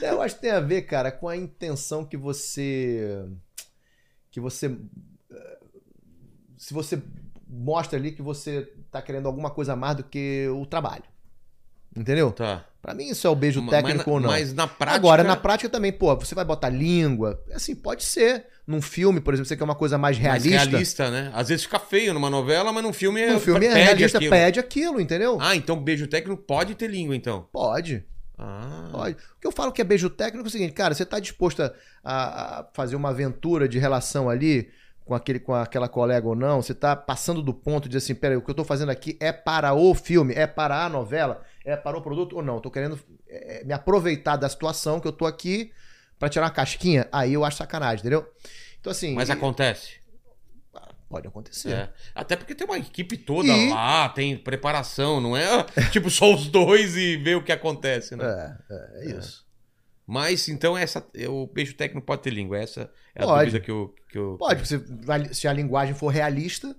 É, 0.00 0.10
Eu 0.10 0.22
acho 0.22 0.36
que 0.36 0.40
tem 0.40 0.50
a 0.50 0.60
ver, 0.60 0.82
cara, 0.82 1.12
com 1.12 1.28
a 1.28 1.36
intenção 1.36 2.04
que 2.04 2.16
você. 2.16 3.24
Que 4.30 4.40
você. 4.40 4.74
eh, 5.30 5.58
Se 6.56 6.72
você 6.72 7.02
mostra 7.46 7.98
ali 7.98 8.12
que 8.12 8.22
você 8.22 8.72
tá 8.90 9.02
querendo 9.02 9.26
alguma 9.26 9.50
coisa 9.50 9.74
a 9.74 9.76
mais 9.76 9.96
do 9.96 10.04
que 10.04 10.48
o 10.48 10.64
trabalho. 10.64 11.04
Entendeu? 11.96 12.30
tá. 12.32 12.64
Pra 12.82 12.94
mim 12.94 13.08
isso 13.08 13.26
é 13.26 13.30
o 13.30 13.34
beijo 13.34 13.60
Mas 13.60 13.70
técnico 13.70 14.08
na- 14.10 14.14
ou 14.14 14.20
não. 14.20 14.28
Mas 14.30 14.54
na 14.54 14.68
prática... 14.68 14.96
Agora, 14.96 15.24
na 15.24 15.34
prática 15.34 15.68
também, 15.68 15.92
pô, 15.92 16.14
você 16.14 16.36
vai 16.36 16.44
botar 16.44 16.68
língua. 16.68 17.42
Assim, 17.52 17.74
pode 17.74 18.04
ser. 18.04 18.46
Num 18.64 18.80
filme, 18.80 19.20
por 19.20 19.34
exemplo, 19.34 19.48
você 19.48 19.56
quer 19.56 19.64
uma 19.64 19.74
coisa 19.74 19.98
mais 19.98 20.16
mais 20.20 20.44
realista. 20.44 20.70
realista, 20.70 21.10
né? 21.10 21.32
Às 21.34 21.48
vezes 21.48 21.64
fica 21.64 21.80
feio 21.80 22.14
numa 22.14 22.30
novela, 22.30 22.72
mas 22.72 22.84
num 22.84 22.92
filme, 22.92 23.26
Um 23.32 23.40
filme 23.40 23.66
é 23.66 23.72
pede 23.72 23.82
realista, 23.84 24.18
aquilo. 24.18 24.30
pede 24.30 24.60
aquilo, 24.60 25.00
entendeu? 25.00 25.36
Ah, 25.40 25.56
então 25.56 25.76
beijo 25.82 26.06
técnico 26.06 26.40
pode 26.40 26.76
ter 26.76 26.88
língua, 26.88 27.16
então. 27.16 27.48
Pode. 27.52 28.04
Ah, 28.38 28.88
Pode. 28.92 29.14
O 29.36 29.40
que 29.40 29.46
eu 29.48 29.52
falo 29.52 29.72
que 29.72 29.80
é 29.80 29.84
beijo 29.84 30.08
técnico 30.08 30.46
é 30.46 30.48
o 30.48 30.50
seguinte, 30.52 30.72
cara, 30.72 30.94
você 30.94 31.04
tá 31.04 31.18
disposto 31.18 31.62
a, 31.62 31.72
a 32.04 32.66
fazer 32.72 32.94
uma 32.94 33.08
aventura 33.08 33.68
de 33.68 33.78
relação 33.80 34.28
ali 34.30 34.68
com, 35.04 35.14
aquele, 35.14 35.40
com 35.40 35.54
aquela 35.54 35.88
colega 35.88 36.28
ou 36.28 36.36
não? 36.36 36.62
Você 36.62 36.74
tá 36.74 36.94
passando 36.94 37.42
do 37.42 37.54
ponto 37.54 37.88
de 37.88 37.96
assim, 37.96 38.14
peraí, 38.14 38.36
o 38.36 38.42
que 38.42 38.50
eu 38.50 38.54
tô 38.54 38.64
fazendo 38.64 38.90
aqui 38.90 39.16
é 39.20 39.32
para 39.32 39.74
o 39.74 39.92
filme, 39.94 40.34
é 40.34 40.46
para 40.46 40.84
a 40.84 40.88
novela, 40.88 41.42
é 41.66 41.76
para 41.76 41.98
o 41.98 42.02
produto 42.02 42.36
ou 42.36 42.42
não? 42.42 42.60
Tô 42.60 42.70
querendo 42.70 42.98
é, 43.28 43.62
me 43.64 43.72
aproveitar 43.74 44.36
da 44.36 44.48
situação 44.48 45.00
que 45.00 45.06
eu 45.08 45.12
tô 45.12 45.26
aqui 45.26 45.70
pra 46.18 46.28
tirar 46.30 46.44
uma 46.46 46.50
casquinha, 46.50 47.06
aí 47.12 47.34
eu 47.34 47.44
acho 47.44 47.58
sacanagem, 47.58 48.00
entendeu? 48.00 48.26
Então 48.80 48.90
assim, 48.90 49.14
mas 49.14 49.28
e- 49.28 49.32
acontece. 49.32 49.96
pode 51.08 51.26
acontecer. 51.28 51.72
É. 51.72 51.92
Até 52.14 52.36
porque 52.36 52.54
tem 52.54 52.66
uma 52.66 52.78
equipe 52.78 53.16
toda 53.16 53.48
E- 53.48 53.70
lá, 53.70 54.08
tem 54.08 54.36
preparação, 54.36 55.20
não 55.20 55.36
é 55.36 55.64
tipo 55.92 56.08
só 56.10 56.32
os 56.34 56.48
dois 56.48 56.96
e 56.96 57.16
ver 57.16 57.36
o 57.36 57.42
que 57.44 57.52
acontece, 57.52 58.16
né? 58.16 58.24
É, 58.70 58.74
é, 58.74 59.08
é 59.14 59.18
isso. 59.18 59.44
Mas 60.06 60.48
então 60.48 60.78
essa, 60.78 61.04
o 61.28 61.48
beijo 61.48 61.74
técnico 61.74 62.06
pode 62.06 62.22
ter 62.22 62.30
língua, 62.32 62.58
essa 62.58 62.88
é 63.12 63.24
a 63.24 63.26
Pode. 63.26 63.46
dúvida 63.50 63.64
que 63.64 63.70
eu, 63.72 63.92
que 64.08 64.16
eu. 64.16 64.36
Pode, 64.38 64.64
se, 64.66 64.80
se 65.34 65.48
a 65.48 65.52
linguagem 65.52 65.94
for 65.96 66.08
realista, 66.08 66.76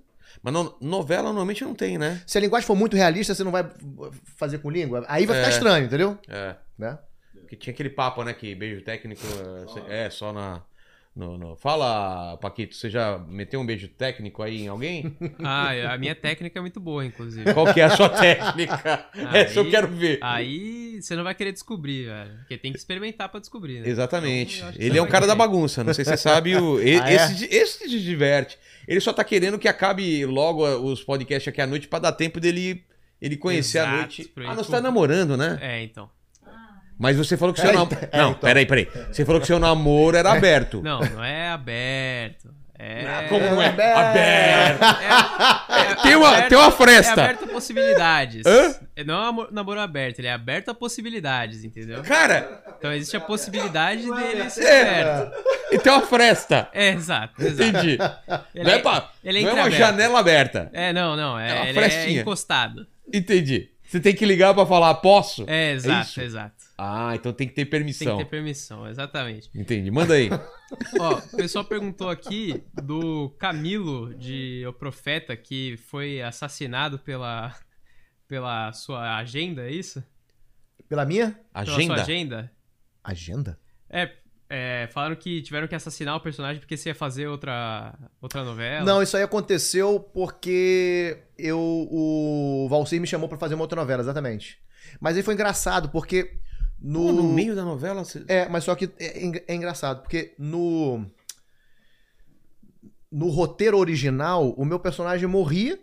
Mas 0.50 0.64
no- 0.64 0.76
novela 0.80 1.24
normalmente 1.24 1.64
não 1.64 1.74
tem, 1.74 1.98
né? 1.98 2.22
se 2.26 2.38
a 2.38 2.40
linguagem 2.40 2.66
for 2.66 2.74
muito 2.76 2.96
realista, 2.96 3.34
você 3.34 3.44
não 3.44 3.50
vai 3.52 3.64
fazer 4.36 4.58
com 4.58 4.70
língua, 4.70 5.04
aí 5.08 5.26
vai 5.26 5.36
ficar 5.36 5.48
É. 5.48 5.52
estranho, 5.52 5.84
entendeu? 5.86 6.18
É. 6.28 6.54
Né? 6.78 6.98
Que 7.48 7.56
tinha 7.56 7.72
aquele 7.72 7.90
papo, 7.90 8.22
né? 8.24 8.32
Que 8.34 8.54
beijo 8.54 8.82
técnico 8.82 9.22
é, 9.86 10.06
é 10.06 10.10
só 10.10 10.32
na. 10.32 10.62
No, 11.18 11.36
no- 11.36 11.56
Fala, 11.56 12.36
Paquito, 12.36 12.76
você 12.76 12.88
já 12.88 13.18
meteu 13.28 13.58
um 13.60 13.66
beijo 13.66 13.88
técnico 13.88 14.40
aí 14.40 14.62
em 14.62 14.68
alguém? 14.68 15.16
Ah, 15.42 15.92
a 15.94 15.98
minha 15.98 16.14
técnica 16.14 16.58
é 16.60 16.62
muito 16.62 16.78
boa, 16.78 17.04
inclusive. 17.04 17.52
Qual 17.52 17.74
que 17.74 17.80
é 17.80 17.84
a 17.84 17.90
sua 17.96 18.08
técnica? 18.08 19.06
Essa 19.34 19.58
eu 19.58 19.64
Aí- 19.64 19.70
quero 19.70 19.88
ver. 19.88 20.18
Aí 20.22 21.02
você 21.02 21.16
não 21.16 21.24
vai 21.24 21.34
querer 21.34 21.50
descobrir, 21.50 22.06
velho. 22.06 22.36
Porque 22.38 22.56
tem 22.56 22.70
que 22.72 22.78
experimentar 22.78 23.28
pra 23.28 23.40
descobrir, 23.40 23.80
né? 23.80 23.88
Exatamente. 23.88 24.58
Então, 24.58 24.72
Ele 24.76 24.96
é 24.96 25.02
um 25.02 25.08
cara 25.08 25.26
da 25.26 25.34
bagunça. 25.34 25.82
Não 25.82 25.92
sei 25.92 26.04
se 26.04 26.10
você 26.12 26.16
sabe. 26.16 26.54
O, 26.56 26.76
Ah, 27.02 27.10
é? 27.10 27.14
esse, 27.16 27.44
esse 27.46 27.88
te 27.88 28.00
diverte. 28.00 28.56
Ele 28.86 29.00
só 29.00 29.12
tá 29.12 29.24
querendo 29.24 29.58
que 29.58 29.66
acabe 29.66 30.24
logo 30.24 30.64
os 30.64 31.02
podcasts 31.02 31.48
aqui 31.48 31.60
à 31.60 31.66
noite 31.66 31.88
pra 31.88 31.98
dar 31.98 32.12
tempo 32.12 32.38
dele 32.38 32.84
ele 33.20 33.36
conhecer 33.36 33.78
a 33.78 33.82
Exato, 33.82 33.96
noite. 33.98 34.24
pra 34.28 34.50
Ah, 34.50 34.54
você 34.54 34.70
tá 34.70 34.80
namorando, 34.80 35.36
né? 35.36 35.58
É, 35.60 35.82
então. 35.82 36.08
Mas 36.98 37.16
você 37.16 37.36
falou 37.36 37.54
que 37.54 37.60
seu 37.60 37.70
Peraí, 37.70 37.84
namoro. 37.84 38.08
é, 38.10 38.18
Não, 38.18 38.30
então. 38.30 38.40
peraí, 38.40 38.66
peraí. 38.66 38.88
Você 39.12 39.24
falou 39.24 39.40
que 39.40 39.46
seu 39.46 39.58
namoro 39.58 40.16
era 40.16 40.32
aberto. 40.32 40.82
Não, 40.82 41.00
não 41.00 41.22
é 41.24 41.48
aberto. 41.50 42.48
É. 42.80 43.26
Como 43.28 43.44
não 43.44 43.60
é? 43.60 43.68
aberto. 43.68 43.98
Aberto. 43.98 44.82
É, 45.02 45.80
é- 45.90 45.94
Tem 45.96 46.14
uma- 46.14 46.28
aberto- 46.28 46.48
tem 46.48 46.58
uma 46.58 46.68
É 46.68 46.70
fresta. 46.70 47.12
aberto 47.24 47.44
a 47.44 47.46
possibilidades. 47.48 48.46
Hã? 48.46 48.74
É 48.94 49.02
Não 49.04 49.14
é 49.24 49.28
amor- 49.28 49.48
namoro 49.52 49.80
aberto, 49.80 50.20
ele 50.20 50.28
é 50.28 50.32
aberto 50.32 50.68
a 50.70 50.74
possibilidades, 50.74 51.64
entendeu? 51.64 52.02
Cara, 52.02 52.62
Então 52.78 52.92
existe 52.92 53.16
a 53.16 53.20
possibilidade 53.20 54.02
dele 54.08 54.48
ser 54.48 54.64
É. 54.64 54.80
aberto. 55.02 55.32
e 55.72 55.78
tem 55.78 55.92
uma 55.92 56.02
fresta. 56.02 56.68
É, 56.72 56.90
exato, 56.90 57.42
exato. 57.42 57.62
Entendi. 57.68 57.98
Ele 58.54 58.64
não 58.64 58.70
é, 58.70 58.74
é- 58.76 58.78
pra- 58.78 59.10
ele 59.24 59.38
é 59.40 59.42
não 59.42 59.50
é 59.50 59.54
uma 59.54 59.70
janela 59.72 60.20
aberta. 60.20 60.70
É, 60.72 60.92
não, 60.92 61.16
não. 61.16 61.36
É 61.38 61.52
uma 61.52 61.64
É, 61.66 61.68
ele 61.70 61.80
frestinha. 61.80 62.18
é 62.18 62.22
encostado. 62.22 62.86
Entendi. 63.12 63.68
Você 63.84 63.98
tem 63.98 64.14
que 64.14 64.24
ligar 64.24 64.54
pra 64.54 64.64
falar, 64.66 64.94
posso? 64.96 65.44
É, 65.48 65.72
exato, 65.72 66.20
exato. 66.20 66.52
Ah, 66.80 67.10
então 67.16 67.32
tem 67.32 67.48
que 67.48 67.54
ter 67.54 67.64
Tem 67.64 67.70
permissão. 67.70 68.16
que 68.18 68.24
ter 68.24 68.30
permissão, 68.30 68.86
exatamente. 68.86 69.50
Entendi. 69.52 69.90
Manda 69.90 70.14
aí. 70.14 70.30
Ó, 71.00 71.18
o 71.18 71.36
pessoal 71.36 71.64
perguntou 71.64 72.08
aqui 72.08 72.62
do 72.80 73.30
Camilo 73.30 74.14
de 74.14 74.64
O 74.64 74.72
Profeta, 74.72 75.36
que 75.36 75.76
foi 75.88 76.22
assassinado 76.22 76.96
pela, 77.00 77.52
pela 78.28 78.72
sua 78.72 79.16
agenda, 79.16 79.62
é 79.68 79.72
isso? 79.72 80.02
Pela 80.88 81.04
minha 81.04 81.32
Pela 81.52 81.64
sua 81.66 81.74
Agenda? 81.74 81.94
agenda? 82.02 82.52
agenda? 83.02 83.58
É, 83.90 84.12
é, 84.48 84.88
falaram 84.92 85.16
que 85.16 85.42
tiveram 85.42 85.66
que 85.66 85.74
assassinar 85.74 86.14
o 86.14 86.20
personagem 86.20 86.60
porque 86.60 86.76
você 86.76 86.90
ia 86.90 86.94
fazer 86.94 87.26
outra, 87.26 87.92
outra 88.22 88.44
novela. 88.44 88.84
Não, 88.84 89.02
isso 89.02 89.16
aí 89.16 89.24
aconteceu 89.24 89.98
porque 89.98 91.24
eu, 91.36 91.58
o 91.58 92.68
Valcir 92.70 93.00
me 93.00 93.06
chamou 93.06 93.28
pra 93.28 93.36
fazer 93.36 93.54
uma 93.56 93.64
outra 93.64 93.80
novela, 93.80 94.00
exatamente. 94.00 94.60
Mas 95.00 95.16
aí 95.16 95.24
foi 95.24 95.34
engraçado, 95.34 95.88
porque 95.90 96.38
no... 96.80 97.00
Pô, 97.06 97.12
no 97.12 97.22
meio 97.24 97.54
da 97.56 97.64
novela? 97.64 98.04
Você... 98.04 98.24
É, 98.28 98.48
mas 98.48 98.64
só 98.64 98.74
que 98.74 98.90
é, 98.98 99.24
engra- 99.24 99.44
é 99.46 99.54
engraçado, 99.54 100.02
porque 100.02 100.34
no. 100.38 101.04
No 103.10 103.28
roteiro 103.30 103.78
original, 103.78 104.50
o 104.50 104.64
meu 104.64 104.78
personagem 104.78 105.26
morria. 105.26 105.78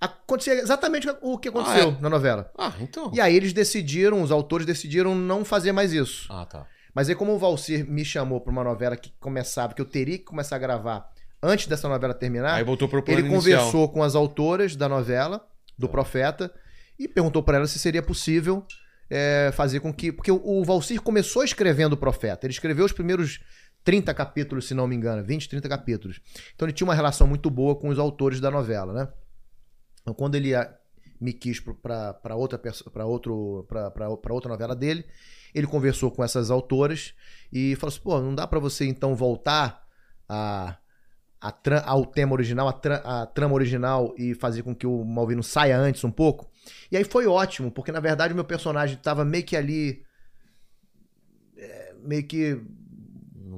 Acontecia 0.00 0.52
exatamente 0.54 1.08
o 1.22 1.38
que 1.38 1.48
aconteceu 1.48 1.94
Ah, 1.96 2.02
na 2.02 2.10
novela. 2.10 2.52
Ah, 2.58 2.74
então. 2.80 3.10
E 3.14 3.20
aí 3.20 3.34
eles 3.34 3.54
decidiram, 3.54 4.20
os 4.22 4.30
autores 4.30 4.66
decidiram 4.66 5.14
não 5.14 5.42
fazer 5.44 5.72
mais 5.72 5.92
isso. 5.94 6.30
Ah, 6.30 6.44
tá. 6.44 6.66
Mas 6.94 7.08
aí, 7.08 7.14
como 7.14 7.32
o 7.32 7.38
Valcir 7.38 7.88
me 7.90 8.04
chamou 8.04 8.40
pra 8.40 8.52
uma 8.52 8.62
novela 8.62 8.96
que 8.96 9.10
começava, 9.18 9.72
que 9.72 9.80
eu 9.80 9.86
teria 9.86 10.18
que 10.18 10.24
começar 10.24 10.56
a 10.56 10.58
gravar 10.58 11.10
antes 11.42 11.66
dessa 11.66 11.88
novela 11.88 12.12
terminar, 12.12 12.54
Aí 12.54 12.62
voltou 12.64 12.86
pro 12.88 13.02
plano 13.02 13.20
ele 13.20 13.28
inicial. 13.28 13.58
conversou 13.62 13.88
com 13.88 14.02
as 14.02 14.14
autoras 14.14 14.76
da 14.76 14.88
novela, 14.88 15.46
do 15.78 15.88
Profeta, 15.88 16.52
e 16.98 17.08
perguntou 17.08 17.42
pra 17.42 17.56
elas 17.56 17.70
se 17.70 17.78
seria 17.78 18.02
possível 18.02 18.64
é, 19.10 19.50
fazer 19.52 19.80
com 19.80 19.92
que. 19.92 20.12
Porque 20.12 20.30
o, 20.30 20.40
o 20.44 20.64
Valcir 20.64 21.00
começou 21.00 21.44
escrevendo 21.44 21.94
o 21.94 21.96
Profeta. 21.96 22.46
Ele 22.46 22.52
escreveu 22.52 22.84
os 22.84 22.92
primeiros 22.92 23.40
30 23.84 24.12
capítulos, 24.14 24.66
se 24.66 24.74
não 24.74 24.86
me 24.86 24.96
engano, 24.96 25.22
20, 25.22 25.48
30 25.48 25.68
capítulos. 25.68 26.20
Então 26.54 26.66
ele 26.66 26.72
tinha 26.72 26.86
uma 26.86 26.94
relação 26.94 27.26
muito 27.26 27.50
boa 27.50 27.76
com 27.76 27.88
os 27.88 27.98
autores 27.98 28.40
da 28.40 28.50
novela, 28.50 28.92
né? 28.92 29.08
Então 30.02 30.14
quando 30.14 30.34
ele 30.34 30.54
ah, 30.54 30.74
me 31.20 31.32
quis 31.32 31.60
para 31.60 32.34
outra 32.34 32.58
pra 32.58 33.04
outro 33.04 33.66
para 33.68 34.32
outra 34.32 34.50
novela 34.50 34.74
dele, 34.74 35.04
ele 35.54 35.66
conversou 35.66 36.10
com 36.10 36.24
essas 36.24 36.50
autoras 36.50 37.14
e 37.52 37.76
falou 37.76 37.92
assim: 37.92 38.02
"Pô, 38.02 38.20
não 38.20 38.34
dá 38.34 38.46
pra 38.46 38.58
você 38.58 38.86
então 38.86 39.14
voltar 39.14 39.86
a 40.28 40.78
ao 41.84 42.06
tema 42.06 42.32
original, 42.32 42.68
a, 42.68 42.72
tra- 42.72 43.02
a 43.04 43.26
trama 43.26 43.54
original 43.54 44.14
e 44.16 44.34
fazer 44.34 44.62
com 44.62 44.74
que 44.74 44.86
o 44.86 45.04
Malvino 45.04 45.42
saia 45.42 45.76
antes 45.78 46.02
um 46.04 46.10
pouco. 46.10 46.48
E 46.90 46.96
aí 46.96 47.04
foi 47.04 47.26
ótimo, 47.26 47.70
porque 47.70 47.92
na 47.92 48.00
verdade 48.00 48.32
o 48.32 48.36
meu 48.36 48.44
personagem 48.44 48.96
tava 48.96 49.24
meio 49.24 49.44
que 49.44 49.56
ali. 49.56 50.02
é, 51.56 51.94
meio 52.02 52.22
que 52.24 52.60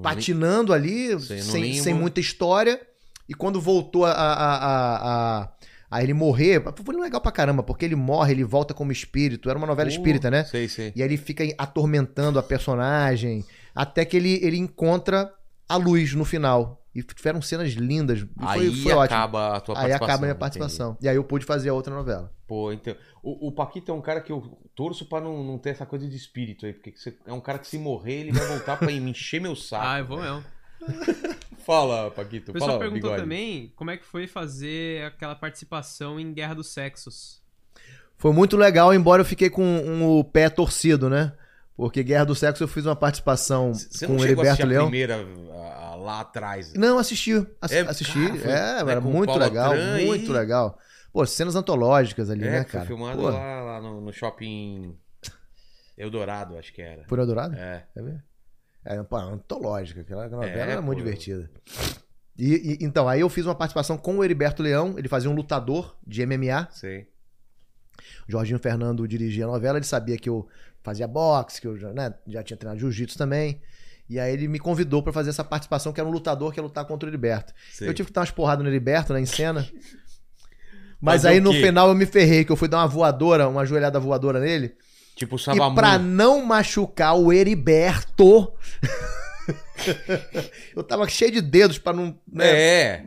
patinando 0.02 0.72
ali, 0.72 1.18
Sei, 1.20 1.40
sem, 1.40 1.72
sem 1.74 1.94
muita 1.94 2.20
história. 2.20 2.80
E 3.28 3.34
quando 3.34 3.60
voltou 3.60 4.04
a, 4.04 4.12
a, 4.12 4.56
a, 5.42 5.52
a, 5.90 6.02
ele 6.02 6.14
morrer, 6.14 6.62
foi 6.84 6.96
legal 6.96 7.20
pra 7.20 7.32
caramba, 7.32 7.62
porque 7.62 7.84
ele 7.84 7.96
morre, 7.96 8.32
ele 8.32 8.44
volta 8.44 8.72
como 8.72 8.92
espírito. 8.92 9.48
Era 9.50 9.58
uma 9.58 9.66
novela 9.66 9.88
Pô, 9.90 9.96
espírita, 9.96 10.30
né? 10.30 10.44
Sei, 10.44 10.68
sei. 10.68 10.92
E 10.94 11.02
aí 11.02 11.08
ele 11.08 11.16
fica 11.16 11.42
atormentando 11.58 12.38
a 12.38 12.42
personagem, 12.42 13.44
até 13.74 14.04
que 14.04 14.16
ele, 14.16 14.38
ele 14.42 14.56
encontra 14.58 15.32
a 15.68 15.76
luz 15.76 16.12
no 16.14 16.24
final. 16.24 16.85
E 16.98 17.02
tiveram 17.02 17.42
cenas 17.42 17.70
lindas. 17.72 18.20
E 18.20 18.26
Aí 18.38 18.70
foi, 18.72 18.82
foi 18.82 18.92
ótimo. 18.92 19.00
acaba 19.16 19.56
a 19.56 19.60
tua 19.60 19.74
Aí 19.74 19.80
participação. 19.80 20.04
acaba 20.06 20.14
a 20.14 20.20
minha 20.20 20.30
entendi. 20.30 20.40
participação. 20.40 20.96
E 21.00 21.08
aí 21.08 21.16
eu 21.16 21.24
pude 21.24 21.44
fazer 21.44 21.68
a 21.68 21.74
outra 21.74 21.94
novela. 21.94 22.32
Pô, 22.46 22.72
então. 22.72 22.94
O, 23.22 23.48
o 23.48 23.52
Paquito 23.52 23.90
é 23.90 23.94
um 23.94 24.00
cara 24.00 24.20
que 24.20 24.30
eu 24.32 24.58
torço 24.74 25.04
pra 25.06 25.20
não, 25.20 25.42
não 25.44 25.58
ter 25.58 25.70
essa 25.70 25.84
coisa 25.84 26.08
de 26.08 26.16
espírito 26.16 26.64
aí, 26.64 26.72
porque 26.72 26.92
você- 26.96 27.16
é 27.26 27.32
um 27.32 27.40
cara 27.40 27.58
que 27.58 27.66
se 27.66 27.76
morrer, 27.78 28.20
ele 28.20 28.32
vai 28.32 28.46
voltar 28.46 28.76
pra 28.76 28.86
me 28.86 28.94
encher 29.10 29.40
meu 29.40 29.54
saco. 29.56 29.84
Ah, 29.86 29.98
eu 29.98 30.06
vou 30.06 30.20
mesmo. 30.20 30.44
Fala, 31.64 32.10
Paquito. 32.10 32.50
O 32.50 32.54
pessoal 32.54 32.72
Fala, 32.72 32.80
perguntou 32.80 33.10
bigode. 33.10 33.22
também 33.22 33.72
como 33.74 33.90
é 33.90 33.96
que 33.96 34.04
foi 34.06 34.26
fazer 34.26 35.04
aquela 35.04 35.34
participação 35.34 36.18
em 36.20 36.32
Guerra 36.32 36.54
dos 36.54 36.68
Sexos. 36.68 37.42
Foi 38.16 38.32
muito 38.32 38.56
legal, 38.56 38.94
embora 38.94 39.20
eu 39.22 39.26
fiquei 39.26 39.50
com 39.50 39.62
um, 39.64 40.18
o 40.18 40.24
pé 40.24 40.48
torcido, 40.48 41.10
né? 41.10 41.32
Porque 41.76 42.02
Guerra 42.02 42.24
do 42.24 42.34
Sexo 42.34 42.64
eu 42.64 42.68
fiz 42.68 42.86
uma 42.86 42.96
participação 42.96 43.74
Você 43.74 44.06
com 44.06 44.16
o 44.16 44.22
a 44.22 44.24
Heriberto 44.24 44.62
a 44.62 44.66
Leão. 44.66 44.84
primeira 44.86 45.16
a- 45.16 45.90
a- 45.92 45.94
lá 45.96 46.20
atrás? 46.20 46.72
Não, 46.74 46.98
assisti. 46.98 47.32
Ass- 47.60 47.70
É, 47.72 47.80
assisti. 47.80 48.14
cara, 48.28 48.36
foi- 48.38 48.50
é, 48.50 48.84
né, 48.84 48.92
era 48.92 49.00
muito 49.00 49.36
legal. 49.38 49.72
Tran 49.72 50.00
e- 50.00 50.06
Muito 50.06 50.32
legal. 50.32 50.78
Pô, 51.12 51.24
cenas 51.26 51.54
antológicas 51.54 52.30
ali, 52.30 52.46
é, 52.46 52.50
né, 52.50 52.64
cara? 52.64 52.84
foi 52.86 52.96
filmado 52.96 53.20
Pô, 53.20 53.28
lá, 53.28 53.60
lá 53.62 53.80
no, 53.80 54.00
no 54.00 54.12
shopping 54.12 54.96
Eldorado, 55.96 56.56
acho 56.58 56.72
que 56.72 56.82
era. 56.82 57.04
Por 57.04 57.18
Eldorado? 57.18 57.54
É. 57.56 57.84
É 57.94 58.02
mesmo? 58.02 58.22
É, 58.84 59.02
pô, 59.02 59.16
antológica. 59.16 60.00
Aquela 60.02 60.28
novela 60.28 60.48
É, 60.50 60.70
era 60.72 60.82
muito 60.82 60.98
pô. 60.98 61.04
divertida. 61.04 61.50
E, 62.38 62.54
e- 62.54 62.84
então, 62.84 63.08
aí 63.08 63.20
eu 63.20 63.28
fiz 63.28 63.46
uma 63.46 63.54
participação 63.54 63.96
com 63.96 64.18
o 64.18 64.24
Heriberto 64.24 64.62
Leão. 64.62 64.98
Ele 64.98 65.08
fazia 65.08 65.30
um 65.30 65.34
lutador 65.34 65.96
de 66.06 66.22
MMA. 66.22 66.68
Sei. 66.70 67.08
O 68.28 68.32
Jorginho 68.32 68.58
Fernando 68.58 69.06
dirigia 69.08 69.44
a 69.44 69.48
novela. 69.48 69.78
Ele 69.78 69.86
sabia 69.86 70.18
que 70.18 70.28
eu 70.28 70.46
fazia 70.86 71.08
boxe, 71.08 71.60
que 71.60 71.66
eu 71.66 71.76
já, 71.76 71.92
né, 71.92 72.14
já 72.28 72.42
tinha 72.44 72.56
treinado 72.56 72.78
jiu-jitsu 72.80 73.18
também. 73.18 73.60
E 74.08 74.20
aí 74.20 74.32
ele 74.32 74.46
me 74.46 74.60
convidou 74.60 75.02
pra 75.02 75.12
fazer 75.12 75.30
essa 75.30 75.42
participação, 75.42 75.92
que 75.92 75.98
era 76.00 76.08
um 76.08 76.12
lutador 76.12 76.52
que 76.52 76.60
ia 76.60 76.62
lutar 76.62 76.84
contra 76.84 77.08
o 77.08 77.10
Heriberto. 77.10 77.52
sei. 77.72 77.88
Eu 77.88 77.92
tive 77.92 78.06
que 78.06 78.12
dar 78.12 78.20
umas 78.20 78.30
porradas 78.30 78.62
no 78.62 78.70
Heriberto, 78.70 79.12
né, 79.12 79.20
em 79.20 79.26
cena. 79.26 79.68
Mas 81.02 81.26
aí 81.26 81.40
no 81.40 81.52
final 81.52 81.88
eu 81.88 81.94
me 81.94 82.06
ferrei, 82.06 82.44
que 82.44 82.52
eu 82.52 82.56
fui 82.56 82.68
dar 82.68 82.78
uma 82.78 82.86
voadora, 82.86 83.48
uma 83.48 83.66
joelhada 83.66 83.98
voadora 83.98 84.38
nele. 84.40 84.74
Tipo 85.16 85.36
o 85.36 85.38
E 85.38 85.74
pra 85.74 85.98
não 85.98 86.44
machucar 86.44 87.16
o 87.16 87.32
Heriberto, 87.32 88.52
eu 90.74 90.82
tava 90.82 91.08
cheio 91.08 91.32
de 91.32 91.40
dedos 91.40 91.78
pra 91.78 91.92
não 91.92 92.18
né, 92.30 92.46
É. 92.46 93.04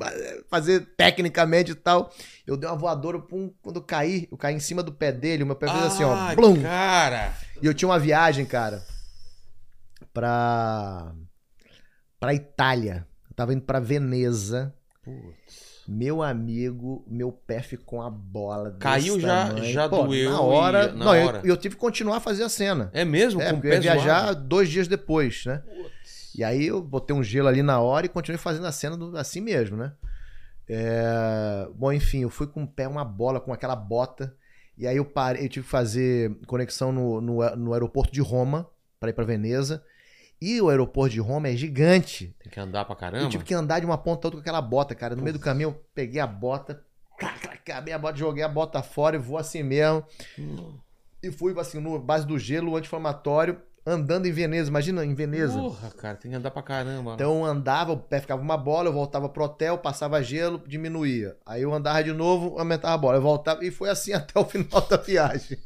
fazer 0.49 0.87
tecnicamente 0.97 1.71
e 1.71 1.75
tal. 1.75 2.11
Eu 2.45 2.57
dei 2.57 2.67
uma 2.69 2.75
voadora, 2.75 3.19
pum, 3.19 3.51
quando 3.61 3.75
eu 3.77 3.83
caí, 3.83 4.27
eu 4.31 4.37
caí 4.37 4.55
em 4.55 4.59
cima 4.59 4.81
do 4.81 4.91
pé 4.91 5.11
dele, 5.11 5.43
o 5.43 5.45
meu 5.45 5.55
pé 5.55 5.67
fez 5.69 5.83
assim, 5.83 6.03
ó, 6.03 6.13
Ai, 6.13 6.35
blum. 6.35 6.61
Cara. 6.61 7.33
E 7.61 7.65
eu 7.65 7.73
tinha 7.73 7.89
uma 7.89 7.99
viagem, 7.99 8.45
cara, 8.45 8.83
pra. 10.13 11.13
pra 12.19 12.33
Itália. 12.33 13.05
Eu 13.29 13.35
tava 13.35 13.53
indo 13.53 13.61
pra 13.63 13.79
Veneza. 13.79 14.73
Meu 15.87 16.21
amigo, 16.21 17.03
meu 17.07 17.31
pé 17.31 17.61
ficou 17.61 17.99
uma 17.99 18.11
bola. 18.11 18.75
Caiu 18.79 19.19
já- 19.19 19.47
tamanho. 19.47 19.73
já 19.73 19.89
Pô, 19.89 20.03
doeu 20.03 20.31
Na 20.31 20.41
hora. 20.41 20.83
e- 20.85 20.91
na 20.97 21.05
não, 21.05 21.15
eu- 21.15 21.27
hora. 21.27 21.41
Eu, 21.43 21.57
tive 21.57 21.75
que 21.75 21.81
continuar 21.81 22.17
a 22.17 22.19
fazer 22.19 22.43
a 22.43 22.49
cena. 22.49 22.91
É 22.93 23.03
mesmo? 23.03 23.41
É, 23.41 23.51
porque 23.51 23.67
eu 23.67 23.73
ia 23.73 23.81
viajar 23.81 24.21
zoado? 24.25 24.47
dois 24.47 24.69
dias 24.69 24.87
depois, 24.87 25.45
né? 25.45 25.63
E 26.35 26.43
aí 26.43 26.67
eu 26.67 26.79
botei 26.81 27.15
um 27.15 27.23
gelo 27.23 27.47
ali 27.47 27.63
na 27.63 27.79
hora 27.79 28.05
e 28.05 28.09
continuei 28.09 28.37
fazendo 28.37 28.67
a 28.67 28.71
cena 28.71 28.95
do- 28.95 29.17
assim 29.17 29.41
mesmo, 29.41 29.77
né? 29.77 29.93
É, 30.67 31.67
Bom, 31.73 31.91
enfim, 31.91 32.19
eu 32.21 32.29
fui 32.29 32.45
com 32.45 32.63
o 32.63 32.67
pé 32.67 32.87
uma 32.87 33.03
bola, 33.03 33.39
com 33.41 33.51
aquela 33.51 33.75
bota. 33.75 34.35
E 34.79 34.87
aí 34.87 34.95
eu 34.95 35.03
parei, 35.05 35.43
eu 35.45 35.49
tive 35.49 35.65
que 35.65 35.71
fazer 35.71 36.33
conexão 36.47 36.91
no, 36.91 37.19
no, 37.19 37.55
no 37.57 37.73
aeroporto 37.73 38.13
de 38.13 38.21
Roma 38.21 38.67
para 38.99 39.09
ir 39.09 39.13
para 39.13 39.25
Veneza. 39.25 39.83
E 40.41 40.61
o 40.61 40.69
aeroporto 40.69 41.13
de 41.13 41.19
Roma 41.19 41.49
é 41.49 41.55
gigante. 41.55 42.33
Tem 42.41 42.49
que 42.49 42.59
andar 42.59 42.85
pra 42.85 42.93
Eu 42.93 42.97
caramba. 42.97 43.29
tive 43.29 43.43
que 43.43 43.53
andar 43.53 43.79
de 43.81 43.85
uma 43.85 43.97
ponta 43.97 44.25
a 44.25 44.27
outra 44.27 44.37
com 44.37 44.39
aquela 44.39 44.61
bota, 44.61 44.95
cara. 44.95 45.17
No 45.17 45.21
meio 45.21 45.33
do 45.33 45.39
caminho 45.39 45.69
eu 45.69 45.83
peguei 45.93 46.21
a 46.21 46.25
bota, 46.25 46.81
acabei 47.19 47.93
a 47.93 47.99
bota, 47.99 48.17
joguei 48.17 48.41
a 48.41 48.47
bota 48.47 48.81
fora 48.81 49.17
e 49.17 49.19
vou 49.19 49.37
assim 49.37 49.61
mesmo. 49.63 50.01
E 51.21 51.29
fui 51.29 51.53
assim, 51.59 51.81
no 51.81 51.99
base 51.99 52.25
do 52.25 52.39
gelo, 52.39 52.77
anti-inflamatório, 52.77 53.61
andando 53.85 54.25
em 54.27 54.31
Veneza. 54.31 54.69
Imagina 54.69 55.03
em 55.05 55.13
Veneza. 55.13 55.57
Porra, 55.59 55.89
cara, 55.91 56.15
tem 56.15 56.31
que 56.31 56.37
andar 56.37 56.51
pra 56.51 56.61
caramba. 56.61 57.13
Então 57.13 57.39
eu 57.39 57.45
andava, 57.45 57.91
o 57.93 57.97
pé 57.97 58.19
ficava 58.19 58.41
uma 58.41 58.57
bola, 58.57 58.89
eu 58.89 58.93
voltava 58.93 59.27
pro 59.29 59.43
hotel, 59.43 59.77
passava 59.77 60.21
gelo, 60.21 60.61
diminuía. 60.67 61.35
Aí 61.45 61.61
eu 61.63 61.73
andava 61.73 62.03
de 62.03 62.13
novo, 62.13 62.59
aumentava 62.59 62.93
a 62.93 62.97
bola. 62.97 63.17
Eu 63.17 63.21
voltava 63.21 63.63
e 63.65 63.71
foi 63.71 63.89
assim 63.89 64.11
até 64.13 64.39
o 64.39 64.45
final 64.45 64.81
da 64.81 64.97
viagem. 64.97 65.57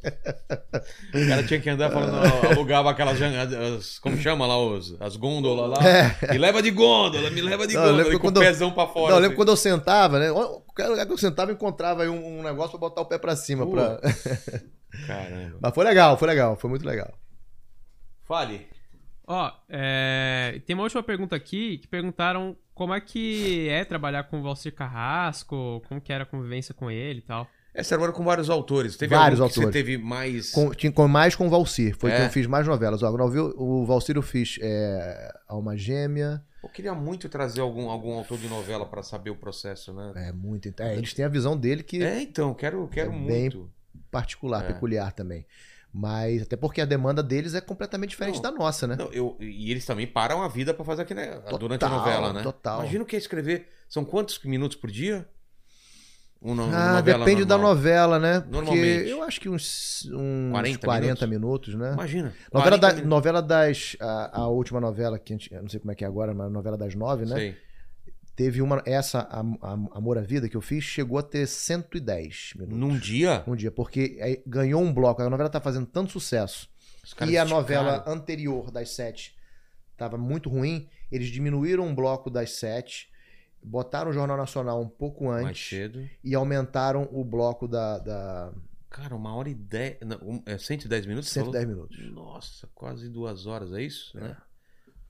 O 1.13 1.27
cara 1.27 1.43
tinha 1.43 1.59
que 1.59 1.69
andar 1.69 1.91
falando, 1.91 2.15
alugava 2.51 2.91
aquelas. 2.91 3.19
as- 3.21 3.99
como 3.99 4.17
chama 4.17 4.45
lá? 4.47 4.57
Os, 4.57 4.95
as 5.01 5.15
gôndolas 5.15 5.71
lá. 5.77 5.87
É. 5.87 6.31
Me 6.31 6.37
leva 6.37 6.61
de 6.61 6.71
gôndola, 6.71 7.29
me 7.29 7.41
leva 7.41 7.67
de 7.67 7.73
Não, 7.73 7.81
gôndola. 7.83 8.03
com 8.05 8.15
o 8.15 8.19
quando 8.19 8.37
eu- 8.37 8.43
pezão 8.43 8.71
pra 8.71 8.87
fora. 8.87 9.09
Não, 9.09 9.15
eu 9.17 9.21
lembro 9.21 9.27
assim. 9.27 9.35
quando 9.35 9.49
eu 9.49 9.57
sentava, 9.57 10.19
né? 10.19 10.31
Qualquer 10.31 10.87
lugar 10.87 11.05
que 11.05 11.11
eu 11.13 11.17
sentava, 11.17 11.51
eu 11.51 11.55
encontrava 11.55 12.03
aí 12.03 12.09
um, 12.09 12.39
um 12.39 12.43
negócio 12.43 12.71
pra 12.71 12.79
botar 12.79 13.01
o 13.01 13.05
pé 13.05 13.17
pra 13.17 13.35
cima. 13.35 13.65
pra- 13.69 13.99
Caramba. 15.07 15.57
Mas 15.59 15.73
foi 15.73 15.83
legal, 15.85 16.17
foi 16.17 16.27
legal, 16.27 16.55
foi 16.55 16.69
muito 16.69 16.85
legal. 16.85 17.11
Fale. 18.33 18.67
Ó, 19.27 19.51
é, 19.69 20.59
tem 20.65 20.73
uma 20.73 20.83
última 20.83 21.03
pergunta 21.03 21.35
aqui 21.35 21.77
que 21.77 21.87
perguntaram 21.87 22.57
como 22.73 22.93
é 22.93 22.99
que 22.99 23.69
é 23.69 23.85
trabalhar 23.85 24.23
com 24.23 24.39
o 24.39 24.43
Valcir 24.43 24.73
Carrasco, 24.73 25.81
como 25.87 26.01
que 26.01 26.11
era 26.11 26.23
a 26.23 26.25
convivência 26.25 26.73
com 26.73 26.89
ele 26.89 27.19
e 27.19 27.21
tal. 27.21 27.47
Essa 27.75 27.93
agora 27.95 28.11
com 28.11 28.23
vários 28.23 28.49
autores. 28.49 28.97
Teve 28.97 29.15
Vários 29.15 29.39
autores. 29.39 29.67
Você 29.67 29.71
teve 29.71 29.97
mais. 29.99 30.51
Com, 30.51 30.71
tinha, 30.71 30.91
com 30.91 31.07
mais 31.07 31.35
com 31.35 31.45
o 31.45 31.49
Valcir, 31.49 31.95
foi 31.97 32.11
É. 32.11 32.17
que 32.17 32.21
eu 32.23 32.29
fiz 32.31 32.47
mais 32.47 32.67
novelas. 32.67 33.01
Ó, 33.03 33.09
o 33.11 33.85
Valcir 33.85 34.15
eu 34.15 34.21
fiz 34.23 34.57
é, 34.61 35.31
Alma 35.47 35.77
Gêmea. 35.77 36.43
Eu 36.63 36.69
queria 36.69 36.93
muito 36.95 37.29
trazer 37.29 37.61
algum, 37.61 37.89
algum 37.89 38.13
autor 38.13 38.37
de 38.39 38.47
novela 38.47 38.85
pra 38.85 39.03
saber 39.03 39.29
o 39.29 39.35
processo, 39.35 39.93
né? 39.93 40.11
É 40.15 40.31
muito. 40.31 40.73
É, 40.79 40.95
eles 40.95 41.13
têm 41.13 41.23
a 41.25 41.29
visão 41.29 41.55
dele 41.57 41.83
que. 41.83 42.03
É, 42.03 42.21
então, 42.21 42.53
quero, 42.53 42.87
quero 42.87 43.11
É 43.11 43.13
bem- 43.13 43.41
muito. 43.49 43.71
particular, 44.11 44.63
É. 44.63 44.73
peculiar 44.73 45.11
também. 45.11 45.45
Mas 45.93 46.41
até 46.41 46.55
porque 46.55 46.81
a 46.81 46.85
demanda 46.85 47.21
deles 47.21 47.53
é 47.53 47.61
completamente 47.61 48.09
diferente 48.11 48.35
Não, 48.35 48.41
da 48.41 48.51
nossa, 48.51 48.87
né? 48.87 48.95
Não, 48.97 49.13
eu, 49.13 49.37
e 49.39 49.69
eles 49.69 49.85
também 49.85 50.07
param 50.07 50.41
a 50.41 50.47
vida 50.47 50.73
pra 50.73 50.83
fazer 50.83 51.03
aquilo 51.03 51.19
né, 51.19 51.39
durante 51.59 51.85
a 51.85 51.87
Total, 51.87 51.97
novela, 51.99 52.33
né? 52.33 52.41
total. 52.41 52.79
Imagina 52.81 53.03
o 53.03 53.05
que 53.05 53.15
é 53.15 53.19
escrever. 53.19 53.69
São 53.87 54.03
quantos 54.03 54.39
minutos 54.43 54.75
por 54.75 54.89
dia? 54.89 55.29
Uma, 56.41 56.97
Ah, 56.97 57.01
depende 57.01 57.45
da 57.45 57.55
normal. 57.57 57.75
novela, 57.75 58.19
né? 58.19 58.39
Porque 58.41 58.51
Normalmente. 58.51 59.07
eu 59.09 59.23
acho 59.23 59.39
que 59.39 59.47
uns, 59.47 60.05
uns 60.11 60.51
40 60.51 60.79
40, 60.85 61.27
minutos, 61.27 61.73
né? 61.75 61.93
Imagina. 61.93 62.33
Novela, 62.51 62.77
40 62.77 62.77
da- 62.79 62.87
minutos. 62.89 63.09
novela 63.09 63.41
das. 63.41 63.95
A, 63.99 64.41
a 64.41 64.47
última 64.49 64.81
novela, 64.81 65.17
que 65.17 65.31
a 65.31 65.37
gente, 65.37 65.53
eu 65.53 65.61
não 65.61 65.69
sei 65.69 65.79
como 65.79 65.91
é 65.93 65.95
que 65.95 66.03
é 66.03 66.07
agora, 66.07 66.33
mas 66.33 66.47
a 66.47 66.49
novela 66.49 66.77
das 66.77 66.95
nove, 66.95 67.25
né? 67.25 67.35
Sei. 67.35 67.57
Teve 68.35 68.61
uma. 68.61 68.81
Essa, 68.85 69.19
a, 69.19 69.39
a- 69.41 69.97
Amor 69.97 70.17
à 70.17 70.21
Vida, 70.21 70.49
que 70.49 70.57
eu 70.57 70.61
fiz, 70.61 70.83
chegou 70.83 71.17
a 71.19 71.23
ter 71.23 71.45
110 71.47 72.53
minutos. 72.55 72.77
Num 72.77 72.97
dia? 72.97 73.43
Um 73.47 73.55
dia, 73.55 73.71
porque 73.71 74.17
aí 74.21 74.41
ganhou 74.45 74.81
um 74.81 74.91
bloco. 74.93 75.21
A 75.21 75.29
novela 75.29 75.49
tá 75.49 75.61
fazendo 75.61 75.85
tanto 75.85 76.11
sucesso. 76.11 76.69
E 77.27 77.37
a 77.37 77.45
novela 77.45 78.03
anterior 78.07 78.71
das 78.71 78.89
sete 78.91 79.35
tava 79.97 80.17
muito 80.17 80.49
ruim. 80.49 80.87
Eles 81.11 81.27
diminuíram 81.27 81.85
um 81.85 81.93
bloco 81.93 82.29
das 82.29 82.51
sete, 82.53 83.09
botaram 83.61 84.09
o 84.09 84.13
Jornal 84.13 84.37
Nacional 84.37 84.81
um 84.81 84.89
pouco 84.89 85.25
mais 85.25 85.45
antes 85.45 85.69
cedo. 85.69 86.09
e 86.23 86.33
aumentaram 86.33 87.07
o 87.11 87.23
bloco 87.23 87.67
da, 87.67 87.99
da 87.99 88.53
Cara, 88.89 89.15
uma 89.15 89.35
hora 89.35 89.49
e 89.49 89.53
dez. 89.53 89.97
Não, 90.01 90.41
é 90.45 90.57
110 90.57 91.05
minutos? 91.05 91.29
você 91.29 91.39
110 91.41 91.65
falou? 91.65 91.87
minutos. 91.89 92.11
Nossa, 92.15 92.69
quase 92.73 93.09
duas 93.09 93.45
horas, 93.45 93.73
é 93.73 93.81
isso? 93.81 94.17
Né? 94.17 94.35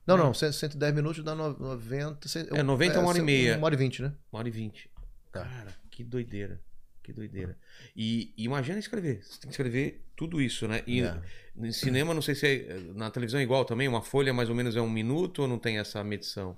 Não, 0.06 0.16
não, 0.16 0.34
100 0.34 0.52
110 0.52 0.94
minutos 0.94 1.24
dá 1.24 1.34
no- 1.34 1.58
90. 1.58 2.28
cem- 2.28 2.46
É, 2.52 2.62
90 2.62 2.96
é 2.96 2.98
uma 2.98 3.08
hora 3.08 3.18
e 3.18 3.22
meia. 3.22 3.56
Uma 3.56 3.66
hora 3.66 3.74
e 3.74 3.78
20, 3.78 4.02
né? 4.02 4.12
Uma 4.32 4.38
hora 4.40 4.48
e 4.48 4.50
vinte. 4.50 4.90
Tá. 5.32 5.44
Cara, 5.44 5.74
que 5.90 6.04
doideira. 6.04 6.60
Que 7.02 7.12
doideira. 7.12 7.56
E, 7.94 8.32
e 8.36 8.44
imagina 8.44 8.78
escrever. 8.78 9.22
Você 9.22 9.32
tem 9.40 9.48
que 9.48 9.48
escrever 9.50 10.02
tudo 10.16 10.40
isso, 10.40 10.66
né? 10.68 10.82
E 10.86 11.02
É. 11.02 11.20
no 11.54 11.70
cinema, 11.72 12.14
não 12.14 12.22
sei 12.22 12.34
se 12.34 12.46
é. 12.46 12.80
Na 12.94 13.10
televisão 13.10 13.40
é 13.40 13.42
igual 13.42 13.64
também. 13.64 13.86
Uma 13.88 14.00
folha 14.02 14.32
mais 14.32 14.48
ou 14.48 14.54
menos 14.54 14.74
é 14.76 14.80
um 14.80 14.88
minuto 14.88 15.42
ou 15.42 15.48
não 15.48 15.58
tem 15.58 15.78
essa 15.78 16.02
medição? 16.04 16.56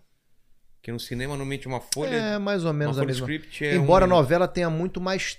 Porque 0.77 0.93
no 0.93 1.01
cinema, 1.01 1.31
normalmente, 1.31 1.67
uma 1.67 1.81
folha. 1.81 2.15
É, 2.15 2.39
mais 2.39 2.65
ou 2.65 2.73
menos 2.73 2.97
a 2.99 3.05
mesma. 3.05 3.27
é. 3.61 3.75
Embora 3.75 4.05
a 4.05 4.07
um... 4.07 4.11
novela 4.11 4.47
tenha 4.47 4.71
muito 4.71 5.01
mais 5.01 5.37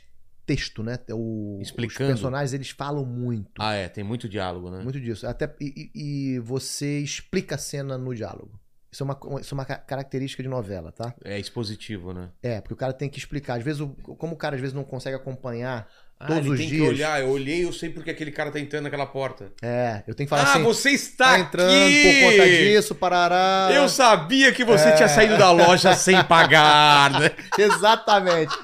texto, 0.48 0.82
né? 0.82 0.98
O, 1.11 1.60
Explicando. 1.61 2.11
Os 2.14 2.19
personagens, 2.19 2.53
eles 2.53 2.69
falam 2.72 3.06
muito. 3.06 3.52
Ah, 3.60 3.74
é, 3.76 3.88
tem 3.90 4.03
muito 4.03 4.28
diálogo, 4.28 4.72
né? 4.72 4.82
Muito 4.82 4.99
disso. 4.99 5.28
Até, 5.28 5.53
e, 5.61 5.91
e- 5.94 6.40
você 6.40 6.99
explica 6.99 7.56
a 7.56 7.57
cena 7.60 7.98
no 7.98 8.15
diálogo. 8.15 8.60
Isso 8.90 9.03
é, 9.03 9.06
uma, 9.06 9.19
isso 9.41 9.53
é 9.53 9.56
uma 9.56 9.65
ca- 9.65 9.78
característica 9.78 10.41
de 10.41 10.48
novela, 10.49 10.91
tá? 10.94 11.14
É 11.24 11.38
expositivo, 11.38 12.14
né? 12.14 12.30
É, 12.41 12.61
porque 12.61 12.74
o 12.74 12.78
cara 12.78 12.94
tem 12.94 13.10
que 13.10 13.19
explicar. 13.19 13.57
Às 13.60 13.64
vezes, 13.64 13.82
o- 13.82 13.90
como 13.90 14.34
o 14.34 14.38
cara 14.38 14.56
às 14.56 14.61
vezes 14.61 14.74
não 14.74 14.86
consegue 14.86 15.15
acompanhar 15.18 15.88
Ah, 16.18 16.26
todos 16.28 16.45
ele 16.45 16.53
os 16.53 16.60
tem 16.61 16.69
dias. 16.69 16.82
que 16.82 16.88
olhar. 16.95 17.22
Eu 17.22 17.30
olhei, 17.30 17.64
eu 17.65 17.74
sei 17.74 17.90
porque 17.90 18.10
aquele 18.10 18.32
cara 18.32 18.49
tá 18.49 18.60
entrando 18.60 18.86
naquela 18.86 19.06
porta. 19.06 19.52
É, 19.61 20.03
eu 20.07 20.15
tenho 20.15 20.26
que 20.26 20.30
falar 20.30 20.44
ah, 20.48 20.53
assim. 20.53 20.64
você 20.64 20.91
está 20.91 21.34
tá 21.34 21.40
entrando 21.40 21.69
aqui! 21.86 22.22
por 22.24 22.32
conta 22.32 22.49
disso, 22.49 22.95
parará. 22.95 23.69
Eu 23.74 23.90
sabia 23.90 24.52
que 24.53 24.64
você 24.64 24.88
É. 24.88 24.91
tinha 24.95 25.10
saído 25.10 25.38
da 25.38 25.52
loja 25.52 25.94
sem 25.94 26.24
pagar, 26.24 27.11
né? 27.19 27.32
Exatamente. 27.60 28.56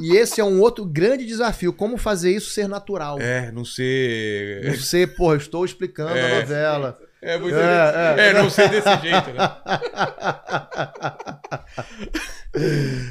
E 0.00 0.16
esse 0.16 0.40
é 0.40 0.44
um 0.44 0.60
outro 0.60 0.84
grande 0.84 1.24
desafio. 1.26 1.72
Como 1.72 1.96
fazer 1.96 2.32
isso 2.34 2.50
ser 2.50 2.68
natural. 2.68 3.20
É, 3.20 3.50
não 3.52 3.64
sei. 3.64 4.60
Não 4.64 4.74
sei, 4.76 5.06
porra, 5.06 5.36
estou 5.36 5.64
explicando 5.64 6.16
É. 6.16 6.32
a 6.32 6.40
novela. 6.40 6.98
É, 7.20 7.38
muito... 7.38 7.54
É, 7.56 8.14
é, 8.18 8.28
é. 8.28 8.32
não 8.32 8.50
sei 8.50 8.68
desse 8.68 8.88
jeito, 9.00 9.30
né? 9.30 9.48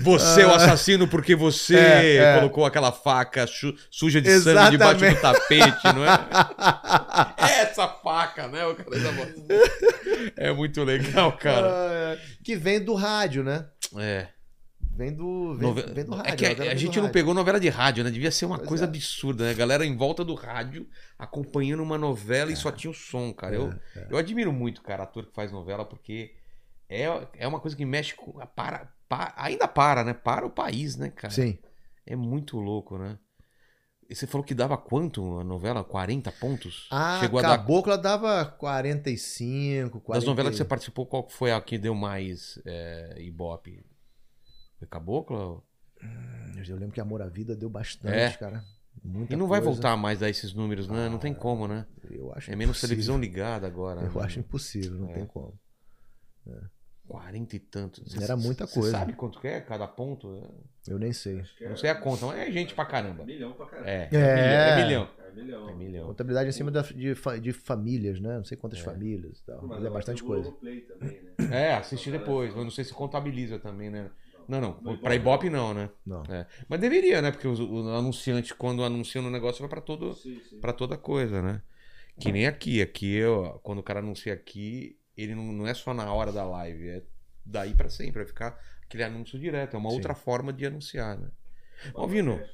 Você 0.03 0.41
é 0.41 0.45
o 0.47 0.51
assassino 0.53 1.07
porque 1.07 1.33
você 1.35 1.75
É, 1.77 2.15
é. 2.17 2.35
colocou 2.39 2.65
aquela 2.65 2.91
faca 2.91 3.47
su- 3.47 3.73
suja 3.89 4.21
de 4.21 4.29
sangue 4.39 4.71
debaixo 4.71 4.99
do 4.99 5.05
Exatamente. 5.05 5.21
tapete, 5.21 5.95
não 5.95 6.05
é? 6.05 6.19
Essa 7.61 7.87
faca, 7.87 8.47
né? 8.47 8.65
O 8.65 8.75
cara 8.75 9.11
voz. 9.11 9.33
É 10.37 10.51
muito 10.51 10.83
legal, 10.83 11.31
cara. 11.37 11.67
Ah, 11.67 11.89
é. 12.13 12.17
que 12.43 12.55
vem 12.55 12.79
do 12.83 12.93
rádio, 12.93 13.43
né? 13.43 13.65
É. 13.97 14.27
Vem 14.93 15.13
do, 15.13 15.55
vem, 15.55 15.67
Nove- 15.69 15.93
vem 15.93 16.05
do 16.05 16.15
rádio. 16.15 16.31
é 16.33 16.35
que 16.35 16.45
a, 16.45 16.71
a 16.71 16.75
gente 16.75 16.95
não 16.97 17.03
rádio. 17.03 17.13
pegou 17.13 17.33
novela 17.33 17.59
de 17.59 17.69
rádio, 17.69 18.03
né? 18.03 18.11
Devia 18.11 18.29
ser 18.31 18.45
uma 18.45 18.57
Pois 18.57 18.67
coisa 18.69 18.83
é. 18.85 18.87
absurda, 18.87 19.45
né? 19.45 19.53
Galera 19.53 19.85
em 19.85 19.95
volta 19.95 20.23
do 20.23 20.35
rádio 20.35 20.87
acompanhando 21.17 21.81
uma 21.81 21.97
novela 21.97 22.51
e 22.51 22.55
só 22.55 22.71
tinha 22.71 22.91
o 22.91 22.93
som, 22.93 23.33
cara. 23.33 23.55
Eu, 23.55 23.73
É, 23.95 24.07
eu 24.09 24.17
admiro 24.17 24.51
muito, 24.51 24.81
cara, 24.81 25.03
ator 25.03 25.25
que 25.25 25.33
faz 25.33 25.51
novela, 25.51 25.85
porque 25.85 26.33
é, 26.89 27.05
é 27.37 27.47
uma 27.47 27.59
coisa 27.59 27.75
que 27.75 27.85
mexe 27.85 28.13
com. 28.15 28.33
Para, 28.55 28.91
pa- 29.07 29.33
ainda 29.37 29.67
para, 29.67 30.03
né? 30.03 30.13
Para 30.13 30.45
o 30.45 30.49
país, 30.51 30.95
né, 30.97 31.09
cara? 31.09 31.33
Sim. 31.33 31.57
É 32.05 32.15
muito 32.15 32.57
louco, 32.59 32.97
né? 32.97 33.17
E 34.09 34.15
você 34.15 34.27
falou 34.27 34.43
que 34.45 34.53
dava 34.53 34.75
quanto 34.77 35.39
a 35.39 35.43
novela? 35.43 35.85
40 35.85 36.29
pontos? 36.33 36.87
A 36.91 37.21
Chegou 37.21 37.39
a 37.39 37.43
dar. 37.43 37.57
Cabocla 37.57 37.97
dava 37.97 38.43
45, 38.45 40.01
40. 40.01 40.19
Das 40.19 40.27
novelas 40.27 40.51
que 40.51 40.57
você 40.57 40.65
participou, 40.65 41.05
qual 41.05 41.29
foi 41.29 41.51
a 41.53 41.61
que 41.61 41.77
deu 41.77 41.95
mais 41.95 42.59
é, 42.65 43.15
ibope? 43.19 43.81
Foi 44.81 44.87
Cabocla? 44.87 45.61
Eu 46.67 46.75
lembro 46.75 46.91
que 46.91 46.99
Amor 46.99 47.21
à 47.21 47.27
Vida 47.27 47.55
deu 47.55 47.69
bastante, 47.69 48.15
É. 48.15 48.31
cara. 48.31 48.63
Muita 49.03 49.31
E 49.33 49.35
não 49.37 49.47
vai 49.47 49.59
coisa. 49.61 49.71
voltar 49.73 49.95
mais 49.95 50.23
a 50.23 50.29
esses 50.29 50.53
números, 50.55 50.87
né? 50.87 51.07
Não 51.07 51.19
tem 51.19 51.35
como, 51.35 51.67
né? 51.67 51.85
Eu 52.09 52.33
acho 52.33 52.49
É 52.51 52.55
menos 52.55 52.71
impossível. 52.77 52.89
televisão 52.89 53.19
ligada 53.19 53.67
agora. 53.67 54.01
Eu 54.01 54.11
né? 54.11 54.21
acho 54.25 54.39
impossível, 54.39 54.93
não 54.99 55.09
É. 55.11 55.13
tem 55.13 55.25
como. 55.27 55.53
40 57.07 57.55
e 57.55 57.59
tantos. 57.59 58.15
Era 58.19 58.35
muita 58.35 58.65
Você 58.65 58.73
coisa. 58.79 58.91
sabe 58.97 59.13
quanto 59.13 59.39
que 59.39 59.47
é 59.47 59.61
cada 59.61 59.87
ponto? 59.87 60.49
Eu 60.87 60.97
nem 60.97 61.13
sei. 61.13 61.43
É- 61.59 61.69
Não 61.69 61.75
sei 61.77 61.89
a 61.89 61.95
conta, 61.95 62.25
mas 62.25 62.39
é 62.39 62.51
gente 62.51 62.73
pra 62.73 62.85
caramba. 62.85 63.23
Milhão 63.23 63.53
pra 63.53 63.67
caralho. 63.67 63.87
É, 63.87 64.09
É. 64.11 64.79
é 64.79 64.83
milhão. 64.83 65.07
É 65.19 65.31
milhão. 65.33 65.69
É 65.69 65.73
milhão. 65.75 66.07
Contabilidade 66.07 66.49
acima 66.49 66.71
da- 66.71 66.81
de, 66.81 67.13
de 67.41 67.53
famílias, 67.53 68.19
né? 68.19 68.37
Não 68.37 68.45
sei 68.45 68.57
quantas 68.57 68.79
É. 68.79 68.83
famílias 68.83 69.39
e 69.39 69.43
tal. 69.45 69.61
Mas 69.61 69.77
Mas 69.77 69.85
é 69.85 69.89
bastante 69.89 70.23
coisa. 70.23 70.51
Também, 70.51 70.85
né? 70.99 71.69
É, 71.69 71.73
assiste 71.75 72.09
depois. 72.11 72.55
Eu 72.55 72.63
não 72.63 72.71
sei 72.71 72.83
se 72.83 72.93
contabiliza 72.93 73.59
também, 73.59 73.89
né? 73.89 74.09
Não, 74.51 74.59
não. 74.59 74.81
No 74.81 74.97
Pra 74.97 75.15
Ibope 75.15 75.49
não, 75.49 75.73
né? 75.73 75.89
Não. 76.05 76.23
É. 76.29 76.45
Mas 76.67 76.77
deveria, 76.81 77.21
né? 77.21 77.31
Porque 77.31 77.47
o, 77.47 77.53
o 77.53 77.95
anunciante, 77.95 78.53
quando 78.53 78.83
anuncia 78.83 79.21
no 79.21 79.29
negócio, 79.29 79.61
vai 79.61 79.69
pra 79.69 79.79
todo, 79.79 80.13
pra 80.59 80.73
toda 80.73 80.97
coisa, 80.97 81.41
né? 81.41 81.61
Que 82.19 82.33
nem 82.33 82.45
aqui. 82.45 82.81
Aqui, 82.81 83.13
eu, 83.15 83.61
quando 83.63 83.79
o 83.79 83.83
cara 83.83 83.99
anuncia 83.99 84.33
aqui, 84.33 84.99
ele 85.15 85.33
não, 85.33 85.43
não 85.53 85.65
é 85.65 85.73
só 85.73 85.93
na 85.93 86.11
hora 86.13 86.33
da 86.33 86.43
live. 86.43 86.89
É 86.89 87.01
daí 87.45 87.73
pra 87.73 87.89
sempre. 87.89 88.19
Vai 88.19 88.25
ficar 88.25 88.59
aquele 88.83 89.03
anúncio 89.03 89.39
direto. 89.39 89.75
É 89.75 89.79
uma 89.79 89.89
Sim. 89.89 89.95
outra 89.95 90.13
forma 90.13 90.51
de 90.51 90.65
anunciar, 90.65 91.17
né? 91.17 91.29
Vino. 92.09 92.37
Cash. 92.37 92.49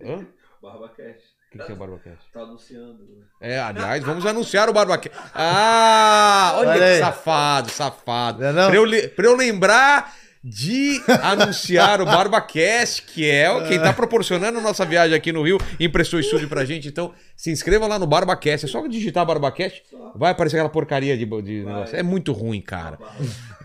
Hã? 0.00 0.26
Barba 0.62 0.88
Cash. 0.88 1.36
O 1.48 1.50
que, 1.50 1.58
que 1.64 1.72
é 1.72 1.74
o 1.74 1.78
BarbaCast? 1.78 2.24
Tá 2.32 2.40
anunciando. 2.40 3.06
É, 3.40 3.58
aliás, 3.58 4.02
vamos 4.04 4.24
anunciar 4.26 4.68
o 4.68 4.72
BarbaCast. 4.72 5.18
Ah, 5.34 6.54
olha, 6.56 6.68
Olha 6.70 6.78
que 6.78 6.84
aí. 6.84 6.98
safado, 7.00 7.70
safado. 7.70 8.40
Não 8.40 8.48
é 8.48 8.52
não? 8.52 8.68
Pra 8.70 8.76
eu, 8.76 9.10
pra 9.10 9.26
eu 9.26 9.36
lembrar 9.36 10.14
de 10.42 11.00
anunciar 11.22 12.00
o 12.00 12.04
BarbaCast, 12.04 13.02
que 13.02 13.28
é 13.28 13.50
o 13.50 13.66
quem 13.66 13.78
tá 13.78 13.92
proporcionando 13.92 14.58
a 14.58 14.62
nossa 14.62 14.84
viagem 14.84 15.16
aqui 15.16 15.32
no 15.32 15.42
Rio, 15.42 15.58
emprestou 15.78 16.20
estúdio 16.20 16.48
pra 16.48 16.64
gente. 16.64 16.88
Então, 16.88 17.12
se 17.36 17.50
inscreva 17.50 17.86
lá 17.86 17.98
no 17.98 18.06
BarbaCast. 18.06 18.66
É 18.66 18.68
só 18.68 18.86
digitar 18.86 19.26
BarbaCast, 19.26 19.82
vai 20.14 20.32
aparecer 20.32 20.56
aquela 20.56 20.68
porcaria 20.68 21.16
de, 21.16 21.24
de 21.24 21.64
negócio. 21.64 21.96
É 21.96 22.02
muito 22.02 22.32
ruim, 22.32 22.60
cara. 22.60 22.98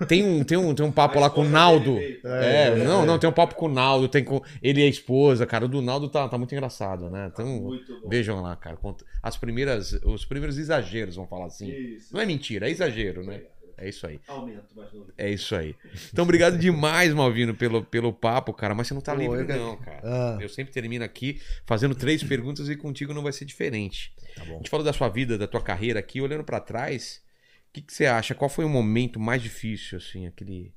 Tem 0.07 0.25
um, 0.25 0.43
tem 0.43 0.57
um, 0.57 0.73
tem 0.73 0.85
um 0.85 0.91
papo 0.91 1.19
lá 1.19 1.29
com 1.29 1.41
o 1.41 1.49
Naldo. 1.49 1.97
É, 2.23 2.75
não, 2.75 3.05
não, 3.05 3.19
tem 3.19 3.29
um 3.29 3.33
papo 3.33 3.55
com 3.55 3.67
o 3.67 3.69
Naldo, 3.69 4.07
tem 4.07 4.23
com 4.23 4.41
ele 4.61 4.81
e 4.81 4.83
a 4.83 4.87
esposa, 4.87 5.45
cara. 5.45 5.65
O 5.65 5.67
do 5.67 5.81
Naldo 5.81 6.09
tá, 6.09 6.27
tá 6.27 6.37
muito 6.37 6.53
engraçado, 6.53 7.09
né? 7.09 7.29
Então, 7.31 7.69
vejam 8.07 8.41
lá, 8.41 8.55
cara. 8.55 8.77
As 9.21 9.37
primeiras, 9.37 9.93
os 10.03 10.25
primeiros 10.25 10.57
exageros, 10.57 11.15
vamos 11.15 11.29
falar 11.29 11.45
assim. 11.45 11.97
Não 12.11 12.19
é 12.19 12.25
mentira, 12.25 12.67
é 12.67 12.71
exagero, 12.71 13.23
né? 13.23 13.41
É 13.83 13.89
isso 13.89 14.07
aí. 14.07 14.19
Aumento, 14.27 14.73
mas 14.75 14.93
não. 14.93 15.05
É 15.17 15.29
isso 15.29 15.55
aí. 15.55 15.75
Então, 16.11 16.23
obrigado 16.23 16.57
demais, 16.57 17.13
Malvino, 17.13 17.53
pelo, 17.53 17.83
pelo 17.83 18.13
papo, 18.13 18.53
cara. 18.53 18.73
Mas 18.73 18.87
você 18.87 18.93
não 18.93 19.01
tá 19.01 19.13
Pô, 19.13 19.19
livre, 19.19 19.53
eu 19.53 19.59
não, 19.59 19.77
cara. 19.77 20.01
Ah. 20.03 20.37
Eu 20.39 20.47
sempre 20.47 20.71
termino 20.71 21.03
aqui 21.03 21.41
fazendo 21.65 21.93
três 21.93 22.23
perguntas 22.23 22.69
e 22.69 22.75
contigo 22.77 23.13
não 23.13 23.21
vai 23.21 23.33
ser 23.33 23.43
diferente. 23.45 24.13
Tá 24.35 24.43
A 24.43 24.45
bom. 24.45 24.57
gente 24.57 24.69
falou 24.69 24.85
da 24.85 24.93
sua 24.93 25.09
vida, 25.09 25.37
da 25.37 25.47
tua 25.47 25.61
carreira 25.61 25.99
aqui, 25.99 26.21
olhando 26.21 26.43
pra 26.43 26.59
trás. 26.59 27.21
O 27.69 27.73
que, 27.73 27.81
que 27.81 27.93
você 27.93 28.05
acha? 28.05 28.33
Qual 28.33 28.49
foi 28.49 28.63
o 28.63 28.69
momento 28.69 29.19
mais 29.19 29.41
difícil, 29.41 29.97
assim, 29.97 30.27
aquele. 30.27 30.73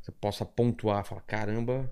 Você 0.00 0.12
possa 0.12 0.44
pontuar, 0.44 1.04
falar, 1.04 1.22
caramba. 1.22 1.90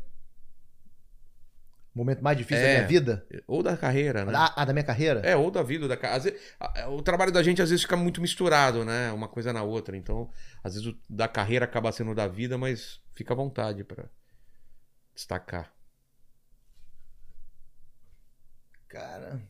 Momento 1.95 2.25
mais 2.25 2.37
difícil 2.37 2.65
É. 2.65 2.67
da 2.67 2.79
minha 2.79 2.89
vida? 2.89 3.25
Ou 3.47 3.63
da 3.63 3.77
carreira, 3.77 4.25
né? 4.25 4.33
Ah, 4.35 4.53
ah, 4.57 4.65
da 4.65 4.73
minha 4.73 4.85
carreira? 4.85 5.21
É, 5.21 5.37
ou 5.37 5.49
da 5.51 5.63
vida, 5.63 5.85
ou 5.85 5.89
da 5.89 5.97
casa. 5.97 6.35
O 6.89 7.01
trabalho 7.03 7.31
da 7.31 7.41
gente 7.43 7.63
às 7.63 7.71
vezes 7.71 7.85
fica 7.85 7.97
muito 7.97 8.21
misturado, 8.21 8.85
né? 8.85 9.13
Uma 9.13 9.29
coisa 9.29 9.53
na 9.53 9.63
outra. 9.63 9.97
Então, 9.97 10.29
às 10.65 10.75
vezes 10.75 10.89
o 10.89 10.99
da 11.09 11.29
carreira 11.29 11.65
acaba 11.67 11.93
sendo 11.93 12.11
o 12.11 12.15
da 12.15 12.27
vida, 12.27 12.59
mas 12.59 13.01
fica 13.15 13.33
à 13.33 13.37
vontade 13.37 13.85
pra 13.85 14.07
destacar. 15.15 15.73
Cara. 18.89 19.41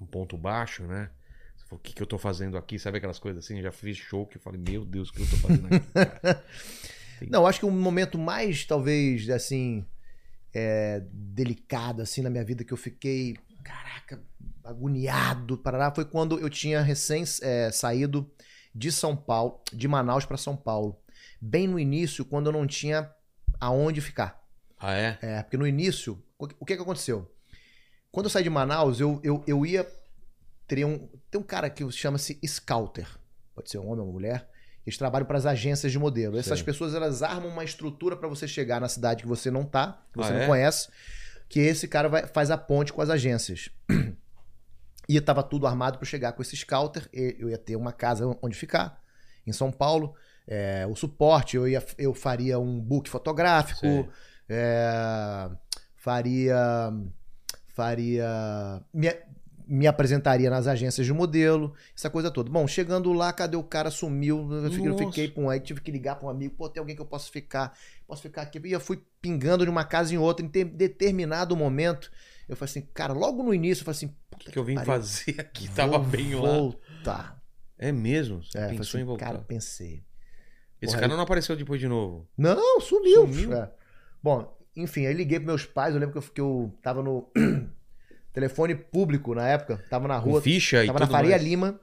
Um 0.00 0.06
ponto 0.06 0.36
baixo, 0.36 0.82
né? 0.86 1.10
Falou, 1.70 1.78
o 1.78 1.82
que, 1.82 1.94
que 1.94 2.02
eu 2.02 2.06
tô 2.06 2.18
fazendo 2.18 2.58
aqui? 2.58 2.80
Sabe 2.80 2.98
aquelas 2.98 3.20
coisas 3.20 3.44
assim? 3.44 3.62
Já 3.62 3.70
fiz 3.70 3.96
show 3.96 4.26
que 4.26 4.36
eu 4.36 4.40
falei, 4.40 4.60
meu 4.60 4.84
Deus, 4.84 5.08
o 5.08 5.12
que 5.12 5.22
eu 5.22 5.30
tô 5.30 5.36
fazendo 5.36 5.66
aqui? 5.66 7.30
Não, 7.30 7.46
acho 7.46 7.60
que 7.60 7.66
o 7.66 7.70
momento 7.70 8.18
mais, 8.18 8.64
talvez, 8.64 9.30
assim, 9.30 9.86
é, 10.52 11.00
delicado, 11.12 12.02
assim, 12.02 12.22
na 12.22 12.30
minha 12.30 12.44
vida, 12.44 12.64
que 12.64 12.72
eu 12.72 12.76
fiquei, 12.76 13.36
caraca, 13.62 14.20
agoniado, 14.64 15.58
parará, 15.58 15.94
foi 15.94 16.04
quando 16.04 16.40
eu 16.40 16.50
tinha 16.50 16.80
recém 16.80 17.22
é, 17.42 17.70
saído 17.70 18.28
de 18.74 18.90
São 18.90 19.16
Paulo, 19.16 19.60
de 19.72 19.86
Manaus 19.86 20.24
para 20.24 20.36
São 20.36 20.56
Paulo. 20.56 20.98
Bem 21.40 21.68
no 21.68 21.78
início, 21.78 22.24
quando 22.24 22.46
eu 22.46 22.52
não 22.52 22.66
tinha 22.66 23.10
aonde 23.60 24.00
ficar. 24.00 24.42
Ah, 24.78 24.94
é? 24.94 25.18
É, 25.20 25.42
porque 25.42 25.56
no 25.56 25.66
início, 25.66 26.20
o 26.38 26.48
que, 26.48 26.56
o 26.58 26.64
que 26.64 26.76
que 26.76 26.82
aconteceu? 26.82 27.30
Quando 28.10 28.26
eu 28.26 28.30
saí 28.30 28.42
de 28.42 28.50
Manaus, 28.50 28.98
eu, 28.98 29.20
eu, 29.22 29.44
eu 29.46 29.64
ia. 29.64 29.86
Teria 30.70 30.86
um, 30.86 31.08
tem 31.28 31.40
um 31.40 31.42
cara 31.42 31.68
que 31.68 31.90
chama-se 31.90 32.38
Scouter. 32.46 33.08
Pode 33.56 33.68
ser 33.68 33.78
um 33.78 33.88
homem 33.88 33.98
ou 33.98 34.04
uma 34.06 34.12
mulher. 34.12 34.48
Eles 34.86 34.96
trabalham 34.96 35.26
para 35.26 35.36
as 35.36 35.44
agências 35.44 35.90
de 35.90 35.98
modelo. 35.98 36.38
Essas 36.38 36.62
pessoas 36.62 36.94
elas 36.94 37.24
armam 37.24 37.48
uma 37.50 37.64
estrutura 37.64 38.16
para 38.16 38.28
você 38.28 38.46
chegar 38.46 38.80
na 38.80 38.88
cidade 38.88 39.24
que 39.24 39.28
você 39.28 39.50
não 39.50 39.64
tá, 39.64 40.00
que 40.12 40.18
você 40.18 40.30
Ah, 40.32 40.36
não 40.36 40.42
é? 40.42 40.46
conhece, 40.46 40.88
que 41.48 41.58
esse 41.58 41.88
cara 41.88 42.08
vai, 42.08 42.24
faz 42.28 42.52
a 42.52 42.56
ponte 42.56 42.92
com 42.92 43.02
as 43.02 43.10
agências. 43.10 43.68
E 45.08 45.16
estava 45.16 45.42
tudo 45.42 45.66
armado 45.66 45.98
para 45.98 46.06
chegar 46.06 46.34
com 46.34 46.40
esse 46.40 46.56
scouter. 46.56 47.08
e 47.12 47.34
Eu 47.40 47.50
ia 47.50 47.58
ter 47.58 47.74
uma 47.74 47.92
casa 47.92 48.24
onde 48.40 48.54
ficar, 48.56 49.02
em 49.44 49.52
São 49.52 49.72
Paulo. 49.72 50.14
É, 50.46 50.86
o 50.88 50.94
suporte, 50.94 51.56
eu, 51.56 51.66
ia, 51.66 51.84
eu 51.98 52.14
faria 52.14 52.60
um 52.60 52.78
book 52.80 53.10
fotográfico, 53.10 54.08
é, 54.48 55.50
faria. 55.96 56.92
Faria. 57.74 58.82
Me, 58.94 59.08
me 59.70 59.86
apresentaria 59.86 60.50
nas 60.50 60.66
agências 60.66 61.06
de 61.06 61.12
modelo, 61.12 61.72
essa 61.96 62.10
coisa 62.10 62.30
toda. 62.30 62.50
Bom, 62.50 62.66
chegando 62.66 63.12
lá, 63.12 63.32
cadê 63.32 63.56
o 63.56 63.62
cara? 63.62 63.90
Sumiu. 63.90 64.48
Eu 64.52 64.96
fiquei, 64.98 65.28
com 65.28 65.48
aí, 65.48 65.60
tive 65.60 65.80
que 65.80 65.92
ligar 65.92 66.16
para 66.16 66.26
um 66.26 66.30
amigo. 66.30 66.54
Pô, 66.56 66.68
tem 66.68 66.80
alguém 66.80 66.96
que 66.96 67.02
eu 67.02 67.06
posso 67.06 67.30
ficar? 67.30 67.78
Posso 68.06 68.20
ficar 68.22 68.42
aqui? 68.42 68.60
E 68.64 68.72
eu 68.72 68.80
fui 68.80 69.00
pingando 69.22 69.64
de 69.64 69.70
uma 69.70 69.84
casa 69.84 70.12
em 70.12 70.18
outra. 70.18 70.44
Em 70.44 70.48
te- 70.48 70.64
determinado 70.64 71.56
momento, 71.56 72.10
eu 72.48 72.56
falei 72.56 72.70
assim, 72.70 72.88
cara, 72.92 73.12
logo 73.12 73.42
no 73.44 73.54
início, 73.54 73.82
eu 73.82 73.84
falei 73.84 73.96
assim, 73.96 74.16
O 74.34 74.36
que, 74.38 74.50
que 74.50 74.58
eu 74.58 74.64
vim 74.64 74.74
pariu. 74.74 74.92
fazer 74.92 75.40
aqui? 75.40 75.68
Tava 75.72 75.98
bem 76.00 76.34
lá. 76.34 76.40
voltar. 76.40 77.40
É 77.78 77.92
mesmo? 77.92 78.42
Você 78.42 78.58
É, 78.58 78.66
pensou 78.66 78.76
falei 78.76 78.80
em 78.82 78.84
assim, 78.84 79.04
voltar? 79.04 79.24
cara, 79.26 79.38
pensei. 79.38 80.02
Esse 80.82 80.94
porra, 80.94 81.00
cara 81.02 81.14
não 81.14 81.22
apareceu 81.22 81.54
depois 81.56 81.80
de 81.80 81.86
novo. 81.86 82.28
Não, 82.36 82.80
sumiu. 82.80 83.26
Sumiu? 83.26 83.52
É. 83.54 83.70
Bom, 84.22 84.52
enfim, 84.74 85.06
aí 85.06 85.14
liguei 85.14 85.38
pros 85.38 85.46
meus 85.46 85.64
pais. 85.66 85.94
Eu 85.94 86.00
lembro 86.00 86.20
que 86.20 86.26
eu, 86.26 86.32
que 86.32 86.40
eu 86.40 86.74
tava 86.82 87.02
no 87.02 87.30
telefone 88.32 88.74
público 88.74 89.34
na 89.34 89.46
época. 89.48 89.84
Tava 89.90 90.06
na 90.08 90.20
Com 90.20 90.30
rua. 90.30 90.42
ficha 90.42 90.82
e 90.84 90.86
Tava 90.86 90.98
na 91.00 91.06
tudo 91.06 91.12
Faria 91.14 91.30
mais. 91.30 91.42
Lima, 91.42 91.80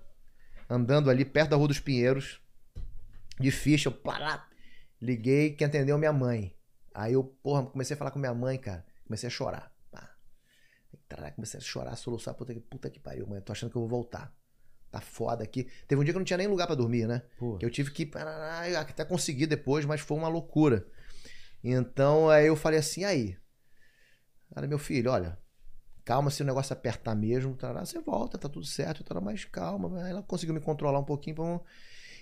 andando 0.69 1.09
ali 1.09 1.25
perto 1.25 1.49
da 1.51 1.55
Rua 1.55 1.67
dos 1.67 1.79
Pinheiros. 1.79 2.41
De 3.39 3.51
ficha, 3.51 3.89
eu 3.89 3.93
pará. 3.93 4.47
Liguei, 5.01 5.51
quem 5.51 5.67
atendeu 5.67 5.97
minha 5.97 6.13
mãe. 6.13 6.55
Aí 6.93 7.13
eu, 7.13 7.23
porra, 7.23 7.63
comecei 7.65 7.93
a 7.93 7.97
falar 7.97 8.11
com 8.11 8.19
minha 8.19 8.33
mãe, 8.33 8.57
cara. 8.57 8.83
Comecei 9.05 9.27
a 9.27 9.29
chorar. 9.29 9.71
Pá. 9.91 10.09
Caraca, 11.07 11.35
comecei 11.35 11.59
a 11.59 11.61
chorar, 11.63 11.95
soluçar. 11.95 12.33
Puta 12.33 12.53
que, 12.53 12.59
puta 12.59 12.89
que 12.89 12.99
pariu, 12.99 13.27
mãe. 13.27 13.39
Tô 13.41 13.51
achando 13.51 13.69
que 13.69 13.75
eu 13.75 13.81
vou 13.81 13.89
voltar. 13.89 14.33
Tá 14.89 14.99
foda 15.01 15.43
aqui. 15.43 15.69
Teve 15.87 16.01
um 16.01 16.03
dia 16.03 16.13
que 16.13 16.17
eu 16.17 16.21
não 16.21 16.25
tinha 16.25 16.37
nem 16.37 16.47
lugar 16.47 16.65
pra 16.65 16.75
dormir, 16.75 17.07
né? 17.07 17.21
Pô, 17.37 17.57
Que 17.57 17.65
eu 17.65 17.69
tive 17.69 17.91
que 17.91 18.09
até 18.79 19.05
consegui 19.05 19.45
depois, 19.45 19.85
mas 19.85 20.01
foi 20.01 20.17
uma 20.17 20.27
loucura. 20.27 20.87
Então 21.63 22.29
aí 22.29 22.47
eu 22.47 22.55
falei 22.55 22.79
assim, 22.79 23.03
aí. 23.03 23.37
Cara, 24.53 24.65
meu 24.65 24.79
filho, 24.79 25.11
olha, 25.11 25.37
calma, 26.07 26.31
se 26.31 26.41
o 26.41 26.45
negócio 26.45 26.71
apertar 26.71 27.13
mesmo, 27.13 27.53
tarará, 27.53 27.85
você 27.85 27.99
volta, 27.99 28.37
tá 28.37 28.47
tudo 28.47 28.65
certo, 28.65 29.03
tarará, 29.03 29.25
mas 29.25 29.43
calma. 29.43 30.01
Aí 30.05 30.11
ela 30.11 30.23
conseguiu 30.23 30.55
me 30.55 30.61
controlar 30.61 30.99
um 30.99 31.03
pouquinho. 31.03 31.35
Vamos... 31.35 31.61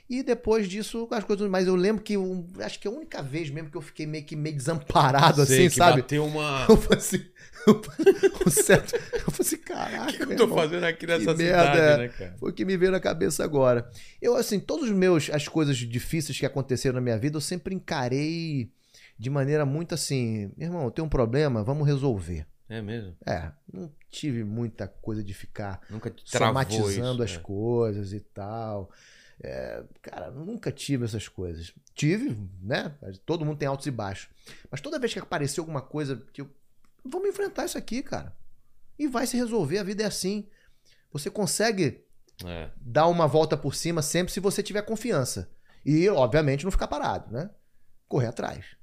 E 0.09 0.23
depois 0.23 0.67
disso, 0.67 1.07
as 1.11 1.23
coisas. 1.23 1.47
Mas 1.47 1.67
eu 1.67 1.75
lembro 1.75 2.03
que 2.03 2.17
um- 2.17 2.47
acho 2.59 2.79
que 2.79 2.87
é 2.87 2.91
a 2.91 2.93
única 2.93 3.21
vez 3.21 3.51
mesmo 3.51 3.69
que 3.69 3.77
eu 3.77 3.81
fiquei 3.81 4.07
meio 4.07 4.23
que 4.25 4.35
meio 4.35 4.55
desamparado, 4.55 5.45
sei 5.45 5.59
assim, 5.59 5.69
que 5.69 5.75
sabe? 5.75 6.01
bateu 6.01 6.25
uma... 6.25 6.65
Eu 6.67 6.77
falei 6.77 6.97
assim. 6.97 7.25
o 8.45 8.49
certo, 8.49 8.95
eu 8.95 9.31
falei 9.31 9.39
assim, 9.39 9.57
caraca. 9.57 10.11
O 10.11 10.13
que 10.17 10.23
eu 10.23 10.27
meu 10.27 10.37
tô 10.37 10.43
irmão. 10.43 10.57
fazendo 10.57 10.83
aqui 10.83 11.07
nessa 11.07 11.19
que 11.33 11.43
merda, 11.43 11.63
cidade, 11.63 11.79
é. 11.79 11.97
né, 11.97 12.07
cara? 12.09 12.35
Foi 12.39 12.49
o 12.51 12.53
que 12.53 12.65
me 12.65 12.77
veio 12.77 12.91
na 12.91 12.99
cabeça 12.99 13.43
agora. 13.43 13.89
Eu, 14.21 14.35
assim, 14.35 14.59
todos 14.59 14.85
os 14.89 14.95
meus, 14.95 15.29
as 15.31 15.47
coisas 15.47 15.75
difíceis 15.77 16.37
que 16.39 16.45
aconteceram 16.45 16.95
na 16.95 17.01
minha 17.01 17.17
vida, 17.17 17.37
eu 17.37 17.41
sempre 17.41 17.73
encarei 17.73 18.71
de 19.17 19.29
maneira 19.31 19.65
muito 19.65 19.95
assim, 19.95 20.51
meu 20.57 20.67
irmão, 20.67 20.83
eu 20.85 20.91
tenho 20.91 21.05
um 21.05 21.09
problema, 21.09 21.63
vamos 21.63 21.87
resolver. 21.87 22.45
É 22.67 22.81
mesmo? 22.81 23.15
É, 23.25 23.51
não 23.71 23.91
tive 24.09 24.43
muita 24.43 24.87
coisa 24.87 25.23
de 25.23 25.33
ficar 25.33 25.81
Nunca 25.89 26.11
somatizando 26.23 27.23
isso, 27.23 27.33
as 27.35 27.39
é. 27.39 27.43
coisas 27.43 28.13
e 28.13 28.19
tal. 28.19 28.89
É, 29.39 29.83
cara, 30.01 30.31
nunca 30.31 30.71
tive 30.71 31.05
essas 31.05 31.27
coisas. 31.27 31.73
Tive, 31.93 32.35
né? 32.61 32.95
Todo 33.25 33.45
mundo 33.45 33.57
tem 33.59 33.67
altos 33.67 33.85
e 33.85 33.91
baixos. 33.91 34.29
Mas 34.71 34.81
toda 34.81 34.97
vez 34.97 35.13
que 35.13 35.19
apareceu 35.19 35.61
alguma 35.61 35.81
coisa 35.81 36.23
que 36.33 36.41
eu. 36.41 36.49
Vamos 37.03 37.29
enfrentar 37.29 37.65
isso 37.65 37.77
aqui, 37.77 38.01
cara. 38.01 38.35
E 38.97 39.07
vai 39.07 39.27
se 39.27 39.37
resolver, 39.37 39.77
a 39.77 39.83
vida 39.83 40.03
é 40.03 40.05
assim. 40.07 40.47
Você 41.11 41.29
consegue 41.29 42.03
É. 42.45 42.69
dar 42.77 43.07
uma 43.07 43.27
volta 43.27 43.55
por 43.55 43.75
cima 43.75 44.01
sempre 44.01 44.33
se 44.33 44.39
você 44.39 44.63
tiver 44.63 44.81
confiança. 44.81 45.49
E, 45.85 46.09
obviamente, 46.09 46.63
não 46.63 46.71
ficar 46.71 46.87
parado, 46.87 47.31
né? 47.31 47.49
Correr 48.07 48.27
atrás. 48.27 48.74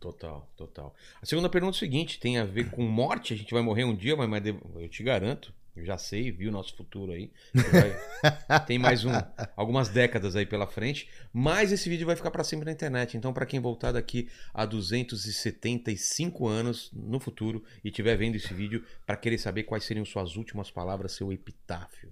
Total, 0.00 0.50
total. 0.56 0.94
A 1.20 1.26
segunda 1.26 1.48
pergunta 1.50 1.76
é 1.76 1.76
o 1.76 1.78
seguinte: 1.78 2.18
tem 2.18 2.38
a 2.38 2.44
ver 2.44 2.70
com 2.70 2.82
morte? 2.82 3.34
A 3.34 3.36
gente 3.36 3.52
vai 3.52 3.62
morrer 3.62 3.84
um 3.84 3.94
dia, 3.94 4.16
mas 4.16 4.28
mas 4.30 4.42
eu 4.46 4.88
te 4.88 5.02
garanto, 5.02 5.52
eu 5.76 5.84
já 5.84 5.98
sei, 5.98 6.30
vi 6.32 6.48
o 6.48 6.52
nosso 6.52 6.74
futuro 6.74 7.12
aí. 7.12 7.30
vai- 7.70 8.00
tem 8.66 8.78
mais 8.78 9.04
um, 9.04 9.10
algumas 9.54 9.90
décadas 9.90 10.34
aí 10.36 10.46
pela 10.46 10.66
frente, 10.66 11.08
mas 11.32 11.70
esse 11.70 11.88
vídeo 11.88 12.06
vai 12.06 12.16
ficar 12.16 12.30
para 12.30 12.42
sempre 12.42 12.64
na 12.64 12.72
internet. 12.72 13.14
Então, 13.16 13.32
para 13.32 13.44
quem 13.44 13.60
voltar 13.60 13.92
daqui 13.92 14.30
a 14.54 14.64
275 14.64 16.48
anos 16.48 16.90
no 16.94 17.20
futuro 17.20 17.62
e 17.84 17.88
estiver 17.88 18.16
vendo 18.16 18.36
esse 18.36 18.54
vídeo, 18.54 18.82
para 19.04 19.18
querer 19.18 19.36
saber 19.38 19.64
quais 19.64 19.84
seriam 19.84 20.04
suas 20.06 20.34
últimas 20.36 20.70
palavras, 20.70 21.12
seu 21.12 21.30
epitáfio. 21.30 22.10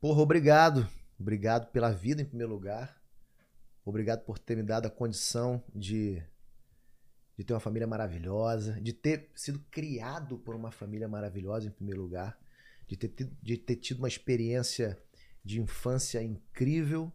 Porra, 0.00 0.20
obrigado. 0.22 0.86
Obrigado 1.18 1.70
pela 1.70 1.90
vida, 1.92 2.20
em 2.22 2.24
primeiro 2.24 2.52
lugar. 2.52 2.99
Obrigado 3.84 4.24
por 4.24 4.38
ter 4.38 4.56
me 4.56 4.62
dado 4.62 4.86
a 4.86 4.90
condição 4.90 5.62
de, 5.74 6.22
de 7.36 7.44
ter 7.44 7.52
uma 7.52 7.60
família 7.60 7.86
maravilhosa, 7.86 8.80
de 8.80 8.92
ter 8.92 9.30
sido 9.34 9.58
criado 9.70 10.38
por 10.38 10.54
uma 10.54 10.70
família 10.70 11.08
maravilhosa, 11.08 11.68
em 11.68 11.70
primeiro 11.70 12.02
lugar, 12.02 12.38
de 12.86 12.96
ter 12.96 13.08
tido, 13.08 13.36
de 13.42 13.56
ter 13.56 13.76
tido 13.76 13.98
uma 13.98 14.08
experiência 14.08 15.00
de 15.44 15.60
infância 15.60 16.22
incrível, 16.22 17.12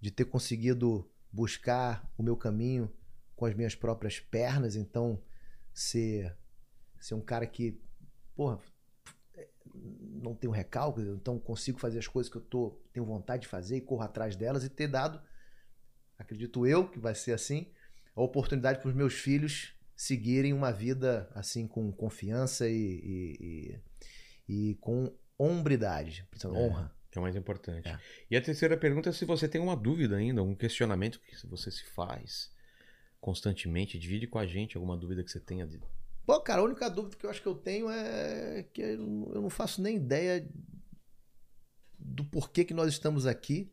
de 0.00 0.10
ter 0.10 0.26
conseguido 0.26 1.10
buscar 1.32 2.10
o 2.16 2.22
meu 2.22 2.36
caminho 2.36 2.92
com 3.34 3.46
as 3.46 3.54
minhas 3.54 3.74
próprias 3.74 4.20
pernas, 4.20 4.76
então 4.76 5.22
ser, 5.72 6.36
ser 7.00 7.14
um 7.14 7.20
cara 7.20 7.46
que, 7.46 7.80
porra, 8.34 8.58
não 9.74 10.34
tenho 10.34 10.52
recalque, 10.52 11.00
então 11.00 11.38
consigo 11.38 11.78
fazer 11.78 11.98
as 11.98 12.08
coisas 12.08 12.30
que 12.30 12.36
eu 12.36 12.42
tô, 12.42 12.80
tenho 12.92 13.06
vontade 13.06 13.42
de 13.42 13.48
fazer 13.48 13.76
e 13.76 13.80
corro 13.80 14.02
atrás 14.02 14.36
delas 14.36 14.64
e 14.64 14.68
ter 14.68 14.88
dado, 14.88 15.20
acredito 16.18 16.66
eu 16.66 16.88
que 16.88 16.98
vai 16.98 17.14
ser 17.14 17.32
assim, 17.32 17.66
a 18.14 18.20
oportunidade 18.22 18.80
para 18.80 18.88
os 18.88 18.94
meus 18.94 19.14
filhos 19.14 19.72
seguirem 19.96 20.52
uma 20.52 20.72
vida 20.72 21.28
assim 21.34 21.66
com 21.66 21.90
confiança 21.92 22.68
e, 22.68 23.80
e, 24.48 24.70
e- 24.70 24.74
com 24.80 25.12
hombridade, 25.38 26.26
É. 26.42 26.46
honra. 26.48 26.92
Que 27.10 27.16
é 27.16 27.20
o 27.20 27.22
mais 27.22 27.36
importante. 27.36 27.88
É. 27.88 27.98
E 28.30 28.36
a 28.36 28.42
terceira 28.42 28.76
pergunta 28.76 29.08
é 29.08 29.12
se 29.12 29.24
você 29.24 29.48
tem 29.48 29.60
uma 29.60 29.74
dúvida 29.76 30.16
ainda, 30.16 30.42
um 30.42 30.54
questionamento 30.54 31.18
que 31.20 31.34
você 31.46 31.70
se 31.70 31.84
faz 31.86 32.50
constantemente. 33.20 33.98
Divide 33.98 34.26
com 34.26 34.38
a 34.38 34.46
gente 34.46 34.76
alguma 34.76 34.96
dúvida 34.96 35.24
que 35.24 35.30
você 35.30 35.40
tenha. 35.40 35.66
De... 35.66 35.80
Pô, 36.26 36.38
cara, 36.40 36.60
a 36.60 36.64
única 36.64 36.88
dúvida 36.90 37.16
que 37.16 37.24
eu 37.24 37.30
acho 37.30 37.40
que 37.40 37.48
eu 37.48 37.54
tenho 37.54 37.88
é 37.90 38.62
que 38.74 38.82
eu 38.82 38.98
não 39.40 39.48
faço 39.48 39.80
nem 39.80 39.96
ideia 39.96 40.46
do 41.98 42.24
porquê 42.24 42.64
que 42.64 42.74
nós 42.74 42.88
estamos 42.92 43.26
aqui. 43.26 43.72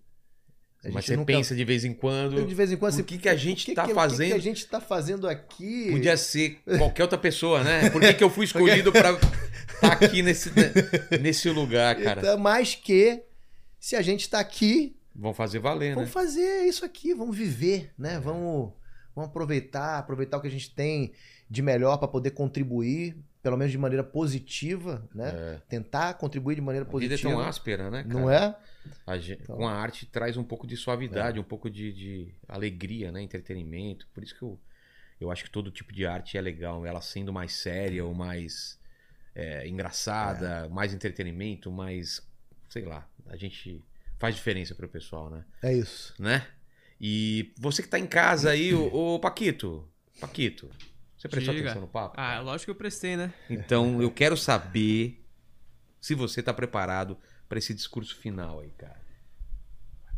Mas 0.92 1.06
você 1.06 1.16
nunca- 1.16 1.34
pensa 1.34 1.56
de 1.56 1.64
vez 1.64 1.84
em 1.86 1.94
quando. 1.94 2.46
De 2.46 2.54
vez 2.56 2.72
em 2.72 2.78
quando 2.78 2.92
Por 2.94 2.96
assim, 3.00 3.04
que 3.04 3.18
que 3.18 3.30
a 3.30 3.36
gente 3.36 3.64
o 3.64 3.66
que 3.66 3.74
tá 3.76 3.84
que- 3.84 3.92
O 3.92 3.94
que, 3.94 4.00
fazendo? 4.00 4.28
que 4.30 4.34
a 4.34 4.40
gente 4.42 4.66
tá 4.68 4.80
fazendo 4.82 5.28
aqui? 5.28 5.90
Podia 5.92 6.18
ser 6.18 6.60
qualquer 6.78 7.04
outra 7.04 7.18
pessoa, 7.18 7.64
né? 7.64 7.90
Por 7.90 8.02
que, 8.02 8.14
que 8.14 8.24
eu 8.24 8.30
fui 8.30 8.46
escolhido 8.46 8.92
pra 8.92 9.12
estar 9.12 9.92
aqui 9.92 10.22
nesse, 10.22 10.52
nesse 11.22 11.50
lugar, 11.50 11.96
cara? 12.02 12.22
Então, 12.22 12.38
mais 12.38 12.76
que 12.76 13.22
se 13.80 13.96
a 13.96 14.02
gente 14.02 14.30
tá 14.30 14.40
aqui, 14.40 14.96
Vamos 15.16 15.38
fazer 15.38 15.60
valer, 15.60 15.90
né? 15.90 15.96
vamos 15.96 16.10
fazer 16.12 16.64
isso 16.66 16.84
aqui, 16.84 17.14
vamos 17.14 17.38
viver, 17.38 17.92
né? 17.98 18.20
Vamos, 18.20 18.74
vamos 19.16 19.30
aproveitar, 19.30 19.98
aproveitar 19.98 20.38
o 20.38 20.42
que 20.42 20.48
a 20.48 20.52
gente 20.52 20.74
tem 20.76 21.14
de 21.50 21.62
melhor 21.62 21.98
para 21.98 22.08
poder 22.08 22.32
contribuir, 22.32 23.16
pelo 23.46 23.58
menos 23.58 23.72
de 23.72 23.78
maneira 23.78 24.04
positiva, 24.04 25.08
né? 25.14 25.30
É. 25.30 25.62
Tentar 25.70 26.16
contribuir 26.16 26.56
de 26.56 26.62
maneira 26.62 26.84
A 26.84 26.92
vida 26.92 27.06
é 27.06 27.10
positiva. 27.10 27.32
tão 27.32 27.40
áspera, 27.42 27.92
né, 27.92 28.02
cara? 28.04 28.08
não 28.20 28.28
é? 28.28 28.58
A 29.06 29.18
gente- 29.20 29.44
Então- 29.44 29.58
Com 29.58 29.68
a 29.68 29.72
arte 29.72 30.08
traz 30.08 30.36
um 30.36 30.44
pouco 30.44 30.66
de 30.66 30.76
suavidade, 30.76 31.40
um 31.40 31.44
pouco 31.44 31.70
de, 31.70 31.94
de 31.94 32.34
alegria, 32.48 33.12
né? 33.12 33.22
Entretenimento. 33.22 34.08
Por 34.16 34.24
isso 34.24 34.36
que 34.36 34.42
eu, 34.42 34.60
eu 35.22 35.30
acho 35.30 35.44
que 35.44 35.52
todo 35.52 35.70
tipo 35.70 35.94
de 35.94 36.08
arte 36.08 36.40
é 36.40 36.42
legal. 36.42 36.84
Ela 36.88 37.02
sendo 37.02 37.32
mais 37.32 37.54
séria 37.54 38.04
ou 38.04 38.16
mais 38.16 38.80
é, 39.36 39.68
engraçada, 39.68 40.68
mais 40.70 40.92
entretenimento, 40.92 41.72
mais. 41.72 42.28
Sei 42.68 42.84
lá. 42.84 43.08
A 43.28 43.36
gente 43.38 43.80
faz 44.18 44.34
diferença 44.34 44.74
pro 44.74 44.90
pessoal, 44.90 45.30
né? 45.30 45.46
É 45.62 45.72
isso. 45.72 46.16
Né? 46.18 46.48
E 47.00 47.54
você 47.60 47.84
que 47.84 47.90
tá 47.90 48.00
em 48.00 48.08
casa 48.08 48.50
aí, 48.50 48.74
ô, 48.74 49.16
ô 49.16 49.20
Paquito, 49.20 49.88
Paquito, 50.20 50.68
você 51.26 51.30
prestou 51.30 51.54
Diga. 51.54 51.66
atenção 51.70 51.82
no 51.82 51.88
papo? 51.88 52.16
Ah, 52.18 52.40
lógico 52.40 52.66
que 52.66 52.72
eu 52.72 52.76
prestei, 52.76 53.16
né? 53.18 53.34
Então, 53.50 54.02
eu 54.02 54.10
quero 54.12 54.36
saber 54.38 55.24
se 56.02 56.14
você 56.16 56.42
tá 56.44 56.54
preparado 56.54 57.18
pra 57.50 57.58
esse 57.58 57.74
discurso 57.74 58.16
final 58.16 58.60
aí, 58.60 58.70
cara. 58.78 59.04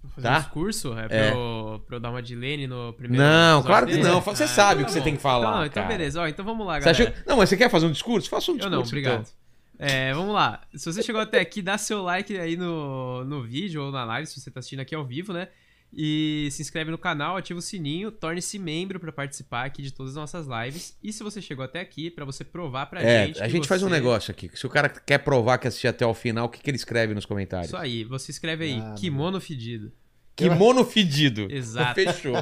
Vou 0.03 0.11
fazer 0.11 0.27
Tá? 0.27 0.37
um 0.37 0.39
discurso? 0.41 0.97
É, 0.97 1.07
pra, 1.07 1.17
É. 1.17 1.31
eu, 1.33 1.83
pra 1.85 1.95
eu 1.95 1.99
dar 1.99 2.09
uma 2.11 2.21
de 2.21 2.35
Lene 2.35 2.67
no 2.67 2.93
primeiro 2.93 3.23
Não, 3.23 3.63
claro 3.63 3.85
que 3.87 3.93
dele? 3.93 4.03
não. 4.07 4.21
Você 4.21 4.43
Ah, 4.43 4.47
sabe 4.47 4.81
o 4.81 4.81
então 4.81 4.85
que 4.85 4.91
você 4.93 4.99
tá 4.99 5.03
tem 5.05 5.15
que 5.15 5.21
falar, 5.21 5.51
Não, 5.57 5.65
então 5.65 5.83
cara. 5.83 5.97
beleza. 5.97 6.21
Ó, 6.21 6.27
então 6.27 6.45
vamos 6.45 6.65
lá, 6.65 6.79
galera. 6.79 6.91
achou... 6.91 7.23
Não, 7.25 7.37
mas 7.37 7.49
você 7.49 7.57
quer 7.57 7.69
fazer 7.69 7.85
um 7.87 7.91
discurso? 7.91 8.29
Faça 8.29 8.51
um 8.51 8.55
Eu 8.55 8.57
discurso. 8.59 8.77
não, 8.79 8.87
obrigado. 8.87 9.21
então. 9.21 9.33
É, 9.79 10.13
vamos 10.13 10.33
lá. 10.33 10.61
Se 10.73 10.91
você 10.91 11.03
chegou 11.03 11.21
até 11.21 11.39
aqui, 11.39 11.61
dá 11.61 11.77
seu 11.77 12.01
like 12.01 12.35
aí 12.37 12.55
no, 12.57 13.23
no 13.25 13.43
vídeo 13.43 13.83
ou 13.83 13.91
na 13.91 14.03
live, 14.05 14.25
se 14.27 14.39
você 14.39 14.49
tá 14.49 14.59
assistindo 14.59 14.79
aqui 14.79 14.95
ao 14.95 15.05
vivo, 15.05 15.33
né? 15.33 15.49
E 15.93 16.49
se 16.51 16.61
inscreve 16.61 16.91
no 16.91 16.97
canal, 16.97 17.37
ativa 17.37 17.57
o 17.59 17.61
sininho, 17.61 18.11
torne-se 18.11 18.59
membro 18.59 18.99
pra 18.99 19.11
participar 19.11 19.65
aqui 19.65 19.81
de 19.81 19.91
todas 19.91 20.11
as 20.11 20.15
nossas 20.17 20.45
lives. 20.45 20.97
E 21.01 21.11
se 21.13 21.23
você 21.23 21.41
chegou 21.41 21.63
até 21.63 21.79
aqui, 21.79 22.11
pra 22.11 22.25
você 22.25 22.43
provar 22.43 22.85
pra 22.87 23.01
É, 23.01 23.27
gente. 23.27 23.41
a 23.41 23.45
que 23.45 23.51
gente 23.51 23.67
faz 23.67 23.81
um 23.81 23.87
você- 23.87 23.93
negócio 23.95 24.31
aqui. 24.31 24.51
Se 24.53 24.65
o 24.65 24.69
cara 24.69 24.89
quer 24.89 25.17
provar 25.19 25.57
que 25.57 25.67
assistiu 25.67 25.89
até 25.89 26.05
o 26.05 26.13
final, 26.13 26.45
o 26.45 26.49
que, 26.49 26.59
que 26.61 26.69
ele 26.69 26.77
escreve 26.77 27.13
nos 27.15 27.25
comentários? 27.25 27.67
Isso 27.67 27.77
aí, 27.77 28.03
você 28.03 28.31
escreve 28.31 28.65
aí, 28.65 28.79
Ah, 28.79 28.95
kimono 28.97 29.39
fedido. 29.39 29.91
Kimono 30.35 30.85
fedido. 30.85 31.47
Exato. 31.49 31.95
Fechou. 31.99 32.35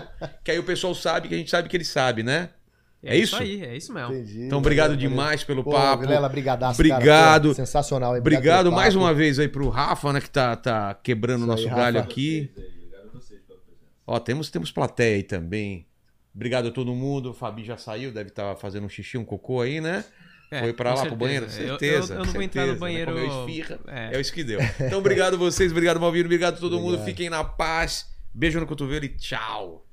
que 0.44 0.52
aí 0.52 0.60
o 0.60 0.64
pessoal 0.64 0.94
sabe 0.94 1.30
que 1.30 1.36
a 1.36 1.38
gente 1.38 1.50
sabe 1.50 1.70
que 1.70 1.78
ele 1.78 1.86
sabe, 1.86 2.24
né? 2.24 2.50
É 3.02 3.16
isso? 3.16 3.36
aí, 3.38 3.62
é 3.64 3.78
isso 3.78 3.94
mesmo. 3.94 4.12
Entendi. 4.16 4.42
Então, 4.48 4.58
obrigado 4.58 4.94
Valeu, 4.96 5.08
demais 5.10 5.44
pelo. 5.44 5.64
Pô, 5.64 5.70
papo. 5.72 6.02
Vilela, 6.02 6.28
brigadaço, 6.28 6.78
Obrigado. 6.82 7.04
Cara, 7.06 7.40
pô, 7.44 7.54
sensacional. 7.54 8.16
hein? 8.16 8.20
Obrigado 8.20 8.64
pelo 8.66 8.76
mais 8.76 8.96
uma 8.96 9.14
vez 9.14 9.38
aí 9.38 9.48
pro 9.48 9.70
Rafa, 9.70 10.12
né, 10.12 10.20
que 10.20 10.30
tá, 10.30 10.56
tá 10.56 10.94
quebrando 10.96 11.42
o 11.42 11.44
Isso 11.44 11.48
nosso 11.48 11.64
aí, 11.70 11.76
galho 11.76 11.98
Rafa. 12.00 12.10
aqui. 12.10 12.50
Obrigado 12.58 13.08
a 13.08 13.12
vocês 13.20 13.42
pela 13.44 13.60
presença. 13.60 13.86
Ó, 14.08 14.20
temos, 14.20 14.50
temos 14.50 14.72
plateia 14.72 15.16
aí 15.18 15.24
também. 15.24 15.86
Obrigado 16.34 16.68
a 16.68 16.72
todo 16.72 16.94
mundo. 16.94 17.32
O 17.32 17.34
Fabi 17.34 17.64
já 17.64 17.78
saiu, 17.78 18.12
deve 18.12 18.30
estar 18.30 18.56
fazendo 18.58 18.86
um 18.86 18.90
xixi, 18.90 19.18
um 19.18 19.26
cocô 19.26 19.62
aí, 19.62 19.80
né? 19.82 20.04
É, 20.52 20.60
Foi 20.60 20.74
pra 20.74 20.92
com 20.92 20.98
lá 20.98 21.06
pro 21.06 21.10
certeza. 21.12 21.18
banheiro? 21.26 21.46
Eu- 21.46 21.50
Certeza. 21.80 22.14
Eu, 22.14 22.20
eu 22.20 22.26
não 22.26 22.32
vou 22.34 22.42
entrar 22.42 22.62
no 22.62 22.68
certeza, 22.68 22.74
né? 22.74 22.80
banheiro. 22.80 23.12
Comeu 23.14 23.46
esfirra. 23.46 23.80
É. 23.88 24.16
É 24.18 24.22
isso 24.22 24.34
que 24.34 24.44
deu. 24.44 24.60
Então, 24.80 25.00
obrigado 25.00 25.34
a 25.34 25.38
vocês, 25.38 25.72
obrigado, 25.72 26.00
Malvino, 26.00 26.26
obrigado 26.26 26.56
a 26.56 26.60
todo 26.60 26.74
mundo. 26.78 26.86
Obrigado. 26.96 27.06
Fiquem 27.06 27.30
na 27.30 27.44
paz. 27.44 28.14
Beijo 28.34 28.60
no 28.60 28.68
cotovelo 28.68 29.06
e 29.06 29.10
tchau. 29.10 29.85